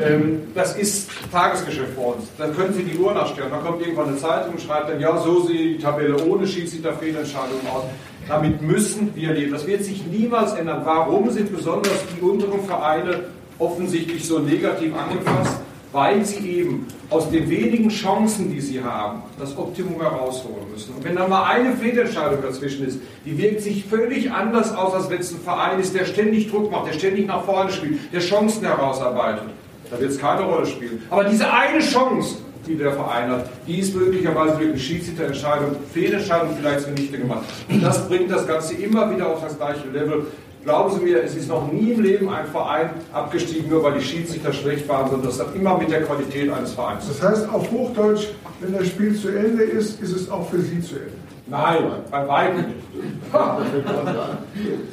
Ähm, 0.02 0.42
das 0.55 0.76
ist 0.76 1.11
Tagesgeschäft 1.32 1.94
für 1.94 2.00
uns. 2.00 2.28
Dann 2.38 2.55
können 2.55 2.72
Sie 2.74 2.84
die 2.84 2.96
Uhr 2.96 3.12
nachstellen. 3.12 3.50
Dann 3.50 3.62
kommt 3.62 3.80
irgendwann 3.80 4.09
eine 4.09 4.16
Zeitung 4.16 4.55
und 4.55 4.61
schreibt 4.61 4.88
dann, 4.88 5.00
ja, 5.00 5.16
so 5.18 5.46
sieht 5.46 5.78
die 5.78 5.78
Tabelle 5.78 6.16
ohne 6.24 6.46
Schiedsrichterfehlentscheidungen 6.46 7.66
aus. 7.72 7.84
Damit 8.28 8.62
müssen 8.62 9.14
wir 9.14 9.32
leben. 9.32 9.52
Das 9.52 9.66
wird 9.66 9.84
sich 9.84 10.07
niemals 10.07 10.55
ändern. 10.55 10.82
Warum 10.84 11.30
sind 11.30 11.55
besonders 11.55 11.92
die 12.16 12.22
unteren 12.22 12.64
Vereine 12.64 13.20
offensichtlich 13.59 14.26
so 14.26 14.38
negativ 14.38 14.94
angefasst? 14.96 15.61
Weil 15.95 16.24
sie 16.24 16.47
eben 16.59 16.88
aus 17.09 17.30
den 17.30 17.49
wenigen 17.49 17.88
Chancen, 17.88 18.51
die 18.51 18.61
sie 18.61 18.82
haben, 18.82 19.22
das 19.38 19.57
Optimum 19.57 20.01
herausholen 20.01 20.70
müssen. 20.72 20.92
Und 20.92 21.05
wenn 21.05 21.14
da 21.14 21.28
mal 21.28 21.45
eine 21.45 21.76
Fehlentscheidung 21.76 22.42
dazwischen 22.42 22.86
ist, 22.86 22.99
die 23.24 23.38
wirkt 23.38 23.61
sich 23.61 23.84
völlig 23.84 24.28
anders 24.30 24.74
aus, 24.74 24.92
als 24.92 25.09
wenn 25.09 25.20
es 25.20 25.30
ein 25.30 25.38
Verein 25.38 25.78
ist, 25.78 25.95
der 25.95 26.05
ständig 26.05 26.51
Druck 26.51 26.70
macht, 26.72 26.88
der 26.88 26.95
ständig 26.95 27.28
nach 27.28 27.45
vorne 27.45 27.70
spielt, 27.70 28.12
der 28.12 28.20
Chancen 28.20 28.64
herausarbeitet. 28.64 29.45
Da 29.88 30.01
wird 30.01 30.11
es 30.11 30.18
keine 30.18 30.42
Rolle 30.42 30.66
spielen. 30.66 31.01
Aber 31.11 31.22
diese 31.22 31.49
eine 31.53 31.78
Chance, 31.78 32.38
die 32.66 32.76
der 32.76 32.92
Verein 32.92 33.30
hat, 33.30 33.51
die 33.66 33.78
ist 33.78 33.95
möglicherweise 33.95 34.57
durch 34.57 34.70
eine 34.70 34.78
Schiedsrichterentscheidung, 34.78 35.76
Fehlentscheidung 35.92 36.57
vielleicht 36.59 36.80
zunichte 36.80 37.18
gemacht. 37.18 37.45
Und 37.68 37.82
das 37.82 38.09
bringt 38.09 38.30
das 38.30 38.47
Ganze 38.47 38.74
immer 38.74 39.14
wieder 39.14 39.28
auf 39.28 39.42
das 39.42 39.57
gleiche 39.57 39.88
Level. 39.92 40.26
Glauben 40.64 40.94
Sie 40.94 41.04
mir, 41.04 41.22
es 41.22 41.34
ist 41.34 41.48
noch 41.48 41.70
nie 41.70 41.92
im 41.92 42.00
Leben 42.00 42.30
ein 42.30 42.46
Verein 42.46 42.88
abgestiegen, 43.12 43.68
nur 43.68 43.82
weil 43.82 43.98
die 43.98 44.04
Schiedsrichter 44.04 44.50
schlecht 44.50 44.88
waren, 44.88 45.10
sondern 45.10 45.28
das 45.28 45.38
hat 45.38 45.54
immer 45.54 45.76
mit 45.76 45.90
der 45.90 46.02
Qualität 46.04 46.50
eines 46.50 46.72
Vereins. 46.72 47.06
Das 47.06 47.20
heißt 47.20 47.50
auf 47.50 47.70
Hochdeutsch, 47.70 48.28
wenn 48.60 48.72
das 48.72 48.86
Spiel 48.86 49.14
zu 49.14 49.28
Ende 49.28 49.62
ist, 49.62 50.00
ist 50.00 50.16
es 50.16 50.30
auch 50.30 50.48
für 50.48 50.60
Sie 50.60 50.80
zu 50.80 50.94
Ende. 50.94 51.12
Nein, 51.46 51.84
bei 52.10 52.26
weitem 52.26 52.56
nicht. 52.56 52.78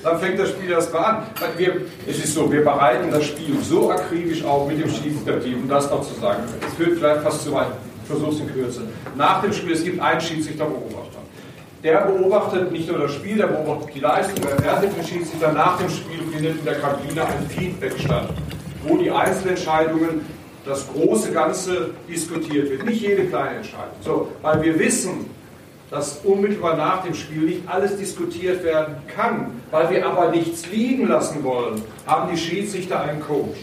Dann 0.03 0.19
fängt 0.19 0.37
das 0.37 0.49
Spiel 0.49 0.71
erst 0.71 0.91
mal 0.93 0.99
an. 0.99 1.23
Wir, 1.55 1.81
es 2.05 2.17
ist 2.17 2.33
so, 2.33 2.51
wir 2.51 2.65
bereiten 2.65 3.09
das 3.09 3.23
Spiel 3.23 3.55
so 3.61 3.91
akribisch 3.91 4.43
auf 4.43 4.67
mit 4.67 4.83
dem 4.83 4.89
Schiedsrichterteam, 4.89 5.61
um 5.61 5.69
das 5.69 5.89
noch 5.89 6.01
zu 6.05 6.19
sagen. 6.19 6.43
Es 6.67 6.73
führt 6.73 6.97
vielleicht 6.97 7.21
fast 7.21 7.43
zu 7.45 7.53
weit. 7.53 7.67
Ich 8.03 8.09
versuche 8.09 8.31
es 8.31 8.39
in 8.41 8.53
Kürze. 8.53 8.81
Nach 9.15 9.41
dem 9.41 9.53
Spiel, 9.53 9.71
es 9.71 9.85
gibt 9.85 10.01
einen 10.01 10.19
Schiedsrichterbeobachter. 10.19 11.20
Der 11.83 12.01
beobachtet 12.01 12.71
nicht 12.71 12.87
nur 12.87 12.99
das 12.99 13.13
Spiel, 13.13 13.37
der 13.37 13.47
beobachtet 13.47 13.95
die 13.95 13.99
Leistung, 13.99 14.35
der 14.45 14.63
wertet 14.63 14.95
den 14.95 15.03
Schiedsrichter. 15.03 15.51
Nach 15.51 15.79
dem 15.79 15.89
Spiel 15.89 16.19
findet 16.31 16.59
in 16.59 16.65
der 16.65 16.75
Kabine 16.75 17.25
ein 17.25 17.47
Feedback 17.49 17.93
statt, 17.97 18.29
wo 18.83 18.97
die 18.97 19.09
Einzelentscheidungen, 19.09 20.41
das 20.63 20.87
große 20.93 21.31
Ganze 21.31 21.89
diskutiert 22.07 22.69
wird. 22.69 22.85
Nicht 22.85 23.01
jede 23.01 23.25
kleine 23.25 23.57
Entscheidung. 23.57 23.95
So, 24.01 24.27
weil 24.43 24.61
wir 24.61 24.77
wissen, 24.77 25.31
dass 25.89 26.19
unmittelbar 26.23 26.77
nach 26.77 27.03
dem 27.03 27.15
Spiel 27.15 27.41
nicht 27.41 27.61
alles 27.67 27.97
diskutiert 27.97 28.63
werden 28.63 28.95
kann, 29.07 29.59
weil 29.71 29.89
wir 29.89 30.05
aber 30.05 30.29
nichts 30.29 30.67
liegen 30.67 31.07
lassen 31.07 31.43
wollen, 31.43 31.81
haben 32.05 32.29
die 32.31 32.37
Schiedsrichter 32.37 33.01
einen 33.01 33.21
Coach. 33.21 33.57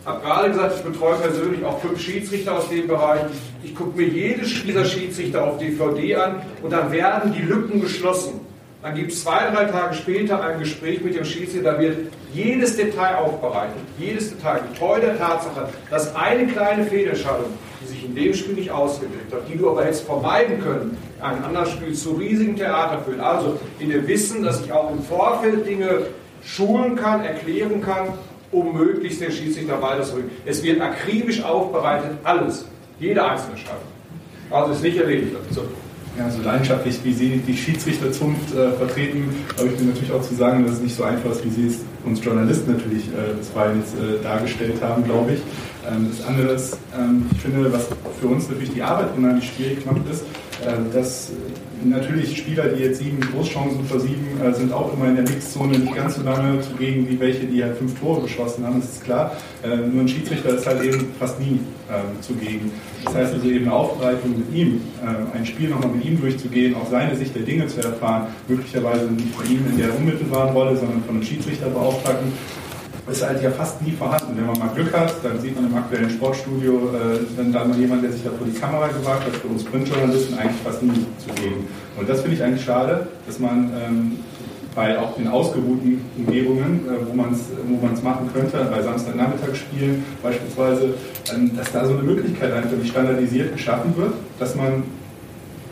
Ich 0.00 0.06
habe 0.06 0.24
gerade 0.24 0.50
gesagt, 0.50 0.74
ich 0.76 0.82
betreue 0.82 1.16
persönlich 1.16 1.64
auch 1.64 1.80
fünf 1.80 2.00
Schiedsrichter 2.00 2.56
aus 2.56 2.68
dem 2.68 2.86
Bereich. 2.86 3.22
Ich 3.62 3.74
gucke 3.74 3.96
mir 3.96 4.06
jedes 4.06 4.62
dieser 4.62 4.84
Schiedsrichter 4.84 5.44
auf 5.44 5.58
DVD 5.58 6.16
an 6.16 6.42
und 6.62 6.72
dann 6.72 6.92
werden 6.92 7.32
die 7.32 7.42
Lücken 7.42 7.80
geschlossen. 7.80 8.40
Dann 8.82 8.94
gibt 8.94 9.10
es 9.10 9.24
zwei, 9.24 9.50
drei 9.50 9.64
Tage 9.64 9.94
später 9.96 10.40
ein 10.40 10.60
Gespräch 10.60 11.02
mit 11.02 11.16
dem 11.16 11.24
Schiedsrichter, 11.24 11.72
da 11.72 11.80
wird 11.80 12.12
jedes 12.32 12.76
Detail 12.76 13.16
aufbereitet, 13.16 13.76
jedes 13.98 14.30
Detail, 14.30 14.60
getreu 14.70 15.00
der 15.00 15.18
Tatsache, 15.18 15.68
dass 15.90 16.14
eine 16.14 16.46
kleine 16.46 16.84
Fehlentscheidung, 16.84 17.46
die 17.82 17.86
sich 17.88 18.04
in 18.04 18.14
dem 18.14 18.32
Spiel 18.32 18.54
nicht 18.54 18.70
ausgewirkt 18.70 19.32
hat, 19.32 19.40
die 19.52 19.58
du 19.58 19.68
aber 19.70 19.84
hättest 19.84 20.04
vermeiden 20.04 20.62
können, 20.62 20.96
ein 21.20 21.42
anderes 21.42 21.72
Spiel 21.72 21.92
zu 21.92 22.12
riesigen 22.12 22.54
Theater 22.54 23.02
führt. 23.02 23.18
Also 23.18 23.58
in 23.80 23.90
dem 23.90 24.06
Wissen, 24.06 24.44
dass 24.44 24.64
ich 24.64 24.70
auch 24.70 24.92
im 24.92 25.02
Vorfeld 25.02 25.66
Dinge 25.66 26.06
schulen 26.44 26.94
kann, 26.94 27.24
erklären 27.24 27.80
kann, 27.82 28.10
um 28.52 28.78
möglichst 28.78 29.20
den 29.20 29.32
Schiedsrichter 29.32 29.82
weiterzubringen. 29.82 30.30
Es 30.46 30.62
wird 30.62 30.80
akribisch 30.80 31.42
aufbereitet, 31.42 32.12
alles, 32.22 32.64
jede 32.98 33.24
einzelne 33.24 33.52
Entscheidung. 33.52 33.82
Also 34.50 34.72
ist 34.72 34.82
nicht 34.82 34.96
erledigt. 34.96 35.36
So. 35.50 35.62
Ja, 36.18 36.28
so 36.30 36.42
leidenschaftlich, 36.42 36.98
wie 37.04 37.12
Sie 37.12 37.36
die 37.46 37.56
Schiedsrichterzunft 37.56 38.52
äh, 38.52 38.72
vertreten, 38.72 39.32
habe 39.56 39.68
ich 39.68 39.78
mir 39.78 39.86
natürlich 39.86 40.10
auch 40.10 40.22
zu 40.22 40.34
sagen, 40.34 40.64
dass 40.64 40.76
es 40.76 40.80
nicht 40.80 40.96
so 40.96 41.04
einfach 41.04 41.30
ist, 41.30 41.44
wie 41.44 41.50
Sie 41.50 41.66
es 41.68 41.78
uns 42.04 42.24
Journalisten 42.24 42.72
natürlich 42.72 43.04
äh, 43.08 43.34
bisweilen 43.38 43.80
jetzt 43.80 43.94
äh, 43.94 44.20
dargestellt 44.22 44.82
haben, 44.82 45.04
glaube 45.04 45.34
ich. 45.34 45.40
Ähm, 45.86 46.10
das 46.10 46.26
andere 46.26 46.52
ist, 46.52 46.76
ähm, 46.98 47.26
ich 47.32 47.40
finde, 47.40 47.72
was 47.72 47.86
für 48.20 48.26
uns 48.26 48.48
natürlich 48.48 48.72
die 48.72 48.82
Arbeit 48.82 49.08
unheimlich 49.16 49.48
schwierig 49.48 49.86
macht, 49.86 50.00
ist, 50.10 50.22
äh, 50.66 50.92
dass 50.92 51.30
natürlich 51.84 52.36
Spieler, 52.36 52.68
die 52.68 52.82
jetzt 52.82 52.98
sieben 52.98 53.20
Großchancen 53.20 53.84
versieben, 53.84 54.26
äh, 54.42 54.52
sind 54.54 54.72
auch 54.72 54.92
immer 54.92 55.08
in 55.08 55.16
der 55.16 55.24
Mixzone 55.24 55.78
nicht 55.78 55.94
ganz 55.94 56.16
so 56.16 56.22
lange 56.22 56.60
zugegen 56.60 57.08
wie 57.08 57.18
welche, 57.18 57.46
die 57.46 57.62
halt 57.62 57.76
fünf 57.76 57.98
Tore 57.98 58.22
geschossen 58.22 58.66
haben, 58.66 58.80
das 58.80 58.92
ist 58.92 59.04
klar. 59.04 59.36
Äh, 59.62 59.76
nur 59.76 60.02
ein 60.02 60.08
Schiedsrichter 60.08 60.50
ist 60.50 60.66
halt 60.66 60.82
eben 60.82 61.12
fast 61.18 61.40
nie 61.40 61.60
äh, 61.88 62.20
zugegen. 62.22 62.70
Das 63.04 63.14
heißt 63.14 63.34
also 63.34 63.48
eben 63.48 63.64
eine 63.66 63.74
Aufbereitung 63.74 64.38
mit 64.38 64.54
ihm, 64.54 64.80
äh, 65.02 65.36
ein 65.36 65.46
Spiel 65.46 65.68
nochmal 65.70 65.90
mit 65.90 66.04
ihm 66.04 66.20
durchzugehen, 66.20 66.74
auch 66.74 66.88
seine 66.90 67.16
Sicht 67.16 67.34
der 67.34 67.42
Dinge 67.42 67.66
zu 67.66 67.80
erfahren, 67.80 68.28
möglicherweise 68.48 69.06
nicht 69.06 69.34
von 69.34 69.46
ihm 69.46 69.64
in 69.70 69.78
der 69.78 69.96
unmittelbaren 69.96 70.52
Rolle, 70.54 70.76
sondern 70.76 71.02
von 71.04 71.16
einem 71.16 71.24
Schiedsrichterbeauftragten, 71.24 72.32
ist 73.10 73.26
halt 73.26 73.42
ja 73.42 73.50
fast 73.50 73.80
nie 73.82 73.92
vorhanden. 73.92 74.36
Wenn 74.36 74.46
man 74.46 74.58
mal 74.58 74.68
Glück 74.74 74.92
hat, 74.92 75.14
dann 75.22 75.40
sieht 75.40 75.54
man 75.54 75.70
im 75.70 75.76
aktuellen 75.76 76.10
Sportstudio 76.10 76.90
äh, 76.94 77.18
dann 77.36 77.52
da 77.52 77.64
mal 77.64 77.78
jemand, 77.78 78.02
der 78.02 78.12
sich 78.12 78.22
da 78.22 78.30
vor 78.30 78.46
die 78.46 78.58
Kamera 78.58 78.88
gewagt 78.88 79.26
hat, 79.26 79.36
für 79.36 79.48
uns 79.48 79.64
Printjournalisten 79.64 80.38
eigentlich 80.38 80.62
fast 80.62 80.82
nie 80.82 81.06
zugegen. 81.18 81.66
Und 81.98 82.08
das 82.08 82.20
finde 82.20 82.36
ich 82.36 82.42
eigentlich 82.42 82.64
schade, 82.64 83.06
dass 83.26 83.38
man 83.38 83.72
ähm, 83.74 84.18
bei 84.74 84.98
auch 84.98 85.18
in 85.18 85.26
ausgeruhten 85.26 86.00
Umgebungen, 86.16 86.86
äh, 86.86 87.08
wo 87.08 87.14
man 87.14 87.32
es 87.32 87.40
wo 87.66 87.84
man's 87.84 88.02
machen 88.02 88.30
könnte, 88.32 88.68
bei 88.70 88.82
Samstagnachmittagsspielen 88.82 90.04
beispielsweise, 90.22 90.94
ähm, 91.34 91.56
dass 91.56 91.72
da 91.72 91.86
so 91.86 91.94
eine 91.94 92.02
Möglichkeit 92.02 92.52
einfach 92.52 92.76
nicht 92.76 92.90
standardisiert 92.90 93.52
geschaffen 93.52 93.96
wird, 93.96 94.14
dass 94.38 94.54
man 94.54 94.84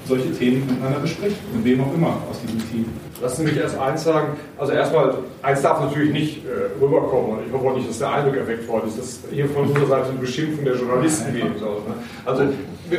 solche 0.06 0.32
Themen 0.32 0.66
miteinander 0.66 1.00
bespricht, 1.00 1.36
mit 1.54 1.64
wem 1.64 1.80
auch 1.82 1.94
immer 1.94 2.18
aus 2.30 2.40
diesem 2.42 2.58
Team. 2.70 2.86
Lassen 3.22 3.46
Sie 3.46 3.52
mich 3.52 3.60
erst 3.60 3.78
eins 3.78 4.04
sagen. 4.04 4.36
Also 4.58 4.72
erstmal, 4.72 5.14
eins 5.42 5.62
darf 5.62 5.80
natürlich 5.80 6.12
nicht 6.12 6.44
äh, 6.44 6.82
rüberkommen 6.82 7.32
und 7.32 7.46
ich 7.46 7.52
hoffe 7.52 7.68
auch 7.68 7.76
nicht, 7.76 7.88
dass 7.88 7.98
der 7.98 8.12
Eindruck 8.12 8.36
erweckt 8.36 8.68
worden 8.68 8.88
ist, 8.88 8.98
dass 8.98 9.20
hier 9.30 9.48
von 9.48 9.68
unserer 9.68 9.86
Seite 9.86 10.08
eine 10.10 10.18
Beschimpfung 10.18 10.64
der 10.64 10.76
Journalisten 10.76 11.32
geben 11.32 11.54
soll. 11.58 11.76
Ne? 11.76 11.94
Also 12.24 12.42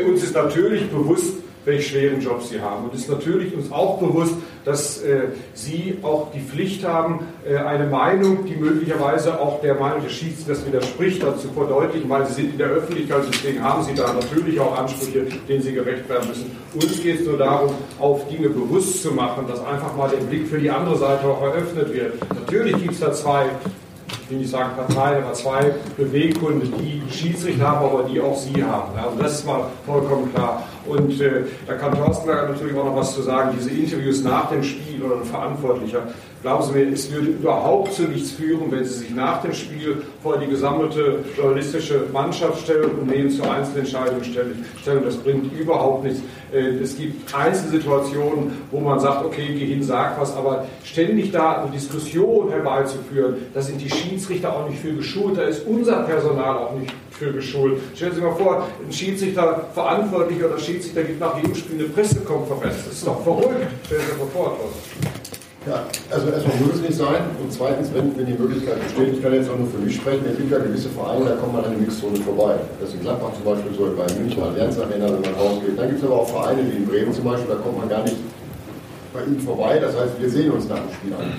uns 0.08 0.24
ist 0.24 0.36
natürlich 0.36 0.90
bewusst, 0.90 1.34
welche 1.68 1.90
schweren 1.90 2.22
Jobs 2.22 2.50
sie 2.50 2.62
haben. 2.62 2.86
Und 2.86 2.94
es 2.94 3.02
ist 3.02 3.10
natürlich 3.10 3.54
uns 3.54 3.72
auch 3.72 4.00
bewusst, 4.00 4.34
dass 4.64 5.02
äh, 5.04 5.28
sie 5.54 5.98
auch 6.02 6.32
die 6.32 6.40
Pflicht 6.40 6.88
haben, 6.88 7.28
äh, 7.46 7.58
eine 7.58 7.88
Meinung, 7.88 8.46
die 8.46 8.56
möglicherweise 8.56 9.40
auch 9.40 9.62
der 9.62 9.76
Meinung 9.76 10.02
des 10.02 10.14
Schiedsrichters 10.14 10.66
widerspricht, 10.66 11.22
dazu 11.22 11.50
verdeutlichen, 11.50 12.10
weil 12.10 12.26
sie 12.26 12.34
sind 12.34 12.52
in 12.54 12.58
der 12.58 12.68
Öffentlichkeit, 12.68 13.24
deswegen 13.30 13.62
haben 13.62 13.84
sie 13.84 13.94
da 13.94 14.14
natürlich 14.14 14.60
auch 14.60 14.78
Ansprüche, 14.78 15.28
denen 15.48 15.62
sie 15.62 15.74
gerecht 15.74 16.08
werden 16.10 16.30
müssen. 16.30 16.56
Uns 16.74 17.04
geht 17.04 17.20
es 17.20 17.28
nur 17.28 17.38
darum, 17.38 17.74
auf 18.00 18.28
Dinge 18.30 18.50
bewusst 18.50 19.04
zu 19.04 19.12
machen, 19.12 19.46
dass 19.48 19.64
einfach 19.66 19.96
mal 19.96 20.10
der 20.10 20.26
Blick 20.26 20.48
für 20.48 20.60
die 20.60 20.70
andere 20.70 20.98
Seite 20.98 21.28
auch 21.28 21.42
eröffnet 21.42 21.94
wird. 21.94 22.14
Natürlich 22.34 22.78
gibt 22.78 22.94
es 22.94 23.00
da 23.02 23.12
zwei 23.12 23.48
ich 24.28 24.32
will 24.32 24.40
nicht 24.40 24.52
sagen 24.52 24.76
Parteien, 24.76 25.24
aber 25.24 25.34
zwei 25.34 25.74
Beweggründe, 25.96 26.68
die 26.68 27.02
Schiedsrichter 27.10 27.66
haben, 27.66 27.86
aber 27.86 28.04
die 28.04 28.20
auch 28.20 28.36
Sie 28.36 28.62
haben. 28.62 28.98
Also 28.98 29.18
das 29.22 29.40
ist 29.40 29.46
mal 29.46 29.70
vollkommen 29.86 30.34
klar. 30.34 30.64
Und 30.88 31.20
äh, 31.22 31.44
da 31.66 31.74
kann 31.74 31.94
Thorsten 31.94 32.28
natürlich 32.28 32.76
auch 32.76 32.86
noch 32.86 32.96
was 32.96 33.14
zu 33.14 33.22
sagen. 33.22 33.56
Diese 33.58 33.70
Interviews 33.70 34.24
nach 34.24 34.50
dem 34.50 34.64
Spiel 34.64 35.02
oder 35.04 35.18
ein 35.18 35.26
Verantwortlicher, 35.26 36.04
glauben 36.42 36.64
Sie 36.64 36.72
mir, 36.74 36.92
es 36.92 37.12
würde 37.12 37.28
überhaupt 37.28 37.94
zu 37.94 38.04
nichts 38.04 38.32
führen, 38.32 38.72
wenn 38.72 38.86
Sie 38.86 39.00
sich 39.00 39.10
nach 39.12 39.42
dem 39.42 39.54
Spiel 39.54 40.04
vor 40.24 40.38
die 40.38 40.48
gesammelte 40.48 41.20
journalistische 41.36 42.04
Mannschaft 42.14 42.62
stellen 42.62 42.92
und 43.00 43.12
denen 43.12 43.30
zu 43.30 43.44
Einzelentscheidungen 43.44 44.24
stellen. 44.24 45.04
Das 45.04 45.18
bringt 45.18 45.52
überhaupt 45.60 46.04
nichts. 46.04 46.22
Äh, 46.52 46.78
es 46.82 46.98
gibt 46.98 47.34
Einzelsituationen, 47.34 48.54
wo 48.72 48.80
man 48.80 49.00
sagt, 49.00 49.26
okay, 49.26 49.48
geh 49.58 49.66
hin, 49.66 49.84
sag 49.84 50.20
was, 50.20 50.36
aber 50.36 50.66
ständig 50.84 51.32
da 51.32 51.64
eine 51.64 51.72
Diskussion 51.72 52.50
herbeizuführen, 52.50 53.36
da 53.54 53.62
sind 53.62 53.82
die 53.82 53.90
Schiedsrichter 53.90 54.56
auch 54.56 54.70
nicht 54.70 54.80
für 54.80 54.94
geschult, 54.94 55.38
da 55.38 55.44
ist 55.44 55.66
unser 55.68 56.04
Personal 56.04 56.58
auch 56.58 56.74
nicht 56.74 56.94
für 57.18 57.34
geschult. 57.34 57.80
Stellen 57.96 58.12
Sie 58.12 58.20
sich 58.20 58.26
mal 58.26 58.36
vor, 58.36 58.68
ein 58.86 58.94
Schiedsrichter, 58.94 59.68
Verantwortlicher 59.74 60.48
oder 60.48 60.60
Schiedsrichter 60.60 61.04
gibt 61.04 61.20
nach 61.20 61.36
jedem 61.38 61.56
Spiel 61.56 61.80
eine 61.80 61.90
Pressekonferenz. 61.90 62.76
Das 62.86 62.94
ist 62.94 63.08
doch 63.08 63.24
verrückt. 63.24 63.68
Stellen 63.86 64.02
Sie 64.02 64.08
sich 64.08 64.18
mal 64.18 64.28
vor, 64.32 64.58
ja, 65.68 65.84
also 66.10 66.30
erstmal 66.30 66.56
muss 66.64 66.76
es 66.76 66.82
nicht 66.82 66.94
sein 66.94 67.28
und 67.44 67.52
zweitens, 67.52 67.94
wenn, 67.94 68.16
wenn 68.16 68.26
die 68.26 68.40
Möglichkeit 68.40 68.82
besteht, 68.82 69.16
ich 69.16 69.22
kann 69.22 69.34
jetzt 69.34 69.50
auch 69.50 69.58
nur 69.58 69.68
für 69.68 69.80
mich 69.80 69.96
sprechen, 69.96 70.24
es 70.32 70.38
gibt 70.38 70.50
ja 70.50 70.60
gewisse 70.60 70.88
Vereine, 70.88 71.26
da 71.26 71.36
kommt 71.36 71.54
man 71.54 71.66
an 71.66 71.72
der 71.72 71.80
Mixzone 71.82 72.16
vorbei. 72.24 72.56
Das 72.80 72.88
ist 72.88 72.96
in 72.96 73.02
Gladbach 73.02 73.34
zum 73.36 73.44
Beispiel 73.44 73.76
so, 73.76 73.92
bei 73.92 74.08
München 74.16 74.42
Allianz 74.42 74.80
Arena, 74.80 75.12
wenn 75.12 75.20
man 75.20 75.34
rausgeht. 75.36 75.78
Dann 75.78 75.88
gibt 75.90 76.00
es 76.00 76.06
aber 76.06 76.22
auch 76.22 76.30
Vereine 76.30 76.64
wie 76.64 76.78
in 76.78 76.86
Bremen 76.88 77.12
zum 77.12 77.26
Beispiel, 77.26 77.50
da 77.50 77.56
kommt 77.56 77.80
man 77.80 77.90
gar 77.90 78.04
nicht 78.04 78.16
bei 79.12 79.24
ihnen 79.24 79.42
vorbei. 79.42 79.80
Das 79.80 79.94
heißt, 79.98 80.14
wir 80.18 80.30
sehen 80.30 80.52
uns 80.52 80.70
nach 80.70 80.80
dem 80.80 80.94
Spiel 80.94 81.14
an. 81.14 81.34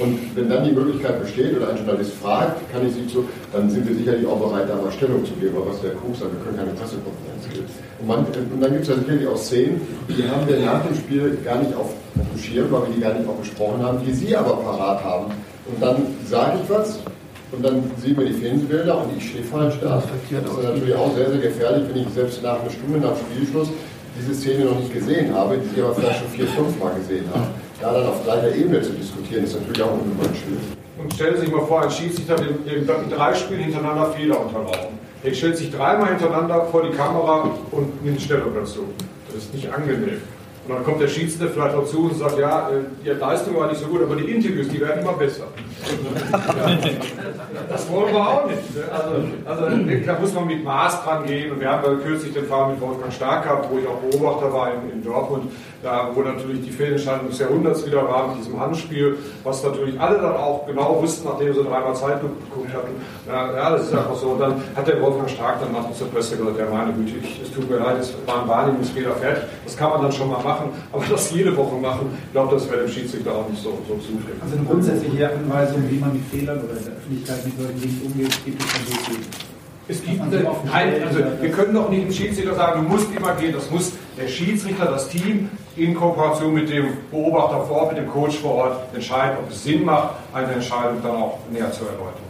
Und 0.00 0.34
wenn 0.34 0.48
dann 0.48 0.64
die 0.64 0.72
Möglichkeit 0.72 1.20
besteht 1.20 1.54
oder 1.54 1.68
ein 1.68 1.76
Journalist 1.76 2.12
fragt, 2.14 2.72
kann 2.72 2.86
ich 2.86 2.94
Sie 2.94 3.06
zu, 3.06 3.28
dann 3.52 3.68
sind 3.68 3.86
wir 3.86 3.94
sicherlich 3.94 4.26
auch 4.26 4.40
bereit, 4.40 4.68
da 4.68 4.76
mal 4.76 4.90
Stellung 4.90 5.24
zu 5.26 5.34
geben. 5.34 5.56
Aber 5.56 5.70
was 5.70 5.80
der 5.82 5.92
Krug 5.92 6.16
sagt, 6.16 6.32
wir 6.32 6.40
können 6.40 6.56
keine 6.56 6.72
Pressekonferenz 6.72 7.44
geben. 7.52 7.66
Und, 8.00 8.08
man, 8.08 8.18
und 8.24 8.60
dann 8.60 8.72
gibt 8.72 8.82
es 8.82 8.88
ja 8.88 8.96
sicherlich 8.96 9.28
auch 9.28 9.36
Szenen, 9.36 9.80
die 10.08 10.24
haben 10.24 10.48
wir 10.48 10.58
nach 10.60 10.86
dem 10.86 10.96
Spiel 10.96 11.36
gar 11.44 11.60
nicht 11.60 11.74
auf 11.76 11.92
dem 12.16 12.40
Schirm, 12.40 12.72
weil 12.72 12.88
wir 12.88 12.94
die 12.96 13.00
gar 13.00 13.12
nicht 13.12 13.28
auch 13.28 13.36
besprochen 13.36 13.82
haben, 13.82 13.98
die 14.04 14.12
Sie 14.12 14.34
aber 14.34 14.56
parat 14.56 15.04
haben. 15.04 15.26
Und 15.68 15.82
dann 15.82 15.96
sage 16.24 16.58
ich 16.64 16.70
was 16.70 16.98
und 17.52 17.62
dann 17.62 17.82
sehen 18.00 18.16
wir 18.16 18.24
die 18.24 18.32
Fernsehbilder 18.32 19.04
und 19.04 19.18
ich 19.18 19.28
stehe 19.28 19.44
falsch 19.44 19.74
da. 19.82 20.02
Das 20.02 20.52
ist 20.52 20.62
natürlich 20.64 20.94
auch 20.94 21.14
sehr, 21.14 21.30
sehr 21.30 21.40
gefährlich, 21.40 21.84
wenn 21.92 22.02
ich 22.02 22.08
selbst 22.14 22.42
nach 22.42 22.58
einer 22.60 22.70
Stunde 22.70 23.00
nach 23.00 23.16
Spielschluss 23.16 23.68
diese 24.18 24.34
Szene 24.34 24.64
noch 24.64 24.80
nicht 24.80 24.94
gesehen 24.94 25.34
habe, 25.34 25.58
die 25.58 25.76
ich 25.76 25.84
aber 25.84 25.94
vielleicht 25.94 26.20
schon 26.20 26.28
vier, 26.28 26.46
fünf 26.46 26.78
Mal 26.78 26.94
gesehen 26.94 27.24
habe 27.34 27.46
da 27.80 27.92
dann 27.92 28.06
auf 28.06 28.22
gleicher 28.24 28.54
Ebene 28.54 28.82
zu 28.82 28.92
diskutieren, 28.92 29.44
ist 29.44 29.58
natürlich 29.58 29.82
auch 29.82 29.92
ungemein 29.92 30.34
schwierig. 30.34 30.76
Und 30.98 31.14
stellen 31.14 31.36
Sie 31.36 31.42
sich 31.42 31.52
mal 31.52 31.64
vor, 31.66 31.82
ein 31.82 31.90
Schiedsrichter 31.90 32.34
hat 32.34 32.42
in 32.42 32.86
drei 33.10 33.34
Spielen 33.34 33.60
hintereinander 33.60 34.12
Fehler 34.12 34.40
unterlaufen. 34.40 34.98
Er 35.22 35.34
stellt 35.34 35.56
sich 35.56 35.70
dreimal 35.70 36.08
hintereinander 36.08 36.66
vor 36.66 36.82
die 36.82 36.96
Kamera 36.96 37.50
und 37.70 38.04
nimmt 38.04 38.20
Stellung 38.20 38.54
dazu. 38.54 38.84
Das 39.26 39.44
ist 39.44 39.54
nicht 39.54 39.72
angenehm. 39.72 40.20
Und 40.66 40.74
dann 40.74 40.84
kommt 40.84 41.00
der 41.00 41.08
Schiedsrichter 41.08 41.48
vielleicht 41.48 41.74
auch 41.74 41.86
zu 41.86 42.04
und 42.04 42.16
sagt, 42.16 42.38
ja, 42.38 42.68
äh, 42.68 42.82
die 43.04 43.08
Leistung 43.08 43.56
war 43.56 43.66
nicht 43.68 43.80
so 43.80 43.86
gut, 43.86 44.02
aber 44.02 44.14
die 44.14 44.30
Interviews, 44.30 44.68
die 44.68 44.80
werden 44.80 45.00
immer 45.02 45.14
besser. 45.14 45.44
das 47.68 47.90
wollen 47.90 48.14
wir 48.14 48.28
auch 48.28 48.46
nicht. 48.46 48.76
Ne? 48.76 48.82
Also, 48.92 49.64
also 49.64 50.06
da 50.06 50.18
muss 50.18 50.34
man 50.34 50.46
mit 50.46 50.62
Maß 50.62 51.02
dran 51.02 51.24
gehen. 51.26 51.50
Und 51.50 51.60
wir 51.60 51.70
haben 51.70 52.00
kürzlich 52.02 52.34
den 52.34 52.44
Fall 52.44 52.72
mit 52.72 52.80
Wolfgang 52.80 53.12
Stark 53.12 53.44
gehabt, 53.44 53.68
wo 53.70 53.78
ich 53.78 53.86
auch 53.86 53.96
Beobachter 53.96 54.52
war 54.52 54.72
in, 54.74 54.90
in 54.90 55.02
Dortmund 55.02 55.50
da, 55.82 56.10
wo 56.14 56.20
natürlich 56.20 56.62
die 56.62 56.70
Fehlentscheidung 56.70 57.28
des 57.28 57.38
Jahrhunderts 57.38 57.86
wieder 57.86 58.06
war 58.06 58.28
mit 58.28 58.38
diesem 58.38 58.60
Handspiel, 58.60 59.16
was 59.44 59.64
natürlich 59.64 59.98
alle 59.98 60.16
dann 60.16 60.36
auch 60.36 60.66
genau 60.66 61.00
wussten, 61.00 61.26
nachdem 61.26 61.54
sie 61.54 61.62
dreimal 61.62 61.94
Zeit 61.94 62.20
geguckt 62.20 62.72
hatten. 62.72 62.92
Ja, 63.26 63.54
ja, 63.54 63.70
das 63.70 63.84
ist 63.84 63.94
einfach 63.94 64.14
so. 64.14 64.28
Und 64.28 64.40
dann 64.40 64.62
hat 64.76 64.86
der 64.86 65.00
Wolfgang 65.00 65.30
Stark 65.30 65.60
dann 65.60 65.72
nach 65.72 65.90
zur 65.92 66.08
Presse 66.08 66.36
gesagt, 66.36 66.58
ja 66.58 66.66
meine 66.70 66.92
Güte, 66.92 67.12
ich, 67.22 67.40
es 67.42 67.52
tut 67.52 67.68
mir 67.70 67.78
leid, 67.78 67.98
es 68.00 68.14
war 68.26 68.42
ein 68.42 68.48
Wahrnehmungsfehler 68.48 69.12
fertig. 69.12 69.44
Das 69.64 69.76
kann 69.76 69.90
man 69.90 70.02
dann 70.02 70.12
schon 70.12 70.30
mal 70.30 70.42
machen, 70.42 70.70
aber 70.92 71.04
das 71.08 71.30
jede 71.30 71.56
Woche 71.56 71.76
machen, 71.76 72.10
ich 72.26 72.32
glaube, 72.32 72.54
das 72.54 72.70
wäre 72.70 72.82
dem 72.82 72.90
Schiedsrichter 72.90 73.32
auch 73.32 73.48
nicht 73.48 73.62
so, 73.62 73.78
so 73.88 73.94
zuträglich. 73.94 74.42
Also 74.42 74.56
eine 74.56 74.66
grundsätzliche 74.66 75.30
Anweisung, 75.30 75.84
wie 75.88 75.98
man 75.98 76.12
mit 76.12 76.24
Fehlern 76.24 76.58
oder 76.58 76.76
in 76.76 76.84
der 76.84 76.92
Öffentlichkeit 76.92 77.44
mit 77.44 77.56
solchen 77.56 77.80
Dingen 77.80 78.02
umgeht, 78.04 78.44
gibt 78.44 78.62
es 78.62 78.72
dann 78.72 79.14
so 79.14 79.20
es 79.90 80.04
gibt 80.04 80.20
eine, 80.20 80.46
nein, 80.66 81.02
also 81.04 81.18
wir 81.40 81.50
können 81.50 81.74
doch 81.74 81.90
nicht 81.90 82.04
dem 82.04 82.12
Schiedsrichter 82.12 82.54
sagen, 82.54 82.82
du 82.82 82.88
musst 82.88 83.08
immer 83.14 83.34
gehen. 83.34 83.52
Das 83.52 83.68
muss 83.70 83.92
der 84.16 84.28
Schiedsrichter, 84.28 84.84
das 84.84 85.08
Team 85.08 85.50
in 85.76 85.94
Kooperation 85.94 86.52
mit 86.52 86.68
dem 86.68 86.86
Beobachter 87.10 87.64
vor 87.64 87.82
Ort, 87.82 87.92
mit 87.92 88.02
dem 88.02 88.10
Coach 88.10 88.38
vor 88.38 88.54
Ort 88.54 88.94
entscheiden, 88.94 89.38
ob 89.42 89.50
es 89.50 89.62
Sinn 89.62 89.84
macht, 89.84 90.14
eine 90.32 90.52
Entscheidung 90.52 90.98
dann 91.02 91.16
auch 91.16 91.38
näher 91.50 91.70
zu 91.70 91.84
erläutern. 91.84 92.20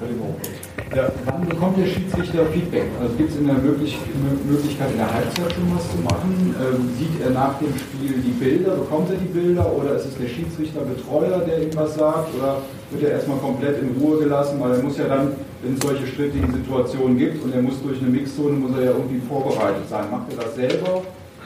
Ja, 0.94 1.08
wann 1.24 1.48
bekommt 1.48 1.78
der 1.78 1.86
Schiedsrichter 1.86 2.46
Feedback? 2.46 2.84
Also 3.00 3.14
gibt 3.14 3.30
es 3.30 3.36
in 3.36 3.46
der 3.46 3.56
Möglich 3.56 3.98
Möglichkeit, 4.44 4.90
in 4.90 4.98
der 4.98 5.12
Halbzeit 5.12 5.52
schon 5.52 5.74
was 5.74 5.88
zu 5.90 5.98
machen? 5.98 6.54
Ähm, 6.58 6.90
sieht 6.98 7.22
er 7.22 7.30
nach 7.30 7.58
dem 7.58 7.72
Spiel 7.76 8.20
die 8.20 8.32
Bilder? 8.32 8.72
Bekommt 8.72 9.10
er 9.10 9.16
die 9.16 9.28
Bilder? 9.28 9.72
Oder 9.72 9.94
ist 9.94 10.06
es 10.06 10.18
der 10.18 10.28
Schiedsrichter 10.28 10.80
Betreuer, 10.80 11.38
der 11.40 11.62
ihm 11.62 11.76
was 11.76 11.94
sagt? 11.94 12.34
Oder 12.34 12.58
wird 12.90 13.04
er 13.04 13.10
erstmal 13.12 13.38
komplett 13.38 13.80
in 13.80 13.96
Ruhe 14.00 14.18
gelassen? 14.18 14.60
Weil 14.60 14.72
er 14.72 14.82
muss 14.82 14.98
ja 14.98 15.06
dann, 15.06 15.32
wenn 15.62 15.74
es 15.74 15.80
solche 15.80 16.06
strittigen 16.06 16.52
Situationen 16.52 17.16
gibt 17.16 17.42
und 17.44 17.54
er 17.54 17.62
muss 17.62 17.80
durch 17.82 18.00
eine 18.00 18.10
Mixzone, 18.10 18.56
muss 18.56 18.76
er 18.76 18.84
ja 18.84 18.90
irgendwie 18.90 19.20
vorbereitet 19.20 19.88
sein. 19.88 20.10
Macht 20.10 20.32
er 20.32 20.44
das 20.44 20.54
selber? 20.56 21.02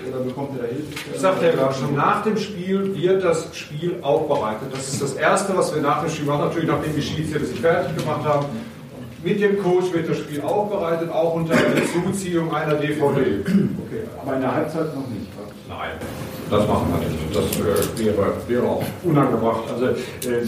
Oder 0.09 0.21
bekommt 0.21 0.59
er 0.59 0.67
da 0.67 0.69
Hilfe? 0.69 0.93
Ich 1.15 1.21
sagte 1.21 1.47
ja 1.47 1.53
gerade 1.53 1.75
schon, 1.75 1.95
nach 1.95 2.23
dem 2.23 2.37
Spiel 2.37 2.95
wird 2.97 3.25
das 3.25 3.57
Spiel 3.57 3.97
aufbereitet. 4.03 4.69
Das 4.73 4.93
ist 4.93 5.03
das 5.03 5.15
Erste, 5.15 5.57
was 5.57 5.75
wir 5.75 5.83
nach 5.83 6.03
dem 6.03 6.11
Spiel 6.11 6.27
machen, 6.27 6.43
natürlich 6.47 6.69
nachdem 6.69 6.95
die 6.95 7.03
Schiedsrichter 7.03 7.47
sich 7.47 7.61
fertig 7.61 7.97
gemacht 7.97 8.25
haben. 8.25 8.47
Mit 9.23 9.41
dem 9.41 9.63
Coach 9.63 9.91
wird 9.93 10.11
das 10.11 10.19
Spiel 10.19 10.43
aufbereitet, 10.43 11.11
auch 11.11 11.35
unter 11.35 11.55
Zuziehung 11.93 12.55
einer 12.55 12.75
DVD. 12.75 13.01
Okay, 13.07 14.03
aber 14.21 14.35
in 14.35 14.41
der 14.43 14.55
Halbzeit 14.55 14.95
noch 14.95 15.09
nicht. 15.09 15.29
Nein, 15.67 15.93
das 16.51 16.69
machen 16.69 16.93
wir 16.93 17.09
nicht. 17.09 17.35
Das 17.35 18.01
äh, 18.01 18.05
wäre, 18.05 18.33
wäre 18.47 18.67
auch 18.67 18.83
unangebracht. 19.03 19.63
Also 19.73 19.87
äh, 19.87 20.47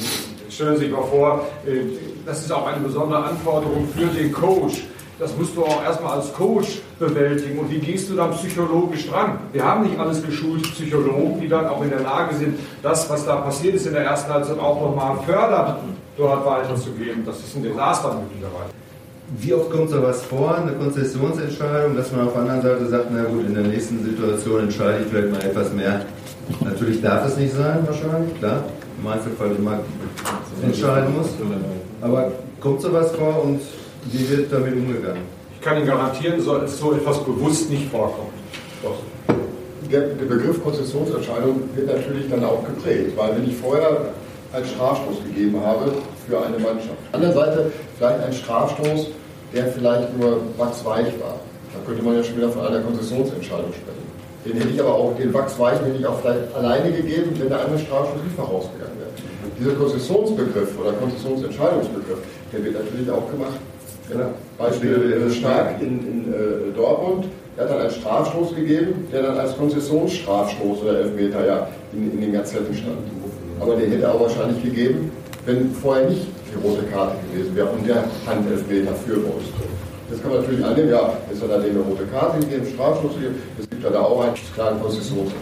stellen 0.51 0.77
Sie 0.77 0.85
sich 0.85 0.93
mal 0.93 1.05
vor, 1.05 1.47
äh, 1.67 1.81
das 2.27 2.41
ist 2.41 2.53
auch 2.53 2.67
eine 2.67 2.81
besondere 2.81 3.25
Anforderung 3.25 3.89
für 3.97 4.07
den 4.07 4.31
Coach 4.31 4.83
das 5.19 5.37
musst 5.37 5.57
du 5.57 5.65
auch 5.65 5.83
erstmal 5.83 6.19
als 6.19 6.33
Coach 6.35 6.81
bewältigen. 6.99 7.59
Und 7.59 7.71
wie 7.71 7.79
gehst 7.79 8.11
du 8.11 8.15
dann 8.15 8.33
psychologisch 8.33 9.09
dran? 9.09 9.39
Wir 9.53 9.65
haben 9.65 9.85
nicht 9.85 9.99
alles 9.99 10.23
geschulte 10.23 10.69
Psychologen, 10.69 11.41
die 11.41 11.49
dann 11.49 11.67
auch 11.67 11.83
in 11.83 11.91
der 11.91 12.01
Lage 12.01 12.35
sind, 12.35 12.59
das, 12.83 13.09
was 13.09 13.25
da 13.25 13.37
passiert 13.37 13.77
ist 13.77 13.87
in 13.87 13.95
der 13.95 14.05
ersten 14.05 14.33
Halbzeit, 14.33 14.59
auch 14.59 14.81
nochmal 14.81 15.17
fördern, 15.25 15.77
dort 16.19 16.45
weiterzugeben. 16.45 17.25
Das 17.25 17.39
ist 17.39 17.57
ein 17.57 17.63
Desaster 17.63 18.15
möglicherweise. 18.15 18.73
Wie 19.39 19.55
oft 19.55 19.71
kommt 19.71 19.91
sowas 19.91 20.23
vor, 20.23 20.57
eine 20.57 20.73
Konzessionsentscheidung, 20.73 21.97
dass 21.97 22.13
man 22.13 22.27
auf 22.27 22.35
der 22.35 22.43
anderen 22.43 22.63
Seite 22.63 22.87
sagt, 22.87 23.07
na 23.11 23.25
gut, 23.25 23.47
in 23.47 23.55
der 23.55 23.65
nächsten 23.65 24.05
Situation 24.05 24.61
entscheide 24.61 25.03
ich 25.03 25.09
vielleicht 25.11 25.33
mal 25.33 25.43
etwas 25.43 25.73
mehr. 25.73 26.03
Natürlich 26.61 27.03
darf 27.03 27.27
es 27.27 27.37
nicht 27.37 27.53
sein, 27.53 27.79
wahrscheinlich, 27.87 28.39
klar. 28.39 28.63
Im 29.03 29.07
Einzelfall 29.09 29.51
immer 29.57 29.81
entscheiden 30.63 31.17
muss. 31.17 31.29
Aber 32.01 32.33
kommt 32.61 32.81
sowas 32.81 33.11
vor 33.13 33.43
und 33.43 33.61
wie 34.13 34.31
wird 34.31 34.53
damit 34.53 34.75
umgegangen? 34.75 35.23
Ich 35.55 35.61
kann 35.61 35.79
Ihnen 35.79 35.87
garantieren, 35.87 36.45
dass 36.45 36.79
so 36.79 36.93
etwas 36.93 37.23
bewusst 37.25 37.71
nicht 37.71 37.91
vorkommt. 37.91 38.31
Der, 39.91 40.01
der, 40.01 40.25
Begriff 40.25 40.63
Konzessionsentscheidung 40.63 41.63
wird 41.75 41.87
natürlich 41.87 42.29
dann 42.29 42.45
auch 42.45 42.65
geprägt, 42.65 43.17
weil 43.17 43.37
wenn 43.37 43.49
ich 43.49 43.57
vorher 43.57 44.13
einen 44.53 44.67
Strafstoß 44.67 45.23
gegeben 45.25 45.61
habe 45.65 45.93
für 46.27 46.39
eine 46.39 46.59
Mannschaft, 46.59 46.91
auf 46.91 47.11
der 47.13 47.21
anderen 47.21 47.35
Seite 47.35 47.73
vielleicht 47.97 48.25
ein 48.25 48.33
Strafstoß, 48.33 49.11
der 49.55 49.67
vielleicht 49.69 50.19
nur 50.19 50.41
wachsweich 50.57 51.07
war, 51.21 51.39
da 51.73 51.79
könnte 51.87 52.03
man 52.03 52.17
ja 52.17 52.25
schon 52.25 52.37
wieder 52.37 52.51
von 52.51 52.67
einer 52.67 52.81
Konzessionsentscheidung 52.81 53.73
sprechen. 53.73 54.07
Den 54.45 54.57
hätte 54.59 54.71
ich 54.75 54.81
aber 54.81 54.95
auch, 54.95 55.17
den 55.17 55.33
wachsweichen 55.33 55.87
hätte 55.87 55.99
ich 55.99 56.07
auch 56.07 56.21
vielleicht 56.21 56.55
alleine 56.55 56.91
gegeben, 56.91 57.31
wenn 57.39 57.49
der 57.49 57.61
andere 57.61 57.79
Strafstoß 57.79 58.23
nicht 58.23 58.37
vorausgegangen 58.37 58.99
wäre. 58.99 59.11
Dieser 59.59 59.75
Konzessionsbegriff 59.75 60.79
oder 60.81 60.93
Konzessionsentscheidungsbegriff, 60.93 62.19
der 62.53 62.65
wird 62.65 62.75
natürlich 62.75 63.11
auch 63.11 63.31
gemacht 63.31 63.59
Genau. 64.09 64.31
Beispiel 64.59 65.31
Stark 65.31 65.81
in, 65.81 65.99
in 66.01 66.33
äh, 66.33 66.77
Dortmund, 66.77 67.27
der 67.57 67.65
hat 67.65 67.73
dann 67.73 67.81
einen 67.81 67.91
Strafstoß 67.91 68.55
gegeben, 68.55 69.09
der 69.13 69.23
dann 69.23 69.39
als 69.39 69.57
Konzessionsstrafstoß 69.57 70.83
oder 70.83 71.01
Elfmeter 71.01 71.47
ja 71.47 71.69
in, 71.93 72.13
in 72.13 72.21
den 72.21 72.33
Gazetten 72.33 72.75
stand. 72.75 72.99
Aber 73.61 73.77
der 73.77 73.89
hätte 73.89 74.13
auch 74.13 74.21
wahrscheinlich 74.21 74.63
gegeben, 74.63 75.11
wenn 75.45 75.73
vorher 75.73 76.09
nicht 76.09 76.27
die 76.53 76.67
rote 76.67 76.83
Karte 76.85 77.17
gewesen 77.33 77.57
wäre 77.57 77.69
und 77.69 77.87
der 77.87 78.05
Handelfmeter 78.27 78.95
für 78.95 79.17
Wolfsburg. 79.17 79.69
Das 80.11 80.23
kann 80.23 80.31
man 80.31 80.41
natürlich 80.43 80.65
annehmen, 80.65 80.91
ja, 80.91 81.13
es 81.33 81.43
hat 81.43 81.51
dann 81.51 81.63
eine 81.63 81.81
rote 81.81 82.05
Karte 82.07 82.39
gegeben, 82.39 82.67
Strafstoß 82.75 83.15
gegeben, 83.15 83.35
es 83.59 83.69
gibt 83.69 83.83
ja 83.83 83.91
da 83.91 84.01
auch 84.01 84.21
einen 84.23 84.35
klaren 84.55 84.81
Konzessionselfmeter. 84.81 85.41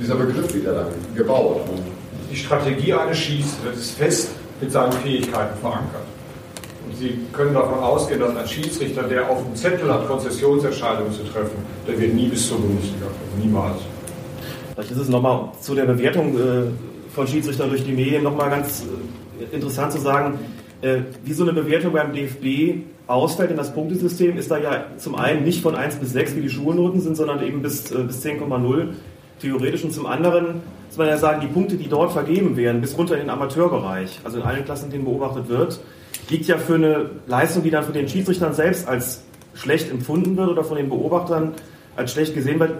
dieser 0.00 0.16
Begriff 0.16 0.52
wird 0.52 0.64
ja 0.64 0.72
dann 0.72 0.88
gebaut. 1.14 1.60
Die 2.30 2.36
Strategie 2.36 2.92
eines 2.92 3.16
Schießes 3.16 3.58
ist 3.74 3.90
fest 3.92 4.30
mit 4.60 4.70
seinen 4.70 4.92
Fähigkeiten 4.92 5.58
verankert. 5.60 6.11
Sie 6.98 7.18
können 7.32 7.54
davon 7.54 7.78
ausgehen, 7.78 8.20
dass 8.20 8.36
ein 8.36 8.46
Schiedsrichter, 8.46 9.02
der 9.04 9.28
auf 9.30 9.42
dem 9.42 9.54
Zettel 9.54 9.92
hat, 9.92 10.06
Konzessionsentscheidungen 10.06 11.12
zu 11.12 11.24
treffen, 11.24 11.56
der 11.86 11.98
wird 12.00 12.14
nie 12.14 12.28
bis 12.28 12.48
zur 12.48 12.58
Bundesliga 12.58 13.06
kommen. 13.06 13.42
Niemals. 13.42 13.78
Vielleicht 14.74 14.90
ist 14.90 14.98
es 14.98 15.08
nochmal 15.08 15.50
zu 15.60 15.74
der 15.74 15.84
Bewertung 15.84 16.34
äh, 16.36 16.64
von 17.14 17.26
Schiedsrichtern 17.26 17.70
durch 17.70 17.84
die 17.84 17.92
Medien 17.92 18.22
nochmal 18.22 18.50
ganz 18.50 18.84
äh, 19.40 19.54
interessant 19.54 19.92
zu 19.92 19.98
sagen, 19.98 20.38
Äh, 20.82 21.02
wie 21.24 21.32
so 21.32 21.44
eine 21.44 21.52
Bewertung 21.52 21.92
beim 21.92 22.12
DFB 22.12 22.82
ausfällt 23.06 23.52
in 23.52 23.56
das 23.56 23.72
Punktesystem, 23.72 24.36
ist 24.36 24.50
da 24.50 24.58
ja 24.58 24.86
zum 24.96 25.14
einen 25.14 25.44
nicht 25.44 25.62
von 25.62 25.76
1 25.76 25.96
bis 25.96 26.12
6, 26.12 26.34
wie 26.34 26.40
die 26.40 26.50
Schulnoten 26.50 27.00
sind, 27.00 27.16
sondern 27.16 27.40
eben 27.46 27.62
bis, 27.62 27.84
bis 27.84 28.24
10,0 28.24 28.88
theoretisch. 29.40 29.84
Und 29.84 29.92
zum 29.92 30.06
anderen 30.06 30.60
muss 30.88 30.98
man 30.98 31.06
ja 31.06 31.18
sagen, 31.18 31.40
die 31.40 31.46
Punkte, 31.46 31.76
die 31.76 31.88
dort 31.88 32.10
vergeben 32.10 32.56
werden, 32.56 32.80
bis 32.80 32.98
runter 32.98 33.14
in 33.14 33.20
den 33.20 33.30
Amateurbereich, 33.30 34.20
also 34.24 34.38
in 34.38 34.42
allen 34.42 34.64
Klassen, 34.64 34.86
in 34.86 34.90
denen 34.90 35.04
beobachtet 35.04 35.48
wird, 35.48 35.78
liegt 36.32 36.46
ja 36.46 36.56
für 36.56 36.74
eine 36.74 37.10
Leistung, 37.26 37.62
die 37.62 37.70
dann 37.70 37.84
von 37.84 37.92
den 37.92 38.08
Schiedsrichtern 38.08 38.54
selbst 38.54 38.88
als 38.88 39.22
schlecht 39.54 39.90
empfunden 39.90 40.36
wird 40.36 40.48
oder 40.48 40.64
von 40.64 40.76
den 40.76 40.88
Beobachtern 40.88 41.52
als 41.94 42.12
schlecht 42.12 42.34
gesehen 42.34 42.58
wird, 42.58 42.72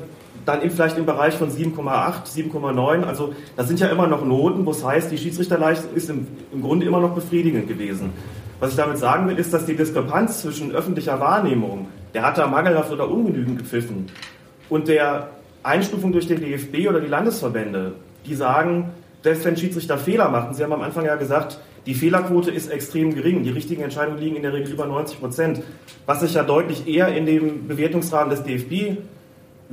dann 0.47 0.69
vielleicht 0.71 0.97
im 0.97 1.07
Bereich 1.07 1.35
von 1.35 1.51
7,8, 1.51 2.35
7,9. 2.35 3.05
Also 3.05 3.35
das 3.55 3.69
sind 3.69 3.79
ja 3.79 3.89
immer 3.89 4.07
noch 4.07 4.25
Noten, 4.25 4.65
wo 4.65 4.71
es 4.71 4.85
heißt, 4.85 5.13
die 5.13 5.19
Schiedsrichterleistung 5.19 5.95
ist 5.95 6.09
im, 6.09 6.27
im 6.53 6.63
Grunde 6.63 6.87
immer 6.87 7.01
noch 7.01 7.15
befriedigend 7.15 7.69
gewesen. 7.69 8.11
Was 8.59 8.71
ich 8.71 8.77
damit 8.77 8.99
sagen 8.99 9.29
will, 9.29 9.39
ist, 9.39 9.53
dass 9.53 9.67
die 9.67 9.77
Diskrepanz 9.77 10.43
zwischen 10.43 10.73
öffentlicher 10.73 11.21
Wahrnehmung, 11.21 11.89
der 12.15 12.23
hat 12.23 12.39
da 12.39 12.47
mangelhaft 12.47 12.91
oder 12.91 13.09
ungenügend 13.09 13.59
gepfiffen, 13.59 14.07
und 14.69 14.89
der 14.89 15.29
Einstufung 15.63 16.13
durch 16.13 16.27
den 16.27 16.41
DFB 16.41 16.89
oder 16.89 17.01
die 17.01 17.09
Landesverbände, 17.09 17.93
die 18.25 18.35
sagen, 18.35 18.91
selbst 19.23 19.45
wenn 19.45 19.57
Schiedsrichter 19.57 19.99
Fehler 19.99 20.31
machen, 20.31 20.55
Sie 20.55 20.65
haben 20.65 20.73
am 20.73 20.81
Anfang 20.81 21.05
ja 21.05 21.17
gesagt, 21.17 21.59
die 21.87 21.95
Fehlerquote 21.95 22.51
ist 22.51 22.71
extrem 22.71 23.15
gering. 23.15 23.43
Die 23.43 23.51
richtigen 23.51 23.83
Entscheidungen 23.83 24.19
liegen 24.19 24.37
in 24.37 24.43
der 24.43 24.53
Regel 24.53 24.73
über 24.73 24.87
90 24.87 25.21
Prozent. 25.21 25.63
Was 26.07 26.21
sich 26.21 26.35
ja 26.35 26.45
deutlich 26.45 26.87
eher 26.87 27.09
in 27.09 27.27
dem 27.27 27.67
Bewertungsrahmen 27.67 28.31
des 28.31 28.43
DFB 28.45 28.99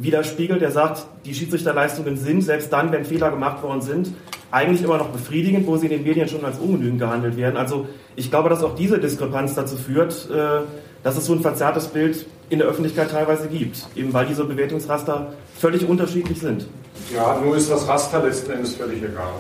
widerspiegelt. 0.02 0.62
Der 0.62 0.72
sagt, 0.72 1.06
die 1.26 1.34
Schiedsrichterleistungen 1.34 2.18
sind, 2.18 2.42
selbst 2.42 2.72
dann, 2.72 2.92
wenn 2.92 3.06
Fehler 3.06 3.30
gemacht 3.30 3.62
worden 3.64 3.82
sind, 3.82 4.14
eigentlich 4.52 4.84
immer 4.84 4.98
noch 4.98 5.10
befriedigend, 5.10 5.68
wo 5.68 5.78
sie 5.78 5.88
in 5.88 5.92
den 5.92 6.04
Medien 6.04 6.28
schon 6.28 6.44
als 6.44 6.58
ungenügend 6.58 7.00
gehandelt 7.00 7.38
werden. 7.38 7.58
Also 7.58 7.88
ich 8.16 8.30
glaube, 8.30 8.50
dass 8.50 8.64
auch 8.64 8.76
diese 8.76 9.00
Diskrepanz 9.00 9.54
dazu 9.54 9.76
führt, 9.76 10.30
äh, 10.32 10.62
dass 11.04 11.18
es 11.18 11.26
so 11.26 11.34
ein 11.34 11.42
verzerrtes 11.42 11.88
Bild 11.88 12.26
in 12.50 12.60
der 12.60 12.68
Öffentlichkeit 12.68 13.12
teilweise 13.12 13.48
gibt, 13.48 13.86
eben 13.96 14.12
weil 14.12 14.26
diese 14.26 14.44
Bewertungsraster 14.44 15.34
völlig 15.56 15.88
unterschiedlich 15.88 16.40
sind. 16.40 16.66
Ja, 17.14 17.40
nur 17.44 17.56
ist 17.56 17.70
das 17.70 17.88
Raster 17.88 18.24
letzten 18.24 18.52
Endes 18.52 18.76
völlig 18.76 19.04
egal. 19.04 19.34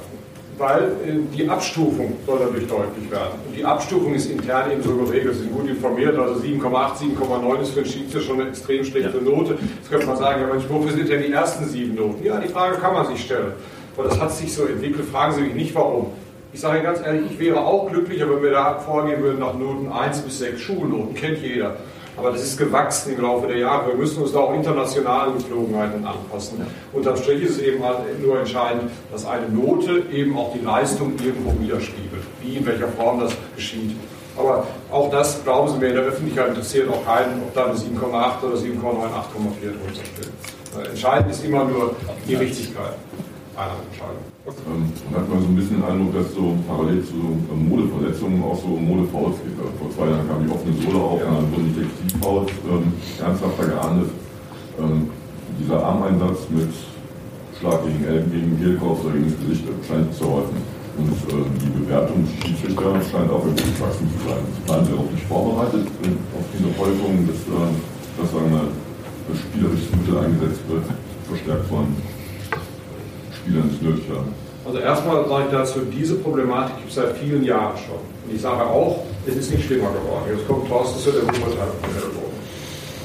Weil 0.59 0.83
äh, 0.83 1.35
die 1.35 1.49
Abstufung 1.49 2.17
soll 2.27 2.39
dadurch 2.39 2.67
deutlich 2.67 3.09
werden. 3.09 3.39
Und 3.47 3.57
die 3.57 3.65
Abstufung 3.65 4.13
ist 4.13 4.29
intern 4.29 4.71
eben 4.71 4.83
so 4.83 4.95
geregelt. 4.95 5.33
Sie 5.35 5.41
sind 5.43 5.53
gut 5.53 5.67
informiert, 5.67 6.19
also 6.19 6.39
7,8, 6.39 6.97
7,9 7.17 7.61
ist 7.61 7.71
für 7.71 7.79
einen 7.79 7.89
Schiedsrichter 7.89 8.21
schon 8.21 8.41
eine 8.41 8.49
extrem 8.49 8.83
schlechte 8.83 9.17
Note. 9.17 9.57
Jetzt 9.77 9.89
könnte 9.89 10.05
man 10.05 10.17
sagen, 10.17 10.41
ja 10.41 10.47
Mensch, 10.47 10.65
wofür 10.69 10.91
sind 10.91 11.09
denn 11.09 11.23
die 11.23 11.31
ersten 11.31 11.65
sieben 11.65 11.95
Noten? 11.95 12.23
Ja, 12.23 12.39
die 12.39 12.49
Frage 12.49 12.77
kann 12.77 12.93
man 12.93 13.07
sich 13.07 13.23
stellen. 13.23 13.53
Aber 13.97 14.07
das 14.07 14.19
hat 14.19 14.31
sich 14.31 14.53
so 14.53 14.65
entwickelt. 14.65 15.07
Fragen 15.09 15.33
Sie 15.33 15.41
mich 15.41 15.55
nicht, 15.55 15.75
warum. 15.75 16.07
Ich 16.51 16.59
sage 16.59 16.77
Ihnen 16.77 16.85
ganz 16.85 16.99
ehrlich, 17.05 17.31
ich 17.31 17.39
wäre 17.39 17.61
auch 17.61 17.89
glücklicher, 17.89 18.29
wenn 18.29 18.43
wir 18.43 18.51
da 18.51 18.79
vorgehen 18.79 19.21
würden 19.21 19.39
nach 19.39 19.53
Noten 19.53 19.91
1 19.91 20.21
bis 20.21 20.39
6 20.39 20.59
Schulnoten. 20.59 21.13
Kennt 21.15 21.41
jeder. 21.41 21.77
Aber 22.19 22.31
das 22.31 22.43
ist 22.43 22.57
gewachsen 22.57 23.13
im 23.15 23.21
Laufe 23.21 23.47
der 23.47 23.57
Jahre. 23.57 23.87
Wir 23.87 23.95
müssen 23.95 24.21
uns 24.21 24.33
da 24.33 24.39
auch 24.39 24.53
internationalen 24.53 25.37
Gepflogenheiten 25.37 26.05
anpassen. 26.05 26.65
Unterm 26.91 27.15
Strich 27.15 27.43
ist 27.43 27.51
es 27.51 27.59
eben 27.59 27.81
halt 27.81 27.97
nur 28.21 28.39
entscheidend, 28.39 28.91
dass 29.09 29.25
eine 29.25 29.47
Note 29.47 30.03
eben 30.11 30.37
auch 30.37 30.51
die 30.53 30.59
Leistung 30.59 31.13
irgendwo 31.23 31.57
widerspiegelt. 31.61 32.23
Wie, 32.41 32.57
in 32.57 32.65
welcher 32.65 32.89
Form 32.89 33.21
das 33.21 33.31
geschieht. 33.55 33.95
Aber 34.37 34.67
auch 34.91 35.09
das, 35.09 35.41
glauben 35.45 35.71
Sie 35.71 35.77
mir, 35.77 35.87
in 35.87 35.95
der 35.95 36.03
Öffentlichkeit 36.03 36.49
interessiert 36.49 36.89
auch 36.89 37.05
keinen, 37.05 37.41
ob 37.41 37.53
da 37.53 37.65
eine 37.65 37.75
7,8 37.75 38.43
oder 38.43 38.55
7,9, 38.57 38.81
8,4 38.81 38.81
drunter 38.81 39.93
steht. 39.93 40.89
Entscheidend 40.89 41.31
ist 41.31 41.45
immer 41.45 41.63
nur 41.63 41.95
die 42.27 42.35
Richtigkeit 42.35 42.95
einer 43.55 43.75
Entscheidung. 43.89 44.38
Ähm, 44.47 44.87
man 45.11 45.21
hat 45.21 45.29
man 45.29 45.41
so 45.41 45.47
ein 45.47 45.55
bisschen 45.55 45.81
den 45.81 45.85
Eindruck, 45.85 46.13
dass 46.15 46.33
so 46.33 46.55
parallel 46.67 47.03
zu 47.03 47.19
ähm, 47.51 47.69
Modeverletzungen 47.69 48.41
auch 48.43 48.55
so 48.55 48.67
Modefouls 48.67 49.35
gibt. 49.43 49.59
Also 49.59 49.73
vor 49.77 49.91
zwei 49.91 50.07
Jahren 50.09 50.27
kam 50.27 50.47
die 50.47 50.51
offene 50.51 50.73
Sohle 50.79 51.03
auf 51.03 51.19
dann 51.19 51.51
wurden 51.51 51.75
die 51.75 51.83
Textilfouls 51.83 52.51
ähm, 52.71 52.93
ernsthafter 53.19 53.65
geahndet. 53.67 54.09
Ähm, 54.79 55.09
dieser 55.59 55.83
Armeinsatz 55.83 56.47
mit 56.49 56.71
Schlag 57.59 57.83
gegen 57.83 58.03
Elben, 58.05 58.31
gegen 58.31 58.57
Kehlkopf 58.57 59.03
oder 59.03 59.13
gegen 59.19 59.27
das 59.27 59.39
Gesicht 59.43 59.63
scheint 59.83 60.13
zu 60.15 60.23
häufen. 60.23 60.57
Und 60.97 61.11
äh, 61.11 61.43
die 61.59 61.71
Bewertung 61.83 62.23
Schiedsrichter 62.39 62.95
scheint 63.11 63.29
auch 63.29 63.43
wirklich 63.43 63.75
wachsen 63.79 64.07
zu 64.07 64.19
sein. 64.23 64.43
Sie 64.47 64.63
waren 64.71 64.87
darauf 64.87 65.11
nicht 65.11 65.27
vorbereitet, 65.27 65.83
äh, 65.83 66.15
auf 66.31 66.47
diese 66.55 66.71
Häufung, 66.79 67.27
dass, 67.27 67.43
äh, 67.43 67.71
dass 68.15 68.31
eine, 68.39 68.71
das 69.27 69.37
spielerisches 69.43 69.91
Mittel 69.99 70.15
eingesetzt 70.17 70.63
wird, 70.71 70.85
verstärkt 71.27 71.67
von 71.67 71.91
Spieler 73.41 73.63
nicht 73.65 73.81
nötig 73.81 74.05
haben? 74.09 74.33
Also 74.65 74.79
erstmal 74.79 75.27
sage 75.27 75.43
ich 75.45 75.51
dazu, 75.51 75.79
diese 75.91 76.15
Problematik 76.15 76.77
gibt 76.77 76.89
es 76.89 76.95
seit 76.95 77.17
vielen 77.17 77.43
Jahren 77.43 77.77
schon. 77.77 77.97
Und 78.25 78.35
ich 78.35 78.41
sage 78.41 78.63
auch, 78.63 79.03
es 79.25 79.35
ist 79.35 79.51
nicht 79.51 79.65
schlimmer 79.65 79.89
geworden. 79.89 80.25
Jetzt 80.29 80.47
kommt 80.47 80.67
Thorsten 80.67 80.99
zu 80.99 81.11
der 81.11 81.21
Beurteilung. 81.21 81.79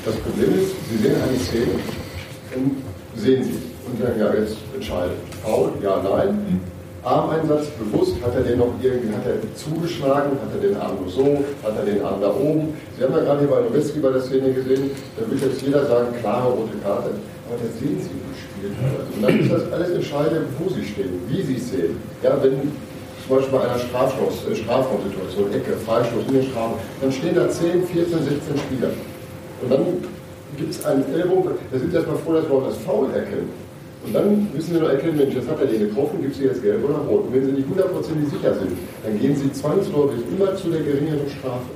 Das 0.04 0.16
Problem 0.16 0.60
ist, 0.60 0.74
Sie 0.90 0.98
sehen 0.98 1.16
eine 1.16 1.38
Szene 1.38 1.72
und 2.54 2.82
sehen 3.16 3.44
Sie 3.44 3.56
und 3.86 4.00
sagen, 4.00 4.20
ja, 4.20 4.34
jetzt 4.34 4.56
entscheidet. 4.74 5.16
Foul, 5.42 5.72
ja, 5.82 6.02
nein. 6.02 6.34
Mhm. 6.34 6.60
Armeinsatz 7.04 7.66
bewusst, 7.78 8.16
hat 8.24 8.34
er 8.34 8.42
den 8.42 8.58
noch 8.58 8.72
irgendwie, 8.80 9.14
hat 9.14 9.26
er 9.26 9.36
zugeschlagen, 9.56 10.32
hat 10.40 10.48
er 10.54 10.68
den 10.68 10.76
Arm 10.76 10.96
nur 11.02 11.10
so, 11.10 11.44
hat 11.62 11.76
er 11.76 11.84
den 11.84 12.02
Arm 12.02 12.20
da 12.20 12.32
oben. 12.32 12.72
Sie 12.96 13.04
haben 13.04 13.12
ja 13.12 13.20
gerade 13.20 13.40
hier 13.40 13.48
bei 13.48 13.60
Nowitzki 13.60 14.00
bei 14.00 14.10
der 14.10 14.22
Szene 14.22 14.52
gesehen, 14.54 14.90
da 15.16 15.30
wird 15.30 15.40
jetzt 15.40 15.60
jeder 15.60 15.86
sagen, 15.86 16.08
klare 16.20 16.48
rote 16.48 16.76
Karte. 16.82 17.10
Aber 17.44 17.60
da 17.60 17.68
sehen 17.78 18.00
Sie 18.00 18.08
und 19.14 19.22
dann 19.22 19.40
ist 19.40 19.52
das 19.52 19.72
alles 19.72 19.90
entscheidend, 19.90 20.46
wo 20.58 20.68
sie 20.68 20.84
stehen, 20.84 21.20
wie 21.28 21.42
sie 21.42 21.56
es 21.56 21.70
sehen. 21.70 21.96
Ja, 22.22 22.38
wenn 22.42 22.72
zum 23.26 23.36
Beispiel 23.36 23.58
bei 23.58 23.64
einer 23.64 23.78
Strafstoß, 23.78 24.50
äh, 24.50 24.56
Strafraumsituation, 24.56 25.52
Ecke, 25.52 25.72
Freistoß 25.84 26.26
in 26.28 26.34
den 26.34 26.44
Strafraum, 26.44 26.78
dann 27.00 27.12
stehen 27.12 27.34
da 27.34 27.48
10, 27.48 27.86
14, 27.86 28.18
16 28.18 28.58
Spieler. 28.58 28.90
Und 29.62 29.72
dann 29.72 29.84
gibt 30.56 30.70
es 30.70 30.84
einen 30.84 31.04
Ellbogen, 31.12 31.52
da 31.72 31.78
sind 31.78 31.90
sie 31.90 31.96
erstmal 31.96 32.18
froh, 32.18 32.34
dass 32.34 32.48
wir 32.48 32.54
auch 32.54 32.66
das 32.66 32.76
Foul 32.78 33.10
erkennen. 33.14 33.48
Und 34.04 34.12
dann 34.14 34.48
müssen 34.52 34.74
sie 34.74 34.80
noch 34.80 34.90
erkennen, 34.90 35.16
Mensch, 35.16 35.34
jetzt 35.34 35.48
hat 35.48 35.60
er 35.60 35.66
den 35.66 35.80
getroffen, 35.80 36.20
gibt 36.20 36.34
sie 36.34 36.44
jetzt 36.44 36.62
gelb 36.62 36.84
oder 36.84 36.98
rot. 37.08 37.24
Und 37.26 37.34
wenn 37.34 37.46
sie 37.46 37.52
nicht 37.52 37.68
hundertprozentig 37.68 38.28
sicher 38.28 38.54
sind, 38.54 38.76
dann 39.02 39.18
gehen 39.18 39.34
sie 39.34 39.50
zwangsläufig 39.52 40.20
immer 40.36 40.54
zu 40.56 40.68
der 40.68 40.82
geringeren 40.82 41.28
Strafe. 41.38 41.72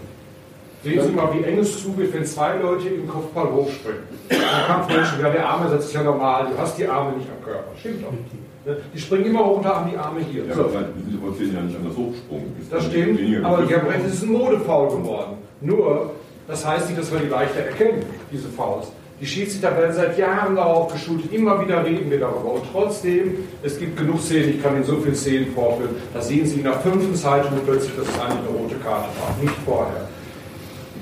Sehen 0.84 1.02
Sie 1.02 1.10
mal, 1.10 1.28
wie 1.34 1.42
eng 1.42 1.58
es 1.58 1.82
zugeht, 1.82 2.14
wenn 2.14 2.24
zwei 2.24 2.56
Leute 2.56 2.88
im 2.88 3.08
Kopfball 3.08 3.50
hochspringen. 3.50 4.02
Ein 4.30 4.66
Kampfmenschen, 4.66 5.20
ja, 5.20 5.30
der 5.30 5.48
Arme 5.48 5.68
setzt 5.70 5.86
sich 5.88 5.94
ja 5.94 6.04
normal, 6.04 6.46
du 6.52 6.58
hast 6.58 6.78
die 6.78 6.86
Arme 6.86 7.16
nicht 7.16 7.28
am 7.28 7.44
Körper. 7.44 7.70
Stimmt 7.76 8.04
doch. 8.04 8.12
Ne? 8.12 8.76
Die 8.94 9.00
springen 9.00 9.26
immer 9.26 9.44
hoch 9.44 9.58
und 9.58 9.64
haben 9.64 9.90
die 9.90 9.96
Arme 9.96 10.20
hier. 10.20 10.44
Ja, 10.44 10.54
so. 10.54 10.64
aber 10.64 10.84
die 10.94 11.10
Situation 11.10 11.54
ja 11.54 11.60
nicht 11.62 11.76
an 11.76 11.84
das 11.84 11.96
Hochsprung. 11.96 12.42
Das 12.70 12.84
stimmt, 12.84 13.44
aber 13.44 13.62
die 13.62 13.74
haben 13.74 13.88
recht, 13.88 14.04
es 14.06 14.14
ist 14.14 14.22
ein 14.22 14.32
Modefaul 14.32 14.88
geworden. 14.88 15.38
Nur, 15.60 16.12
das 16.46 16.64
heißt 16.64 16.88
nicht, 16.88 17.00
dass 17.00 17.12
wir 17.12 17.18
die 17.18 17.28
leichter 17.28 17.60
erkennen, 17.60 18.04
diese 18.30 18.48
Fouls. 18.48 18.92
Die 19.20 19.26
Schiedsrichter 19.26 19.76
werden 19.76 19.92
seit 19.92 20.16
Jahren 20.16 20.54
darauf 20.54 20.92
geschult, 20.92 21.32
immer 21.32 21.60
wieder 21.60 21.84
reden 21.84 22.08
wir 22.08 22.20
darüber. 22.20 22.52
Und 22.52 22.62
trotzdem, 22.70 23.34
es 23.64 23.76
gibt 23.76 23.96
genug 23.96 24.20
Szenen, 24.20 24.50
ich 24.50 24.62
kann 24.62 24.76
Ihnen 24.76 24.84
so 24.84 24.96
viele 24.98 25.16
Szenen 25.16 25.52
vorführen, 25.52 25.96
da 26.14 26.20
sehen 26.20 26.46
Sie 26.46 26.60
nach 26.60 26.80
fünften 26.82 27.16
Zeitpunkt 27.16 27.66
plötzlich, 27.66 27.96
dass 27.96 28.06
es 28.06 28.20
eine 28.20 28.46
rote 28.46 28.76
Karte 28.76 29.08
war, 29.18 29.34
nicht 29.42 29.56
vorher. 29.66 30.06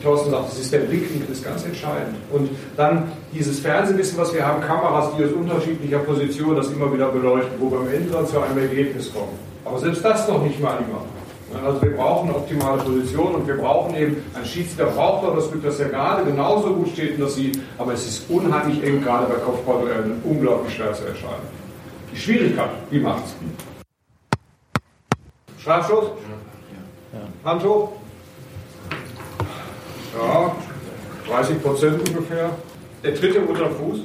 Thorsten 0.02 0.30
sagt, 0.30 0.48
das 0.48 0.58
ist 0.58 0.72
der 0.72 0.80
Blickwinkel, 0.80 1.32
ist 1.32 1.44
ganz 1.44 1.64
entscheidend. 1.64 2.16
Und 2.32 2.50
dann 2.76 3.12
dieses 3.32 3.60
Fernsehwissen, 3.60 4.18
was 4.18 4.34
wir 4.34 4.46
haben, 4.46 4.62
Kameras, 4.62 5.10
die 5.16 5.24
aus 5.24 5.32
unterschiedlicher 5.32 5.98
Position 6.00 6.56
das 6.56 6.70
immer 6.70 6.92
wieder 6.92 7.08
beleuchten, 7.08 7.54
wo 7.60 7.70
wir 7.70 7.78
am 7.78 7.88
Ende 7.88 8.10
dann 8.10 8.26
zu 8.26 8.40
einem 8.40 8.58
Ergebnis 8.58 9.12
kommen. 9.12 9.38
Aber 9.64 9.78
selbst 9.78 10.04
das 10.04 10.28
noch 10.28 10.42
nicht 10.42 10.60
mal 10.60 10.78
immer. 10.78 11.02
Also 11.64 11.80
wir 11.82 11.92
brauchen 11.92 12.28
eine 12.28 12.38
optimale 12.38 12.82
Position 12.82 13.34
und 13.36 13.46
wir 13.46 13.56
brauchen 13.56 13.94
eben, 13.94 14.16
ein 14.34 14.44
Schiedsrichter 14.44 14.86
braucht 14.86 15.24
doch 15.24 15.36
das 15.36 15.50
Glück, 15.50 15.62
dass 15.62 15.78
er 15.78 15.88
gerade 15.88 16.24
genauso 16.24 16.74
gut 16.74 16.88
steht 16.88 17.14
und 17.14 17.20
das 17.20 17.36
sieht, 17.36 17.60
aber 17.78 17.92
es 17.94 18.06
ist 18.06 18.28
unheimlich 18.28 18.82
eng, 18.82 19.00
gerade 19.02 19.26
bei 19.26 19.34
Kopfballduellen, 19.34 20.20
unglaublich 20.24 20.74
schwer 20.74 20.92
zu 20.92 21.04
entscheiden. 21.06 21.46
Die 22.12 22.18
Schwierigkeit, 22.18 22.70
wie 22.90 23.00
macht's? 23.00 23.34
Strafschuss? 25.58 26.10
Hand 27.44 27.64
hoch? 27.64 27.92
Ja, 30.16 30.56
30 31.28 31.62
Prozent 31.62 32.08
ungefähr. 32.08 32.50
Der 33.02 33.14
tritt 33.14 33.36
im 33.36 33.46
unteren 33.46 33.74
Fuß. 33.74 34.00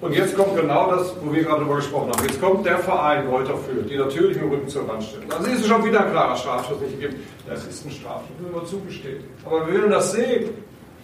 Und 0.00 0.12
jetzt 0.12 0.36
kommt 0.36 0.54
genau 0.54 0.90
das, 0.90 1.14
wo 1.22 1.32
wir 1.32 1.42
gerade 1.42 1.60
darüber 1.60 1.76
gesprochen 1.76 2.10
haben. 2.10 2.26
Jetzt 2.26 2.40
kommt 2.40 2.66
der 2.66 2.78
Verein 2.78 3.26
Reuter 3.26 3.56
Fürth, 3.56 3.88
die 3.88 3.96
natürlich 3.96 4.36
im 4.36 4.50
Rücken 4.50 4.68
zur 4.68 4.86
Wand 4.86 5.02
stellen. 5.02 5.24
Also 5.30 5.50
ist 5.50 5.60
es 5.60 5.66
schon 5.66 5.84
wieder 5.84 6.04
ein 6.04 6.10
klarer 6.10 6.36
Strafschuss 6.36 6.80
nicht 6.80 7.00
gegeben. 7.00 7.22
Das 7.48 7.64
ist 7.64 7.86
ein 7.86 7.90
Strafschuss, 7.90 8.36
will 8.38 8.52
man 8.52 8.66
zugestehen. 8.66 9.24
Aber 9.46 9.66
wir 9.66 9.80
wollen 9.80 9.90
das 9.90 10.12
sehen. 10.12 10.50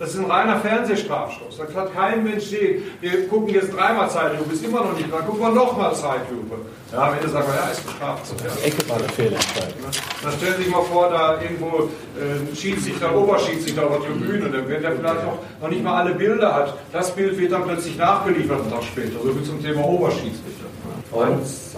Das 0.00 0.14
ist 0.14 0.18
ein 0.18 0.30
reiner 0.30 0.58
Fernsehstrafstoß. 0.60 1.58
Da 1.58 1.66
kann 1.66 1.92
kein 1.92 2.24
Mensch 2.24 2.44
sehen. 2.44 2.84
Wir 3.02 3.28
gucken 3.28 3.52
jetzt 3.52 3.70
dreimal 3.70 4.08
Zeitlupe, 4.08 4.54
ist 4.54 4.64
immer 4.64 4.80
noch 4.80 4.94
nicht. 4.94 5.12
Dann 5.12 5.26
gucken 5.26 5.42
wir 5.42 5.50
nochmal 5.50 5.94
Zeitlupe. 5.94 6.56
Ja, 6.90 7.08
am 7.08 7.14
Ende 7.14 7.28
sagen 7.28 7.46
wir, 7.46 7.54
ja, 7.54 7.68
ist 7.68 7.86
bestraft. 7.86 8.24
Ja. 8.42 8.66
Ecke 8.66 8.88
war 8.88 8.96
eine 8.96 9.08
Fehlentscheidung. 9.10 9.74
Dann 10.22 10.32
stellen 10.32 10.54
Sie 10.56 10.62
sich 10.62 10.72
mal 10.72 10.82
vor, 10.84 11.10
da 11.10 11.38
irgendwo 11.42 11.90
äh, 12.16 12.56
Schiedsrichter, 12.56 13.14
Oberschiedsrichter 13.14 13.82
auf 13.86 14.00
der 14.00 14.06
Tribüne, 14.06 14.48
dann 14.48 14.66
wird 14.66 14.82
der 14.82 14.92
vielleicht 14.92 15.18
auch 15.18 15.38
noch 15.60 15.68
nicht 15.68 15.84
mal 15.84 16.02
alle 16.02 16.14
Bilder 16.14 16.54
hat. 16.54 16.78
Das 16.92 17.14
Bild 17.14 17.38
wird 17.38 17.52
dann 17.52 17.64
plötzlich 17.64 17.98
nachgeliefert 17.98 18.62
einen 18.62 18.70
Tag 18.70 18.84
später. 18.84 19.20
So 19.22 19.32
viel 19.34 19.42
zum 19.42 19.62
Thema 19.62 19.84
Oberschiedsrichter. 19.84 20.64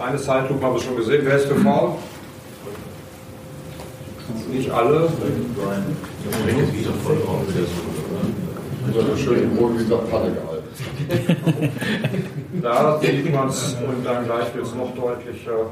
Eine 0.01 0.17
Zeitlupe 0.19 0.65
haben 0.65 0.75
wir 0.77 0.81
schon 0.81 0.95
gesehen. 0.95 1.23
Wer 1.25 1.39
ist 1.39 1.49
für 1.49 1.57
Foul? 1.57 1.97
Nicht 4.49 4.71
alle. 4.71 5.09
Das 7.49 8.02
geht 8.87 8.97
doch 8.97 9.01
vollkommen 9.01 9.01
wieder 9.01 9.01
so. 9.01 9.01
So 9.01 9.13
eine 9.13 9.19
schöne 9.19 9.61
Wohlwieser 9.61 9.99
Panne 9.99 10.31
gehalten. 10.33 10.63
Da 12.63 13.01
sieht 13.01 13.33
man 13.33 13.49
es 13.49 13.77
und 13.87 14.05
dann 14.05 14.25
gleich 14.25 14.55
wird 14.55 14.67
es 14.67 14.75
noch 14.75 14.95
deutlicher. 14.95 15.67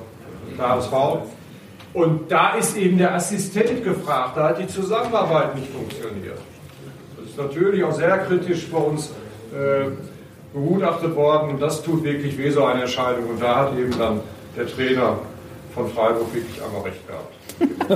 Klares 0.56 0.86
Foul. 0.86 1.22
Und 1.92 2.30
da 2.30 2.54
ist 2.54 2.76
eben 2.76 2.98
der 2.98 3.14
Assistent 3.14 3.84
gefragt, 3.84 4.36
da 4.36 4.48
hat 4.48 4.58
die 4.60 4.66
Zusammenarbeit 4.66 5.54
nicht 5.54 5.68
funktioniert. 5.72 6.38
Das 7.16 7.30
ist 7.30 7.38
natürlich 7.38 7.84
auch 7.84 7.92
sehr 7.92 8.18
kritisch 8.18 8.68
bei 8.70 8.78
uns 8.78 9.10
äh, 9.52 9.90
begutachtet 10.52 11.14
worden 11.14 11.50
und 11.50 11.62
das 11.62 11.82
tut 11.82 12.02
wirklich 12.02 12.36
weh, 12.38 12.50
so 12.50 12.64
eine 12.64 12.82
Entscheidung. 12.82 13.30
Und 13.30 13.42
da 13.42 13.56
hat 13.56 13.78
eben 13.78 13.96
dann 13.98 14.20
der 14.56 14.66
Trainer 14.66 15.18
von 15.74 15.88
Freiburg 15.90 16.32
wirklich 16.32 16.60
einmal 16.62 16.82
recht 16.82 17.06
gehabt. 17.06 17.34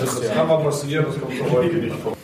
das 0.00 0.32
kann 0.32 0.48
mal 0.48 0.58
passieren, 0.58 1.06
das 1.06 1.20
kommt 1.20 1.34
so 1.36 1.56
heute 1.56 1.76
nicht 1.76 1.96
vor. 1.96 2.15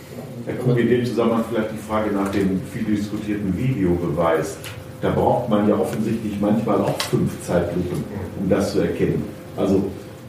Herr 0.44 0.54
Krug, 0.54 0.78
in 0.78 0.88
dem 0.88 1.04
Zusammenhang 1.04 1.44
vielleicht 1.50 1.72
die 1.72 1.78
Frage 1.78 2.10
nach 2.10 2.30
dem 2.30 2.60
viel 2.72 2.84
diskutierten 2.84 3.56
Videobeweis. 3.56 4.56
Da 5.00 5.10
braucht 5.10 5.48
man 5.48 5.68
ja 5.68 5.74
offensichtlich 5.76 6.40
manchmal 6.40 6.80
auch 6.80 7.00
fünf 7.02 7.42
Zeitlupen, 7.42 8.04
um 8.40 8.48
das 8.48 8.72
zu 8.72 8.80
erkennen. 8.80 9.24
Also 9.56 9.84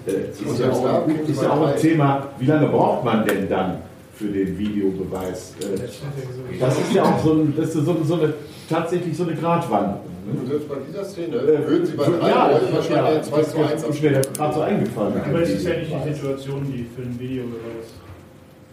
äh, 0.07 0.31
ist, 0.31 0.59
ja 0.59 0.71
auch, 0.71 1.07
ist 1.07 1.41
ja 1.41 1.49
auch 1.51 1.67
ein 1.67 1.79
Thema, 1.79 2.27
wie 2.39 2.45
lange 2.45 2.67
braucht 2.67 3.05
man 3.05 3.25
denn 3.25 3.47
dann 3.49 3.81
für 4.15 4.27
den 4.27 4.57
Videobeweis? 4.57 5.53
Äh, 5.59 6.59
das 6.59 6.79
ist 6.79 6.93
ja 6.93 7.03
auch 7.03 7.23
so, 7.23 7.33
ein, 7.33 7.53
das 7.55 7.75
ist 7.75 7.85
so, 7.85 7.97
so 8.03 8.15
eine, 8.15 8.33
tatsächlich 8.69 9.15
so 9.15 9.23
eine 9.23 9.35
Gratwanderung. 9.35 10.01
Und 10.25 10.47
selbst 10.47 10.69
bei 10.69 10.75
dieser 10.87 11.03
Szene 11.03 11.33
würden 11.67 11.85
Sie 11.85 11.93
bei 11.93 12.05
drei 12.05 12.29
ja, 12.29 12.51
Leuten 12.51 12.73
wahrscheinlich 12.73 13.15
ja, 13.15 13.21
2 13.21 13.43
zu 13.43 13.57
1 13.57 13.83
ist 13.83 14.01
mir 14.01 14.11
gerade 14.11 14.53
so 14.53 14.61
eingefallen. 14.61 15.21
Aber 15.21 15.41
es 15.41 15.49
ist 15.49 15.67
ja 15.67 15.75
nicht 15.75 15.91
die 15.91 16.13
Situation, 16.13 16.63
die 16.65 16.85
für 16.95 17.01
ein 17.01 17.19
Videobeweis 17.19 17.91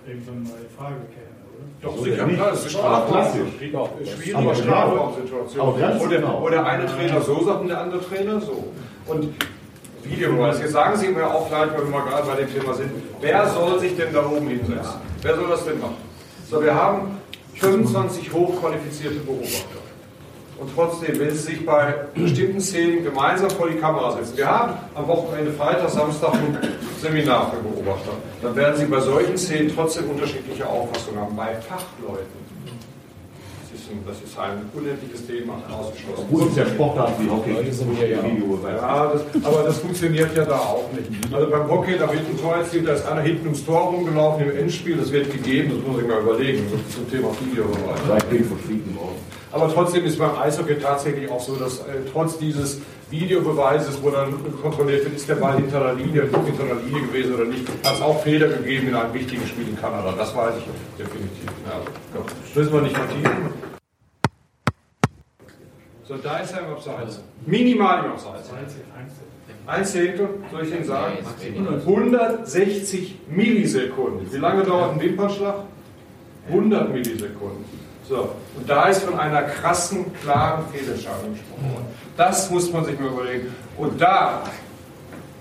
irgendwann 0.07 0.43
mal 0.45 0.59
in 0.63 0.77
Frage 0.77 1.03
käme, 1.11 1.30
Doch, 1.83 1.97
sicher, 1.99 2.27
klar, 2.27 2.51
das 2.51 2.67
ist 2.67 2.73
Strafklassisch. 2.73 3.41
Schwierige 3.59 4.55
Strafraumsituation. 4.55 5.67
Wo 5.99 6.07
der, 6.07 6.41
wo 6.41 6.49
der 6.51 6.67
eine 6.67 6.87
Trainer 6.87 7.21
so 7.23 7.43
sagt 7.43 7.63
und 7.63 7.69
der 7.69 7.81
andere 7.81 8.05
Trainer 8.05 8.41
so. 8.41 8.65
Und 9.07 9.35
Videobeweis, 10.05 10.61
jetzt 10.61 10.73
sagen 10.73 10.99
Sie 10.99 11.09
mir 11.09 11.27
auch 11.27 11.49
gleich, 11.49 11.71
weil 11.73 11.85
wir 11.85 11.91
mal 11.91 12.03
gerade 12.03 12.27
bei 12.27 12.37
dem 12.37 12.53
Thema 12.53 12.75
sind, 12.75 12.91
wer 13.21 13.49
soll 13.49 13.79
sich 13.79 13.97
denn 13.97 14.13
da 14.13 14.27
oben 14.27 14.49
hinsetzen? 14.49 15.01
Wer 15.23 15.37
soll 15.37 15.49
das 15.49 15.65
denn 15.65 15.81
machen? 15.81 15.97
So, 16.51 16.63
wir 16.63 16.75
haben 16.75 17.19
25 17.55 18.33
hochqualifizierte 18.33 19.21
Beobachter. 19.21 19.70
Und 20.61 20.69
trotzdem, 20.75 21.19
wenn 21.19 21.31
Sie 21.31 21.39
sich 21.39 21.65
bei 21.65 21.95
bestimmten 22.15 22.61
Szenen 22.61 23.03
gemeinsam 23.03 23.49
vor 23.49 23.71
die 23.71 23.77
Kamera 23.77 24.13
setzen, 24.13 24.37
wir 24.37 24.47
haben 24.47 24.75
am 24.95 25.09
Wochenende 25.09 25.53
Freitag, 25.53 25.89
Samstag 25.89 26.35
ein 26.35 26.59
Seminar 27.01 27.51
für 27.51 27.63
Beobachter, 27.67 28.13
dann 28.43 28.55
werden 28.55 28.77
Sie 28.77 28.85
bei 28.85 29.01
solchen 29.01 29.39
Szenen 29.39 29.73
trotzdem 29.75 30.11
unterschiedliche 30.11 30.67
Auffassungen 30.67 31.19
haben. 31.19 31.35
Bei 31.35 31.55
Fachleuten, 31.55 32.51
das 33.63 33.81
ist 33.81 33.91
ein, 33.91 34.05
das 34.07 34.17
ist 34.21 34.39
ein 34.39 34.69
unendliches 34.75 35.27
Thema, 35.27 35.55
ausgeschlossen. 35.73 36.29
Gut, 36.29 36.49
ist 36.49 36.57
ja 36.59 36.67
Sportart 36.67 37.13
wie 37.19 37.31
Hockey. 37.31 37.53
Ja, 38.77 39.13
das, 39.15 39.23
aber 39.43 39.63
das 39.63 39.79
funktioniert 39.79 40.37
ja 40.37 40.45
da 40.45 40.59
auch 40.59 40.91
nicht. 40.93 41.09
Also 41.35 41.51
beim 41.51 41.71
Hockey, 41.71 41.97
da 41.99 42.13
wird 42.13 42.29
ein 42.29 42.39
Tor 42.39 42.57
erzielt, 42.57 42.87
da 42.87 42.93
ist 42.93 43.07
einer 43.07 43.23
hinten 43.23 43.47
ums 43.47 43.65
Tor 43.65 43.81
rumgelaufen 43.81 44.45
im 44.45 44.55
Endspiel, 44.59 44.99
das 44.99 45.11
wird 45.11 45.33
gegeben, 45.33 45.73
das 45.75 45.91
muss 45.91 46.03
ich 46.03 46.07
mal 46.07 46.21
überlegen, 46.21 46.67
zum 46.95 47.11
Thema 47.11 47.29
Videobeweis. 47.41 47.99
Aber 49.53 49.73
trotzdem 49.73 50.05
ist 50.05 50.19
beim 50.19 50.39
Eishockey 50.39 50.79
tatsächlich 50.79 51.31
auch 51.31 51.41
so, 51.41 51.57
dass 51.57 51.81
äh, 51.81 52.03
trotz 52.13 52.39
dieses 52.39 52.81
Videobeweises, 53.11 54.01
wo 54.03 54.11
dann 54.11 54.33
kontrolliert 54.63 55.05
wird, 55.05 55.17
ist 55.17 55.29
der 55.29 55.35
Ball 55.35 55.57
hinter 55.57 55.81
der 55.81 55.95
Linie, 55.95 56.23
hinter 56.23 56.65
der 56.65 56.77
Linie 56.77 57.03
gewesen 57.03 57.35
oder 57.35 57.45
nicht, 57.45 57.69
hat 57.85 57.95
es 57.95 58.01
auch 58.01 58.23
Fehler 58.23 58.49
gegeben 58.49 58.89
in 58.89 58.95
einem 58.95 59.13
wichtigen 59.13 59.45
Spiel 59.47 59.69
in 59.69 59.77
Kanada. 59.81 60.15
Das 60.17 60.35
weiß 60.35 60.55
ich 60.59 60.65
definitiv. 60.97 61.51
Ja, 61.67 61.81
gut. 62.17 62.31
müssen 62.55 62.73
wir 62.73 62.81
nicht 62.83 62.97
vertiefen. 62.97 63.53
So, 66.05 66.17
da 66.17 66.39
ist 66.39 66.53
er 66.53 66.61
im 66.67 66.73
Abseits. 66.73 67.21
Minimal 67.47 68.05
im 68.05 68.13
Abseits. 68.13 68.51
Ein 69.67 69.85
Zehntel, 69.85 70.29
soll 70.51 70.65
ich 70.65 70.73
Ihnen 70.73 70.85
sagen? 70.85 71.19
160 71.87 73.19
Millisekunden. 73.29 74.33
Wie 74.33 74.39
lange 74.39 74.65
dauert 74.65 74.95
ein 74.95 75.01
Wimpernschlag? 75.01 75.57
100 76.49 76.93
Millisekunden. 76.93 77.65
So, 78.11 78.29
und 78.57 78.69
da 78.69 78.87
ist 78.87 79.05
von 79.05 79.17
einer 79.21 79.43
krassen, 79.43 80.13
klaren 80.25 80.65
Fehlentscheidung 80.73 81.33
gesprochen 81.33 81.73
worden. 81.73 81.87
Das 82.17 82.51
muss 82.51 82.73
man 82.73 82.85
sich 82.85 82.99
mal 82.99 83.09
überlegen. 83.09 83.55
Und 83.79 84.01
da 84.01 84.43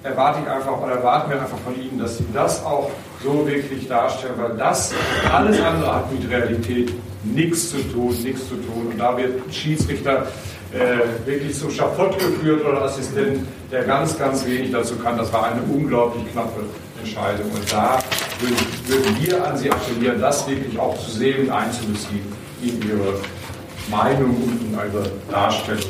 erwarte 0.03 0.41
ich 0.43 0.47
einfach 0.47 0.79
oder 0.79 0.91
erwarten 0.91 1.31
wir 1.31 1.41
einfach 1.41 1.57
von 1.57 1.73
Ihnen, 1.81 1.97
dass 1.97 2.19
Sie 2.19 2.25
das 2.31 2.63
auch 2.63 2.91
so 3.23 3.47
wirklich 3.47 3.87
darstellen, 3.87 4.35
weil 4.37 4.55
das 4.55 4.93
alles 5.33 5.59
andere 5.59 5.95
hat 5.95 6.11
mit 6.13 6.29
Realität 6.29 6.93
nichts 7.23 7.71
zu 7.71 7.77
tun, 7.91 8.15
nichts 8.21 8.47
zu 8.47 8.55
tun. 8.57 8.91
Und 8.91 8.99
da 8.99 9.17
wird 9.17 9.47
ein 9.47 9.51
Schiedsrichter 9.51 10.27
äh, 10.71 11.27
wirklich 11.27 11.57
zum 11.57 11.71
Schafott 11.71 12.19
geführt 12.19 12.63
oder 12.63 12.83
Assistent, 12.83 13.47
der 13.71 13.83
ganz, 13.85 14.15
ganz 14.19 14.45
wenig 14.45 14.71
dazu 14.71 14.95
kann. 14.97 15.17
Das 15.17 15.33
war 15.33 15.45
eine 15.45 15.63
unglaublich 15.63 16.31
knappe 16.33 16.61
Entscheidung. 16.99 17.49
Und 17.49 17.73
da 17.73 17.97
würden, 18.39 18.57
würden 18.85 19.17
wir 19.19 19.47
an 19.47 19.57
Sie 19.57 19.71
appellieren, 19.71 20.21
das 20.21 20.47
wirklich 20.47 20.77
auch 20.77 20.95
zu 20.99 21.09
sehen 21.09 21.47
und 21.47 21.49
einzubeziehen 21.51 22.38
in 22.61 22.81
Ihre 22.81 23.19
Meinung 23.89 24.35
und 24.35 24.61
in 24.61 24.73
Ihre 24.73 25.09
Darstellung 25.31 25.83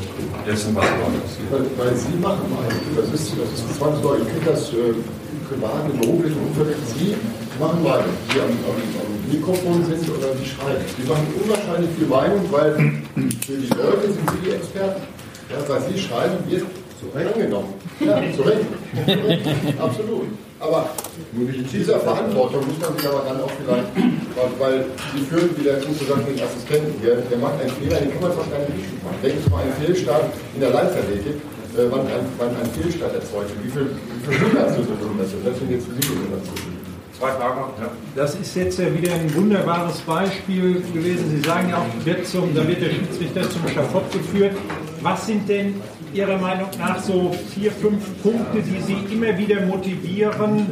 dessen, 0.47 0.76
was 0.76 0.86
dort 0.86 1.24
passiert. 1.24 1.51
Weil, 1.51 1.65
weil 1.78 1.95
Sie 1.95 2.17
machen 2.20 2.45
Meinung. 2.49 2.82
Das 2.95 3.07
ist, 3.13 3.34
das 3.38 3.49
ist 3.59 3.78
zwangsläufig. 3.78 4.28
Ich 4.28 4.34
kriege 4.34 4.51
das 4.51 4.74
äh, 4.74 4.95
im 4.95 5.41
privaten, 5.49 5.99
beruflichen 5.99 6.39
Umfeld. 6.39 6.78
Sie 6.97 7.15
machen 7.59 7.84
Meinung. 7.84 8.13
Die 8.34 8.39
am, 8.39 8.49
am, 8.49 8.78
am 9.01 9.32
Mikrofon 9.32 9.86
sind 9.86 10.09
oder 10.09 10.34
die 10.36 10.45
schreiben. 10.47 10.86
Die 10.97 11.07
machen 11.07 11.28
unwahrscheinlich 11.43 11.89
viel 11.97 12.07
Meinung, 12.07 12.41
weil 12.51 12.74
für 13.45 13.57
die 13.57 13.67
Leute 13.67 14.13
sind 14.13 14.30
Sie 14.32 14.38
die 14.45 14.51
Experten. 14.55 15.01
Ja, 15.49 15.57
was 15.67 15.88
Sie 15.88 15.99
schreiben, 15.99 16.38
wird 16.47 16.63
so 17.01 17.17
angenommen. 17.17 17.74
Ja, 17.99 18.22
zu 18.36 18.43
Recht. 18.43 18.65
Zu 19.05 19.11
Recht. 19.28 19.47
Absolut. 19.80 20.28
Aber 20.60 20.89
mit 21.32 21.72
dieser 21.72 21.99
Verantwortung 22.01 22.68
muss 22.68 22.80
man 22.80 22.97
sich 22.97 23.07
aber 23.07 23.24
dann 23.28 23.39
auch 23.41 23.51
vielleicht, 23.51 23.88
weil, 24.60 24.86
die 25.16 25.24
führen, 25.24 25.49
wie 25.55 25.64
der 25.64 25.80
Kunst 25.80 26.05
sagt, 26.05 26.28
den 26.28 26.36
Assistenten, 26.43 27.01
der, 27.01 27.16
der 27.16 27.38
macht 27.38 27.62
einen 27.62 27.72
Fehler, 27.80 27.99
den 27.99 28.12
kann 28.12 28.22
man 28.22 28.34
fast 28.34 28.51
gar 28.51 28.60
nicht 28.60 28.76
richtig 28.76 28.99
machen. 29.03 29.16
Denken 29.24 29.39
Sie 29.43 29.49
mal 29.49 29.64
einen 29.64 29.74
Fehlstart 29.80 30.26
in 30.55 30.60
der 30.60 30.72
Leichtathletik, 30.72 31.36
äh, 31.36 31.88
wann, 31.89 32.01
ein, 32.01 32.26
wann 32.38 32.51
ein 32.60 32.70
Fehlstart 32.76 33.16
erzeugt 33.16 33.55
wird. 33.55 33.64
Wie 33.64 33.72
viel, 33.72 33.88
wie 34.28 34.36
viel 34.36 34.51
das 34.51 34.76
sind? 34.76 34.88
Das 34.91 35.57
sind 35.60 35.72
jetzt 35.72 35.88
Simulationen. 35.88 36.80
Zwei 37.20 37.32
Fragen 37.32 37.60
ja. 37.80 37.91
Das 38.16 38.36
ist 38.36 38.55
jetzt 38.55 38.80
ja 38.80 38.93
wieder 38.93 39.14
ein 39.14 39.34
wunderbares 39.36 39.99
Beispiel 40.01 40.82
gewesen. 40.93 41.30
Sie 41.32 41.41
sagen 41.41 41.70
ja 41.70 41.78
auch, 41.78 42.05
wird 42.05 42.26
zum, 42.26 42.55
da 42.55 42.66
wird 42.66 42.82
der 42.82 42.91
Schiedsrichter 42.91 43.41
zum 43.49 43.68
Schafott 43.68 44.10
geführt. 44.12 44.55
Was 45.01 45.26
sind 45.26 45.47
denn 45.49 45.82
Ihrer 46.14 46.38
Meinung 46.38 46.70
nach 46.80 46.99
so 46.99 47.36
vier, 47.53 47.72
fünf 47.72 48.22
Punkte, 48.24 48.62
die 48.62 48.82
Sie 48.82 49.14
immer 49.14 49.38
wieder 49.38 49.62
motivieren, 49.62 50.66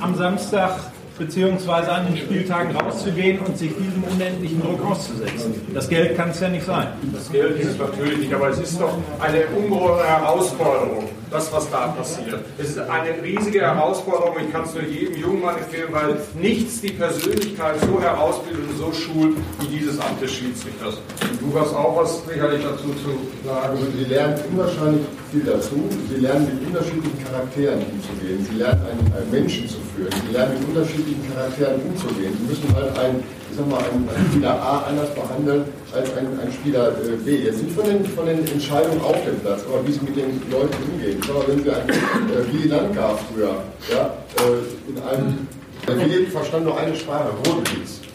am 0.00 0.14
Samstag 0.14 0.92
beziehungsweise 1.18 1.92
an 1.92 2.06
den 2.06 2.16
Spieltagen 2.16 2.76
rauszugehen 2.76 3.40
und 3.40 3.56
sich 3.56 3.72
diesem 3.76 4.04
unendlichen 4.04 4.62
Druck 4.62 4.84
auszusetzen? 4.84 5.54
Das 5.74 5.88
Geld 5.88 6.16
kann 6.16 6.30
es 6.30 6.40
ja 6.40 6.48
nicht 6.48 6.64
sein. 6.64 6.88
Das 7.12 7.30
Geld 7.30 7.58
ist 7.58 7.70
es 7.70 7.78
natürlich 7.78 8.18
nicht, 8.18 8.34
aber 8.34 8.48
es 8.48 8.58
ist 8.58 8.80
doch 8.80 8.92
eine 9.20 9.46
ungeheure 9.56 10.04
Herausforderung, 10.04 11.08
das, 11.30 11.52
was 11.52 11.70
da 11.70 11.88
passiert. 11.88 12.40
Es 12.58 12.70
ist 12.70 12.78
eine 12.78 13.22
riesige 13.22 13.60
Herausforderung, 13.60 14.36
ich 14.44 14.52
kann 14.52 14.64
es 14.64 14.74
nur 14.74 14.84
jedem 14.84 15.16
jungen 15.16 15.42
Mann 15.42 15.56
empfehlen, 15.56 15.88
weil 15.90 16.16
nichts 16.40 16.80
die 16.80 16.92
Persönlichkeit 16.92 17.76
so 17.80 18.00
herausbildet 18.00 18.64
und 18.70 18.78
so 18.78 18.92
schult 18.92 19.36
wie 19.60 19.78
dieses 19.78 19.98
Amt 19.98 20.20
des 20.20 20.32
Schiedsrichters. 20.32 20.98
Und 21.40 21.52
du 21.52 21.58
hast 21.58 21.74
auch 21.74 21.96
was 21.96 22.24
sicherlich 22.26 22.62
dazu 22.62 22.88
zu 23.02 23.46
sagen. 23.46 23.68
Also 23.70 23.86
Sie 23.96 24.04
lernen 24.04 24.40
unwahrscheinlich 24.50 25.02
viel 25.32 25.44
dazu. 25.44 25.88
Sie 26.08 26.20
lernen 26.20 26.44
mit 26.46 26.66
unterschiedlichen 26.68 27.24
Charakteren 27.24 27.78
umzugehen. 27.78 28.46
Sie 28.50 28.58
lernen 28.58 28.82
einen, 28.86 29.12
einen 29.14 29.30
Menschen 29.30 29.68
zu 29.68 29.78
führen. 29.94 30.12
Sie 30.26 30.32
lernen 30.32 30.58
mit 30.58 30.68
unterschiedlichen 30.68 31.11
Charakteren 31.28 31.80
umzugehen. 31.82 32.32
Sie 32.38 32.46
müssen 32.46 32.74
halt 32.74 32.98
einen, 32.98 33.24
ich 33.50 33.56
sag 33.56 33.68
mal, 33.68 33.78
einen, 33.78 34.08
Spieler 34.30 34.54
A 34.54 34.84
anders 34.88 35.14
behandeln 35.14 35.64
als 35.92 36.16
einen, 36.16 36.38
einen 36.40 36.52
Spieler 36.52 36.88
äh, 36.88 37.16
B. 37.24 37.36
Jetzt 37.44 37.62
nicht 37.62 37.74
von 37.74 37.84
den, 37.84 38.04
von 38.04 38.26
den 38.26 38.46
Entscheidungen 38.46 39.00
auf 39.00 39.16
dem 39.24 39.38
Platz, 39.40 39.62
aber 39.68 39.86
wie 39.86 39.92
sie 39.92 40.00
mit 40.00 40.16
den 40.16 40.40
Leuten 40.50 40.76
umgehen. 40.90 41.20
Mal, 41.20 41.44
wenn 41.46 41.62
Sie 41.62 41.70
einen 41.70 41.90
äh, 41.90 42.52
Willy 42.52 42.68
Landgraf 42.68 43.20
früher 43.32 43.62
ja, 43.90 44.14
äh, 44.38 44.90
in 44.90 45.02
einem 45.02 45.48
der 45.86 45.98
Willi 45.98 46.26
verstand 46.26 46.64
nur 46.64 46.78
eine 46.78 46.94
Sprache, 46.94 47.30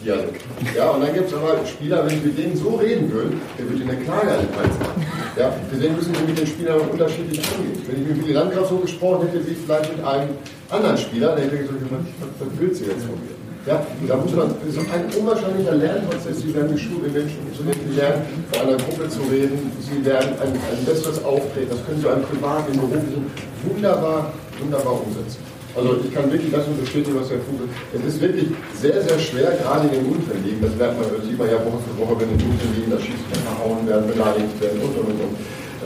Ruhrgebietsdialekt. 0.08 0.76
Ja, 0.76 0.90
und 0.90 1.02
dann 1.02 1.14
gibt 1.14 1.28
es 1.28 1.34
aber 1.34 1.66
Spieler, 1.66 2.06
wenn 2.06 2.20
Sie 2.20 2.26
mit 2.26 2.38
denen 2.38 2.56
so 2.56 2.76
reden 2.76 3.10
würden, 3.12 3.40
der 3.58 3.68
würde 3.68 3.82
Ihnen 3.82 3.90
eine 3.90 4.00
Klage 4.00 4.30
Hals 4.30 4.78
machen. 4.78 5.06
Ja, 5.36 5.52
deswegen 5.72 5.96
müssen 5.96 6.14
Sie 6.14 6.22
mit 6.24 6.38
den 6.38 6.46
Spielern 6.46 6.80
unterschiedlich 6.80 7.40
umgehen. 7.56 7.82
Wenn 7.86 8.02
ich 8.02 8.08
mit 8.08 8.22
Willi 8.22 8.32
Landgraf 8.32 8.68
so 8.68 8.78
gesprochen 8.78 9.28
hätte, 9.28 9.46
wie 9.46 9.54
vielleicht 9.54 9.96
mit 9.96 10.04
einem 10.04 10.30
anderen 10.70 10.98
Spieler, 10.98 11.28
dann 11.28 11.42
hätte 11.44 11.56
ich 11.56 11.62
gesagt, 11.62 11.80
was, 11.90 12.48
willst 12.58 12.80
du 12.80 12.84
jetzt 12.86 13.04
von 13.04 13.14
mir? 13.14 13.36
Ja, 13.66 13.84
da 14.06 14.16
muss 14.16 14.32
man, 14.32 14.54
das 14.64 14.82
ist 14.82 14.90
ein 14.90 15.04
unwahrscheinlicher 15.20 15.74
Lernprozess. 15.74 16.40
Sie 16.40 16.54
werden 16.54 16.72
geschult, 16.72 17.02
mit 17.02 17.12
Menschen 17.12 17.36
Sie 17.52 17.94
lernen, 17.94 18.22
vor 18.50 18.62
einer 18.62 18.78
Gruppe 18.78 19.08
zu 19.10 19.20
reden, 19.30 19.70
Sie 19.80 20.00
lernen 20.08 20.32
ein, 20.40 20.52
ein 20.52 20.84
besseres 20.86 21.22
Auftreten. 21.22 21.68
Das 21.68 21.84
können 21.84 22.00
Sie 22.00 22.08
im 22.08 22.22
privaten, 22.22 22.72
im 22.72 22.80
beruflichen 22.80 23.26
wunderbar, 23.64 24.32
wunderbar 24.58 25.02
umsetzen. 25.04 25.57
Also 25.78 26.02
ich 26.02 26.12
kann 26.12 26.26
wirklich 26.26 26.50
das 26.50 26.66
bestätigen, 26.66 27.14
was 27.14 27.30
Herr 27.30 27.38
Fuge. 27.46 27.70
Es 27.94 28.02
ist 28.02 28.20
wirklich 28.20 28.50
sehr, 28.74 28.98
sehr 29.00 29.18
schwer, 29.18 29.54
gerade 29.62 29.86
in 29.86 29.94
den 29.94 30.06
unteren 30.10 30.42
Ligen. 30.42 30.58
Das 30.58 30.74
merkt 30.74 30.98
man, 30.98 31.06
das 31.06 31.22
sieht 31.22 31.38
man 31.38 31.46
ja 31.46 31.62
Woche 31.62 31.78
für 31.86 31.94
Woche, 32.02 32.18
wenn 32.18 32.34
in 32.34 32.38
den 32.38 32.50
unteren 32.50 32.74
Ligen 32.74 32.90
da 32.90 32.98
Schießen 32.98 33.38
verhauen 33.46 33.86
werden, 33.86 34.10
beleidigt 34.10 34.58
werden 34.58 34.82
und 34.82 34.94
und 34.98 35.14
und. 35.14 35.34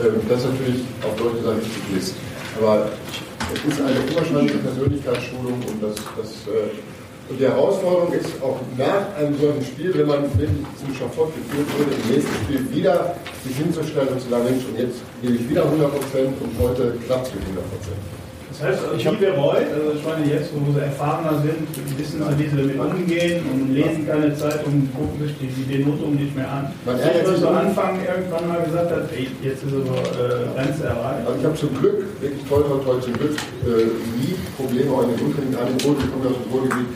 Ähm, 0.01 0.17
das 0.25 0.41
ist 0.41 0.49
natürlich 0.49 0.81
auf 1.05 1.13
Deutsch 1.13 1.37
gesagt 1.37 1.61
richtig 1.61 1.85
Mist. 1.93 2.13
Aber 2.57 2.89
es 3.53 3.61
ist 3.61 3.77
eine 3.77 4.01
unwahrscheinliche 4.01 4.57
Persönlichkeitsschulung 4.65 5.61
und 5.61 5.77
das, 5.77 5.95
das 6.17 6.49
äh, 6.49 6.73
und 7.29 7.39
die 7.39 7.45
Herausforderung 7.47 8.11
ist 8.11 8.29
auch 8.43 8.59
nach 8.77 9.15
einem 9.15 9.39
solchen 9.39 9.63
Spiel, 9.63 9.93
wenn 9.95 10.07
man 10.07 10.23
wirklich 10.37 10.65
zum 10.75 10.93
Schafott 10.93 11.31
geführt 11.33 11.67
wurde, 11.79 11.95
im 11.95 12.11
nächsten 12.11 12.35
Spiel 12.43 12.61
wieder 12.69 13.15
sich 13.45 13.55
hinzustellen 13.55 14.09
und 14.09 14.19
zu 14.19 14.29
sagen, 14.29 14.43
Mensch, 14.43 14.65
und 14.67 14.77
jetzt 14.77 14.99
gebe 15.21 15.35
ich 15.35 15.49
wieder 15.49 15.63
100 15.63 15.89
Prozent 15.91 16.35
und 16.41 16.51
heute 16.59 16.97
klappt 17.07 17.27
es 17.27 17.33
mit 17.35 17.43
100 17.43 17.63
Prozent. 17.71 18.01
Das 18.11 18.22
heißt, 18.63 18.79
also 18.83 18.95
die 18.97 19.17
bereut, 19.17 19.67
also 19.73 19.91
ich 19.95 20.03
meine 20.03 20.25
jetzt, 20.25 20.51
wo 20.53 20.71
sie 20.71 20.79
erfahrener 20.79 21.41
sind, 21.41 21.67
wissen, 21.97 22.21
wie 22.37 22.47
sie 22.47 22.55
damit 22.55 22.79
umgehen 22.79 23.45
und 23.51 23.73
lesen 23.73 24.07
keine 24.07 24.35
Zeitung, 24.35 24.89
gucken 24.95 25.27
sich 25.27 25.35
die, 25.37 25.47
die 25.47 25.83
Notung 25.83 26.15
nicht 26.15 26.35
mehr 26.35 26.49
an. 26.49 26.73
Man 26.85 26.99
ärgert 26.99 27.27
sich 27.27 27.37
so 27.37 27.49
Anfang 27.49 27.99
irgendwann 28.01 28.47
mal 28.47 28.63
gesagt 28.63 28.91
hat, 28.91 29.09
ey, 29.11 29.27
jetzt 29.41 29.63
ist 29.63 29.73
aber 29.73 29.99
äh, 29.99 30.47
Grenze 30.55 30.83
erreicht. 30.85 31.27
Also 31.27 31.39
ich 31.39 31.45
habe 31.45 31.55
zum 31.55 31.77
Glück, 31.79 32.21
wirklich 32.21 32.43
toll, 32.47 32.63
toll, 32.67 32.81
toll, 32.85 33.01
zum 33.01 33.13
Glück 33.13 33.35
äh, 33.65 33.91
nie 34.17 34.35
Probleme 34.57 34.91
auch 34.91 35.03
in 35.03 35.17
den 35.17 35.25
Unteren 35.27 35.55
an 35.55 35.67
dem 35.67 35.79
Ruhrgebiet, 35.85 36.25
aus 36.25 36.37
dem 36.39 36.51
Ruhrgebiet 36.51 36.87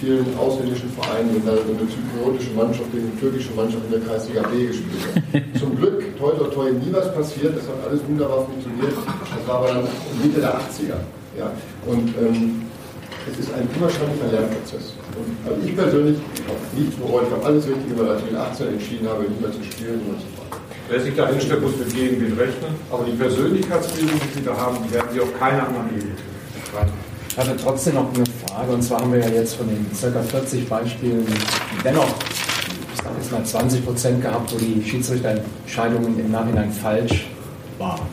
vielen 0.00 0.26
ausländischen 0.38 0.90
Vereinen, 0.90 1.34
wenn 1.34 1.44
da 1.44 1.52
eine 1.52 1.86
zypriotische 1.88 2.52
Mannschaft 2.54 2.90
gegen 2.92 3.10
eine 3.10 3.20
türkische 3.20 3.52
Mannschaft 3.54 3.82
in 3.86 3.92
der 3.92 4.00
Kreisliga 4.00 4.42
B 4.48 4.66
gespielt 4.66 5.02
hat. 5.06 5.60
Zum 5.60 5.76
Glück, 5.76 6.02
toi, 6.18 6.32
toi, 6.32 6.48
toi, 6.48 6.70
nie 6.70 6.92
was 6.92 7.12
passiert, 7.14 7.56
das 7.56 7.66
hat 7.68 7.78
alles 7.86 8.00
wunderbar 8.08 8.46
funktioniert. 8.46 8.94
Das 8.94 9.42
war 9.46 9.56
aber 9.62 9.68
dann 9.68 9.88
Mitte 10.22 10.40
der 10.40 10.54
80er. 10.54 10.98
Ja? 11.36 11.50
Und 11.86 12.08
ähm, 12.18 12.62
es 13.30 13.38
ist 13.38 13.52
ein 13.52 13.68
unwahrscheinlicher 13.74 14.28
Lernprozess. 14.32 14.94
Und 15.18 15.34
also 15.44 15.58
ich 15.66 15.74
persönlich 15.76 16.16
habe 16.46 16.62
nichts 16.74 16.96
bereut, 16.96 17.24
ich 17.26 17.34
habe 17.34 17.44
alles 17.44 17.66
Richtige, 17.68 17.94
weil 17.98 18.16
ich 18.16 18.24
mit 18.30 18.34
18 18.34 18.68
entschieden 18.68 19.08
habe, 19.08 19.22
nicht 19.24 19.40
mehr 19.40 19.52
zu 19.52 19.62
spielen, 19.62 20.00
sondern 20.00 20.20
zu 20.22 20.30
fahren. 20.38 20.62
Wer 20.88 21.00
sich 21.00 21.14
da 21.14 21.28
hinstellt, 21.28 21.60
muss 21.60 21.76
mit 21.76 21.92
Gegenwind 21.92 22.38
rechnen. 22.38 22.72
Aber 22.90 23.04
die 23.04 23.12
Persönlichkeitsbildung, 23.12 24.16
die 24.24 24.38
Sie 24.40 24.44
da 24.44 24.56
haben, 24.56 24.78
die 24.86 24.94
werden 24.94 25.08
Sie 25.12 25.20
auf 25.20 25.32
keine 25.38 25.66
anderen 25.66 25.90
Ebene 25.90 26.16
ich 26.68 27.07
hatte 27.38 27.56
trotzdem 27.56 27.94
noch 27.94 28.12
eine 28.12 28.24
Frage, 28.46 28.72
und 28.72 28.82
zwar 28.82 29.00
haben 29.00 29.12
wir 29.12 29.20
ja 29.20 29.28
jetzt 29.28 29.54
von 29.54 29.68
den 29.68 29.86
ca. 30.00 30.22
40 30.22 30.68
Beispielen 30.68 31.24
dennoch, 31.84 32.08
jetzt 33.18 33.32
mal 33.32 33.44
20 33.44 33.84
Prozent 33.84 34.22
gehabt, 34.22 34.52
wo 34.52 34.58
die 34.58 34.82
Schiedsrichterentscheidungen 34.84 36.18
im 36.18 36.30
Nachhinein 36.30 36.72
falsch 36.72 37.26
waren. 37.78 38.06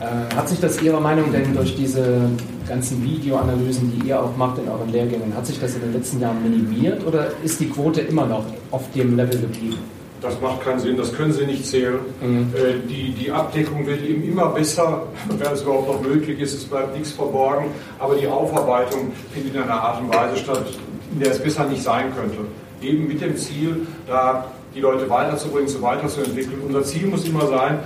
Äh, 0.00 0.34
hat 0.34 0.48
sich 0.48 0.60
das 0.60 0.80
Ihrer 0.82 1.00
Meinung 1.00 1.30
denn 1.32 1.54
durch 1.54 1.76
diese 1.76 2.20
ganzen 2.68 3.02
Videoanalysen, 3.02 3.92
die 3.92 4.08
ihr 4.08 4.20
auch 4.20 4.36
macht 4.36 4.58
in 4.58 4.68
euren 4.68 4.90
Lehrgängen, 4.90 5.34
hat 5.34 5.46
sich 5.46 5.60
das 5.60 5.74
in 5.74 5.82
den 5.82 5.92
letzten 5.92 6.20
Jahren 6.20 6.42
minimiert 6.42 7.06
oder 7.06 7.30
ist 7.44 7.60
die 7.60 7.68
Quote 7.68 8.00
immer 8.00 8.26
noch 8.26 8.44
auf 8.70 8.90
dem 8.92 9.16
Level 9.16 9.40
geblieben? 9.40 9.78
Das 10.26 10.40
macht 10.40 10.64
keinen 10.64 10.80
Sinn, 10.80 10.96
das 10.96 11.12
können 11.12 11.32
Sie 11.32 11.46
nicht 11.46 11.64
zählen. 11.64 12.00
Mhm. 12.20 12.52
Äh, 12.54 12.86
die, 12.88 13.12
die 13.12 13.30
Abdeckung 13.30 13.86
wird 13.86 14.02
eben 14.02 14.24
immer 14.24 14.48
besser, 14.48 15.04
wenn 15.28 15.52
es 15.52 15.62
überhaupt 15.62 15.88
noch 15.88 16.02
möglich 16.02 16.40
ist, 16.40 16.54
es 16.54 16.64
bleibt 16.64 16.94
nichts 16.94 17.12
verborgen, 17.12 17.66
aber 17.98 18.16
die 18.16 18.26
Aufarbeitung 18.26 19.12
findet 19.32 19.54
in 19.54 19.62
einer 19.62 19.80
Art 19.80 20.00
und 20.00 20.12
Weise 20.12 20.36
statt, 20.36 20.64
in 21.12 21.20
der 21.20 21.30
es 21.30 21.38
besser 21.38 21.64
nicht 21.66 21.82
sein 21.82 22.12
könnte. 22.14 22.38
Eben 22.82 23.06
mit 23.06 23.20
dem 23.20 23.36
Ziel, 23.36 23.86
da 24.06 24.46
die 24.74 24.80
Leute 24.80 25.08
weiterzubringen, 25.08 25.68
zu 25.68 25.80
weiterzuentwickeln. 25.80 26.60
Unser 26.66 26.82
Ziel 26.82 27.06
muss 27.06 27.26
immer 27.26 27.46
sein, 27.46 27.78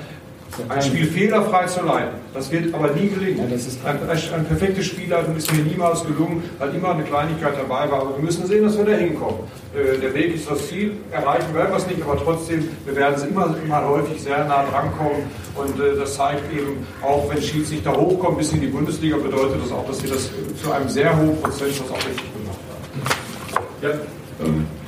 ein 0.68 0.82
Spiel 0.82 1.07
fehlerfrei 1.07 1.66
zu 1.66 1.84
leiten. 1.84 2.18
Das 2.34 2.51
wird 2.51 2.74
aber 2.74 2.88
nie 2.92 3.09
gelingen. 3.09 3.53
Ein, 3.84 3.98
ein, 4.34 4.44
perfektes 4.46 4.86
Spielleitung 4.86 5.36
ist 5.36 5.53
mir 5.53 5.62
niemals 5.62 6.05
gelungen, 6.05 6.42
weil 6.59 6.74
immer 6.74 6.90
eine 6.90 7.05
Kleinigkeit 7.05 7.55
dabei 7.57 7.90
war. 7.90 8.03
Aber 8.03 8.16
wir 8.16 8.24
müssen 8.24 8.46
sehen, 8.46 8.64
dass 8.64 8.76
wir 8.76 8.84
da 8.84 8.92
hinkommen. 8.92 9.40
Äh, 9.74 9.98
der 9.98 10.12
Weg 10.14 10.34
ist 10.34 10.51
das 10.51 10.68
Ziel. 10.68 10.92
Erreichen 11.11 11.55
werden 11.55 11.70
wir 11.70 11.76
es 11.76 11.86
nicht, 11.86 12.03
aber 12.03 12.16
trotzdem, 12.16 12.68
wir 12.84 12.96
werden 12.96 13.14
es 13.16 13.24
immer, 13.24 13.55
immer 13.64 13.88
häufig 13.88 14.20
sehr 14.22 14.44
nah 14.44 14.64
drankommen. 14.64 15.22
Und 15.55 15.80
äh, 15.80 15.96
das 15.96 16.14
zeigt 16.14 16.53
eben, 16.53 16.86
auch 17.03 17.28
wenn 17.32 17.42
Schiedsrichter 17.42 17.96
hochkommen 17.96 18.38
bis 18.38 18.53
in 18.53 18.61
die 18.61 18.68
Bundesliga, 18.68 19.16
bedeutet 19.16 19.62
das 19.62 19.72
auch, 19.72 19.86
dass 19.86 20.03
wir 20.03 20.11
das 20.11 20.30
zu 20.62 20.72
einem 20.72 20.88
sehr 20.88 21.16
hohen 21.16 21.40
Prozentsatz 21.40 21.90
auch 21.90 21.96
richtig 21.96 22.32
gemacht 22.32 22.59
haben. 22.70 23.82
Ja. 23.82 24.19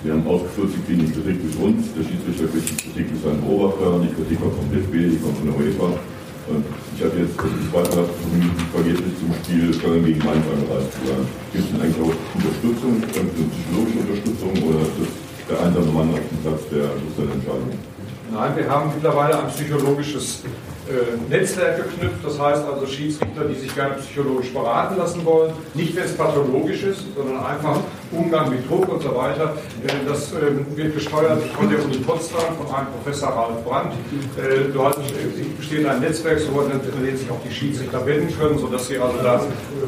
Wir 0.03 0.15
haben 0.15 0.27
ausgeführt, 0.27 0.75
Sie 0.75 0.83
kriegen 0.83 1.07
die 1.07 1.15
Kritik 1.15 1.39
durch 1.47 1.59
uns. 1.63 1.95
Der 1.95 2.03
Schiedsrichter 2.03 2.51
kriegt 2.51 2.71
die 2.71 2.75
Kritik 2.75 3.07
durch 3.15 3.23
seinen 3.23 3.39
Beobachter. 3.39 4.03
Die 4.03 4.11
Kritik 4.11 4.43
kommt 4.43 4.59
vom 4.59 4.67
DFB, 4.75 5.15
die 5.15 5.21
kommt 5.23 5.39
von 5.39 5.47
der 5.47 5.55
UEFA. 5.55 5.89
Ich 6.99 7.01
habe 7.07 7.15
jetzt 7.23 7.39
die 7.39 7.71
zweite 7.71 8.03
vergeblich 8.75 9.15
zum 9.23 9.31
Spiel 9.31 9.71
Köln 9.79 10.05
gegen 10.05 10.19
Mainz 10.27 10.43
angereist. 10.43 10.91
Gibt 11.55 11.65
es 11.65 11.71
denn 11.71 11.81
eigentlich 11.87 12.03
auch 12.03 12.19
Unterstützung, 12.35 12.99
eine 12.99 13.31
psychologische 13.31 13.99
Unterstützung 14.03 14.51
oder 14.67 14.83
ist 14.83 14.99
das 14.99 15.11
der 15.47 15.67
einsame 15.71 15.93
Mann 15.95 16.11
auf 16.11 16.19
dem 16.19 16.39
Platz 16.43 16.63
der 16.67 16.91
seine 17.15 17.39
Entscheidung? 17.39 17.71
Nein, 18.33 18.57
wir 18.57 18.71
haben 18.71 18.91
mittlerweile 18.95 19.39
ein 19.39 19.49
psychologisches 19.49 20.43
äh, 20.89 21.31
Netzwerk 21.31 21.77
geknüpft. 21.77 22.25
Das 22.25 22.41
heißt 22.41 22.65
also 22.67 22.87
Schiedsrichter, 22.87 23.45
die 23.45 23.55
sich 23.55 23.75
gerne 23.75 23.95
psychologisch 23.97 24.51
beraten 24.55 24.97
lassen 24.97 25.23
wollen. 25.27 25.53
Nicht, 25.75 25.95
wenn 25.95 26.05
es 26.05 26.17
pathologisch 26.17 26.83
ist, 26.83 27.05
sondern 27.15 27.45
einfach 27.45 27.79
Umgang 28.11 28.49
mit 28.49 28.69
Druck 28.69 28.89
und 28.89 29.03
so 29.03 29.15
weiter. 29.15 29.55
Äh, 29.87 30.09
das 30.09 30.33
ähm, 30.33 30.67
wird 30.75 30.95
gesteuert 30.95 31.43
von 31.43 31.69
der 31.69 31.85
Uni 31.85 31.99
Potsdam, 31.99 32.57
von 32.57 32.75
einem 32.75 32.87
Professor 32.89 33.29
Ralf 33.29 33.63
Brandt. 33.65 33.93
Äh, 34.39 34.73
dort 34.73 34.99
besteht 35.59 35.87
ein 35.87 36.01
Netzwerk, 36.01 36.41
so 36.41 36.59
dem 36.63 37.17
sich 37.17 37.31
auch 37.31 37.41
die 37.47 37.53
Schiedsrichter 37.53 38.05
wenden 38.07 38.35
können, 38.39 38.59
sodass 38.59 38.89
sie 38.89 38.99
also 38.99 39.19
dann 39.23 39.41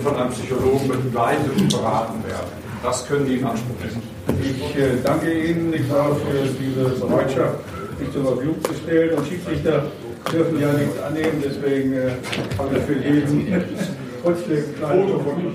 von 0.03 0.17
einem 0.17 0.31
Psychologen 0.33 0.89
begleitet 0.89 1.51
und 1.57 1.73
beraten 1.73 2.23
werden. 2.27 2.65
Das 2.83 3.07
können 3.07 3.25
die 3.25 3.39
in 3.39 3.45
Anspruch 3.47 3.77
nehmen. 3.81 4.03
Ich 4.43 5.03
danke 5.03 5.33
Ihnen, 5.33 5.73
ich 5.73 5.83
für 5.83 6.49
diese 6.61 7.07
Bereitschaft, 7.07 7.55
sich 7.99 8.11
zur 8.13 8.25
Verfügung 8.25 8.63
zu 8.65 8.75
stellen. 8.75 9.19
Und 9.19 9.27
Schiedsrichter 9.27 9.91
dürfen 10.33 10.61
ja 10.61 10.73
nichts 10.73 11.01
annehmen, 11.01 11.43
deswegen 11.45 11.93
äh, 11.93 12.11
habe 12.59 12.79
ich 12.79 12.83
für 12.85 12.95
jeden 12.95 13.65
trotzdem 14.23 14.57
ein 14.57 14.75
kleines 14.77 15.11
Foto 15.11 15.19
von 15.21 15.43
mir. 15.43 15.51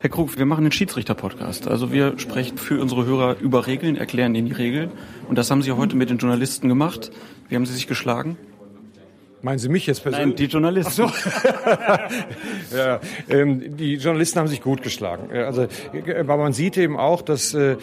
Herr 0.00 0.10
Krug, 0.10 0.38
wir 0.38 0.46
machen 0.46 0.60
einen 0.60 0.72
Schiedsrichter-Podcast. 0.72 1.66
Also 1.66 1.92
wir 1.92 2.18
sprechen 2.18 2.56
für 2.56 2.80
unsere 2.80 3.04
Hörer 3.04 3.36
über 3.40 3.66
Regeln, 3.66 3.96
erklären 3.96 4.34
ihnen 4.34 4.46
die 4.46 4.52
Regeln. 4.52 4.92
Und 5.28 5.36
das 5.36 5.50
haben 5.50 5.60
Sie 5.60 5.72
heute 5.72 5.96
mit 5.96 6.08
den 6.08 6.18
Journalisten 6.18 6.68
gemacht. 6.68 7.10
Wie 7.48 7.56
haben 7.56 7.66
Sie 7.66 7.74
sich 7.74 7.88
geschlagen? 7.88 8.38
Meinen 9.40 9.58
Sie 9.58 9.68
mich 9.68 9.86
jetzt 9.86 10.02
persönlich? 10.02 10.26
Nein, 10.26 10.36
die 10.36 10.44
Journalisten. 10.46 10.92
So. 10.92 11.04
ja, 12.76 13.00
ähm, 13.30 13.76
die 13.76 13.94
Journalisten 13.94 14.40
haben 14.40 14.48
sich 14.48 14.60
gut 14.60 14.82
geschlagen. 14.82 15.30
Also, 15.32 15.68
aber 16.18 16.36
man 16.36 16.52
sieht 16.52 16.76
eben 16.76 16.96
auch, 16.96 17.22
dass 17.22 17.54
äh, 17.54 17.76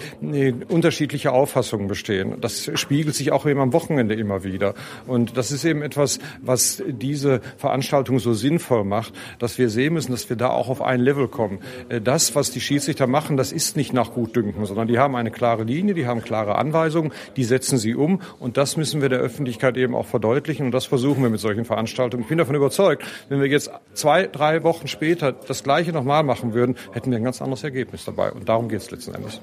unterschiedliche 0.68 1.32
Auffassungen 1.32 1.88
bestehen. 1.88 2.36
Das 2.42 2.70
spiegelt 2.76 3.16
sich 3.16 3.32
auch 3.32 3.46
eben 3.46 3.62
am 3.62 3.72
Wochenende 3.72 4.16
immer 4.16 4.44
wieder. 4.44 4.74
Und 5.08 5.38
das 5.38 5.52
ist 5.52 5.64
eben 5.64 5.82
etwas, 5.82 6.20
was 6.42 6.84
diese 6.88 7.40
Veranstaltung 7.58 8.20
so 8.20 8.34
sinnvoll 8.34 8.84
macht, 8.84 9.14
dass 9.40 9.58
wir 9.58 9.70
sehen 9.70 9.94
müssen, 9.94 10.12
dass 10.12 10.30
wir 10.30 10.36
da 10.36 10.50
auch 10.50 10.68
auf 10.68 10.82
ein 10.82 11.00
Level 11.00 11.30
kommen. 11.30 11.60
Äh, 11.88 12.02
das, 12.02 12.36
was 12.36 12.52
die 12.52 12.60
Schiedsrichter 12.60 13.08
machen, 13.08 13.38
das 13.38 13.54
ist 13.54 13.78
nicht 13.78 13.94
nach 13.94 14.12
Gutdünken, 14.12 14.66
sondern 14.66 14.90
die 14.90 15.00
haben 15.00 15.16
eine 15.16 15.32
klare 15.32 15.64
Linie, 15.64 15.94
die 15.94 16.06
haben 16.06 16.22
klare 16.22 16.56
Anweisungen, 16.56 17.14
die 17.38 17.46
setzen 17.46 17.78
sie 17.78 17.96
um. 17.96 18.20
Und 18.40 18.58
das 18.58 18.76
müssen 18.76 19.02
wir 19.02 19.08
der 19.08 19.20
Öffentlichkeit 19.20 19.78
eben 19.78 19.96
auch 19.96 20.06
verdeutlichen. 20.06 20.66
Und 20.66 20.72
das 20.74 20.86
versuchen 20.86 21.24
wir 21.24 21.30
mit 21.30 21.45
solchen 21.46 21.66
Veranstaltungen. 21.66 22.24
Ich 22.24 22.30
bin 22.30 22.40
davon 22.40 22.56
überzeugt, 22.56 23.04
wenn 23.30 23.40
wir 23.40 23.48
jetzt 23.48 23.70
zwei, 23.94 24.26
drei 24.28 24.64
Wochen 24.64 24.88
später 24.88 25.32
das 25.32 25.64
Gleiche 25.64 25.92
nochmal 25.94 26.24
machen 26.24 26.54
würden, 26.54 26.76
hätten 26.92 27.12
wir 27.12 27.18
ein 27.18 27.24
ganz 27.24 27.42
anderes 27.42 27.64
Ergebnis 27.64 28.04
dabei. 28.04 28.32
Und 28.32 28.50
darum 28.50 28.68
geht 28.68 28.80
es 28.82 28.90
letzten 28.90 29.14
Endes. 29.14 29.40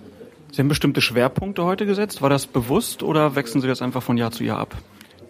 Sie 0.50 0.60
haben 0.60 0.68
bestimmte 0.68 1.00
Schwerpunkte 1.00 1.64
heute 1.64 1.86
gesetzt. 1.86 2.20
War 2.20 2.28
das 2.28 2.46
bewusst 2.46 3.02
oder 3.02 3.36
wechseln 3.36 3.60
Sie 3.60 3.68
das 3.68 3.80
einfach 3.80 4.02
von 4.02 4.16
Jahr 4.16 4.32
zu 4.32 4.42
Jahr 4.44 4.58
ab? 4.58 4.76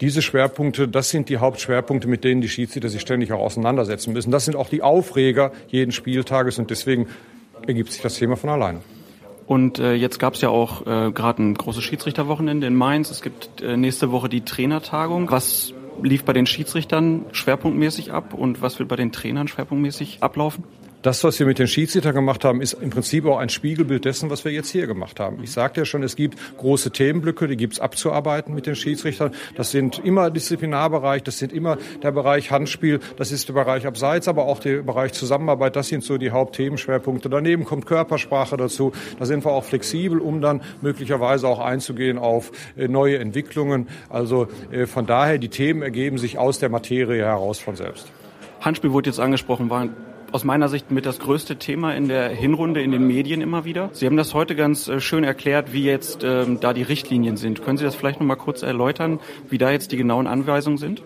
Diese 0.00 0.22
Schwerpunkte, 0.22 0.88
das 0.88 1.10
sind 1.10 1.28
die 1.28 1.36
Hauptschwerpunkte, 1.36 2.08
mit 2.08 2.24
denen 2.24 2.40
die 2.40 2.48
Schiedsrichter 2.48 2.88
sich 2.88 3.02
ständig 3.02 3.32
auch 3.32 3.38
auseinandersetzen 3.38 4.12
müssen. 4.14 4.32
Das 4.32 4.46
sind 4.46 4.56
auch 4.56 4.68
die 4.68 4.82
Aufreger 4.82 5.52
jeden 5.68 5.92
Spieltages 5.92 6.58
und 6.58 6.70
deswegen 6.70 7.06
ergibt 7.66 7.92
sich 7.92 8.02
das 8.02 8.16
Thema 8.16 8.36
von 8.36 8.50
alleine. 8.50 8.80
Und 9.46 9.78
äh, 9.78 9.94
jetzt 9.94 10.18
gab 10.18 10.34
es 10.34 10.40
ja 10.40 10.48
auch 10.48 10.86
äh, 10.86 11.12
gerade 11.12 11.42
ein 11.42 11.54
großes 11.54 11.84
Schiedsrichterwochenende 11.84 12.66
in 12.66 12.74
Mainz. 12.74 13.10
Es 13.10 13.22
gibt 13.22 13.60
äh, 13.60 13.76
nächste 13.76 14.10
Woche 14.10 14.28
die 14.28 14.40
Trainertagung. 14.40 15.30
Was 15.30 15.74
lief 16.02 16.24
bei 16.24 16.32
den 16.32 16.46
Schiedsrichtern 16.46 17.26
schwerpunktmäßig 17.32 18.12
ab 18.12 18.34
und 18.34 18.62
was 18.62 18.78
wird 18.78 18.88
bei 18.88 18.96
den 18.96 19.12
Trainern 19.12 19.48
schwerpunktmäßig 19.48 20.22
ablaufen? 20.22 20.64
Das, 21.02 21.24
was 21.24 21.38
wir 21.38 21.46
mit 21.46 21.58
den 21.58 21.66
Schiedsrichtern 21.66 22.14
gemacht 22.14 22.44
haben, 22.44 22.60
ist 22.60 22.74
im 22.74 22.90
Prinzip 22.90 23.26
auch 23.26 23.38
ein 23.38 23.48
Spiegelbild 23.48 24.04
dessen, 24.04 24.30
was 24.30 24.44
wir 24.44 24.52
jetzt 24.52 24.70
hier 24.70 24.86
gemacht 24.86 25.18
haben. 25.18 25.42
Ich 25.42 25.50
sagte 25.50 25.80
ja 25.80 25.84
schon, 25.84 26.02
es 26.02 26.14
gibt 26.14 26.38
große 26.58 26.92
Themenblöcke, 26.92 27.48
die 27.48 27.56
gibt 27.56 27.74
es 27.74 27.80
abzuarbeiten 27.80 28.54
mit 28.54 28.66
den 28.66 28.76
Schiedsrichtern. 28.76 29.32
Das 29.56 29.72
sind 29.72 29.98
immer 29.98 30.30
Disziplinarbereich, 30.30 31.24
das 31.24 31.38
sind 31.38 31.52
immer 31.52 31.76
der 32.02 32.12
Bereich 32.12 32.50
Handspiel, 32.50 33.00
das 33.16 33.32
ist 33.32 33.48
der 33.48 33.54
Bereich 33.54 33.86
Abseits, 33.86 34.28
aber 34.28 34.44
auch 34.44 34.60
der 34.60 34.82
Bereich 34.82 35.12
Zusammenarbeit. 35.12 35.74
Das 35.74 35.88
sind 35.88 36.04
so 36.04 36.18
die 36.18 36.30
Hauptthemenschwerpunkte. 36.30 37.28
Daneben 37.28 37.64
kommt 37.64 37.86
Körpersprache 37.86 38.56
dazu. 38.56 38.92
Da 39.18 39.26
sind 39.26 39.44
wir 39.44 39.50
auch 39.50 39.64
flexibel, 39.64 40.20
um 40.20 40.40
dann 40.40 40.62
möglicherweise 40.82 41.48
auch 41.48 41.58
einzugehen 41.58 42.18
auf 42.18 42.52
äh, 42.76 42.86
neue 42.86 43.18
Entwicklungen. 43.18 43.88
Also 44.08 44.46
äh, 44.70 44.86
von 44.86 45.06
daher, 45.06 45.38
die 45.38 45.48
Themen 45.48 45.82
ergeben 45.82 46.18
sich 46.18 46.38
aus 46.38 46.60
der 46.60 46.68
Materie 46.68 47.24
heraus 47.24 47.58
von 47.58 47.74
selbst. 47.74 48.10
Handspiel 48.60 48.92
wurde 48.92 49.10
jetzt 49.10 49.18
angesprochen, 49.18 49.68
war 49.68 49.88
aus 50.32 50.44
meiner 50.44 50.68
Sicht 50.68 50.90
mit 50.90 51.06
das 51.06 51.18
größte 51.18 51.56
Thema 51.56 51.94
in 51.94 52.08
der 52.08 52.28
Hinrunde 52.30 52.82
in 52.82 52.90
den 52.90 53.06
Medien 53.06 53.40
immer 53.40 53.64
wieder. 53.64 53.90
Sie 53.92 54.06
haben 54.06 54.16
das 54.16 54.34
heute 54.34 54.56
ganz 54.56 54.88
äh, 54.88 55.00
schön 55.00 55.24
erklärt, 55.24 55.72
wie 55.72 55.84
jetzt 55.84 56.24
ähm, 56.24 56.58
da 56.60 56.72
die 56.72 56.82
Richtlinien 56.82 57.36
sind. 57.36 57.62
Können 57.62 57.76
Sie 57.78 57.84
das 57.84 57.94
vielleicht 57.94 58.20
noch 58.20 58.26
mal 58.26 58.36
kurz 58.36 58.62
erläutern, 58.62 59.20
wie 59.48 59.58
da 59.58 59.70
jetzt 59.70 59.92
die 59.92 59.96
genauen 59.96 60.26
Anweisungen 60.26 60.78
sind? 60.78 61.02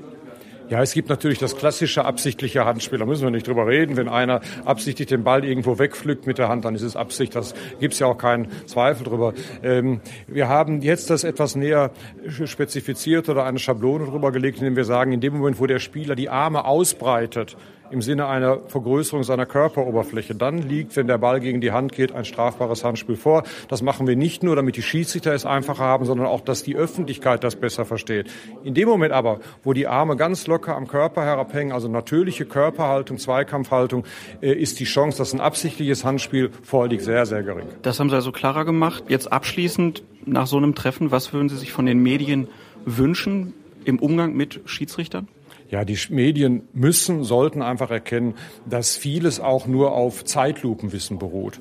Ja, 0.68 0.82
es 0.82 0.94
gibt 0.94 1.08
natürlich 1.08 1.38
das 1.38 1.56
klassische 1.56 2.04
absichtliche 2.04 2.64
Handspiel. 2.64 2.98
Da 2.98 3.06
müssen 3.06 3.22
wir 3.22 3.30
nicht 3.30 3.46
drüber 3.46 3.68
reden. 3.68 3.96
Wenn 3.96 4.08
einer 4.08 4.40
absichtlich 4.64 5.06
den 5.06 5.22
Ball 5.22 5.44
irgendwo 5.44 5.78
wegpflückt 5.78 6.26
mit 6.26 6.38
der 6.38 6.48
Hand, 6.48 6.64
dann 6.64 6.74
ist 6.74 6.82
es 6.82 6.96
Absicht. 6.96 7.36
Das 7.36 7.54
gibt 7.78 7.94
es 7.94 8.00
ja 8.00 8.08
auch 8.08 8.18
keinen 8.18 8.48
Zweifel 8.66 9.04
drüber. 9.04 9.32
Ähm, 9.62 10.00
wir 10.26 10.48
haben 10.48 10.82
jetzt 10.82 11.10
das 11.10 11.22
etwas 11.22 11.54
näher 11.54 11.92
spezifiziert 12.28 13.28
oder 13.28 13.44
eine 13.44 13.60
Schablone 13.60 14.06
drüber 14.06 14.32
gelegt, 14.32 14.58
indem 14.58 14.74
wir 14.74 14.84
sagen, 14.84 15.12
in 15.12 15.20
dem 15.20 15.34
Moment, 15.34 15.60
wo 15.60 15.66
der 15.66 15.78
Spieler 15.78 16.16
die 16.16 16.30
Arme 16.30 16.64
ausbreitet, 16.64 17.56
im 17.90 18.02
Sinne 18.02 18.26
einer 18.26 18.60
Vergrößerung 18.68 19.22
seiner 19.22 19.46
Körperoberfläche. 19.46 20.34
Dann 20.34 20.58
liegt, 20.58 20.96
wenn 20.96 21.06
der 21.06 21.18
Ball 21.18 21.40
gegen 21.40 21.60
die 21.60 21.72
Hand 21.72 21.92
geht, 21.92 22.12
ein 22.12 22.24
strafbares 22.24 22.84
Handspiel 22.84 23.16
vor. 23.16 23.44
Das 23.68 23.82
machen 23.82 24.06
wir 24.06 24.16
nicht 24.16 24.42
nur, 24.42 24.56
damit 24.56 24.76
die 24.76 24.82
Schiedsrichter 24.82 25.32
es 25.32 25.46
einfacher 25.46 25.84
haben, 25.84 26.04
sondern 26.04 26.26
auch, 26.26 26.40
dass 26.40 26.62
die 26.62 26.76
Öffentlichkeit 26.76 27.44
das 27.44 27.56
besser 27.56 27.84
versteht. 27.84 28.30
In 28.64 28.74
dem 28.74 28.88
Moment 28.88 29.12
aber, 29.12 29.40
wo 29.64 29.72
die 29.72 29.86
Arme 29.86 30.16
ganz 30.16 30.46
locker 30.46 30.76
am 30.76 30.86
Körper 30.86 31.24
herabhängen, 31.24 31.72
also 31.72 31.88
natürliche 31.88 32.46
Körperhaltung, 32.46 33.18
Zweikampfhaltung, 33.18 34.04
äh, 34.40 34.52
ist 34.52 34.80
die 34.80 34.84
Chance, 34.84 35.18
dass 35.18 35.32
ein 35.32 35.40
absichtliches 35.40 36.04
Handspiel 36.04 36.50
vorliegt, 36.62 37.02
sehr, 37.02 37.26
sehr 37.26 37.42
gering. 37.42 37.66
Das 37.82 38.00
haben 38.00 38.10
Sie 38.10 38.16
also 38.16 38.32
klarer 38.32 38.64
gemacht. 38.64 39.04
Jetzt 39.08 39.32
abschließend 39.32 40.02
nach 40.24 40.46
so 40.46 40.56
einem 40.56 40.74
Treffen, 40.74 41.10
was 41.10 41.32
würden 41.32 41.48
Sie 41.48 41.56
sich 41.56 41.72
von 41.72 41.86
den 41.86 41.98
Medien 42.02 42.48
wünschen 42.84 43.54
im 43.84 43.98
Umgang 43.98 44.34
mit 44.34 44.60
Schiedsrichtern? 44.64 45.28
Ja, 45.68 45.84
die 45.84 45.98
Medien 46.10 46.68
müssen, 46.72 47.24
sollten 47.24 47.60
einfach 47.60 47.90
erkennen, 47.90 48.34
dass 48.66 48.96
vieles 48.96 49.40
auch 49.40 49.66
nur 49.66 49.92
auf 49.92 50.24
Zeitlupenwissen 50.24 51.18
beruht. 51.18 51.58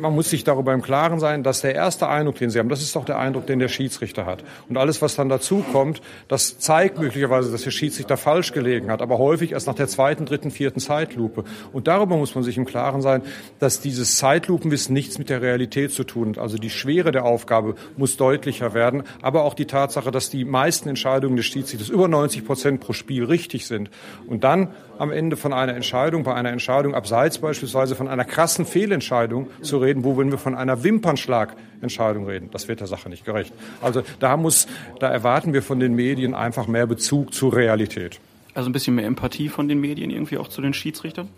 Man 0.00 0.14
muss 0.14 0.28
sich 0.28 0.44
darüber 0.44 0.74
im 0.74 0.82
Klaren 0.82 1.18
sein, 1.18 1.42
dass 1.42 1.62
der 1.62 1.74
erste 1.74 2.08
Eindruck, 2.08 2.36
den 2.36 2.50
Sie 2.50 2.58
haben, 2.58 2.68
das 2.68 2.82
ist 2.82 2.94
doch 2.94 3.06
der 3.06 3.18
Eindruck, 3.18 3.46
den 3.46 3.58
der 3.58 3.68
Schiedsrichter 3.68 4.26
hat. 4.26 4.44
Und 4.68 4.76
alles, 4.76 5.00
was 5.00 5.16
dann 5.16 5.30
dazu 5.30 5.64
kommt, 5.72 6.02
das 6.28 6.58
zeigt 6.58 6.98
möglicherweise, 6.98 7.50
dass 7.50 7.62
der 7.62 7.70
Schiedsrichter 7.70 8.18
falsch 8.18 8.52
gelegen 8.52 8.90
hat, 8.90 9.00
aber 9.00 9.16
häufig 9.16 9.52
erst 9.52 9.66
nach 9.66 9.74
der 9.74 9.88
zweiten, 9.88 10.26
dritten, 10.26 10.50
vierten 10.50 10.80
Zeitlupe. 10.80 11.44
Und 11.72 11.88
darüber 11.88 12.18
muss 12.18 12.34
man 12.34 12.44
sich 12.44 12.58
im 12.58 12.66
Klaren 12.66 13.00
sein, 13.00 13.22
dass 13.60 13.80
dieses 13.80 14.18
Zeitlupenwissen 14.18 14.92
nichts 14.92 15.18
mit 15.18 15.30
der 15.30 15.40
Realität 15.40 15.92
zu 15.92 16.04
tun 16.04 16.30
hat. 16.30 16.38
Also 16.38 16.58
die 16.58 16.70
Schwere 16.70 17.12
der 17.12 17.24
Aufgabe 17.24 17.76
muss 17.96 18.18
deutlicher 18.18 18.74
werden, 18.74 19.04
aber 19.22 19.44
auch 19.44 19.54
die 19.54 19.66
Tatsache, 19.66 20.10
dass 20.10 20.28
die 20.28 20.44
meisten 20.44 20.90
Entscheidungen 20.90 21.36
des 21.36 21.46
Schiedsrichters 21.46 21.88
über 21.88 22.08
90 22.08 22.44
Prozent 22.44 22.80
pro 22.80 22.92
Spiel 22.92 23.24
richtig 23.24 23.37
sind. 23.46 23.90
Und 24.26 24.44
dann 24.44 24.68
am 24.98 25.10
Ende 25.10 25.36
von 25.36 25.52
einer 25.52 25.74
Entscheidung, 25.74 26.24
bei 26.24 26.34
einer 26.34 26.50
Entscheidung 26.50 26.94
abseits 26.94 27.38
beispielsweise 27.38 27.94
von 27.94 28.08
einer 28.08 28.24
krassen 28.24 28.66
Fehlentscheidung 28.66 29.48
zu 29.62 29.78
reden, 29.78 30.04
wo 30.04 30.18
wenn 30.18 30.30
wir 30.30 30.38
von 30.38 30.54
einer 30.54 30.82
Wimpernschlagentscheidung 30.82 32.26
reden, 32.26 32.50
das 32.50 32.68
wird 32.68 32.80
der 32.80 32.86
Sache 32.86 33.08
nicht 33.08 33.24
gerecht. 33.24 33.52
Also 33.80 34.02
da 34.18 34.36
muss, 34.36 34.66
da 35.00 35.08
erwarten 35.08 35.52
wir 35.52 35.62
von 35.62 35.80
den 35.80 35.94
Medien 35.94 36.34
einfach 36.34 36.66
mehr 36.66 36.86
Bezug 36.86 37.32
zur 37.32 37.54
Realität. 37.54 38.20
Also 38.54 38.68
ein 38.68 38.72
bisschen 38.72 38.96
mehr 38.96 39.06
Empathie 39.06 39.48
von 39.48 39.68
den 39.68 39.80
Medien 39.80 40.10
irgendwie 40.10 40.38
auch 40.38 40.48
zu 40.48 40.60
den 40.60 40.74
Schiedsrichtern? 40.74 41.28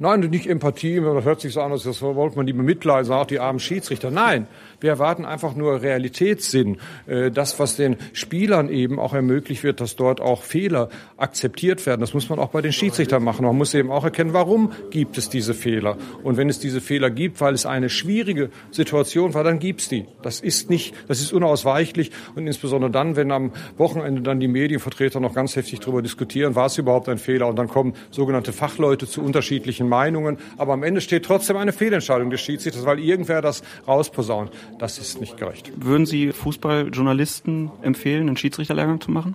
Nein, 0.00 0.20
nicht 0.20 0.46
Empathie, 0.46 1.00
das 1.00 1.24
hört 1.24 1.40
sich 1.40 1.52
so 1.52 1.60
an, 1.60 1.72
als 1.72 2.02
wollte 2.02 2.36
man 2.36 2.46
die 2.46 2.52
bemitleiden, 2.52 3.10
auch 3.12 3.26
die 3.26 3.40
armen 3.40 3.58
Schiedsrichter. 3.58 4.12
Nein, 4.12 4.46
wir 4.80 4.90
erwarten 4.90 5.24
einfach 5.24 5.56
nur 5.56 5.82
Realitätssinn. 5.82 6.78
Äh, 7.08 7.32
das, 7.32 7.58
was 7.58 7.74
den 7.74 7.96
Spielern 8.12 8.68
eben 8.68 9.00
auch 9.00 9.12
ermöglicht 9.12 9.64
wird, 9.64 9.80
dass 9.80 9.96
dort 9.96 10.20
auch 10.20 10.44
Fehler 10.44 10.88
akzeptiert 11.16 11.84
werden. 11.84 12.00
Das 12.00 12.14
muss 12.14 12.28
man 12.28 12.38
auch 12.38 12.50
bei 12.50 12.62
den 12.62 12.72
Schiedsrichtern 12.72 13.24
machen. 13.24 13.44
Man 13.44 13.56
muss 13.56 13.74
eben 13.74 13.90
auch 13.90 14.04
erkennen, 14.04 14.34
warum 14.34 14.70
gibt 14.90 15.18
es 15.18 15.30
diese 15.30 15.52
Fehler. 15.52 15.96
Und 16.22 16.36
wenn 16.36 16.48
es 16.48 16.60
diese 16.60 16.80
Fehler 16.80 17.10
gibt, 17.10 17.40
weil 17.40 17.54
es 17.54 17.66
eine 17.66 17.90
schwierige 17.90 18.50
Situation 18.70 19.34
war, 19.34 19.42
dann 19.42 19.58
gibt's 19.58 19.88
die. 19.88 20.06
Das 20.22 20.38
ist 20.38 20.70
nicht, 20.70 20.94
das 21.08 21.20
ist 21.20 21.32
unausweichlich. 21.32 22.12
Und 22.36 22.46
insbesondere 22.46 22.92
dann, 22.92 23.16
wenn 23.16 23.32
am 23.32 23.52
Wochenende 23.76 24.22
dann 24.22 24.38
die 24.38 24.46
Medienvertreter 24.46 25.18
noch 25.18 25.34
ganz 25.34 25.56
heftig 25.56 25.80
darüber 25.80 26.02
diskutieren, 26.02 26.54
war 26.54 26.66
es 26.66 26.78
überhaupt 26.78 27.08
ein 27.08 27.18
Fehler? 27.18 27.48
Und 27.48 27.56
dann 27.56 27.66
kommen 27.66 27.94
sogenannte 28.12 28.52
Fachleute 28.52 29.08
zu 29.08 29.22
unterschiedlichen 29.22 29.87
Meinungen. 29.88 30.38
Aber 30.56 30.72
am 30.72 30.82
Ende 30.82 31.00
steht 31.00 31.24
trotzdem 31.24 31.56
eine 31.56 31.72
Fehlentscheidung 31.72 32.30
des 32.30 32.40
Schiedsrichters, 32.40 32.84
weil 32.84 32.98
irgendwer 32.98 33.42
das 33.42 33.62
rausposaunt. 33.86 34.52
Das 34.78 34.98
ist 34.98 35.20
nicht 35.20 35.36
gerecht. 35.36 35.72
Würden 35.76 36.06
Sie 36.06 36.32
Fußballjournalisten 36.32 37.70
empfehlen, 37.82 38.28
einen 38.28 38.36
Schiedsrichterlehrgang 38.36 39.00
zu 39.00 39.10
machen? 39.10 39.34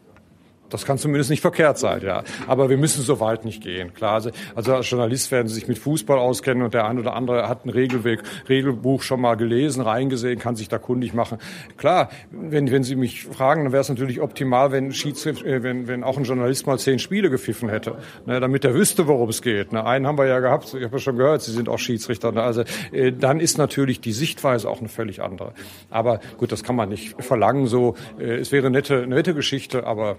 Das 0.73 0.85
kann 0.85 0.97
zumindest 0.97 1.29
nicht 1.29 1.41
verkehrt 1.41 1.77
sein, 1.77 2.01
ja. 2.01 2.23
Aber 2.47 2.69
wir 2.69 2.77
müssen 2.77 3.03
so 3.03 3.19
weit 3.19 3.45
nicht 3.45 3.61
gehen. 3.61 3.93
Klar, 3.93 4.13
also, 4.13 4.31
also 4.55 4.73
als 4.75 4.89
Journalist 4.89 5.31
werden 5.31 5.47
Sie 5.47 5.53
sich 5.53 5.67
mit 5.67 5.77
Fußball 5.77 6.17
auskennen 6.17 6.63
und 6.63 6.73
der 6.73 6.85
eine 6.85 6.99
oder 6.99 7.13
andere 7.15 7.47
hat 7.47 7.65
ein 7.65 7.69
Regelweg, 7.69 8.21
Regelbuch 8.49 9.03
schon 9.03 9.21
mal 9.21 9.35
gelesen, 9.35 9.81
reingesehen, 9.81 10.39
kann 10.39 10.55
sich 10.55 10.69
da 10.69 10.79
kundig 10.79 11.13
machen. 11.13 11.37
Klar, 11.77 12.09
wenn, 12.31 12.71
wenn 12.71 12.83
Sie 12.83 12.95
mich 12.95 13.23
fragen, 13.23 13.65
dann 13.65 13.71
wäre 13.71 13.81
es 13.81 13.89
natürlich 13.89 14.19
optimal, 14.19 14.71
wenn, 14.71 14.89
äh, 14.89 15.63
wenn, 15.63 15.87
wenn 15.87 16.03
auch 16.03 16.17
ein 16.17 16.23
Journalist 16.23 16.65
mal 16.65 16.79
zehn 16.79 16.97
Spiele 16.97 17.29
gepfiffen 17.29 17.69
hätte, 17.69 17.97
ne, 18.25 18.39
damit 18.39 18.65
er 18.65 18.73
wüsste, 18.73 19.07
worum 19.07 19.29
es 19.29 19.41
geht. 19.41 19.73
Ne, 19.73 19.85
einen 19.85 20.07
haben 20.07 20.17
wir 20.17 20.25
ja 20.25 20.39
gehabt, 20.39 20.73
ich 20.73 20.83
habe 20.83 20.95
ja 20.95 20.99
schon 20.99 21.17
gehört, 21.17 21.43
Sie 21.43 21.51
sind 21.51 21.69
auch 21.69 21.79
Schiedsrichter. 21.79 22.31
Ne, 22.31 22.41
also 22.41 22.63
äh, 22.91 23.11
dann 23.11 23.39
ist 23.39 23.59
natürlich 23.59 24.01
die 24.01 24.11
Sichtweise 24.11 24.69
auch 24.69 24.79
eine 24.79 24.89
völlig 24.89 25.21
andere. 25.21 25.53
Aber 25.91 26.19
gut, 26.37 26.51
das 26.51 26.63
kann 26.63 26.75
man 26.75 26.89
nicht 26.89 27.21
verlangen. 27.21 27.67
So, 27.67 27.95
äh, 28.19 28.37
es 28.37 28.51
wäre 28.51 28.67
eine 28.67 28.77
nette, 28.77 29.03
eine 29.03 29.15
nette 29.15 29.35
Geschichte, 29.35 29.85
aber 29.85 30.17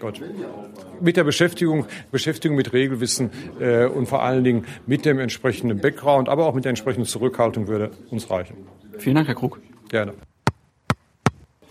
Gut. 0.00 0.20
Mit 1.00 1.16
der 1.16 1.24
Beschäftigung, 1.24 1.86
Beschäftigung 2.10 2.56
mit 2.56 2.72
Regelwissen 2.72 3.30
äh, 3.60 3.84
und 3.84 4.06
vor 4.06 4.22
allen 4.22 4.44
Dingen 4.44 4.64
mit 4.86 5.04
dem 5.04 5.18
entsprechenden 5.18 5.80
Background, 5.80 6.28
aber 6.28 6.46
auch 6.46 6.54
mit 6.54 6.64
der 6.64 6.70
entsprechenden 6.70 7.06
Zurückhaltung 7.06 7.68
würde 7.68 7.90
uns 8.10 8.30
reichen. 8.30 8.56
Vielen 8.98 9.16
Dank, 9.16 9.28
Herr 9.28 9.34
Krug. 9.34 9.60
Gerne. 9.88 10.14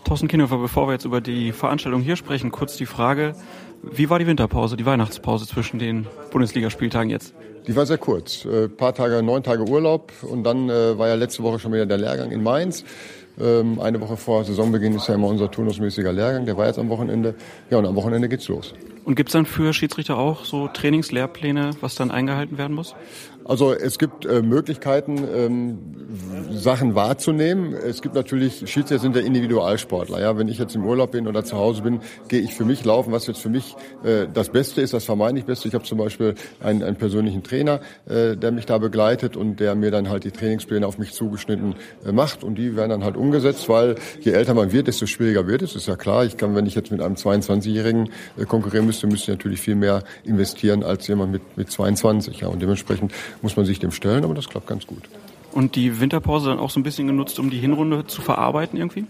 Thorsten 0.04 0.28
Kienhofer, 0.28 0.58
bevor 0.58 0.88
wir 0.88 0.92
jetzt 0.92 1.04
über 1.04 1.20
die 1.20 1.52
Veranstaltung 1.52 2.02
hier 2.02 2.16
sprechen, 2.16 2.50
kurz 2.50 2.76
die 2.76 2.86
Frage, 2.86 3.34
wie 3.82 4.10
war 4.10 4.18
die 4.18 4.26
Winterpause, 4.26 4.76
die 4.76 4.84
Weihnachtspause 4.84 5.46
zwischen 5.46 5.78
den 5.78 6.06
Bundesligaspieltagen 6.32 7.10
jetzt? 7.10 7.34
Die 7.66 7.76
war 7.76 7.86
sehr 7.86 7.98
kurz. 7.98 8.44
Ein 8.44 8.52
äh, 8.64 8.68
paar 8.68 8.94
Tage, 8.94 9.22
neun 9.22 9.42
Tage 9.42 9.62
Urlaub 9.64 10.12
und 10.22 10.44
dann 10.44 10.68
äh, 10.68 10.98
war 10.98 11.08
ja 11.08 11.14
letzte 11.14 11.42
Woche 11.42 11.58
schon 11.58 11.72
wieder 11.72 11.86
der 11.86 11.98
Lehrgang 11.98 12.30
in 12.30 12.42
Mainz. 12.42 12.84
Ähm, 13.38 13.80
eine 13.80 14.00
Woche 14.00 14.16
vor 14.16 14.44
Saisonbeginn 14.44 14.94
ist 14.94 15.08
ja 15.08 15.14
immer 15.14 15.28
unser 15.28 15.50
turnusmäßiger 15.50 16.12
Lehrgang, 16.12 16.46
der 16.46 16.56
war 16.56 16.66
jetzt 16.66 16.78
am 16.78 16.88
Wochenende. 16.88 17.34
Ja, 17.70 17.78
und 17.78 17.86
am 17.86 17.94
Wochenende 17.94 18.28
geht's 18.28 18.48
los. 18.48 18.74
Und 19.04 19.14
gibt's 19.14 19.32
dann 19.32 19.46
für 19.46 19.72
Schiedsrichter 19.72 20.18
auch 20.18 20.44
so 20.44 20.68
Trainingslehrpläne, 20.68 21.70
was 21.80 21.94
dann 21.94 22.10
eingehalten 22.10 22.58
werden 22.58 22.74
muss? 22.74 22.94
Also 23.50 23.72
es 23.72 23.98
gibt 23.98 24.26
äh, 24.26 24.42
Möglichkeiten, 24.42 25.24
ähm, 25.34 25.78
Sachen 26.52 26.94
wahrzunehmen. 26.94 27.74
Es 27.74 28.00
gibt 28.00 28.14
natürlich, 28.14 28.58
Schiedsrichter 28.58 29.00
sind 29.00 29.16
ja 29.16 29.22
Individualsportler. 29.22 30.20
Ja, 30.20 30.38
wenn 30.38 30.46
ich 30.46 30.58
jetzt 30.58 30.76
im 30.76 30.86
Urlaub 30.86 31.10
bin 31.10 31.26
oder 31.26 31.42
zu 31.42 31.56
Hause 31.56 31.82
bin, 31.82 31.98
gehe 32.28 32.40
ich 32.40 32.54
für 32.54 32.64
mich 32.64 32.84
laufen, 32.84 33.10
was 33.10 33.26
jetzt 33.26 33.40
für 33.40 33.48
mich 33.48 33.74
äh, 34.04 34.28
das 34.32 34.50
Beste 34.50 34.82
ist, 34.82 34.92
das 34.92 35.04
vermeintlich 35.04 35.46
Beste. 35.46 35.66
Ich 35.66 35.74
habe 35.74 35.82
zum 35.82 35.98
Beispiel 35.98 36.36
einen, 36.60 36.84
einen 36.84 36.94
persönlichen 36.94 37.42
Trainer, 37.42 37.80
äh, 38.08 38.36
der 38.36 38.52
mich 38.52 38.66
da 38.66 38.78
begleitet 38.78 39.36
und 39.36 39.58
der 39.58 39.74
mir 39.74 39.90
dann 39.90 40.10
halt 40.10 40.22
die 40.22 40.30
Trainingspläne 40.30 40.86
auf 40.86 40.98
mich 40.98 41.12
zugeschnitten 41.12 41.74
äh, 42.06 42.12
macht 42.12 42.44
und 42.44 42.54
die 42.54 42.76
werden 42.76 42.90
dann 42.90 43.02
halt 43.02 43.16
umgesetzt, 43.16 43.68
weil 43.68 43.96
je 44.20 44.30
älter 44.30 44.54
man 44.54 44.70
wird, 44.70 44.86
desto 44.86 45.06
schwieriger 45.06 45.48
wird 45.48 45.62
es. 45.62 45.74
Ist 45.74 45.88
ja 45.88 45.96
klar. 45.96 46.24
Ich 46.24 46.36
kann, 46.36 46.54
wenn 46.54 46.66
ich 46.66 46.76
jetzt 46.76 46.92
mit 46.92 47.00
einem 47.00 47.16
22-Jährigen 47.16 48.10
äh, 48.38 48.44
konkurrieren 48.44 48.86
müsste, 48.86 49.08
müsste 49.08 49.32
ich 49.32 49.38
natürlich 49.38 49.60
viel 49.60 49.74
mehr 49.74 50.04
investieren 50.22 50.84
als 50.84 51.08
jemand 51.08 51.32
mit 51.32 51.42
mit 51.56 51.68
22. 51.68 52.42
Ja, 52.42 52.46
und 52.46 52.62
dementsprechend 52.62 53.12
muss 53.42 53.56
man 53.56 53.66
sich 53.66 53.78
dem 53.78 53.90
stellen, 53.90 54.24
aber 54.24 54.34
das 54.34 54.48
klappt 54.48 54.66
ganz 54.66 54.86
gut. 54.86 55.02
Und 55.52 55.74
die 55.74 56.00
Winterpause 56.00 56.48
dann 56.48 56.58
auch 56.58 56.70
so 56.70 56.78
ein 56.78 56.82
bisschen 56.82 57.06
genutzt, 57.06 57.38
um 57.38 57.50
die 57.50 57.58
Hinrunde 57.58 58.06
zu 58.06 58.22
verarbeiten 58.22 58.78
irgendwie? 58.78 59.06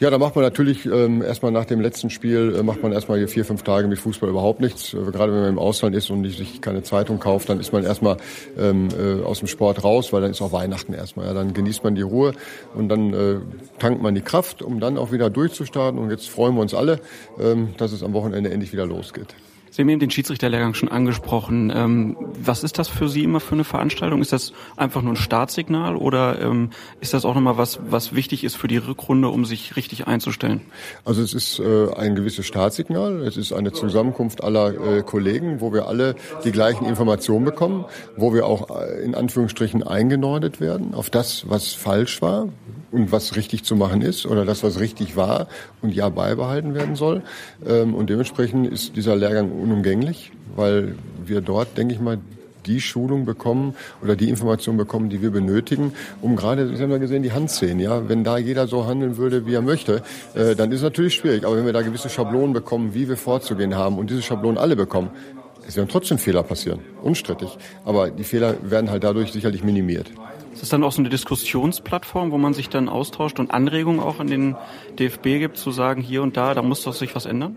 Ja, 0.00 0.10
da 0.10 0.18
macht 0.18 0.34
man 0.34 0.44
natürlich 0.44 0.86
ähm, 0.86 1.22
erstmal 1.22 1.52
nach 1.52 1.64
dem 1.64 1.80
letzten 1.80 2.10
Spiel, 2.10 2.56
äh, 2.58 2.62
macht 2.62 2.82
man 2.82 2.92
erstmal 2.92 3.18
hier 3.18 3.28
vier, 3.28 3.44
fünf 3.44 3.62
Tage 3.62 3.88
mit 3.88 3.98
Fußball 3.98 4.28
überhaupt 4.28 4.60
nichts. 4.60 4.94
Äh, 4.94 4.98
gerade 5.12 5.32
wenn 5.32 5.40
man 5.40 5.48
im 5.50 5.58
Ausland 5.58 5.94
ist 5.94 6.10
und 6.10 6.24
sich 6.28 6.60
keine 6.60 6.82
Zeitung 6.82 7.18
kauft, 7.18 7.48
dann 7.48 7.60
ist 7.60 7.72
man 7.72 7.84
erstmal 7.84 8.16
ähm, 8.58 8.88
äh, 8.98 9.22
aus 9.22 9.40
dem 9.40 9.48
Sport 9.48 9.84
raus, 9.84 10.12
weil 10.12 10.22
dann 10.22 10.30
ist 10.30 10.42
auch 10.42 10.52
Weihnachten 10.52 10.92
erstmal. 10.92 11.26
Ja, 11.26 11.34
dann 11.34 11.54
genießt 11.54 11.84
man 11.84 11.94
die 11.94 12.02
Ruhe 12.02 12.32
und 12.74 12.88
dann 12.88 13.12
äh, 13.12 13.36
tankt 13.78 14.02
man 14.02 14.14
die 14.14 14.22
Kraft, 14.22 14.62
um 14.62 14.80
dann 14.80 14.98
auch 14.98 15.12
wieder 15.12 15.30
durchzustarten. 15.30 16.00
Und 16.00 16.10
jetzt 16.10 16.28
freuen 16.28 16.54
wir 16.54 16.62
uns 16.62 16.74
alle, 16.74 17.00
ähm, 17.38 17.74
dass 17.76 17.92
es 17.92 18.02
am 18.02 18.12
Wochenende 18.12 18.50
endlich 18.50 18.72
wieder 18.72 18.86
losgeht. 18.86 19.34
Sie 19.80 19.84
haben 19.84 19.88
eben 19.88 20.00
den 20.00 20.10
Schiedsrichterlehrgang 20.10 20.74
schon 20.74 20.90
angesprochen. 20.90 21.72
Ähm, 21.74 22.14
was 22.38 22.64
ist 22.64 22.78
das 22.78 22.88
für 22.88 23.08
Sie 23.08 23.24
immer 23.24 23.40
für 23.40 23.54
eine 23.54 23.64
Veranstaltung? 23.64 24.20
Ist 24.20 24.30
das 24.30 24.52
einfach 24.76 25.00
nur 25.00 25.14
ein 25.14 25.16
Startsignal 25.16 25.96
oder 25.96 26.38
ähm, 26.38 26.68
ist 27.00 27.14
das 27.14 27.24
auch 27.24 27.34
nochmal 27.34 27.56
was, 27.56 27.80
was 27.88 28.14
wichtig 28.14 28.44
ist 28.44 28.56
für 28.56 28.68
die 28.68 28.76
Rückrunde, 28.76 29.30
um 29.30 29.46
sich 29.46 29.76
richtig 29.76 30.06
einzustellen? 30.06 30.60
Also 31.06 31.22
es 31.22 31.32
ist 31.32 31.60
äh, 31.60 31.94
ein 31.94 32.14
gewisses 32.14 32.44
Startsignal. 32.44 33.22
Es 33.22 33.38
ist 33.38 33.54
eine 33.54 33.72
Zusammenkunft 33.72 34.44
aller 34.44 34.98
äh, 34.98 35.02
Kollegen, 35.02 35.62
wo 35.62 35.72
wir 35.72 35.86
alle 35.86 36.14
die 36.44 36.52
gleichen 36.52 36.84
Informationen 36.84 37.46
bekommen, 37.46 37.86
wo 38.18 38.34
wir 38.34 38.44
auch 38.44 38.82
äh, 38.82 39.02
in 39.02 39.14
Anführungsstrichen 39.14 39.82
eingenordet 39.82 40.60
werden 40.60 40.92
auf 40.92 41.08
das, 41.08 41.48
was 41.48 41.72
falsch 41.72 42.20
war 42.20 42.48
und 42.92 43.12
was 43.12 43.36
richtig 43.36 43.64
zu 43.64 43.76
machen 43.76 44.02
ist 44.02 44.26
oder 44.26 44.44
das, 44.44 44.62
was 44.62 44.80
richtig 44.80 45.16
war 45.16 45.48
und 45.82 45.94
ja 45.94 46.08
beibehalten 46.08 46.74
werden 46.74 46.96
soll. 46.96 47.22
Ähm, 47.66 47.94
und 47.94 48.10
dementsprechend 48.10 48.66
ist 48.66 48.96
dieser 48.96 49.16
Lehrgang 49.16 49.50
unumgänglich, 49.52 50.32
weil 50.56 50.96
wir 51.24 51.40
dort, 51.40 51.76
denke 51.78 51.94
ich 51.94 52.00
mal, 52.00 52.18
die 52.66 52.80
Schulung 52.80 53.24
bekommen 53.24 53.74
oder 54.02 54.16
die 54.16 54.28
Information 54.28 54.76
bekommen, 54.76 55.08
die 55.08 55.22
wir 55.22 55.30
benötigen, 55.30 55.92
um 56.20 56.36
gerade, 56.36 56.76
Sie 56.76 56.82
haben 56.82 56.90
ja 56.90 56.98
gesehen, 56.98 57.22
die 57.22 57.32
Handszenen, 57.32 57.80
ja, 57.80 58.08
wenn 58.08 58.22
da 58.22 58.36
jeder 58.38 58.66
so 58.66 58.86
handeln 58.86 59.16
würde, 59.16 59.46
wie 59.46 59.54
er 59.54 59.62
möchte, 59.62 60.02
äh, 60.34 60.54
dann 60.54 60.70
ist 60.70 60.78
es 60.78 60.82
natürlich 60.82 61.14
schwierig. 61.14 61.44
Aber 61.44 61.56
wenn 61.56 61.64
wir 61.64 61.72
da 61.72 61.82
gewisse 61.82 62.10
Schablonen 62.10 62.52
bekommen, 62.52 62.94
wie 62.94 63.08
wir 63.08 63.16
vorzugehen 63.16 63.74
haben 63.74 63.98
und 63.98 64.10
diese 64.10 64.22
Schablonen 64.22 64.58
alle 64.58 64.76
bekommen, 64.76 65.10
es 65.66 65.76
werden 65.76 65.88
trotzdem 65.88 66.18
Fehler 66.18 66.42
passieren, 66.42 66.80
unstrittig. 67.02 67.56
Aber 67.84 68.10
die 68.10 68.24
Fehler 68.24 68.56
werden 68.62 68.90
halt 68.90 69.04
dadurch 69.04 69.32
sicherlich 69.32 69.62
minimiert. 69.62 70.10
Ist 70.60 70.64
das 70.64 70.68
dann 70.72 70.84
auch 70.84 70.92
so 70.92 71.00
eine 71.00 71.08
Diskussionsplattform, 71.08 72.32
wo 72.32 72.36
man 72.36 72.52
sich 72.52 72.68
dann 72.68 72.90
austauscht 72.90 73.40
und 73.40 73.50
Anregungen 73.50 73.98
auch 73.98 74.20
an 74.20 74.26
den 74.26 74.56
DFB 74.98 75.38
gibt, 75.38 75.56
zu 75.56 75.70
sagen, 75.70 76.02
hier 76.02 76.22
und 76.22 76.36
da, 76.36 76.52
da 76.52 76.60
muss 76.60 76.82
doch 76.82 76.92
sich 76.92 77.14
was 77.16 77.24
ändern? 77.24 77.56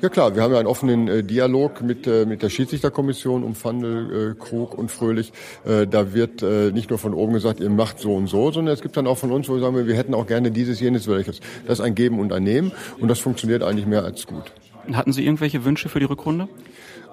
Ja 0.00 0.08
klar, 0.08 0.34
wir 0.34 0.42
haben 0.42 0.54
ja 0.54 0.58
einen 0.58 0.66
offenen 0.66 1.08
äh, 1.08 1.22
Dialog 1.22 1.82
mit, 1.82 2.06
äh, 2.06 2.24
mit 2.24 2.42
der 2.42 2.48
Schiedsrichterkommission 2.48 3.44
um 3.44 3.54
Fandel, 3.54 4.30
äh, 4.30 4.34
Krug 4.34 4.78
und 4.78 4.90
Fröhlich. 4.90 5.30
Da 5.62 6.14
wird 6.14 6.40
nicht 6.72 6.88
nur 6.88 6.98
von 6.98 7.12
oben 7.12 7.34
gesagt, 7.34 7.60
ihr 7.60 7.68
macht 7.68 7.98
so 7.98 8.14
und 8.14 8.28
so, 8.28 8.50
sondern 8.50 8.72
es 8.72 8.80
gibt 8.80 8.96
dann 8.96 9.06
auch 9.06 9.18
von 9.18 9.30
uns, 9.30 9.46
wo 9.50 9.56
wir 9.56 9.60
sagen, 9.60 9.86
wir 9.86 9.94
hätten 9.94 10.14
auch 10.14 10.26
gerne 10.26 10.50
dieses, 10.50 10.80
jenes, 10.80 11.06
welches. 11.06 11.40
Das 11.66 11.80
ist 11.80 11.84
ein 11.84 11.94
Geben 11.94 12.18
und 12.18 12.32
ein 12.32 12.44
Nehmen 12.44 12.72
und 12.98 13.08
das 13.08 13.18
funktioniert 13.18 13.62
eigentlich 13.62 13.86
mehr 13.86 14.04
als 14.04 14.26
gut. 14.26 14.44
Hatten 14.90 15.12
Sie 15.12 15.22
irgendwelche 15.22 15.66
Wünsche 15.66 15.90
für 15.90 16.00
die 16.00 16.06
Rückrunde? 16.06 16.48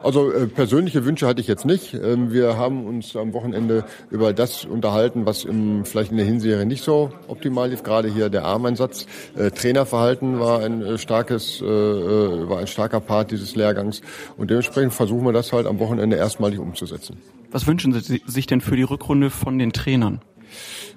Also 0.04 0.32
äh, 0.32 0.48
persönliche 0.48 1.06
Wünsche 1.06 1.28
hatte 1.28 1.42
ich 1.42 1.48
jetzt 1.48 1.66
nicht. 1.66 1.94
Ähm, 1.94 2.32
wir 2.32 2.58
haben 2.58 2.86
uns 2.86 3.16
am 3.16 3.34
Wochenende 3.34 3.86
über 4.10 4.34
das 4.34 4.66
unterhalten, 4.66 5.26
was 5.26 5.44
im, 5.44 5.86
vielleicht 5.86 6.12
in 6.12 6.18
der 6.18 6.26
Hinserie 6.26 6.66
nicht 6.66 6.84
so 6.84 7.12
optimal 7.28 7.70
lief. 7.70 7.84
Gerade 7.84 8.08
hier 8.08 8.30
der 8.30 8.46
Armeinsatz. 8.46 9.08
Äh, 9.36 9.52
Trainerverhalten 9.52 10.40
war 10.40 10.62
ein 10.62 10.82
äh, 10.82 10.98
starkes, 10.98 11.62
äh, 11.62 11.66
äh, 11.66 12.50
war 12.50 12.60
ein 12.60 12.68
starker 12.68 13.00
Part 13.00 13.32
dieses 13.32 13.56
Lehrgangs. 13.56 14.02
Und 14.38 14.52
dementsprechend 14.52 14.94
versuchen 14.94 15.26
wir 15.26 15.34
das 15.34 15.52
halt 15.54 15.66
am 15.66 15.80
Wochenende 15.80 16.18
erstmalig 16.18 16.60
umzusetzen. 16.60 17.18
Was 17.52 17.66
wünschen 17.68 17.94
Sie 17.94 18.22
sich 18.26 18.48
denn 18.48 18.62
für 18.62 18.76
die 18.76 18.84
Rückrunde 18.84 19.30
von 19.30 19.58
den 19.58 19.72
Trainern? 19.72 20.22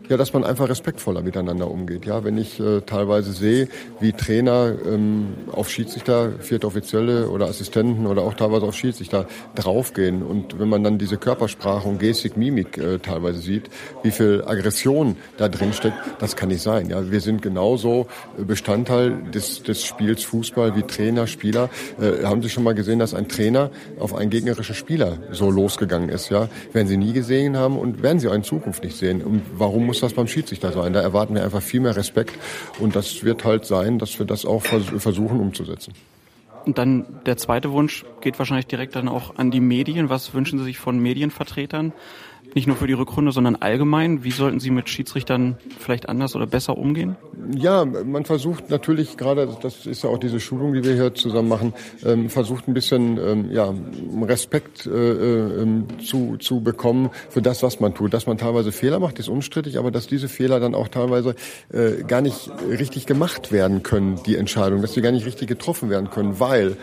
Ja, 0.09 0.16
dass 0.16 0.32
man 0.32 0.43
einfach 0.43 0.70
respektvoller 0.70 1.20
miteinander 1.20 1.70
umgeht. 1.70 2.06
Ja, 2.06 2.24
wenn 2.24 2.39
ich 2.39 2.59
äh, 2.59 2.80
teilweise 2.80 3.32
sehe, 3.32 3.68
wie 4.01 4.12
Trainer 4.12 4.74
ähm, 4.86 5.35
auf 5.52 5.68
Schiedsrichter, 5.68 6.32
vierte 6.39 6.66
Offizielle 6.66 7.28
oder 7.28 7.47
Assistenten 7.47 8.06
oder 8.06 8.22
auch 8.22 8.32
teilweise 8.32 8.64
auf 8.64 8.74
Schiedsrichter 8.74 9.26
draufgehen 9.55 10.22
und 10.22 10.59
wenn 10.59 10.68
man 10.68 10.82
dann 10.82 10.97
diese 10.97 11.18
Körpersprache 11.18 11.86
und 11.86 11.98
Gestik, 11.98 12.39
Mimik 12.39 12.78
äh, 12.78 12.98
teilweise 13.01 13.40
sieht, 13.40 13.68
wie 14.02 14.10
viel 14.10 14.44
Aggression 14.47 15.16
da 15.36 15.48
drin 15.48 15.74
steckt, 15.74 15.98
das 16.20 16.36
kann 16.36 16.48
nicht 16.48 16.62
sein. 16.62 16.89
Ja, 16.89 17.10
wir 17.10 17.20
sind 17.20 17.43
genauso 17.43 18.06
Bestandteil 18.39 19.24
des, 19.35 19.62
des 19.62 19.85
Spiels 19.85 20.24
Fußball 20.24 20.74
wie 20.74 20.85
Trainer, 20.85 21.26
Spieler. 21.26 21.68
Äh, 22.01 22.24
haben 22.24 22.40
Sie 22.43 22.48
schon 22.48 22.64
mal 22.64 22.74
gesehen, 22.74 22.98
dass 22.98 23.12
ein 23.12 23.28
Trainer 23.28 23.70
auf 23.98 24.14
einen 24.14 24.30
gegnerischen 24.30 24.74
Spieler 24.74 25.18
so 25.32 25.51
losgegangen 25.51 26.09
ist? 26.09 26.30
Ja, 26.30 26.48
werden 26.72 26.89
Sie 26.89 26.97
nie 26.97 27.12
gesehen 27.12 27.59
haben 27.59 27.78
und 27.78 28.02
werden 28.02 28.20
Sie 28.20 28.28
auch 28.28 28.35
in 28.35 28.44
Zukunft 28.44 28.82
nicht 28.82 28.97
sehen. 28.97 29.22
Und 29.22 29.43
warum 29.52 29.85
muss 29.85 29.98
das 30.03 30.12
beim 30.15 30.29
Schiedsrichter 30.29 30.73
sein? 30.73 30.93
Da 30.93 31.01
erwarten 31.01 31.35
wir 31.35 31.45
einfach 31.45 31.62
viel 31.62 31.81
mehr 31.81 31.97
Respekt 31.97 32.35
und 32.79 32.97
das 32.97 33.25
wird 33.25 33.45
halt 33.45 33.65
sein, 33.65 33.99
dass 33.99 34.19
wir 34.19 34.27
das 34.27 34.45
auch 34.45 34.62
versuchen 34.62 35.41
umzusetzen. 35.41 35.95
Und 36.65 36.77
dann 36.77 37.07
der 37.25 37.37
zweite 37.37 37.73
Wunsch 37.73 38.05
geht 38.20 38.39
wahrscheinlich 38.39 38.66
direkt 38.66 38.95
dann 38.95 39.09
auch 39.09 39.37
an 39.37 39.51
die 39.51 39.61
Medien. 39.61 40.11
Was 40.11 40.35
wünschen 40.35 40.59
Sie 40.59 40.66
sich 40.66 40.79
von 40.79 40.99
Medienvertretern? 40.99 41.93
Nicht 42.55 42.66
nur 42.66 42.77
für 42.77 42.87
die 42.87 42.95
Rückrunde, 42.95 43.33
sondern 43.33 43.57
allgemein. 43.57 44.25
Wie 44.25 44.31
sollten 44.31 44.59
Sie 44.59 44.70
mit 44.70 44.89
Schiedsrichtern 44.89 45.57
vielleicht 45.79 46.09
anders 46.09 46.35
oder 46.35 46.47
besser 46.47 46.77
umgehen? 46.77 47.16
Ja, 47.55 47.85
man 47.85 48.25
versucht 48.25 48.70
natürlich 48.70 49.16
gerade, 49.16 49.49
das 49.62 49.87
ist 49.87 50.03
ja 50.03 50.11
auch 50.11 50.19
diese 50.19 50.41
Schulung, 50.41 50.73
die 50.73 50.83
wir 50.83 50.95
hier 50.95 51.15
zusammen 51.15 51.49
machen, 51.49 51.75
ähm, 52.05 52.31
versucht 52.31 52.69
ein 52.69 52.75
bisschen 52.75 53.19
ähm, 53.19 53.51
ja, 53.51 53.73
Respekt 54.23 54.87
äh, 54.87 54.91
äh, 54.91 55.66
zu, 56.05 56.37
zu 56.39 56.61
bekommen 56.61 57.11
für 57.29 57.43
das, 57.43 57.62
was 57.62 57.81
man 57.81 57.95
tut. 57.95 58.12
Dass 58.12 58.27
man 58.27 58.39
teilweise 58.39 58.73
Fehler 58.73 58.99
macht, 58.99 59.19
ist 59.19 59.29
unstrittig, 59.29 59.79
aber 59.79 59.91
dass 59.91 60.07
diese 60.07 60.29
Fehler 60.29 60.59
dann 60.59 60.75
auch 60.75 60.89
teilweise 60.89 61.35
äh, 61.73 62.03
gar 62.07 62.23
nicht 62.23 62.51
richtig 62.69 63.07
gemacht 63.07 63.53
werden 63.53 63.83
können, 63.83 64.20
die 64.27 64.37
Entscheidung, 64.37 64.83
dass 64.83 64.95
sie 64.95 65.03
gar 65.03 65.12
nicht 65.12 65.27
richtig 65.27 65.49
getroffen 65.49 65.91
werden 65.91 66.11
können, 66.11 66.41
weil 66.41 66.77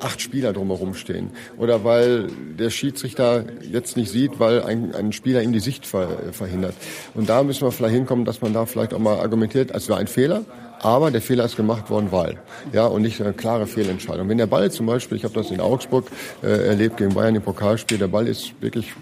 acht 0.00 0.20
Spieler 0.20 0.52
drumherum 0.52 0.94
stehen. 0.94 1.30
Oder 1.56 1.84
weil 1.84 2.28
der 2.58 2.70
Schiedsrichter 2.70 3.44
jetzt 3.62 3.96
nicht 3.96 4.10
sieht, 4.10 4.40
weil 4.40 4.62
ein, 4.62 4.94
ein 4.94 5.12
Spieler 5.12 5.42
ihm 5.42 5.52
die 5.52 5.60
Sicht 5.60 5.86
ver, 5.86 6.08
verhindert. 6.32 6.74
Und 7.14 7.28
da 7.28 7.42
müssen 7.42 7.62
wir 7.62 7.72
vielleicht 7.72 7.94
hinkommen, 7.94 8.24
dass 8.24 8.40
man 8.40 8.52
da 8.52 8.66
vielleicht 8.66 8.94
auch 8.94 8.98
mal 8.98 9.18
argumentiert, 9.18 9.70
es 9.72 9.88
war 9.88 9.98
ein 9.98 10.06
Fehler, 10.06 10.44
aber 10.80 11.10
der 11.10 11.20
Fehler 11.20 11.44
ist 11.44 11.56
gemacht 11.56 11.90
worden, 11.90 12.08
weil. 12.10 12.38
Ja, 12.72 12.86
und 12.86 13.02
nicht 13.02 13.20
eine 13.20 13.34
klare 13.34 13.66
Fehlentscheidung. 13.66 14.28
Wenn 14.28 14.38
der 14.38 14.46
Ball 14.46 14.70
zum 14.70 14.86
Beispiel, 14.86 15.18
ich 15.18 15.24
habe 15.24 15.34
das 15.34 15.50
in 15.50 15.60
Augsburg 15.60 16.06
äh, 16.42 16.68
erlebt 16.68 16.96
gegen 16.96 17.14
Bayern 17.14 17.34
im 17.34 17.42
Pokalspiel, 17.42 17.98
der 17.98 18.08
Ball 18.08 18.26
ist 18.26 18.52
wirklich 18.60 18.92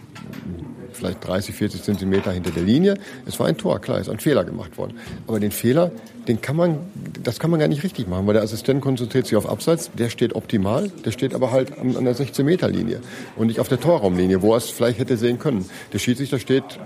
vielleicht 0.99 1.27
30, 1.27 1.55
40 1.55 1.83
Zentimeter 1.83 2.33
hinter 2.33 2.51
der 2.51 2.63
Linie. 2.63 2.95
Es 3.27 3.39
war 3.41 3.47
ein 3.47 3.57
Tor, 3.57 3.81
klar, 3.81 3.99
ist 3.99 4.11
ein 4.11 4.21
Fehler 4.21 4.45
gemacht 4.45 4.77
worden. 4.77 4.99
Aber 5.27 5.41
den 5.41 5.51
Fehler, 5.51 5.91
den 6.27 6.41
kann 6.41 6.57
man, 6.57 6.79
das 7.23 7.39
kann 7.39 7.51
man 7.51 7.61
gar 7.61 7.69
nicht 7.69 7.83
richtig 7.83 8.09
machen, 8.09 8.27
weil 8.27 8.35
der 8.35 8.43
Assistent 8.43 8.83
konzentriert 8.83 9.27
sich 9.27 9.37
auf 9.37 9.49
Abseits, 9.49 9.91
der 9.99 10.11
steht 10.11 10.35
optimal, 10.35 10.91
der 11.05 11.11
steht 11.11 11.35
aber 11.35 11.51
halt 11.51 11.79
an, 11.79 11.97
an 11.97 12.05
der 12.05 12.15
16 12.15 12.45
Meter 12.45 12.69
Linie 12.69 13.01
und 13.37 13.47
nicht 13.47 13.61
auf 13.61 13.69
der 13.69 13.81
Torraumlinie, 13.81 14.43
wo 14.43 14.53
er 14.53 14.59
es 14.59 14.71
vielleicht 14.71 14.99
hätte 14.99 15.17
sehen 15.17 15.39
können. 15.39 15.65
Der 15.93 15.99
Schiedsrichter 15.99 16.39
steht 16.39 16.79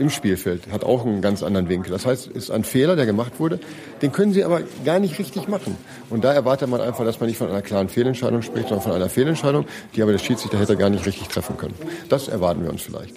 im 0.00 0.08
Spielfeld, 0.08 0.72
hat 0.72 0.82
auch 0.82 1.04
einen 1.04 1.20
ganz 1.20 1.42
anderen 1.42 1.68
Winkel. 1.68 1.92
Das 1.92 2.06
heißt, 2.06 2.28
es 2.28 2.44
ist 2.44 2.50
ein 2.50 2.64
Fehler, 2.64 2.96
der 2.96 3.04
gemacht 3.04 3.38
wurde, 3.38 3.60
den 4.00 4.12
können 4.12 4.32
sie 4.32 4.44
aber 4.44 4.62
gar 4.84 4.98
nicht 4.98 5.18
richtig 5.18 5.46
machen. 5.46 5.76
Und 6.08 6.24
da 6.24 6.32
erwartet 6.32 6.70
man 6.70 6.80
einfach, 6.80 7.04
dass 7.04 7.20
man 7.20 7.28
nicht 7.28 7.36
von 7.36 7.48
einer 7.48 7.60
klaren 7.60 7.90
Fehlentscheidung 7.90 8.40
spricht, 8.40 8.68
sondern 8.68 8.82
von 8.82 8.92
einer 8.92 9.10
Fehlentscheidung, 9.10 9.66
die 9.94 10.02
aber 10.02 10.12
der 10.12 10.18
Schiedsrichter 10.18 10.58
hätte 10.58 10.76
gar 10.76 10.88
nicht 10.88 11.04
richtig 11.04 11.28
treffen 11.28 11.58
können. 11.58 11.74
Das 12.08 12.28
erwarten 12.28 12.62
wir 12.62 12.70
uns 12.70 12.80
vielleicht. 12.80 13.14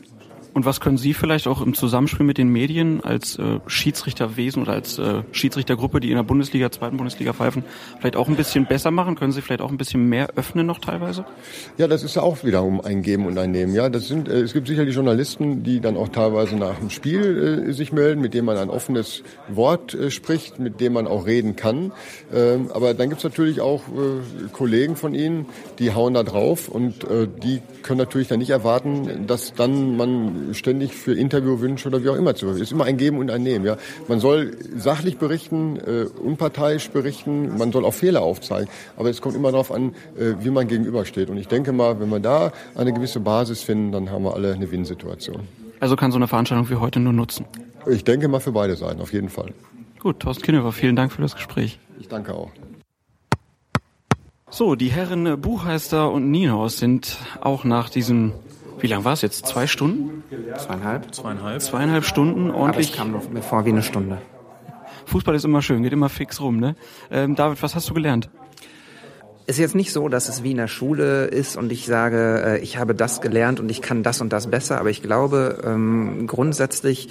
Und 0.53 0.65
was 0.65 0.79
können 0.79 0.97
Sie 0.97 1.13
vielleicht 1.13 1.47
auch 1.47 1.61
im 1.61 1.73
Zusammenspiel 1.73 2.25
mit 2.25 2.37
den 2.37 2.49
Medien 2.49 3.03
als 3.03 3.39
äh, 3.39 3.59
Schiedsrichterwesen 3.65 4.61
oder 4.61 4.73
als 4.73 4.99
äh, 4.99 5.23
Schiedsrichtergruppe, 5.31 5.99
die 5.99 6.09
in 6.09 6.15
der 6.15 6.23
Bundesliga, 6.23 6.69
zweiten 6.69 6.97
Bundesliga 6.97 7.33
pfeifen, 7.33 7.63
vielleicht 7.99 8.15
auch 8.15 8.27
ein 8.27 8.35
bisschen 8.35 8.67
besser 8.67 8.91
machen? 8.91 9.15
Können 9.15 9.31
Sie 9.31 9.41
vielleicht 9.41 9.61
auch 9.61 9.71
ein 9.71 9.77
bisschen 9.77 10.07
mehr 10.07 10.29
öffnen 10.35 10.67
noch 10.67 10.79
teilweise? 10.79 11.25
Ja, 11.77 11.87
das 11.87 12.03
ist 12.03 12.15
ja 12.15 12.21
auch 12.21 12.43
wiederum 12.43 12.81
ein 12.81 13.01
Geben 13.01 13.25
und 13.25 13.37
ein 13.39 13.51
Nehmen. 13.51 13.73
Ja, 13.73 13.89
das 13.89 14.07
sind, 14.07 14.27
äh, 14.27 14.41
es 14.41 14.53
gibt 14.53 14.67
sicherlich 14.67 14.93
Journalisten, 14.93 15.63
die 15.63 15.79
dann 15.79 15.97
auch 15.97 16.09
teilweise 16.09 16.55
nach 16.55 16.77
dem 16.77 16.91
Spiel 16.91 17.65
äh, 17.67 17.73
sich 17.73 17.91
melden, 17.91 18.21
mit 18.21 18.35
denen 18.35 18.45
man 18.45 18.57
ein 18.57 18.69
offenes 18.69 19.23
Wort 19.49 19.95
äh, 19.95 20.11
spricht, 20.11 20.59
mit 20.59 20.79
dem 20.79 20.93
man 20.93 21.07
auch 21.07 21.25
reden 21.25 21.55
kann. 21.55 21.91
Ähm, 22.31 22.69
aber 22.71 22.93
dann 22.93 23.09
gibt 23.09 23.19
es 23.19 23.23
natürlich 23.23 23.59
auch 23.59 23.81
äh, 23.87 24.49
Kollegen 24.51 24.97
von 24.97 25.15
Ihnen, 25.15 25.47
die 25.79 25.93
hauen 25.95 26.13
da 26.13 26.21
drauf 26.21 26.69
und 26.69 27.05
äh, 27.05 27.27
die 27.41 27.61
können 27.81 27.97
natürlich 27.97 28.27
dann 28.27 28.39
nicht 28.39 28.51
erwarten, 28.51 29.25
dass 29.25 29.53
dann 29.55 29.97
man 29.97 30.42
ständig 30.53 30.93
für 30.93 31.13
Interviewwünsche 31.13 31.87
oder 31.87 32.03
wie 32.03 32.09
auch 32.09 32.15
immer 32.15 32.35
zu 32.35 32.49
Es 32.49 32.59
ist 32.59 32.71
immer 32.71 32.85
ein 32.85 32.97
Geben 32.97 33.17
und 33.17 33.31
ein 33.31 33.43
Nehmen. 33.43 33.65
Ja. 33.65 33.77
Man 34.07 34.19
soll 34.19 34.57
sachlich 34.75 35.17
berichten, 35.17 35.77
äh, 35.77 36.05
unparteiisch 36.05 36.89
berichten, 36.89 37.57
man 37.57 37.71
soll 37.71 37.85
auch 37.85 37.93
Fehler 37.93 38.21
aufzeigen, 38.21 38.69
aber 38.97 39.09
es 39.09 39.21
kommt 39.21 39.35
immer 39.35 39.51
darauf 39.51 39.71
an, 39.71 39.95
äh, 40.17 40.33
wie 40.39 40.49
man 40.49 40.67
gegenübersteht. 40.67 41.29
Und 41.29 41.37
ich 41.37 41.47
denke 41.47 41.71
mal, 41.71 41.99
wenn 41.99 42.09
wir 42.09 42.19
da 42.19 42.51
eine 42.75 42.93
gewisse 42.93 43.19
Basis 43.19 43.63
finden, 43.63 43.91
dann 43.91 44.11
haben 44.11 44.23
wir 44.23 44.33
alle 44.33 44.53
eine 44.53 44.71
Win-Situation. 44.71 45.41
Also 45.79 45.95
kann 45.95 46.11
so 46.11 46.17
eine 46.17 46.27
Veranstaltung 46.27 46.69
wie 46.69 46.75
heute 46.75 46.99
nur 46.99 47.13
nutzen? 47.13 47.45
Ich 47.87 48.03
denke 48.03 48.27
mal 48.27 48.39
für 48.39 48.51
beide 48.51 48.75
Seiten, 48.75 49.01
auf 49.01 49.11
jeden 49.11 49.29
Fall. 49.29 49.53
Gut, 49.99 50.19
Thorsten 50.19 50.43
Kinnever, 50.43 50.71
vielen 50.71 50.95
Dank 50.95 51.11
für 51.11 51.21
das 51.21 51.35
Gespräch. 51.35 51.79
Ich 51.99 52.07
danke 52.07 52.33
auch. 52.33 52.51
So, 54.49 54.75
die 54.75 54.89
Herren 54.89 55.41
Buchheister 55.41 56.11
und 56.11 56.29
Nienhaus 56.29 56.77
sind 56.77 57.17
auch 57.41 57.63
nach 57.63 57.89
diesem 57.89 58.33
wie 58.83 58.87
lang 58.87 59.05
war 59.05 59.13
es 59.13 59.21
jetzt? 59.21 59.47
Zwei 59.47 59.65
Stunden? 59.65 60.25
Zweieinhalb. 60.57 61.15
Zweieinhalb. 61.15 61.61
Zweieinhalb 61.61 62.03
Stunden 62.03 62.51
ordentlich. 62.51 62.99
Aber 62.99 63.15
es 63.17 63.23
kam 63.23 63.33
mir 63.33 63.41
vor 63.41 63.65
wie 63.65 63.69
eine 63.69 63.81
Stunde. 63.81 64.21
Fußball 65.05 65.33
ist 65.35 65.45
immer 65.45 65.61
schön, 65.61 65.83
geht 65.83 65.93
immer 65.93 66.09
fix 66.09 66.41
rum, 66.41 66.59
ne? 66.59 66.75
Ähm, 67.09 67.35
David, 67.35 67.63
was 67.63 67.75
hast 67.75 67.89
du 67.89 67.93
gelernt? 67.93 68.29
Es 69.45 69.55
ist 69.55 69.59
jetzt 69.59 69.75
nicht 69.75 69.93
so, 69.93 70.09
dass 70.09 70.27
es 70.27 70.43
wie 70.43 70.51
in 70.51 70.57
der 70.57 70.67
Schule 70.67 71.25
ist 71.25 71.55
und 71.55 71.71
ich 71.71 71.85
sage, 71.85 72.43
äh, 72.45 72.59
ich 72.59 72.77
habe 72.77 72.93
das 72.93 73.21
gelernt 73.21 73.61
und 73.61 73.71
ich 73.71 73.81
kann 73.81 74.03
das 74.03 74.19
und 74.19 74.33
das 74.33 74.47
besser, 74.47 74.81
aber 74.81 74.89
ich 74.89 75.01
glaube, 75.01 75.61
ähm, 75.65 76.27
grundsätzlich 76.27 77.07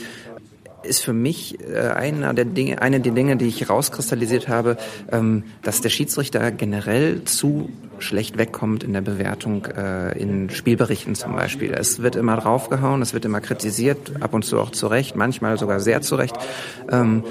ist 0.82 1.00
für 1.00 1.12
mich 1.12 1.58
äh, 1.60 1.88
einer 1.88 2.34
der 2.34 2.44
Dinge, 2.44 2.80
eine 2.82 3.00
der 3.00 3.12
Dinge, 3.12 3.36
die 3.36 3.46
ich 3.46 3.68
rauskristallisiert 3.68 4.48
habe, 4.48 4.76
ähm, 5.10 5.44
dass 5.62 5.80
der 5.80 5.90
Schiedsrichter 5.90 6.50
generell 6.50 7.24
zu 7.24 7.70
schlecht 7.98 8.36
wegkommt 8.36 8.82
in 8.82 8.92
der 8.92 9.00
Bewertung 9.00 9.66
äh, 9.66 10.18
in 10.18 10.50
Spielberichten 10.50 11.14
zum 11.14 11.34
Beispiel. 11.34 11.72
Es 11.72 12.02
wird 12.02 12.16
immer 12.16 12.36
draufgehauen, 12.36 13.00
es 13.00 13.14
wird 13.14 13.24
immer 13.24 13.40
kritisiert, 13.40 14.20
ab 14.20 14.34
und 14.34 14.44
zu 14.44 14.58
auch 14.58 14.70
zu 14.70 14.88
Recht, 14.88 15.16
manchmal 15.16 15.58
sogar 15.58 15.80
sehr 15.80 16.02
zu 16.02 16.16
Recht. 16.16 16.36
Ähm, 16.90 17.22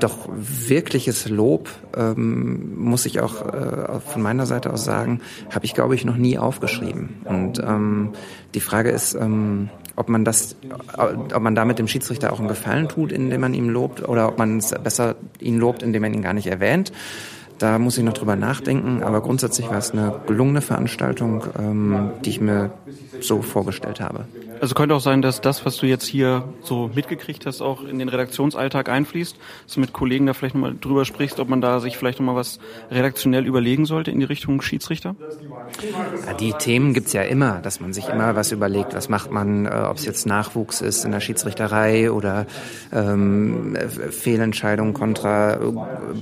doch 0.00 0.28
wirkliches 0.36 1.28
Lob, 1.28 1.70
ähm, 1.96 2.76
muss 2.76 3.06
ich 3.06 3.20
auch 3.20 3.46
äh, 3.46 4.00
von 4.00 4.22
meiner 4.22 4.46
Seite 4.46 4.72
aus 4.72 4.84
sagen, 4.84 5.20
habe 5.50 5.64
ich, 5.64 5.74
glaube 5.74 5.94
ich, 5.94 6.04
noch 6.04 6.16
nie 6.16 6.38
aufgeschrieben. 6.38 7.20
Und 7.24 7.58
ähm, 7.60 8.12
die 8.54 8.60
Frage 8.60 8.90
ist, 8.90 9.14
ähm, 9.14 9.70
ob 9.96 10.08
man 10.08 10.24
das, 10.24 10.56
ob 10.96 11.40
man 11.40 11.54
damit 11.54 11.78
dem 11.78 11.88
Schiedsrichter 11.88 12.32
auch 12.32 12.38
einen 12.38 12.48
Gefallen 12.48 12.88
tut, 12.88 13.12
indem 13.12 13.40
man 13.40 13.54
ihn 13.54 13.68
lobt, 13.68 14.06
oder 14.06 14.28
ob 14.28 14.38
man 14.38 14.58
es 14.58 14.70
besser 14.82 15.16
ihn 15.40 15.58
lobt, 15.58 15.82
indem 15.82 16.02
man 16.02 16.14
ihn 16.14 16.22
gar 16.22 16.34
nicht 16.34 16.46
erwähnt. 16.46 16.92
Da 17.58 17.78
muss 17.78 17.96
ich 17.96 18.04
noch 18.04 18.12
drüber 18.12 18.36
nachdenken, 18.36 19.02
aber 19.02 19.22
grundsätzlich 19.22 19.70
war 19.70 19.78
es 19.78 19.92
eine 19.92 20.20
gelungene 20.26 20.60
Veranstaltung, 20.60 21.44
ähm, 21.58 22.10
die 22.22 22.30
ich 22.30 22.40
mir 22.40 22.70
so 23.20 23.40
vorgestellt 23.40 24.00
habe. 24.00 24.26
Also 24.60 24.74
könnte 24.74 24.94
auch 24.94 25.00
sein, 25.00 25.22
dass 25.22 25.40
das, 25.40 25.66
was 25.66 25.76
du 25.76 25.86
jetzt 25.86 26.06
hier 26.06 26.44
so 26.62 26.90
mitgekriegt 26.94 27.46
hast, 27.46 27.60
auch 27.60 27.84
in 27.84 27.98
den 27.98 28.08
Redaktionsalltag 28.08 28.88
einfließt, 28.88 29.36
dass 29.64 29.74
du 29.74 29.80
mit 29.80 29.92
Kollegen 29.92 30.26
da 30.26 30.32
vielleicht 30.32 30.54
nochmal 30.54 30.74
drüber 30.80 31.04
sprichst, 31.04 31.40
ob 31.40 31.48
man 31.48 31.60
da 31.60 31.80
sich 31.80 31.96
vielleicht 31.96 32.20
nochmal 32.20 32.36
was 32.36 32.58
redaktionell 32.90 33.46
überlegen 33.46 33.84
sollte 33.84 34.10
in 34.10 34.20
die 34.20 34.24
Richtung 34.26 34.62
Schiedsrichter? 34.62 35.14
Ja, 36.26 36.32
die 36.34 36.52
Themen 36.52 36.94
gibt's 36.94 37.12
ja 37.12 37.22
immer, 37.22 37.60
dass 37.60 37.80
man 37.80 37.92
sich 37.92 38.08
immer 38.08 38.34
was 38.34 38.50
überlegt, 38.50 38.94
was 38.94 39.08
macht 39.08 39.30
man, 39.30 39.66
äh, 39.66 39.70
ob 39.70 39.98
es 39.98 40.06
jetzt 40.06 40.26
Nachwuchs 40.26 40.80
ist 40.80 41.04
in 41.04 41.12
der 41.12 41.20
Schiedsrichterei 41.20 42.10
oder 42.10 42.46
ähm, 42.92 43.76
Fehlentscheidungen 44.10 44.94
kontra 44.94 45.54
äh, 45.54 45.58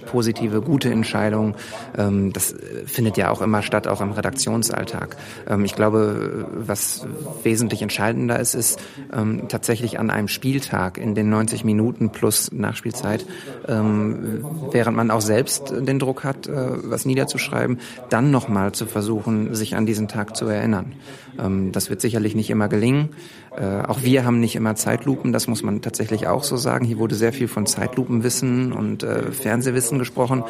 positive, 0.07 0.61
gute 0.61 0.91
Entscheidungen. 0.91 1.55
Ähm, 1.97 2.33
das 2.33 2.55
findet 2.87 3.17
ja 3.17 3.31
auch 3.31 3.43
immer 3.43 3.63
statt, 3.63 3.87
auch 3.87 4.01
im 4.01 4.13
Redaktionsalltag. 4.13 5.17
Ähm, 5.49 5.65
ich 5.65 5.75
glaube, 5.75 6.47
was 6.53 7.07
wesentlich 7.43 7.83
entscheidender 8.25 8.41
ist, 8.41 8.55
ist 8.55 8.81
ähm, 9.13 9.49
tatsächlich 9.49 9.99
an 9.99 10.11
einem 10.11 10.29
Spieltag 10.29 10.99
in 10.99 11.15
den 11.15 11.29
90 11.31 11.65
Minuten 11.65 12.11
plus 12.11 12.51
Nachspielzeit, 12.53 13.27
ähm, 13.69 14.45
während 14.73 14.97
man 14.97 15.11
auch 15.11 15.21
selbst 15.21 15.71
den 15.71 15.99
Druck 15.99 16.25
hat, 16.25 16.47
äh, 16.47 16.53
was 16.91 17.05
niederzuschreiben, 17.05 17.79
dann 18.11 18.31
nochmal 18.31 18.73
zu 18.73 18.87
versuchen, 18.87 19.55
sich 19.55 19.77
an 19.77 19.87
diesen 19.87 20.09
Tag 20.09 20.37
zu 20.37 20.47
erinnern. 20.47 20.95
Ähm, 21.39 21.73
das 21.73 21.91
wird 21.91 22.01
sicherlich 22.01 22.35
nicht 22.35 22.51
immer 22.51 22.69
gelingen. 22.69 23.11
Äh, 23.57 23.83
auch 23.87 24.03
wir 24.03 24.25
haben 24.25 24.41
nicht 24.41 24.57
immer 24.57 24.75
Zeitlupen, 24.75 25.33
das 25.33 25.47
muss 25.47 25.63
man 25.63 25.83
tatsächlich 25.83 26.27
auch 26.27 26.45
so 26.45 26.57
sagen. 26.57 26.85
Hier 26.85 26.99
wurde 26.99 27.15
sehr 27.15 27.33
viel 27.33 27.49
von 27.49 27.67
Zeitlupenwissen 27.67 28.73
und 28.73 29.03
äh, 29.03 29.33
Fernsehwissen 29.33 29.99
gesprochen. 29.99 30.45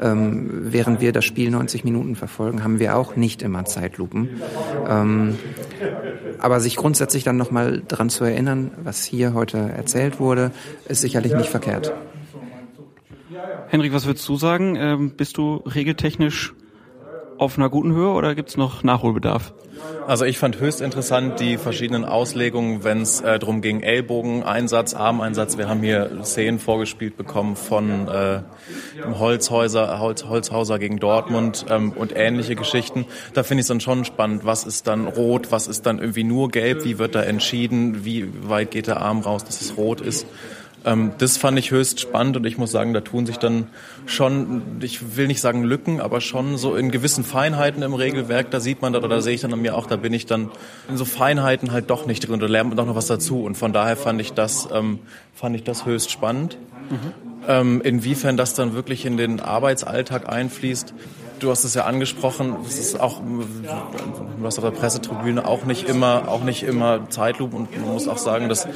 Ähm, 0.00 0.50
während 0.52 1.00
wir 1.00 1.12
das 1.12 1.24
Spiel 1.24 1.50
90 1.50 1.84
Minuten 1.84 2.16
verfolgen, 2.16 2.62
haben 2.62 2.78
wir 2.78 2.96
auch 2.96 3.16
nicht 3.16 3.42
immer 3.42 3.64
Zeitlupen. 3.64 4.40
Ähm, 4.88 5.38
aber 6.38 6.60
sich 6.60 6.76
grundsätzlich 6.76 7.24
dann 7.24 7.36
nochmal 7.36 7.82
dran 7.86 8.10
zu 8.10 8.24
erinnern, 8.24 8.72
was 8.82 9.04
hier 9.04 9.34
heute 9.34 9.58
erzählt 9.58 10.20
wurde, 10.20 10.52
ist 10.88 11.00
sicherlich 11.00 11.34
nicht 11.34 11.50
verkehrt. 11.50 11.92
Henrik, 13.68 13.92
was 13.92 14.06
würdest 14.06 14.28
du 14.28 14.36
sagen? 14.36 15.12
Bist 15.16 15.36
du 15.36 15.56
regeltechnisch 15.56 16.54
auf 17.40 17.56
einer 17.56 17.70
guten 17.70 17.94
Höhe 17.94 18.10
oder 18.10 18.34
gibt 18.34 18.50
es 18.50 18.56
noch 18.58 18.82
Nachholbedarf? 18.82 19.54
Also 20.06 20.26
ich 20.26 20.38
fand 20.38 20.60
höchst 20.60 20.82
interessant 20.82 21.40
die 21.40 21.56
verschiedenen 21.56 22.04
Auslegungen, 22.04 22.84
wenn 22.84 23.00
es 23.00 23.22
äh, 23.22 23.38
darum 23.38 23.62
ging, 23.62 23.80
Ellbogeneinsatz, 23.80 24.92
Armeinsatz. 24.92 25.56
Wir 25.56 25.66
haben 25.66 25.80
hier 25.80 26.22
Szenen 26.22 26.58
vorgespielt 26.58 27.16
bekommen 27.16 27.56
von 27.56 28.08
äh, 28.08 28.40
Holzhäuser, 29.18 29.98
Holz, 30.00 30.24
Holzhauser 30.24 30.78
gegen 30.78 30.98
Dortmund 30.98 31.64
ähm, 31.70 31.92
und 31.92 32.12
ähnliche 32.14 32.56
Geschichten. 32.56 33.06
Da 33.32 33.42
finde 33.42 33.60
ich 33.60 33.64
es 33.64 33.68
dann 33.68 33.80
schon 33.80 34.04
spannend, 34.04 34.44
was 34.44 34.64
ist 34.64 34.86
dann 34.86 35.06
rot, 35.06 35.50
was 35.50 35.66
ist 35.66 35.86
dann 35.86 35.98
irgendwie 35.98 36.24
nur 36.24 36.50
gelb, 36.50 36.84
wie 36.84 36.98
wird 36.98 37.14
da 37.14 37.22
entschieden, 37.22 38.04
wie 38.04 38.28
weit 38.48 38.72
geht 38.72 38.86
der 38.86 39.00
Arm 39.00 39.20
raus, 39.20 39.44
dass 39.44 39.62
es 39.62 39.78
rot 39.78 40.02
ist. 40.02 40.26
Ähm, 40.84 41.12
das 41.18 41.36
fand 41.36 41.58
ich 41.58 41.70
höchst 41.70 42.00
spannend 42.00 42.36
und 42.36 42.46
ich 42.46 42.56
muss 42.56 42.70
sagen, 42.70 42.94
da 42.94 43.00
tun 43.00 43.26
sich 43.26 43.36
dann 43.36 43.66
schon, 44.06 44.78
ich 44.80 45.16
will 45.16 45.26
nicht 45.26 45.40
sagen 45.40 45.62
Lücken, 45.62 46.00
aber 46.00 46.20
schon 46.20 46.56
so 46.56 46.74
in 46.74 46.90
gewissen 46.90 47.22
Feinheiten 47.22 47.82
im 47.82 47.94
Regelwerk, 47.94 48.50
da 48.50 48.60
sieht 48.60 48.80
man 48.80 48.92
das 48.92 49.02
oder 49.04 49.16
da 49.16 49.22
sehe 49.22 49.34
ich 49.34 49.42
dann 49.42 49.52
an 49.52 49.60
mir 49.60 49.76
auch, 49.76 49.86
da 49.86 49.96
bin 49.96 50.14
ich 50.14 50.26
dann 50.26 50.50
in 50.88 50.96
so 50.96 51.04
Feinheiten 51.04 51.72
halt 51.72 51.90
doch 51.90 52.06
nicht 52.06 52.26
drin, 52.26 52.40
da 52.40 52.46
lernt 52.46 52.70
man 52.70 52.76
doch 52.76 52.86
noch 52.86 52.96
was 52.96 53.06
dazu 53.06 53.44
und 53.44 53.56
von 53.56 53.72
daher 53.72 53.96
fand 53.96 54.20
ich 54.20 54.32
das, 54.32 54.68
ähm, 54.72 55.00
fand 55.34 55.54
ich 55.54 55.64
das 55.64 55.84
höchst 55.84 56.10
spannend. 56.10 56.56
Mhm. 56.88 57.12
Ähm, 57.48 57.80
inwiefern 57.82 58.36
das 58.36 58.54
dann 58.54 58.74
wirklich 58.74 59.06
in 59.06 59.16
den 59.16 59.40
Arbeitsalltag 59.40 60.28
einfließt, 60.28 60.94
du 61.40 61.50
hast 61.50 61.64
es 61.64 61.74
ja 61.74 61.84
angesprochen, 61.84 62.56
es 62.66 62.78
ist 62.78 63.00
auch, 63.00 63.20
du 63.20 64.44
hast 64.44 64.58
auf 64.58 64.64
der 64.64 64.70
Pressetribüne 64.70 65.46
auch 65.46 65.64
nicht 65.64 65.88
immer, 65.88 66.28
auch 66.28 66.44
nicht 66.44 66.62
immer 66.62 67.08
Zeitlupe 67.08 67.56
und 67.56 67.80
man 67.80 67.92
muss 67.92 68.08
auch 68.08 68.18
sagen, 68.18 68.48
dass 68.48 68.68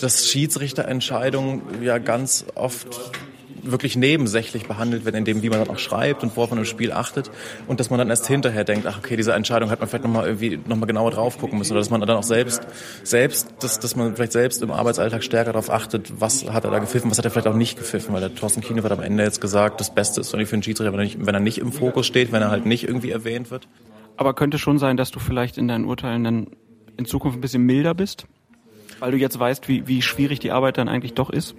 dass 0.00 0.28
Schiedsrichterentscheidungen 0.28 1.82
ja 1.82 1.98
ganz 1.98 2.44
oft 2.54 3.12
wirklich 3.62 3.96
nebensächlich 3.96 4.66
behandelt 4.66 5.04
werden, 5.04 5.16
in 5.16 5.24
dem, 5.24 5.42
wie 5.42 5.50
man 5.50 5.58
dann 5.58 5.68
auch 5.68 5.78
schreibt 5.78 6.22
und 6.22 6.36
worauf 6.36 6.50
man 6.50 6.60
im 6.60 6.64
Spiel 6.64 6.92
achtet 6.92 7.30
und 7.66 7.80
dass 7.80 7.90
man 7.90 7.98
dann 7.98 8.10
erst 8.10 8.26
hinterher 8.26 8.64
denkt, 8.64 8.86
ach 8.86 8.98
okay, 8.98 9.16
diese 9.16 9.32
Entscheidung 9.32 9.70
hat 9.70 9.80
man 9.80 9.88
vielleicht 9.88 10.04
nochmal 10.04 10.26
irgendwie 10.26 10.58
nochmal 10.66 10.86
genauer 10.86 11.10
drauf 11.10 11.38
gucken 11.38 11.58
müssen 11.58 11.72
oder 11.72 11.80
dass 11.80 11.90
man 11.90 12.00
dann 12.00 12.10
auch 12.10 12.22
selbst, 12.22 12.66
selbst, 13.02 13.52
dass, 13.60 13.78
dass 13.78 13.96
man 13.96 14.16
vielleicht 14.16 14.32
selbst 14.32 14.62
im 14.62 14.70
Arbeitsalltag 14.70 15.22
stärker 15.22 15.52
darauf 15.52 15.70
achtet, 15.70 16.20
was 16.20 16.50
hat 16.50 16.64
er 16.64 16.70
da 16.70 16.78
gepfiffen, 16.78 17.10
was 17.10 17.18
hat 17.18 17.24
er 17.24 17.30
vielleicht 17.30 17.48
auch 17.48 17.54
nicht 17.54 17.78
gepfiffen, 17.78 18.14
weil 18.14 18.20
der 18.20 18.34
Thorsten 18.34 18.60
Kiene 18.60 18.82
hat 18.82 18.92
am 18.92 19.00
Ende 19.00 19.24
jetzt 19.24 19.40
gesagt, 19.40 19.80
das 19.80 19.94
Beste 19.94 20.20
ist 20.20 20.34
eigentlich 20.34 20.48
für 20.48 20.56
einen 20.56 20.62
Schiedsrichter, 20.62 20.92
wenn 20.92 21.00
er, 21.00 21.04
nicht, 21.04 21.26
wenn 21.26 21.34
er 21.34 21.40
nicht 21.40 21.58
im 21.58 21.72
Fokus 21.72 22.06
steht, 22.06 22.32
wenn 22.32 22.42
er 22.42 22.50
halt 22.50 22.66
nicht 22.66 22.84
irgendwie 22.84 23.10
erwähnt 23.10 23.50
wird. 23.50 23.68
Aber 24.16 24.34
könnte 24.34 24.58
schon 24.58 24.78
sein, 24.78 24.96
dass 24.96 25.10
du 25.10 25.18
vielleicht 25.18 25.58
in 25.58 25.68
deinen 25.68 25.84
Urteilen 25.84 26.24
dann 26.24 26.46
in 26.96 27.06
Zukunft 27.06 27.38
ein 27.38 27.40
bisschen 27.40 27.62
milder 27.62 27.94
bist? 27.94 28.26
Weil 29.00 29.12
du 29.12 29.16
jetzt 29.18 29.38
weißt, 29.38 29.68
wie, 29.68 29.86
wie 29.88 30.02
schwierig 30.02 30.38
die 30.38 30.52
Arbeit 30.52 30.78
dann 30.78 30.88
eigentlich 30.88 31.14
doch 31.14 31.30
ist? 31.30 31.54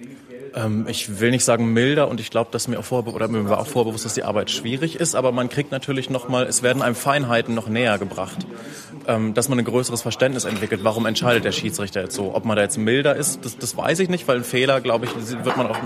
Ähm, 0.54 0.86
ich 0.88 1.20
will 1.20 1.30
nicht 1.30 1.44
sagen 1.44 1.72
milder 1.72 2.08
und 2.08 2.20
ich 2.20 2.30
glaube, 2.30 2.50
dass 2.50 2.68
mir 2.68 2.78
auch 2.78 2.84
vorbe 2.84 3.12
oder 3.12 3.28
mir 3.28 3.48
war 3.48 3.60
auch 3.60 3.66
vorbewusst, 3.66 4.04
dass 4.04 4.14
die 4.14 4.24
Arbeit 4.24 4.50
schwierig 4.50 4.96
ist, 4.96 5.14
aber 5.14 5.32
man 5.32 5.48
kriegt 5.48 5.72
natürlich 5.72 6.10
nochmal, 6.10 6.46
es 6.46 6.62
werden 6.62 6.82
einem 6.82 6.94
Feinheiten 6.94 7.54
noch 7.54 7.68
näher 7.68 7.98
gebracht, 7.98 8.46
ähm, 9.06 9.34
dass 9.34 9.48
man 9.48 9.58
ein 9.58 9.64
größeres 9.64 10.02
Verständnis 10.02 10.44
entwickelt. 10.44 10.84
Warum 10.84 11.06
entscheidet 11.06 11.44
der 11.44 11.52
Schiedsrichter 11.52 12.02
jetzt 12.02 12.14
so? 12.14 12.34
Ob 12.34 12.44
man 12.44 12.56
da 12.56 12.62
jetzt 12.62 12.76
milder 12.76 13.16
ist, 13.16 13.44
das, 13.44 13.56
das 13.56 13.76
weiß 13.76 14.00
ich 14.00 14.08
nicht, 14.08 14.28
weil 14.28 14.38
ein 14.38 14.44
Fehler, 14.44 14.80
glaube 14.80 15.06
ich, 15.06 15.44
wird 15.44 15.56
man 15.56 15.66
auch 15.66 15.78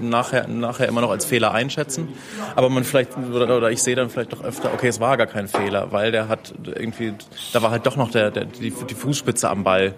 nachher, 0.00 0.48
nachher 0.48 0.88
immer 0.88 1.00
noch 1.00 1.10
als 1.10 1.24
Fehler 1.24 1.52
einschätzen. 1.52 2.08
Aber 2.56 2.68
man 2.70 2.84
vielleicht, 2.84 3.16
oder, 3.16 3.56
oder 3.56 3.70
ich 3.70 3.82
sehe 3.82 3.94
dann 3.94 4.10
vielleicht 4.10 4.32
doch 4.32 4.42
öfter, 4.42 4.72
okay, 4.74 4.88
es 4.88 5.00
war 5.00 5.16
gar 5.16 5.26
kein 5.26 5.48
Fehler, 5.48 5.92
weil 5.92 6.12
der 6.12 6.28
hat 6.28 6.54
irgendwie, 6.64 7.14
da 7.52 7.62
war 7.62 7.70
halt 7.70 7.86
doch 7.86 7.96
noch 7.96 8.10
der, 8.10 8.30
der 8.30 8.46
die, 8.46 8.70
die 8.70 8.94
Fußspitze 8.94 9.48
am 9.48 9.64
Ball, 9.64 9.94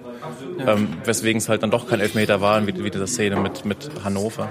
ähm, 0.66 0.88
weswegen 1.04 1.38
es 1.38 1.48
halt 1.48 1.62
dann 1.62 1.70
doch 1.70 1.88
kein 1.88 2.00
Elfmeter 2.00 2.40
war, 2.40 2.66
wie, 2.66 2.84
wie 2.84 2.90
diese 2.90 3.06
Szene 3.06 3.36
mit, 3.36 3.64
mit 3.64 3.90
Hannover. 4.10 4.50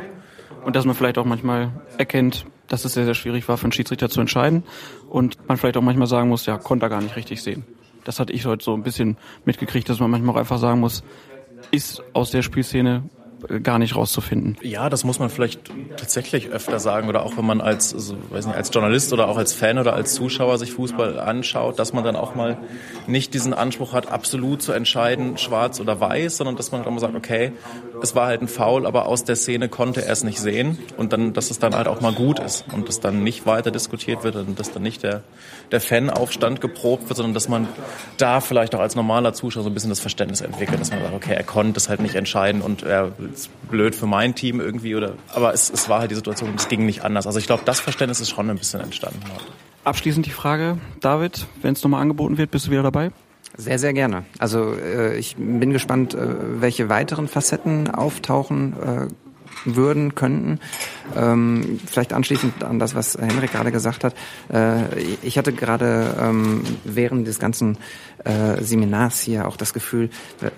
Und 0.63 0.75
dass 0.75 0.85
man 0.85 0.95
vielleicht 0.95 1.17
auch 1.17 1.25
manchmal 1.25 1.71
erkennt, 1.97 2.45
dass 2.67 2.85
es 2.85 2.93
sehr, 2.93 3.05
sehr 3.05 3.13
schwierig 3.13 3.47
war, 3.47 3.57
für 3.57 3.63
einen 3.63 3.71
Schiedsrichter 3.71 4.09
zu 4.09 4.21
entscheiden. 4.21 4.63
Und 5.09 5.47
man 5.47 5.57
vielleicht 5.57 5.77
auch 5.77 5.81
manchmal 5.81 6.07
sagen 6.07 6.29
muss, 6.29 6.45
ja, 6.45 6.57
konnte 6.57 6.85
er 6.85 6.89
gar 6.89 7.01
nicht 7.01 7.15
richtig 7.15 7.41
sehen. 7.41 7.65
Das 8.03 8.19
hatte 8.19 8.33
ich 8.33 8.45
heute 8.45 8.63
so 8.63 8.73
ein 8.73 8.83
bisschen 8.83 9.17
mitgekriegt, 9.45 9.89
dass 9.89 9.99
man 9.99 10.11
manchmal 10.11 10.35
auch 10.35 10.39
einfach 10.39 10.59
sagen 10.59 10.79
muss, 10.79 11.03
ist 11.71 12.01
aus 12.13 12.31
der 12.31 12.41
Spielszene 12.41 13.03
gar 13.63 13.79
nicht 13.79 13.95
rauszufinden. 13.95 14.57
Ja, 14.61 14.89
das 14.89 15.03
muss 15.03 15.19
man 15.19 15.29
vielleicht 15.29 15.71
tatsächlich 15.97 16.49
öfter 16.49 16.79
sagen 16.79 17.09
oder 17.09 17.23
auch 17.23 17.37
wenn 17.37 17.45
man 17.45 17.61
als, 17.61 17.93
also, 17.93 18.15
weiß 18.29 18.47
nicht, 18.47 18.55
als 18.55 18.69
Journalist 18.73 19.13
oder 19.13 19.27
auch 19.27 19.37
als 19.37 19.53
Fan 19.53 19.77
oder 19.77 19.93
als 19.93 20.13
Zuschauer 20.13 20.57
sich 20.57 20.73
Fußball 20.73 21.19
anschaut, 21.19 21.79
dass 21.79 21.93
man 21.93 22.03
dann 22.03 22.15
auch 22.15 22.35
mal 22.35 22.57
nicht 23.07 23.33
diesen 23.33 23.53
Anspruch 23.53 23.93
hat, 23.93 24.11
absolut 24.11 24.61
zu 24.61 24.71
entscheiden, 24.71 25.37
schwarz 25.37 25.79
oder 25.79 25.99
weiß, 25.99 26.37
sondern 26.37 26.55
dass 26.55 26.71
man 26.71 26.83
dann 26.83 26.93
mal 26.93 26.99
sagt, 26.99 27.15
okay, 27.15 27.53
es 28.01 28.15
war 28.15 28.27
halt 28.27 28.41
ein 28.41 28.47
Foul, 28.47 28.85
aber 28.85 29.07
aus 29.07 29.23
der 29.23 29.35
Szene 29.35 29.69
konnte 29.69 30.05
er 30.05 30.13
es 30.13 30.23
nicht 30.23 30.39
sehen 30.39 30.77
und 30.97 31.13
dann, 31.13 31.33
dass 31.33 31.51
es 31.51 31.59
dann 31.59 31.75
halt 31.75 31.87
auch 31.87 32.01
mal 32.01 32.13
gut 32.13 32.39
ist 32.39 32.65
und 32.73 32.87
dass 32.87 32.99
dann 32.99 33.23
nicht 33.23 33.45
weiter 33.45 33.71
diskutiert 33.71 34.23
wird 34.23 34.35
und 34.35 34.59
dass 34.59 34.71
dann 34.71 34.83
nicht 34.83 35.03
der, 35.03 35.23
der 35.71 35.81
Fanaufstand 35.81 36.61
geprobt 36.61 37.09
wird, 37.09 37.17
sondern 37.17 37.33
dass 37.33 37.47
man 37.47 37.67
da 38.17 38.41
vielleicht 38.41 38.75
auch 38.75 38.79
als 38.79 38.95
normaler 38.95 39.33
Zuschauer 39.33 39.63
so 39.63 39.69
ein 39.69 39.73
bisschen 39.73 39.89
das 39.89 39.99
Verständnis 39.99 40.41
entwickelt, 40.41 40.79
dass 40.79 40.91
man 40.91 41.01
sagt, 41.01 41.13
okay, 41.13 41.33
er 41.33 41.43
konnte 41.43 41.77
es 41.77 41.89
halt 41.89 42.01
nicht 42.01 42.15
entscheiden 42.15 42.61
und 42.61 42.83
er 42.83 43.11
ist 43.33 43.49
blöd 43.69 43.95
für 43.95 44.07
mein 44.07 44.35
Team 44.35 44.59
irgendwie 44.59 44.95
oder, 44.95 45.13
aber 45.33 45.53
es, 45.53 45.69
es 45.69 45.89
war 45.89 45.99
halt 45.99 46.11
die 46.11 46.15
Situation, 46.15 46.53
es 46.55 46.67
ging 46.67 46.85
nicht 46.85 47.03
anders. 47.03 47.27
Also 47.27 47.39
ich 47.39 47.45
glaube, 47.45 47.63
das 47.65 47.79
Verständnis 47.79 48.19
ist 48.19 48.29
schon 48.29 48.49
ein 48.49 48.57
bisschen 48.57 48.81
entstanden. 48.81 49.19
Abschließend 49.83 50.25
die 50.25 50.31
Frage, 50.31 50.77
David, 50.99 51.45
wenn 51.61 51.73
es 51.73 51.83
nochmal 51.83 52.01
angeboten 52.01 52.37
wird, 52.37 52.51
bist 52.51 52.67
du 52.67 52.71
wieder 52.71 52.83
dabei? 52.83 53.11
Sehr, 53.57 53.79
sehr 53.79 53.93
gerne. 53.93 54.25
Also 54.37 54.73
äh, 54.73 55.17
ich 55.17 55.35
bin 55.35 55.71
gespannt, 55.71 56.13
äh, 56.13 56.61
welche 56.61 56.89
weiteren 56.89 57.27
Facetten 57.27 57.89
auftauchen 57.89 58.73
äh, 58.73 59.07
würden, 59.65 60.15
könnten. 60.15 60.59
Ähm, 61.15 61.79
vielleicht 61.85 62.13
anschließend 62.13 62.63
an 62.63 62.79
das, 62.79 62.95
was 62.95 63.17
Henrik 63.17 63.51
gerade 63.51 63.71
gesagt 63.71 64.03
hat. 64.03 64.15
Äh, 64.51 64.99
ich 65.21 65.37
hatte 65.37 65.53
gerade 65.53 66.15
ähm, 66.19 66.63
während 66.83 67.27
des 67.27 67.39
ganzen 67.39 67.77
äh, 68.23 68.61
Seminars 68.63 69.19
hier 69.21 69.47
auch 69.47 69.57
das 69.57 69.73
Gefühl, 69.73 70.09
äh, 70.41 70.51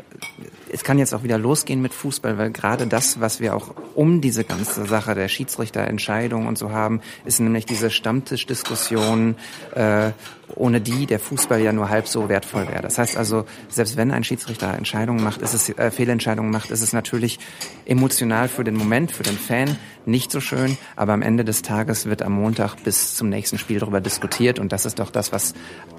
es 0.72 0.84
kann 0.84 1.00
jetzt 1.00 1.14
auch 1.14 1.24
wieder 1.24 1.38
losgehen 1.38 1.82
mit 1.82 1.94
Fußball, 1.94 2.38
weil 2.38 2.52
gerade 2.52 2.88
das, 2.88 3.20
was 3.20 3.40
wir 3.40 3.56
auch 3.56 3.74
um 3.96 4.22
diese 4.22 4.44
ganze 4.44 4.86
Sache 4.86 5.16
der 5.16 5.28
Schiedsrichterentscheidung 5.28 6.48
und 6.48 6.58
so 6.58 6.72
haben, 6.72 7.02
ist 7.26 7.40
nämlich 7.40 7.66
diese 7.66 7.90
Stammtischdiskussion, 7.90 9.36
äh, 9.76 10.12
ohne 10.56 10.82
die 10.82 11.06
der 11.06 11.20
Fußball 11.20 11.62
ja 11.62 11.74
nur 11.74 11.90
halb 11.90 12.08
so 12.08 12.30
wertvoll 12.30 12.68
wäre. 12.68 12.82
Das 12.82 12.98
heißt 12.98 13.18
also, 13.18 13.46
selbst 13.70 13.98
wenn 13.98 14.12
ein 14.12 14.24
Schiedsrichter 14.24 14.74
Entscheidungen 14.74 15.24
macht, 15.24 15.42
ist 15.42 15.54
es 15.54 15.70
äh, 15.70 15.92
Fehlentscheidungen 15.92 16.52
macht, 16.52 16.72
ist 16.72 16.82
es 16.82 16.94
natürlich 16.94 17.40
emotional 17.86 18.48
für 18.48 18.64
den 18.64 18.76
Moment, 18.76 19.12
für 19.12 19.24
den 19.24 19.38
Fan 19.38 19.78
nicht 20.06 20.32
so 20.32 20.40
schön, 20.40 20.78
aber 20.96 21.14
am 21.14 21.22
Ende 21.22 21.46
des 21.46 21.62
Tages 21.62 22.06
wird 22.06 22.22
am 22.22 22.34
Montag 22.34 22.76
bis 22.84 23.16
zum 23.16 23.30
nächsten 23.30 23.58
Spiel 23.58 23.80
darüber 23.80 24.02
diskutiert 24.02 24.60
und 24.60 24.72
das 24.72 24.86
ist 24.86 25.00
doch 25.00 25.12
das, 25.12 25.32
was 25.32 25.54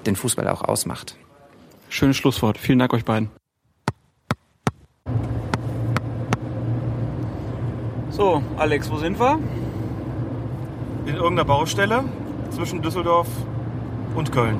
den 0.05 0.15
Fußball 0.15 0.47
auch 0.47 0.61
ausmacht. 0.61 1.15
Schönes 1.89 2.17
Schlusswort. 2.17 2.57
Vielen 2.57 2.79
Dank 2.79 2.91
euch 2.93 3.05
beiden. 3.05 3.29
So, 8.13 8.43
Alex, 8.57 8.91
wo 8.91 8.97
sind 8.97 9.19
wir? 9.19 9.39
In 11.07 11.15
irgendeiner 11.15 11.45
Baustelle 11.45 12.03
zwischen 12.51 12.83
Düsseldorf 12.83 13.27
und 14.13 14.31
Köln. 14.31 14.59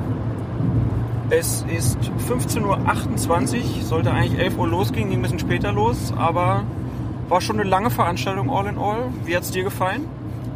Es 1.30 1.64
ist 1.72 2.00
15.28 2.28 3.56
Uhr, 3.56 3.84
sollte 3.84 4.10
eigentlich 4.10 4.40
11 4.40 4.58
Uhr 4.58 4.68
losgehen, 4.68 5.12
ging 5.12 5.20
ein 5.20 5.22
bisschen 5.22 5.38
später 5.38 5.72
los, 5.72 6.12
aber 6.18 6.64
war 7.30 7.42
schon 7.42 7.60
eine 7.60 7.70
lange 7.70 7.92
Veranstaltung 7.92 8.50
all 8.50 8.66
in 8.66 8.80
all. 8.80 9.12
Wie 9.24 9.36
hat 9.36 9.44
es 9.44 9.52
dir 9.52 9.64
gefallen? 9.64 10.08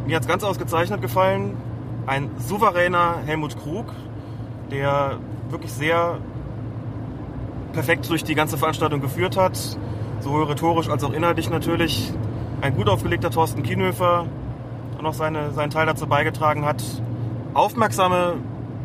Mir 0.08 0.16
hat 0.16 0.22
es 0.22 0.28
ganz 0.28 0.42
ausgezeichnet 0.42 1.00
gefallen. 1.00 1.56
Ein 2.06 2.30
souveräner 2.38 3.18
Helmut 3.24 3.56
Krug, 3.62 3.86
der 4.72 5.18
wirklich 5.50 5.72
sehr 5.72 6.18
perfekt 7.78 8.10
durch 8.10 8.24
die 8.24 8.34
ganze 8.34 8.58
Veranstaltung 8.58 9.00
geführt 9.00 9.36
hat, 9.36 9.56
sowohl 10.18 10.42
rhetorisch 10.46 10.88
als 10.88 11.04
auch 11.04 11.12
inhaltlich 11.12 11.48
natürlich. 11.48 12.12
Ein 12.60 12.74
gut 12.74 12.88
aufgelegter 12.88 13.30
Thorsten 13.30 13.62
Kienhöfer 13.62 14.26
auch 14.96 15.02
noch 15.02 15.14
seine, 15.14 15.52
seinen 15.52 15.70
Teil 15.70 15.86
dazu 15.86 16.08
beigetragen 16.08 16.64
hat. 16.64 16.82
Aufmerksame 17.54 18.34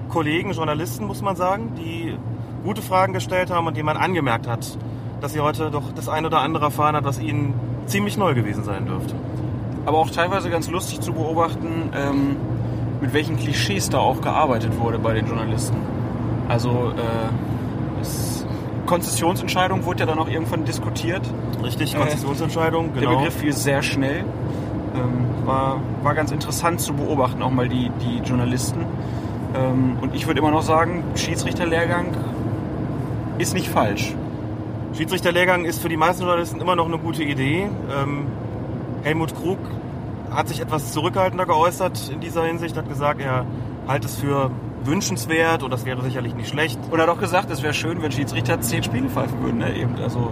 Kollegen, 0.10 0.52
Journalisten, 0.52 1.08
muss 1.08 1.24
man 1.24 1.36
sagen, 1.36 1.72
die 1.76 2.16
gute 2.64 2.84
Fragen 2.84 3.14
gestellt 3.14 3.50
haben 3.50 3.66
und 3.66 3.78
die 3.78 3.82
man 3.82 3.98
angemerkt 3.98 4.46
hat, 4.46 4.78
dass 5.22 5.34
sie 5.34 5.40
heute 5.40 5.72
doch 5.72 5.92
das 5.96 6.08
ein 6.08 6.28
oder 6.28 6.42
andere 6.42 6.66
erfahren 6.66 6.96
hat, 6.96 7.04
was 7.04 7.20
ihnen 7.20 7.56
ziemlich 7.88 8.16
neu 8.16 8.36
gewesen 8.36 8.64
sein 8.64 8.86
dürfte. 8.86 9.16
Aber 9.88 9.98
auch 9.98 10.12
teilweise 10.12 10.52
ganz 10.52 10.70
lustig 10.70 11.02
zu 11.02 11.14
beobachten, 11.14 11.90
ähm, 11.96 12.36
mit 13.02 13.12
welchen 13.12 13.38
Klischees 13.38 13.90
da 13.90 13.98
auch 13.98 14.22
gearbeitet 14.22 14.80
wurde 14.80 15.00
bei 15.00 15.16
den 15.16 15.26
Journalisten. 15.26 15.78
Also 16.48 16.94
äh, 16.96 18.02
es, 18.02 18.33
Konzessionsentscheidung 18.86 19.86
wurde 19.86 20.02
ja 20.02 20.06
dann 20.06 20.20
auch 20.20 20.28
irgendwann 20.28 20.66
diskutiert. 20.66 21.22
Richtig, 21.64 21.96
Konzessionsentscheidung, 21.96 22.90
äh, 22.90 23.00
genau. 23.00 23.12
Der 23.12 23.18
Begriff 23.18 23.36
fiel 23.36 23.54
sehr 23.54 23.82
schnell. 23.82 24.26
Ähm, 24.96 25.46
war, 25.46 25.82
war 26.04 26.14
ganz 26.14 26.32
interessant 26.32 26.80
zu 26.80 26.94
beobachten, 26.94 27.42
auch 27.42 27.52
mal 27.52 27.68
die, 27.68 27.92
die 28.02 28.20
Journalisten. 28.20 28.86
Ähm, 29.56 29.98
und 30.02 30.16
ich 30.16 30.28
würde 30.28 30.40
immer 30.40 30.52
noch 30.52 30.62
sagen, 30.62 31.04
Schiedsrichterlehrgang 31.16 32.08
ist 33.38 33.54
nicht 33.54 33.70
falsch. 33.70 34.14
Schiedsrichterlehrgang 34.96 35.66
ist 35.66 35.82
für 35.82 35.90
die 35.90 35.98
meisten 35.98 36.24
Journalisten 36.24 36.62
immer 36.62 36.76
noch 36.76 36.86
eine 36.86 37.00
gute 37.00 37.24
Idee. 37.24 37.68
Ähm, 37.92 38.28
Helmut 39.04 39.34
Krug 39.36 39.58
hat 40.32 40.48
sich 40.48 40.62
etwas 40.62 40.92
zurückhaltender 40.94 41.46
geäußert 41.46 42.12
in 42.14 42.20
dieser 42.20 42.44
Hinsicht, 42.46 42.78
hat 42.78 42.88
gesagt, 42.88 43.22
er 43.22 43.46
halte 43.88 44.08
es 44.08 44.16
für 44.16 44.52
wünschenswert 44.86 45.64
und 45.64 45.72
das 45.72 45.86
wäre 45.86 46.02
sicherlich 46.02 46.36
nicht 46.36 46.50
schlecht. 46.50 46.80
Und 46.92 47.00
er 47.00 47.08
hat 47.08 47.10
auch 47.10 47.20
gesagt, 47.20 47.50
es 47.52 47.64
wäre 47.64 47.74
schön, 47.74 48.02
wenn 48.02 48.12
Schiedsrichter 48.12 48.60
zehn 48.62 48.84
Spiele 48.84 49.10
pfeifen 49.10 49.42
würden. 49.42 49.60
Ne? 49.60 49.76
Eben, 49.76 49.96
also 50.02 50.32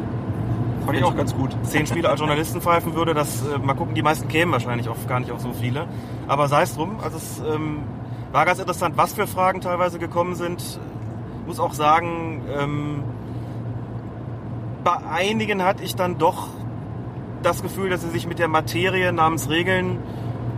fand 0.85 0.97
ich 0.97 1.03
auch 1.03 1.15
ganz 1.15 1.35
gut. 1.35 1.55
Zehn 1.63 1.85
Spiele 1.87 2.09
als 2.09 2.19
Journalisten 2.19 2.61
pfeifen 2.61 2.95
würde, 2.95 3.13
das 3.13 3.43
äh, 3.47 3.57
mal 3.57 3.73
gucken, 3.73 3.95
die 3.95 4.01
meisten 4.01 4.27
kämen 4.27 4.51
wahrscheinlich 4.51 4.89
auf, 4.89 5.07
gar 5.07 5.19
nicht 5.19 5.31
auf 5.31 5.39
so 5.39 5.53
viele. 5.53 5.87
Aber 6.27 6.47
sei 6.47 6.63
es 6.63 6.75
drum, 6.75 6.97
also 7.01 7.17
es 7.17 7.39
ähm, 7.39 7.79
war 8.31 8.45
ganz 8.45 8.59
interessant, 8.59 8.97
was 8.97 9.13
für 9.13 9.27
Fragen 9.27 9.61
teilweise 9.61 9.99
gekommen 9.99 10.35
sind. 10.35 10.79
Muss 11.45 11.59
auch 11.59 11.73
sagen, 11.73 12.41
ähm, 12.57 13.03
bei 14.83 14.97
einigen 15.11 15.63
hatte 15.63 15.83
ich 15.83 15.95
dann 15.95 16.17
doch 16.17 16.47
das 17.43 17.61
Gefühl, 17.61 17.89
dass 17.89 18.01
sie 18.01 18.09
sich 18.09 18.27
mit 18.27 18.39
der 18.39 18.47
Materie 18.47 19.11
namens 19.11 19.49
Regeln 19.49 19.99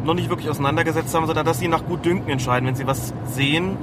noch 0.03 0.13
nicht 0.13 0.29
wirklich 0.29 0.49
auseinandergesetzt 0.49 1.13
haben, 1.15 1.25
sondern 1.25 1.45
dass 1.45 1.59
sie 1.59 1.67
nach 1.67 1.85
gut 1.85 2.05
Dünken 2.05 2.29
entscheiden, 2.29 2.67
wenn 2.67 2.75
sie 2.75 2.87
was 2.87 3.13
sehen, 3.25 3.77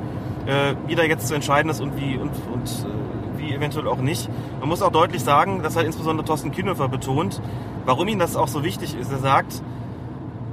äh, 0.47 0.75
wie 0.87 0.95
da 0.95 1.03
jetzt 1.03 1.29
zu 1.29 1.35
entscheiden 1.35 1.71
ist 1.71 1.81
und 1.81 1.97
wie 1.97 2.17
und, 2.17 2.31
und 2.53 2.69
äh, 2.69 3.39
wie 3.39 3.55
eventuell 3.55 3.89
auch 3.89 3.99
nicht. 3.99 4.29
Man 4.61 4.69
muss 4.69 4.83
auch 4.83 4.93
deutlich 4.93 5.23
sagen, 5.23 5.63
das 5.63 5.77
hat 5.77 5.85
insbesondere 5.85 6.27
Thorsten 6.27 6.51
Kienhofer 6.51 6.89
betont, 6.89 7.41
warum 7.85 8.09
ihm 8.09 8.19
das 8.19 8.37
auch 8.37 8.49
so 8.49 8.63
wichtig 8.63 8.97
ist. 8.99 9.11
Er 9.11 9.19
sagt, 9.19 9.63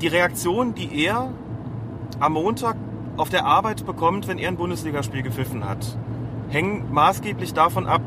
die 0.01 0.07
Reaktion, 0.07 0.73
die 0.75 1.03
er 1.03 1.29
am 2.19 2.33
Montag 2.33 2.77
auf 3.17 3.29
der 3.29 3.45
Arbeit 3.45 3.85
bekommt, 3.85 4.27
wenn 4.27 4.37
er 4.37 4.49
ein 4.49 4.57
Bundesligaspiel 4.57 5.23
gepfiffen 5.23 5.67
hat, 5.67 5.97
hängen 6.49 6.91
maßgeblich 6.91 7.53
davon 7.53 7.87
ab, 7.87 8.01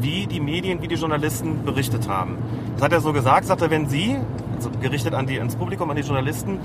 wie 0.00 0.26
die 0.26 0.40
Medien, 0.40 0.82
wie 0.82 0.88
die 0.88 0.94
Journalisten 0.94 1.64
berichtet 1.64 2.08
haben. 2.08 2.38
Das 2.74 2.84
hat 2.84 2.92
er 2.92 3.00
so 3.00 3.12
gesagt, 3.12 3.46
sagt 3.46 3.62
er, 3.62 3.70
wenn 3.70 3.88
Sie, 3.88 4.16
also 4.56 4.70
gerichtet 4.80 5.14
an 5.14 5.26
die, 5.26 5.38
ans 5.38 5.56
Publikum, 5.56 5.90
an 5.90 5.96
die 5.96 6.02
Journalisten, 6.02 6.58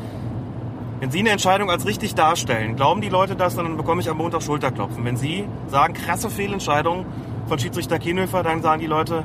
wenn 0.99 1.11
Sie 1.11 1.19
eine 1.19 1.30
Entscheidung 1.30 1.69
als 1.69 1.86
richtig 1.86 2.15
darstellen, 2.15 2.76
glauben 2.76 3.02
die 3.02 3.10
Leute 3.10 3.36
das, 3.36 3.56
dann 3.56 3.78
bekomme 3.78 4.02
ich 4.02 4.10
am 4.10 4.18
Montag 4.18 4.41
Schulterklopfen. 4.41 5.06
Wenn 5.06 5.18
Sie 5.18 5.48
sagen, 5.68 5.94
krasse 5.94 6.30
Fehlentscheidung 6.30 7.06
von 7.48 7.60
Schiedsrichter 7.60 7.99
Kienhöfer, 7.99 8.41
dann 8.41 8.61
sagen 8.61 8.82
die 8.82 8.88
Leute, 8.88 9.24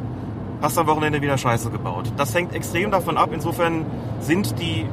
hast 0.61 0.77
am 0.77 0.86
Wochenende 0.86 1.23
wieder 1.23 1.39
Scheiße 1.39 1.70
gebaut. 1.70 2.12
Das 2.16 2.35
hängt 2.35 2.55
extrem 2.55 2.90
davon 2.90 3.16
ab. 3.16 3.31
Insofern 3.32 3.86
sind 4.20 4.59
die 4.61 4.86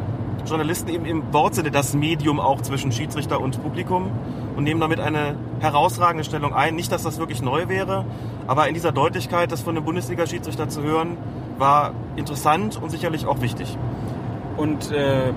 Journalisten 0.45 0.89
eben 0.89 1.05
im 1.05 1.33
Wortsinne 1.33 1.69
das 1.69 1.93
Medium 1.93 2.39
auch 2.39 2.61
zwischen 2.61 2.91
Schiedsrichter 2.91 3.39
und 3.39 3.61
Publikum 3.61 4.09
und 4.55 4.63
nehmen 4.63 4.79
damit 4.79 4.99
eine 4.99 5.35
herausragende 5.59 6.23
Stellung 6.23 6.53
ein. 6.53 6.75
Nicht, 6.75 6.91
dass 6.91 7.03
das 7.03 7.19
wirklich 7.19 7.41
neu 7.41 7.67
wäre, 7.67 8.05
aber 8.47 8.67
in 8.67 8.73
dieser 8.73 8.91
Deutlichkeit, 8.91 9.51
das 9.51 9.61
von 9.61 9.75
einem 9.75 9.85
Bundesliga-Schiedsrichter 9.85 10.69
zu 10.69 10.81
hören, 10.81 11.17
war 11.57 11.93
interessant 12.15 12.81
und 12.81 12.89
sicherlich 12.89 13.25
auch 13.25 13.41
wichtig. 13.41 13.77
Und 14.57 14.91
äh, 14.91 15.33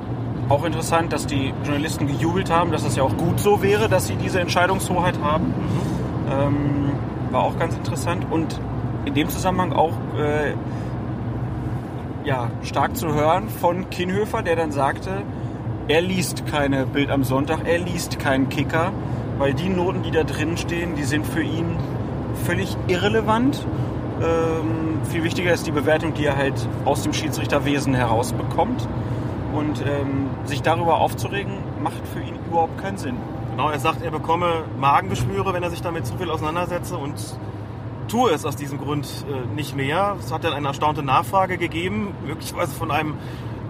auch 0.52 0.64
interessant, 0.64 1.12
dass 1.12 1.26
die 1.26 1.52
Journalisten 1.64 2.06
gejubelt 2.06 2.50
haben, 2.50 2.72
dass 2.72 2.84
es 2.84 2.94
ja 2.94 3.02
auch 3.02 3.16
gut 3.16 3.40
so 3.40 3.62
wäre, 3.62 3.88
dass 3.88 4.06
sie 4.06 4.16
diese 4.16 4.38
Entscheidungshoheit 4.38 5.18
haben. 5.22 5.46
Mhm. 5.46 6.30
Ähm, 6.30 6.92
war 7.30 7.42
auch 7.44 7.58
ganz 7.58 7.74
interessant 7.74 8.26
und 8.30 8.60
in 9.06 9.14
dem 9.14 9.30
Zusammenhang 9.30 9.72
auch 9.72 9.94
äh, 10.18 10.52
ja, 12.24 12.50
stark 12.62 12.96
zu 12.96 13.14
hören 13.14 13.48
von 13.48 13.88
Kinhöfer, 13.88 14.42
der 14.42 14.54
dann 14.54 14.70
sagte, 14.70 15.22
er 15.88 16.02
liest 16.02 16.46
keine 16.46 16.86
Bild 16.86 17.10
am 17.10 17.24
Sonntag, 17.24 17.60
er 17.64 17.78
liest 17.78 18.18
keinen 18.18 18.48
Kicker, 18.48 18.92
weil 19.38 19.54
die 19.54 19.70
Noten, 19.70 20.02
die 20.02 20.10
da 20.10 20.22
drin 20.22 20.56
stehen, 20.56 20.94
die 20.94 21.04
sind 21.04 21.26
für 21.26 21.42
ihn 21.42 21.76
völlig 22.44 22.76
irrelevant. 22.86 23.66
Ähm, 24.20 25.00
viel 25.10 25.24
wichtiger 25.24 25.52
ist 25.52 25.66
die 25.66 25.72
Bewertung, 25.72 26.14
die 26.14 26.26
er 26.26 26.36
halt 26.36 26.54
aus 26.84 27.02
dem 27.02 27.12
Schiedsrichterwesen 27.12 27.94
herausbekommt. 27.94 28.86
Und 29.52 29.80
ähm, 29.80 30.30
sich 30.44 30.62
darüber 30.62 30.98
aufzuregen, 30.98 31.52
macht 31.82 32.06
für 32.12 32.20
ihn 32.20 32.36
überhaupt 32.46 32.78
keinen 32.78 32.98
Sinn. 32.98 33.16
Genau, 33.50 33.68
er 33.68 33.78
sagt, 33.78 34.02
er 34.02 34.10
bekomme 34.10 34.64
Magengeschwüre, 34.78 35.52
wenn 35.52 35.62
er 35.62 35.70
sich 35.70 35.82
damit 35.82 36.06
zu 36.06 36.16
viel 36.16 36.30
auseinandersetze 36.30 36.96
und 36.96 37.14
tue 38.08 38.30
es 38.30 38.44
aus 38.44 38.56
diesem 38.56 38.78
Grund 38.78 39.06
äh, 39.28 39.54
nicht 39.54 39.76
mehr. 39.76 40.16
Es 40.18 40.32
hat 40.32 40.44
dann 40.44 40.52
eine 40.52 40.68
erstaunte 40.68 41.02
Nachfrage 41.02 41.58
gegeben, 41.58 42.14
möglicherweise 42.26 42.72
von 42.72 42.90
einem 42.90 43.14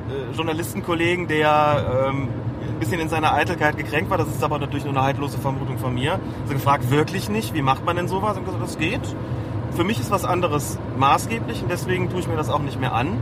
äh, 0.08 0.34
Journalistenkollegen, 0.34 1.28
der 1.28 2.08
ähm, 2.08 2.28
ein 2.68 2.78
bisschen 2.78 3.00
in 3.00 3.08
seiner 3.08 3.32
Eitelkeit 3.32 3.76
gekränkt 3.76 4.10
war. 4.10 4.18
Das 4.18 4.28
ist 4.28 4.42
aber 4.42 4.58
natürlich 4.58 4.84
nur 4.84 4.94
eine 4.94 5.02
haltlose 5.02 5.38
Vermutung 5.38 5.78
von 5.78 5.94
mir. 5.94 6.20
Also 6.42 6.54
gefragt, 6.54 6.90
wirklich 6.90 7.28
nicht, 7.28 7.54
wie 7.54 7.62
macht 7.62 7.84
man 7.84 7.96
denn 7.96 8.08
sowas? 8.08 8.36
Und 8.36 8.44
gesagt, 8.44 8.62
das 8.62 8.78
geht. 8.78 9.02
Für 9.76 9.84
mich 9.84 10.00
ist 10.00 10.10
was 10.10 10.24
anderes 10.24 10.78
maßgeblich 10.98 11.62
und 11.62 11.70
deswegen 11.70 12.10
tue 12.10 12.20
ich 12.20 12.28
mir 12.28 12.36
das 12.36 12.50
auch 12.50 12.60
nicht 12.60 12.78
mehr 12.78 12.94
an. 12.94 13.18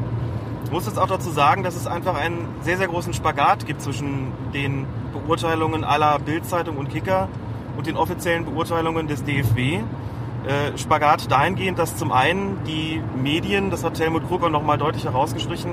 Ich 0.70 0.74
muss 0.74 0.86
jetzt 0.86 1.00
auch 1.00 1.08
dazu 1.08 1.30
sagen, 1.30 1.64
dass 1.64 1.74
es 1.74 1.88
einfach 1.88 2.14
einen 2.14 2.46
sehr, 2.60 2.78
sehr 2.78 2.86
großen 2.86 3.12
Spagat 3.12 3.66
gibt 3.66 3.82
zwischen 3.82 4.32
den 4.54 4.86
Beurteilungen 5.12 5.82
aller 5.82 6.20
Bildzeitung 6.20 6.76
und 6.76 6.88
Kicker 6.88 7.28
und 7.76 7.88
den 7.88 7.96
offiziellen 7.96 8.44
Beurteilungen 8.44 9.08
des 9.08 9.24
DFB. 9.24 9.58
Äh, 9.58 10.78
Spagat 10.78 11.28
dahingehend, 11.28 11.76
dass 11.76 11.96
zum 11.96 12.12
einen 12.12 12.62
die 12.68 13.02
Medien, 13.20 13.72
das 13.72 13.82
hat 13.82 13.98
Helmut 13.98 14.28
Krug 14.28 14.44
auch 14.44 14.48
nochmal 14.48 14.78
deutlich 14.78 15.06
herausgestrichen, 15.06 15.72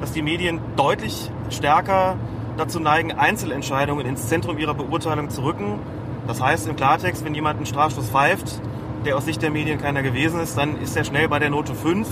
dass 0.00 0.12
die 0.12 0.22
Medien 0.22 0.60
deutlich 0.76 1.30
stärker 1.50 2.16
dazu 2.56 2.80
neigen, 2.80 3.12
Einzelentscheidungen 3.12 4.06
ins 4.06 4.28
Zentrum 4.28 4.56
ihrer 4.56 4.72
Beurteilung 4.72 5.28
zu 5.28 5.42
rücken. 5.42 5.78
Das 6.26 6.40
heißt 6.40 6.68
im 6.68 6.76
Klartext, 6.76 7.22
wenn 7.22 7.34
jemand 7.34 7.58
einen 7.58 7.66
Strafstoß 7.66 8.08
pfeift, 8.08 8.62
der 9.04 9.18
aus 9.18 9.26
Sicht 9.26 9.42
der 9.42 9.50
Medien 9.50 9.78
keiner 9.78 10.02
gewesen 10.02 10.40
ist, 10.40 10.56
dann 10.56 10.80
ist 10.80 10.96
er 10.96 11.04
schnell 11.04 11.28
bei 11.28 11.38
der 11.38 11.50
Note 11.50 11.74
5 11.74 12.08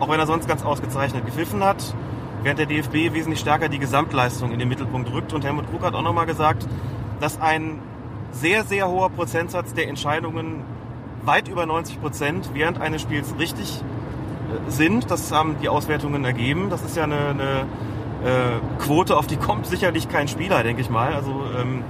auch 0.00 0.08
wenn 0.08 0.18
er 0.20 0.26
sonst 0.26 0.48
ganz 0.48 0.64
ausgezeichnet 0.64 1.24
gepfiffen 1.24 1.62
hat, 1.64 1.94
während 2.42 2.58
der 2.58 2.66
DFB 2.66 3.14
wesentlich 3.14 3.40
stärker 3.40 3.68
die 3.68 3.78
Gesamtleistung 3.78 4.52
in 4.52 4.58
den 4.58 4.68
Mittelpunkt 4.68 5.12
rückt. 5.12 5.32
Und 5.32 5.44
Helmut 5.44 5.70
Krug 5.70 5.82
hat 5.82 5.94
auch 5.94 6.02
nochmal 6.02 6.26
gesagt, 6.26 6.66
dass 7.20 7.40
ein 7.40 7.78
sehr, 8.32 8.64
sehr 8.64 8.88
hoher 8.88 9.10
Prozentsatz 9.10 9.74
der 9.74 9.88
Entscheidungen, 9.88 10.62
weit 11.22 11.48
über 11.48 11.64
90 11.64 12.00
Prozent, 12.00 12.50
während 12.52 12.80
eines 12.80 13.02
Spiels 13.02 13.34
richtig 13.38 13.82
sind. 14.68 15.10
Das 15.10 15.32
haben 15.32 15.56
die 15.62 15.68
Auswertungen 15.68 16.24
ergeben. 16.24 16.68
Das 16.70 16.82
ist 16.82 16.96
ja 16.96 17.04
eine, 17.04 17.28
eine 17.28 17.66
äh, 18.24 18.82
Quote, 18.82 19.16
auf 19.16 19.26
die 19.26 19.36
kommt 19.36 19.66
sicherlich 19.66 20.08
kein 20.08 20.28
Spieler, 20.28 20.62
denke 20.62 20.82
ich 20.82 20.90
mal. 20.90 21.14
Also, 21.14 21.30
ähm, 21.58 21.82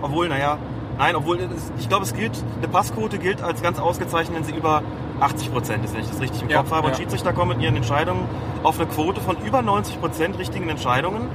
obwohl, 0.00 0.28
naja, 0.28 0.58
nein, 0.98 1.14
obwohl, 1.16 1.38
ich 1.78 1.88
glaube, 1.88 2.04
es 2.04 2.14
gilt, 2.14 2.32
eine 2.58 2.68
Passquote 2.68 3.18
gilt 3.18 3.42
als 3.42 3.62
ganz 3.62 3.78
ausgezeichnet, 3.78 4.36
wenn 4.36 4.44
sie 4.44 4.54
über 4.54 4.82
80 5.22 5.52
Prozent 5.52 5.84
ist, 5.84 5.94
wenn 5.94 6.02
ich 6.02 6.08
das 6.08 6.20
richtig 6.20 6.42
im 6.42 6.48
Ja, 6.48 6.58
Kopf 6.58 6.72
habe. 6.72 6.86
Und 6.86 6.92
ja. 6.92 6.98
Schiedsrichter 6.98 7.32
kommen 7.32 7.56
mit 7.56 7.62
ihren 7.62 7.76
Entscheidungen 7.76 8.24
auf 8.62 8.78
eine 8.78 8.88
Quote 8.88 9.20
von 9.20 9.36
über 9.44 9.62
90 9.62 10.00
Prozent 10.00 10.38
richtigen 10.38 10.68
Entscheidungen. 10.68 11.28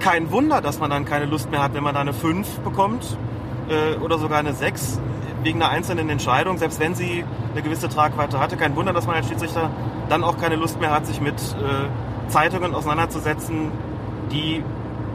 Kein 0.00 0.30
Wunder, 0.30 0.60
dass 0.60 0.78
man 0.78 0.90
dann 0.90 1.04
keine 1.04 1.26
Lust 1.26 1.50
mehr 1.50 1.62
hat, 1.62 1.74
wenn 1.74 1.84
man 1.84 1.94
da 1.94 2.00
eine 2.00 2.12
5 2.12 2.60
bekommt 2.60 3.16
äh, 3.68 3.96
oder 3.98 4.18
sogar 4.18 4.38
eine 4.38 4.52
6 4.52 5.00
wegen 5.42 5.62
einer 5.62 5.70
einzelnen 5.70 6.08
Entscheidung, 6.08 6.58
selbst 6.58 6.80
wenn 6.80 6.94
sie 6.94 7.24
eine 7.52 7.62
gewisse 7.62 7.88
Tragweite 7.88 8.38
hatte. 8.38 8.56
Kein 8.56 8.76
Wunder, 8.76 8.92
dass 8.92 9.06
man 9.06 9.16
als 9.16 9.28
Schiedsrichter 9.28 9.70
dann 10.08 10.24
auch 10.24 10.38
keine 10.38 10.56
Lust 10.56 10.80
mehr 10.80 10.90
hat, 10.90 11.06
sich 11.06 11.20
mit 11.20 11.34
äh, 11.34 12.28
Zeitungen 12.28 12.74
auseinanderzusetzen, 12.74 13.70
die 14.30 14.62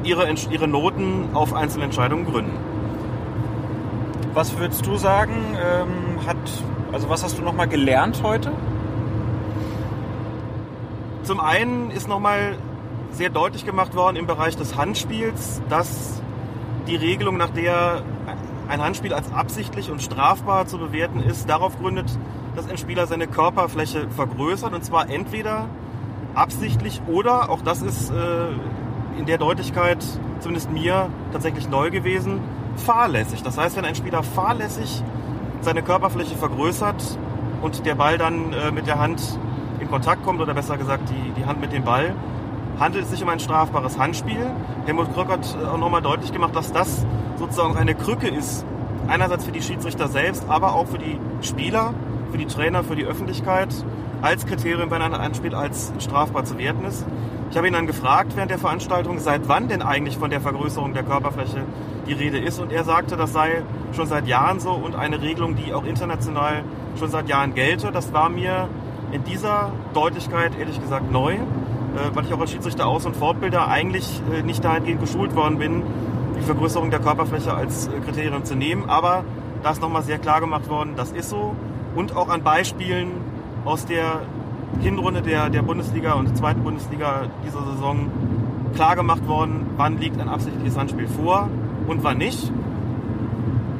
ihre, 0.03 0.29
ihre 0.29 0.67
Noten 0.67 1.29
auf 1.33 1.53
einzelne 1.53 1.85
Entscheidungen 1.85 2.25
gründen. 2.25 2.57
Was 4.33 4.57
würdest 4.57 4.85
du 4.85 4.97
sagen, 4.97 5.33
ähm, 5.55 6.27
hat, 6.27 6.37
also 6.91 7.09
was 7.09 7.23
hast 7.23 7.37
du 7.37 7.41
nochmal 7.41 7.67
gelernt 7.67 8.21
heute? 8.23 8.51
Zum 11.23 11.39
einen 11.39 11.91
ist 11.91 12.07
nochmal 12.07 12.57
sehr 13.11 13.29
deutlich 13.29 13.65
gemacht 13.65 13.95
worden 13.95 14.15
im 14.15 14.27
Bereich 14.27 14.55
des 14.55 14.77
Handspiels, 14.77 15.61
dass 15.69 16.21
die 16.87 16.95
Regelung, 16.95 17.37
nach 17.37 17.49
der 17.49 18.01
ein 18.67 18.81
Handspiel 18.81 19.13
als 19.13 19.31
absichtlich 19.31 19.91
und 19.91 20.01
strafbar 20.01 20.67
zu 20.67 20.77
bewerten 20.77 21.21
ist, 21.21 21.49
darauf 21.49 21.77
gründet, 21.79 22.17
dass 22.55 22.69
ein 22.69 22.77
Spieler 22.77 23.07
seine 23.07 23.27
Körperfläche 23.27 24.09
vergrößert 24.09 24.73
und 24.73 24.83
zwar 24.83 25.09
entweder 25.09 25.67
absichtlich 26.33 27.01
oder, 27.07 27.49
auch 27.49 27.61
das 27.61 27.81
ist 27.81 28.11
äh, 28.11 28.47
in 29.17 29.25
der 29.25 29.37
Deutlichkeit 29.37 30.03
zumindest 30.39 30.71
mir 30.71 31.09
tatsächlich 31.31 31.67
neu 31.69 31.89
gewesen, 31.89 32.39
fahrlässig. 32.75 33.41
Das 33.41 33.57
heißt, 33.57 33.75
wenn 33.77 33.85
ein 33.85 33.95
Spieler 33.95 34.23
fahrlässig 34.23 35.03
seine 35.61 35.81
Körperfläche 35.81 36.35
vergrößert 36.35 37.17
und 37.61 37.85
der 37.85 37.95
Ball 37.95 38.17
dann 38.17 38.53
äh, 38.53 38.71
mit 38.71 38.87
der 38.87 38.99
Hand 38.99 39.21
in 39.79 39.89
Kontakt 39.89 40.23
kommt 40.23 40.41
oder 40.41 40.53
besser 40.53 40.77
gesagt 40.77 41.09
die, 41.09 41.31
die 41.39 41.45
Hand 41.45 41.61
mit 41.61 41.71
dem 41.71 41.83
Ball, 41.83 42.13
handelt 42.79 43.05
es 43.05 43.11
sich 43.11 43.23
um 43.23 43.29
ein 43.29 43.39
strafbares 43.39 43.97
Handspiel. 43.97 44.51
Helmut 44.85 45.13
Kröck 45.13 45.29
hat 45.29 45.57
äh, 45.61 45.65
auch 45.65 45.77
nochmal 45.77 46.01
deutlich 46.01 46.31
gemacht, 46.31 46.55
dass 46.55 46.71
das 46.71 47.05
sozusagen 47.37 47.77
eine 47.77 47.95
Krücke 47.95 48.27
ist. 48.27 48.65
Einerseits 49.07 49.45
für 49.45 49.51
die 49.51 49.61
Schiedsrichter 49.61 50.07
selbst, 50.07 50.45
aber 50.49 50.73
auch 50.73 50.87
für 50.87 50.97
die 50.97 51.19
Spieler, 51.41 51.93
für 52.31 52.37
die 52.37 52.45
Trainer, 52.45 52.83
für 52.83 52.95
die 52.95 53.05
Öffentlichkeit 53.05 53.69
als 54.21 54.45
Kriterium, 54.45 54.91
wenn 54.91 55.01
ein 55.01 55.17
Handspiel 55.17 55.55
als 55.55 55.93
strafbar 55.99 56.43
zu 56.43 56.57
werten 56.57 56.85
ist. 56.85 57.05
Ich 57.49 57.57
habe 57.57 57.67
ihn 57.67 57.73
dann 57.73 57.87
gefragt 57.87 58.33
während 58.35 58.51
der 58.51 58.59
Veranstaltung, 58.59 59.19
seit 59.19 59.47
wann 59.47 59.67
denn 59.67 59.81
eigentlich 59.81 60.17
von 60.17 60.29
der 60.29 60.41
Vergrößerung 60.41 60.93
der 60.93 61.03
Körperfläche 61.03 61.63
die 62.07 62.13
Rede 62.13 62.39
ist. 62.39 62.59
Und 62.59 62.71
er 62.71 62.83
sagte, 62.83 63.17
das 63.17 63.33
sei 63.33 63.61
schon 63.93 64.07
seit 64.07 64.27
Jahren 64.27 64.59
so 64.59 64.71
und 64.71 64.95
eine 64.95 65.21
Regelung, 65.21 65.55
die 65.55 65.73
auch 65.73 65.83
international 65.83 66.63
schon 66.97 67.09
seit 67.09 67.29
Jahren 67.29 67.53
gelte. 67.53 67.91
Das 67.91 68.13
war 68.13 68.29
mir 68.29 68.67
in 69.11 69.23
dieser 69.23 69.71
Deutlichkeit 69.93 70.57
ehrlich 70.59 70.81
gesagt 70.81 71.11
neu, 71.11 71.33
äh, 71.33 71.39
weil 72.13 72.25
ich 72.25 72.33
auch 72.33 72.39
als 72.39 72.51
Schiedsrichter 72.51 72.87
Aus- 72.87 73.05
und 73.05 73.15
Fortbilder 73.15 73.67
eigentlich 73.67 74.21
äh, 74.33 74.41
nicht 74.41 74.63
dahingehend 74.63 74.99
geschult 74.99 75.35
worden 75.35 75.57
bin, 75.57 75.83
die 76.37 76.43
Vergrößerung 76.43 76.91
der 76.91 76.99
Körperfläche 76.99 77.53
als 77.53 77.87
äh, 77.87 77.91
Kriterium 78.05 78.43
zu 78.43 78.55
nehmen. 78.55 78.89
Aber 78.89 79.23
da 79.63 79.71
ist 79.71 79.81
nochmal 79.81 80.03
sehr 80.03 80.19
klar 80.19 80.39
gemacht 80.39 80.69
worden, 80.69 80.93
das 80.95 81.11
ist 81.11 81.29
so. 81.29 81.55
Und 81.95 82.15
auch 82.15 82.29
an 82.29 82.43
Beispielen 82.43 83.11
aus 83.65 83.85
der 83.85 84.21
Hinrunde 84.81 85.21
der, 85.21 85.49
der 85.49 85.61
Bundesliga 85.61 86.13
und 86.13 86.27
der 86.27 86.35
zweiten 86.35 86.63
Bundesliga 86.63 87.23
dieser 87.45 87.63
Saison 87.63 88.11
klar 88.75 88.95
gemacht 88.95 89.27
worden, 89.27 89.65
wann 89.77 89.97
liegt 89.97 90.19
ein 90.19 90.29
absichtliches 90.29 90.77
Handspiel 90.77 91.07
vor 91.07 91.49
und 91.87 92.03
wann 92.03 92.17
nicht. 92.17 92.51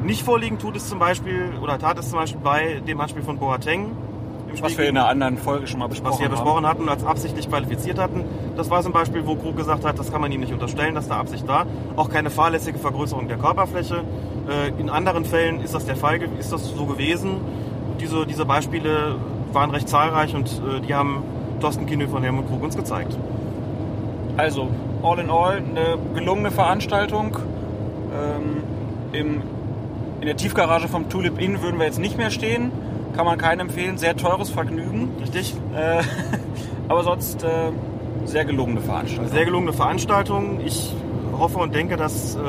Nicht 0.04 0.24
vorliegen 0.24 0.58
tut 0.58 0.76
es 0.78 0.88
zum 0.88 1.00
Beispiel, 1.00 1.52
oder 1.62 1.78
tat 1.78 2.00
es 2.00 2.10
zum 2.10 2.20
Beispiel 2.20 2.40
bei 2.42 2.82
dem 2.88 3.00
Handspiel 3.02 3.24
von 3.24 3.38
Boateng. 3.38 3.92
im 4.48 4.62
Was 4.64 4.72
Spiel 4.72 4.86
wir 4.86 4.90
in 4.90 4.98
einer 4.98 5.10
anderen 5.10 5.38
Folge 5.38 5.68
schon 5.68 5.80
mal 5.80 5.88
besprochen 5.90 6.14
was 6.14 6.20
wir 6.20 6.28
haben. 6.28 6.32
besprochen 6.36 6.66
hatten 6.66 6.82
und 6.84 6.90
als 6.90 7.04
absichtlich 7.06 7.50
qualifiziert 7.50 8.00
hatten. 8.00 8.24
Das 8.56 8.70
war 8.70 8.82
zum 8.82 8.94
Beispiel, 8.94 9.28
wo 9.28 9.36
Krug 9.36 9.58
gesagt 9.58 9.84
hat, 9.84 10.00
das 10.00 10.10
kann 10.12 10.22
man 10.22 10.32
ihm 10.32 10.40
nicht 10.40 10.54
unterstellen, 10.54 10.96
dass 10.96 11.10
da 11.10 11.20
Absicht 11.20 11.46
war. 11.48 11.66
Auch 11.98 12.10
keine 12.10 12.30
fahrlässige 12.30 12.80
Vergrößerung 12.80 13.28
der 13.28 13.38
Körperfläche. 13.38 14.04
Äh, 14.50 14.80
In 14.80 14.90
anderen 14.90 15.26
Fällen 15.26 15.60
ist 15.60 15.74
das 15.76 15.86
der 15.86 15.98
Fall, 15.98 16.22
ist 16.40 16.54
das 16.54 16.70
so 16.74 16.86
gewesen. 16.86 17.42
Diese, 18.00 18.26
diese 18.26 18.46
Beispiele 18.46 19.16
waren 19.52 19.72
recht 19.72 19.90
zahlreich 19.90 20.34
und 20.34 20.48
äh, 20.48 20.80
die 20.88 20.94
haben 20.96 21.24
Thorsten 21.60 21.86
Kinö 21.86 22.08
von 22.08 22.24
Helmut 22.24 22.48
Krug 22.48 22.64
uns 22.64 22.78
gezeigt. 22.78 23.18
Also, 24.38 24.70
all 25.04 25.20
in 25.20 25.30
all, 25.30 25.58
eine 25.58 25.98
gelungene 26.14 26.52
Veranstaltung. 26.52 27.36
Ähm, 28.18 28.64
im, 29.14 29.42
in 30.20 30.26
der 30.26 30.36
Tiefgarage 30.38 30.88
vom 30.88 31.10
Tulip 31.10 31.40
Inn 31.40 31.62
würden 31.62 31.80
wir 31.80 31.86
jetzt 31.86 32.00
nicht 32.00 32.18
mehr 32.18 32.32
stehen. 32.32 32.72
Kann 33.16 33.26
man 33.26 33.38
keinen 33.38 33.62
empfehlen. 33.62 33.98
Sehr 33.98 34.16
teures 34.16 34.50
Vergnügen. 34.50 35.10
Richtig. 35.22 35.56
Äh, 35.76 36.02
aber 36.88 37.04
sonst 37.04 37.44
äh, 37.44 37.72
sehr 38.26 38.46
gelungene 38.46 38.82
Veranstaltung. 38.82 39.34
Sehr 39.34 39.46
gelungene 39.46 39.74
Veranstaltung. 39.74 40.60
Ich 40.66 40.94
hoffe 41.38 41.60
und 41.60 41.74
denke, 41.74 41.98
dass 41.98 42.36
äh, 42.36 42.40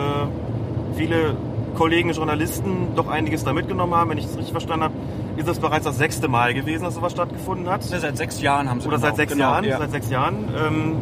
viele 0.97 1.37
Kollegen 1.77 2.11
Journalisten 2.11 2.89
doch 2.97 3.07
einiges 3.09 3.45
da 3.45 3.53
mitgenommen 3.53 3.95
haben. 3.95 4.11
Wenn 4.11 4.19
ich 4.19 4.25
es 4.27 4.37
richtig 4.37 4.51
verstanden 4.51 4.85
habe, 4.85 4.95
ist 5.37 5.49
es 5.49 5.59
bereits 5.61 5.85
das 5.85 5.97
sechste 5.97 6.27
Mal 6.29 6.53
gewesen, 6.53 6.85
dass 6.85 6.95
sowas 6.95 7.13
stattgefunden 7.13 7.69
hat. 7.69 7.85
seit 7.85 8.17
sechs 8.17 8.41
Jahren 8.43 8.69
haben 8.69 8.81
sie 8.81 8.89
Oder 8.89 8.97
genau, 8.97 9.07
seit 9.09 9.17
sechs 9.17 9.33
genau, 9.33 9.45
Jahren. 9.45 9.65
ja. 9.65 9.79
Seit 9.79 9.91
sechs 9.93 10.11
Jahren. 10.11 10.49
Ähm, 10.57 10.97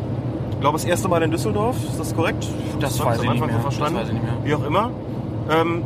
glaube, 0.67 0.79
das 0.79 0.85
erste 0.85 1.07
Mal 1.09 1.23
in 1.23 1.31
Düsseldorf. 1.31 1.77
Ist 1.77 2.01
das 2.01 2.17
korrekt? 2.17 2.45
Das 2.81 2.99
hab 2.99 3.07
weiß 3.07 3.23
ich 3.23 3.29
am 3.29 3.35
nicht 3.35 3.43
Anfang 3.43 3.47
mehr. 3.47 3.57
so 3.57 3.63
verstanden. 3.63 3.95
Das 3.95 4.03
weiß 4.03 4.09
ich 4.09 4.15
nicht 4.15 4.25
mehr. 4.25 4.35
Wie 4.43 4.55
auch 4.55 4.67
immer. 4.67 4.91
Ähm, 5.49 5.83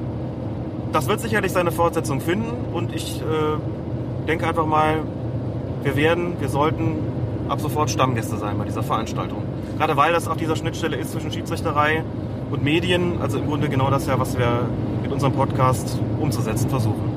das 0.91 1.07
wird 1.07 1.21
sicherlich 1.21 1.53
seine 1.53 1.71
Fortsetzung 1.71 2.23
finden 2.23 2.51
und 2.73 2.95
ich 2.95 3.21
äh, 3.21 4.25
denke 4.27 4.49
einfach 4.49 4.65
mal, 4.65 5.03
wir 5.83 5.97
werden, 5.97 6.33
wir 6.41 6.49
sollten 6.49 6.97
ab 7.51 7.61
sofort 7.61 7.91
Stammgäste 7.91 8.39
sein 8.39 8.57
bei 8.57 8.65
dieser 8.65 8.83
Veranstaltung. 8.83 9.43
Gerade 9.77 9.99
weil 9.99 10.15
das 10.15 10.29
auf 10.29 10.39
dieser 10.39 10.57
Schnittstelle 10.57 10.97
ist 10.97 11.13
zwischen 11.13 11.31
Schiedsrichterei 11.31 12.03
und 12.51 12.65
Medien, 12.65 13.21
also 13.21 13.39
im 13.39 13.49
Grunde 13.49 13.69
genau 13.69 13.91
das 13.91 14.07
ja, 14.07 14.19
was 14.19 14.39
wir 14.39 14.67
mit 15.03 15.13
unserem 15.13 15.35
Podcast 15.35 16.01
umzusetzen 16.19 16.71
versuchen. 16.71 17.11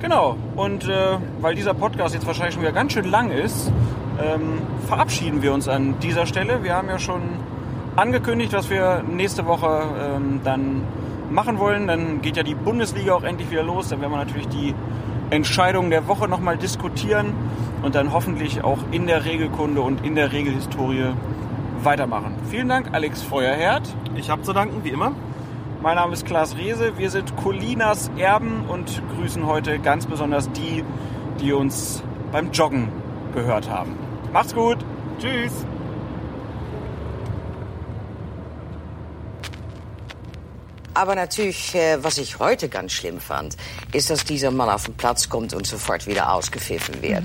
Genau. 0.00 0.36
Und 0.54 0.86
äh, 0.86 1.16
weil 1.40 1.54
dieser 1.54 1.72
Podcast 1.72 2.14
jetzt 2.14 2.26
wahrscheinlich 2.26 2.52
schon 2.52 2.62
wieder 2.62 2.72
ganz 2.72 2.92
schön 2.92 3.10
lang 3.10 3.30
ist, 3.30 3.72
ähm, 4.20 4.58
verabschieden 4.86 5.42
wir 5.42 5.52
uns 5.52 5.68
an 5.68 5.98
dieser 6.00 6.26
Stelle. 6.26 6.62
Wir 6.62 6.74
haben 6.74 6.88
ja 6.88 6.98
schon 6.98 7.22
angekündigt, 7.96 8.52
was 8.52 8.70
wir 8.70 9.02
nächste 9.02 9.46
Woche 9.46 9.82
ähm, 10.00 10.40
dann 10.44 10.82
machen 11.30 11.58
wollen. 11.58 11.86
Dann 11.86 12.22
geht 12.22 12.36
ja 12.36 12.42
die 12.42 12.54
Bundesliga 12.54 13.14
auch 13.14 13.22
endlich 13.22 13.50
wieder 13.50 13.62
los. 13.62 13.88
Dann 13.88 14.00
werden 14.00 14.12
wir 14.12 14.18
natürlich 14.18 14.48
die 14.48 14.74
Entscheidungen 15.30 15.90
der 15.90 16.08
Woche 16.08 16.28
nochmal 16.28 16.58
diskutieren 16.58 17.32
und 17.82 17.94
dann 17.94 18.12
hoffentlich 18.12 18.62
auch 18.62 18.78
in 18.90 19.06
der 19.06 19.24
Regelkunde 19.24 19.80
und 19.80 20.04
in 20.04 20.14
der 20.14 20.32
Regelhistorie 20.32 21.06
weitermachen. 21.82 22.34
Vielen 22.50 22.68
Dank, 22.68 22.90
Alex 22.92 23.22
Feuerherd. 23.22 23.82
Ich 24.14 24.30
habe 24.30 24.42
zu 24.42 24.52
danken, 24.52 24.84
wie 24.84 24.90
immer. 24.90 25.12
Mein 25.82 25.96
Name 25.96 26.12
ist 26.12 26.26
Klaas 26.26 26.56
Rehse. 26.56 26.92
Wir 26.96 27.10
sind 27.10 27.36
Colinas 27.36 28.10
Erben 28.16 28.66
und 28.68 29.02
grüßen 29.16 29.46
heute 29.46 29.80
ganz 29.80 30.06
besonders 30.06 30.52
die, 30.52 30.84
die 31.40 31.52
uns 31.52 32.04
beim 32.30 32.52
Joggen 32.52 32.88
gehört 33.34 33.68
haben. 33.68 34.01
Macht's 34.32 34.54
gut. 34.54 34.78
Tschüss. 35.18 35.52
Aber 40.94 41.14
natürlich, 41.14 41.74
äh, 41.74 42.02
was 42.02 42.18
ich 42.18 42.38
heute 42.38 42.68
ganz 42.68 42.92
schlimm 42.92 43.20
fand, 43.20 43.56
ist, 43.92 44.10
dass 44.10 44.24
dieser 44.24 44.50
Mann 44.50 44.68
auf 44.68 44.84
den 44.84 44.94
Platz 44.94 45.28
kommt 45.28 45.54
und 45.54 45.66
sofort 45.66 46.06
wieder 46.06 46.32
ausgepfiffen 46.32 47.00
wird. 47.02 47.24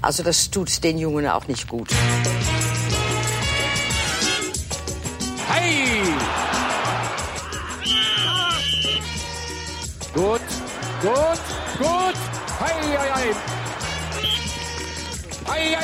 Also 0.00 0.22
das 0.22 0.50
tut 0.50 0.82
den 0.84 0.98
Jungen 0.98 1.26
auch 1.26 1.46
nicht 1.48 1.68
gut. 1.68 1.88
Hey! 5.48 6.02
Gut, 10.14 10.40
gut, 11.02 11.40
gut. 11.78 12.14
Hei, 12.60 12.96
hei, 12.96 13.10
hei. 13.14 13.61
Hei. 15.52 15.76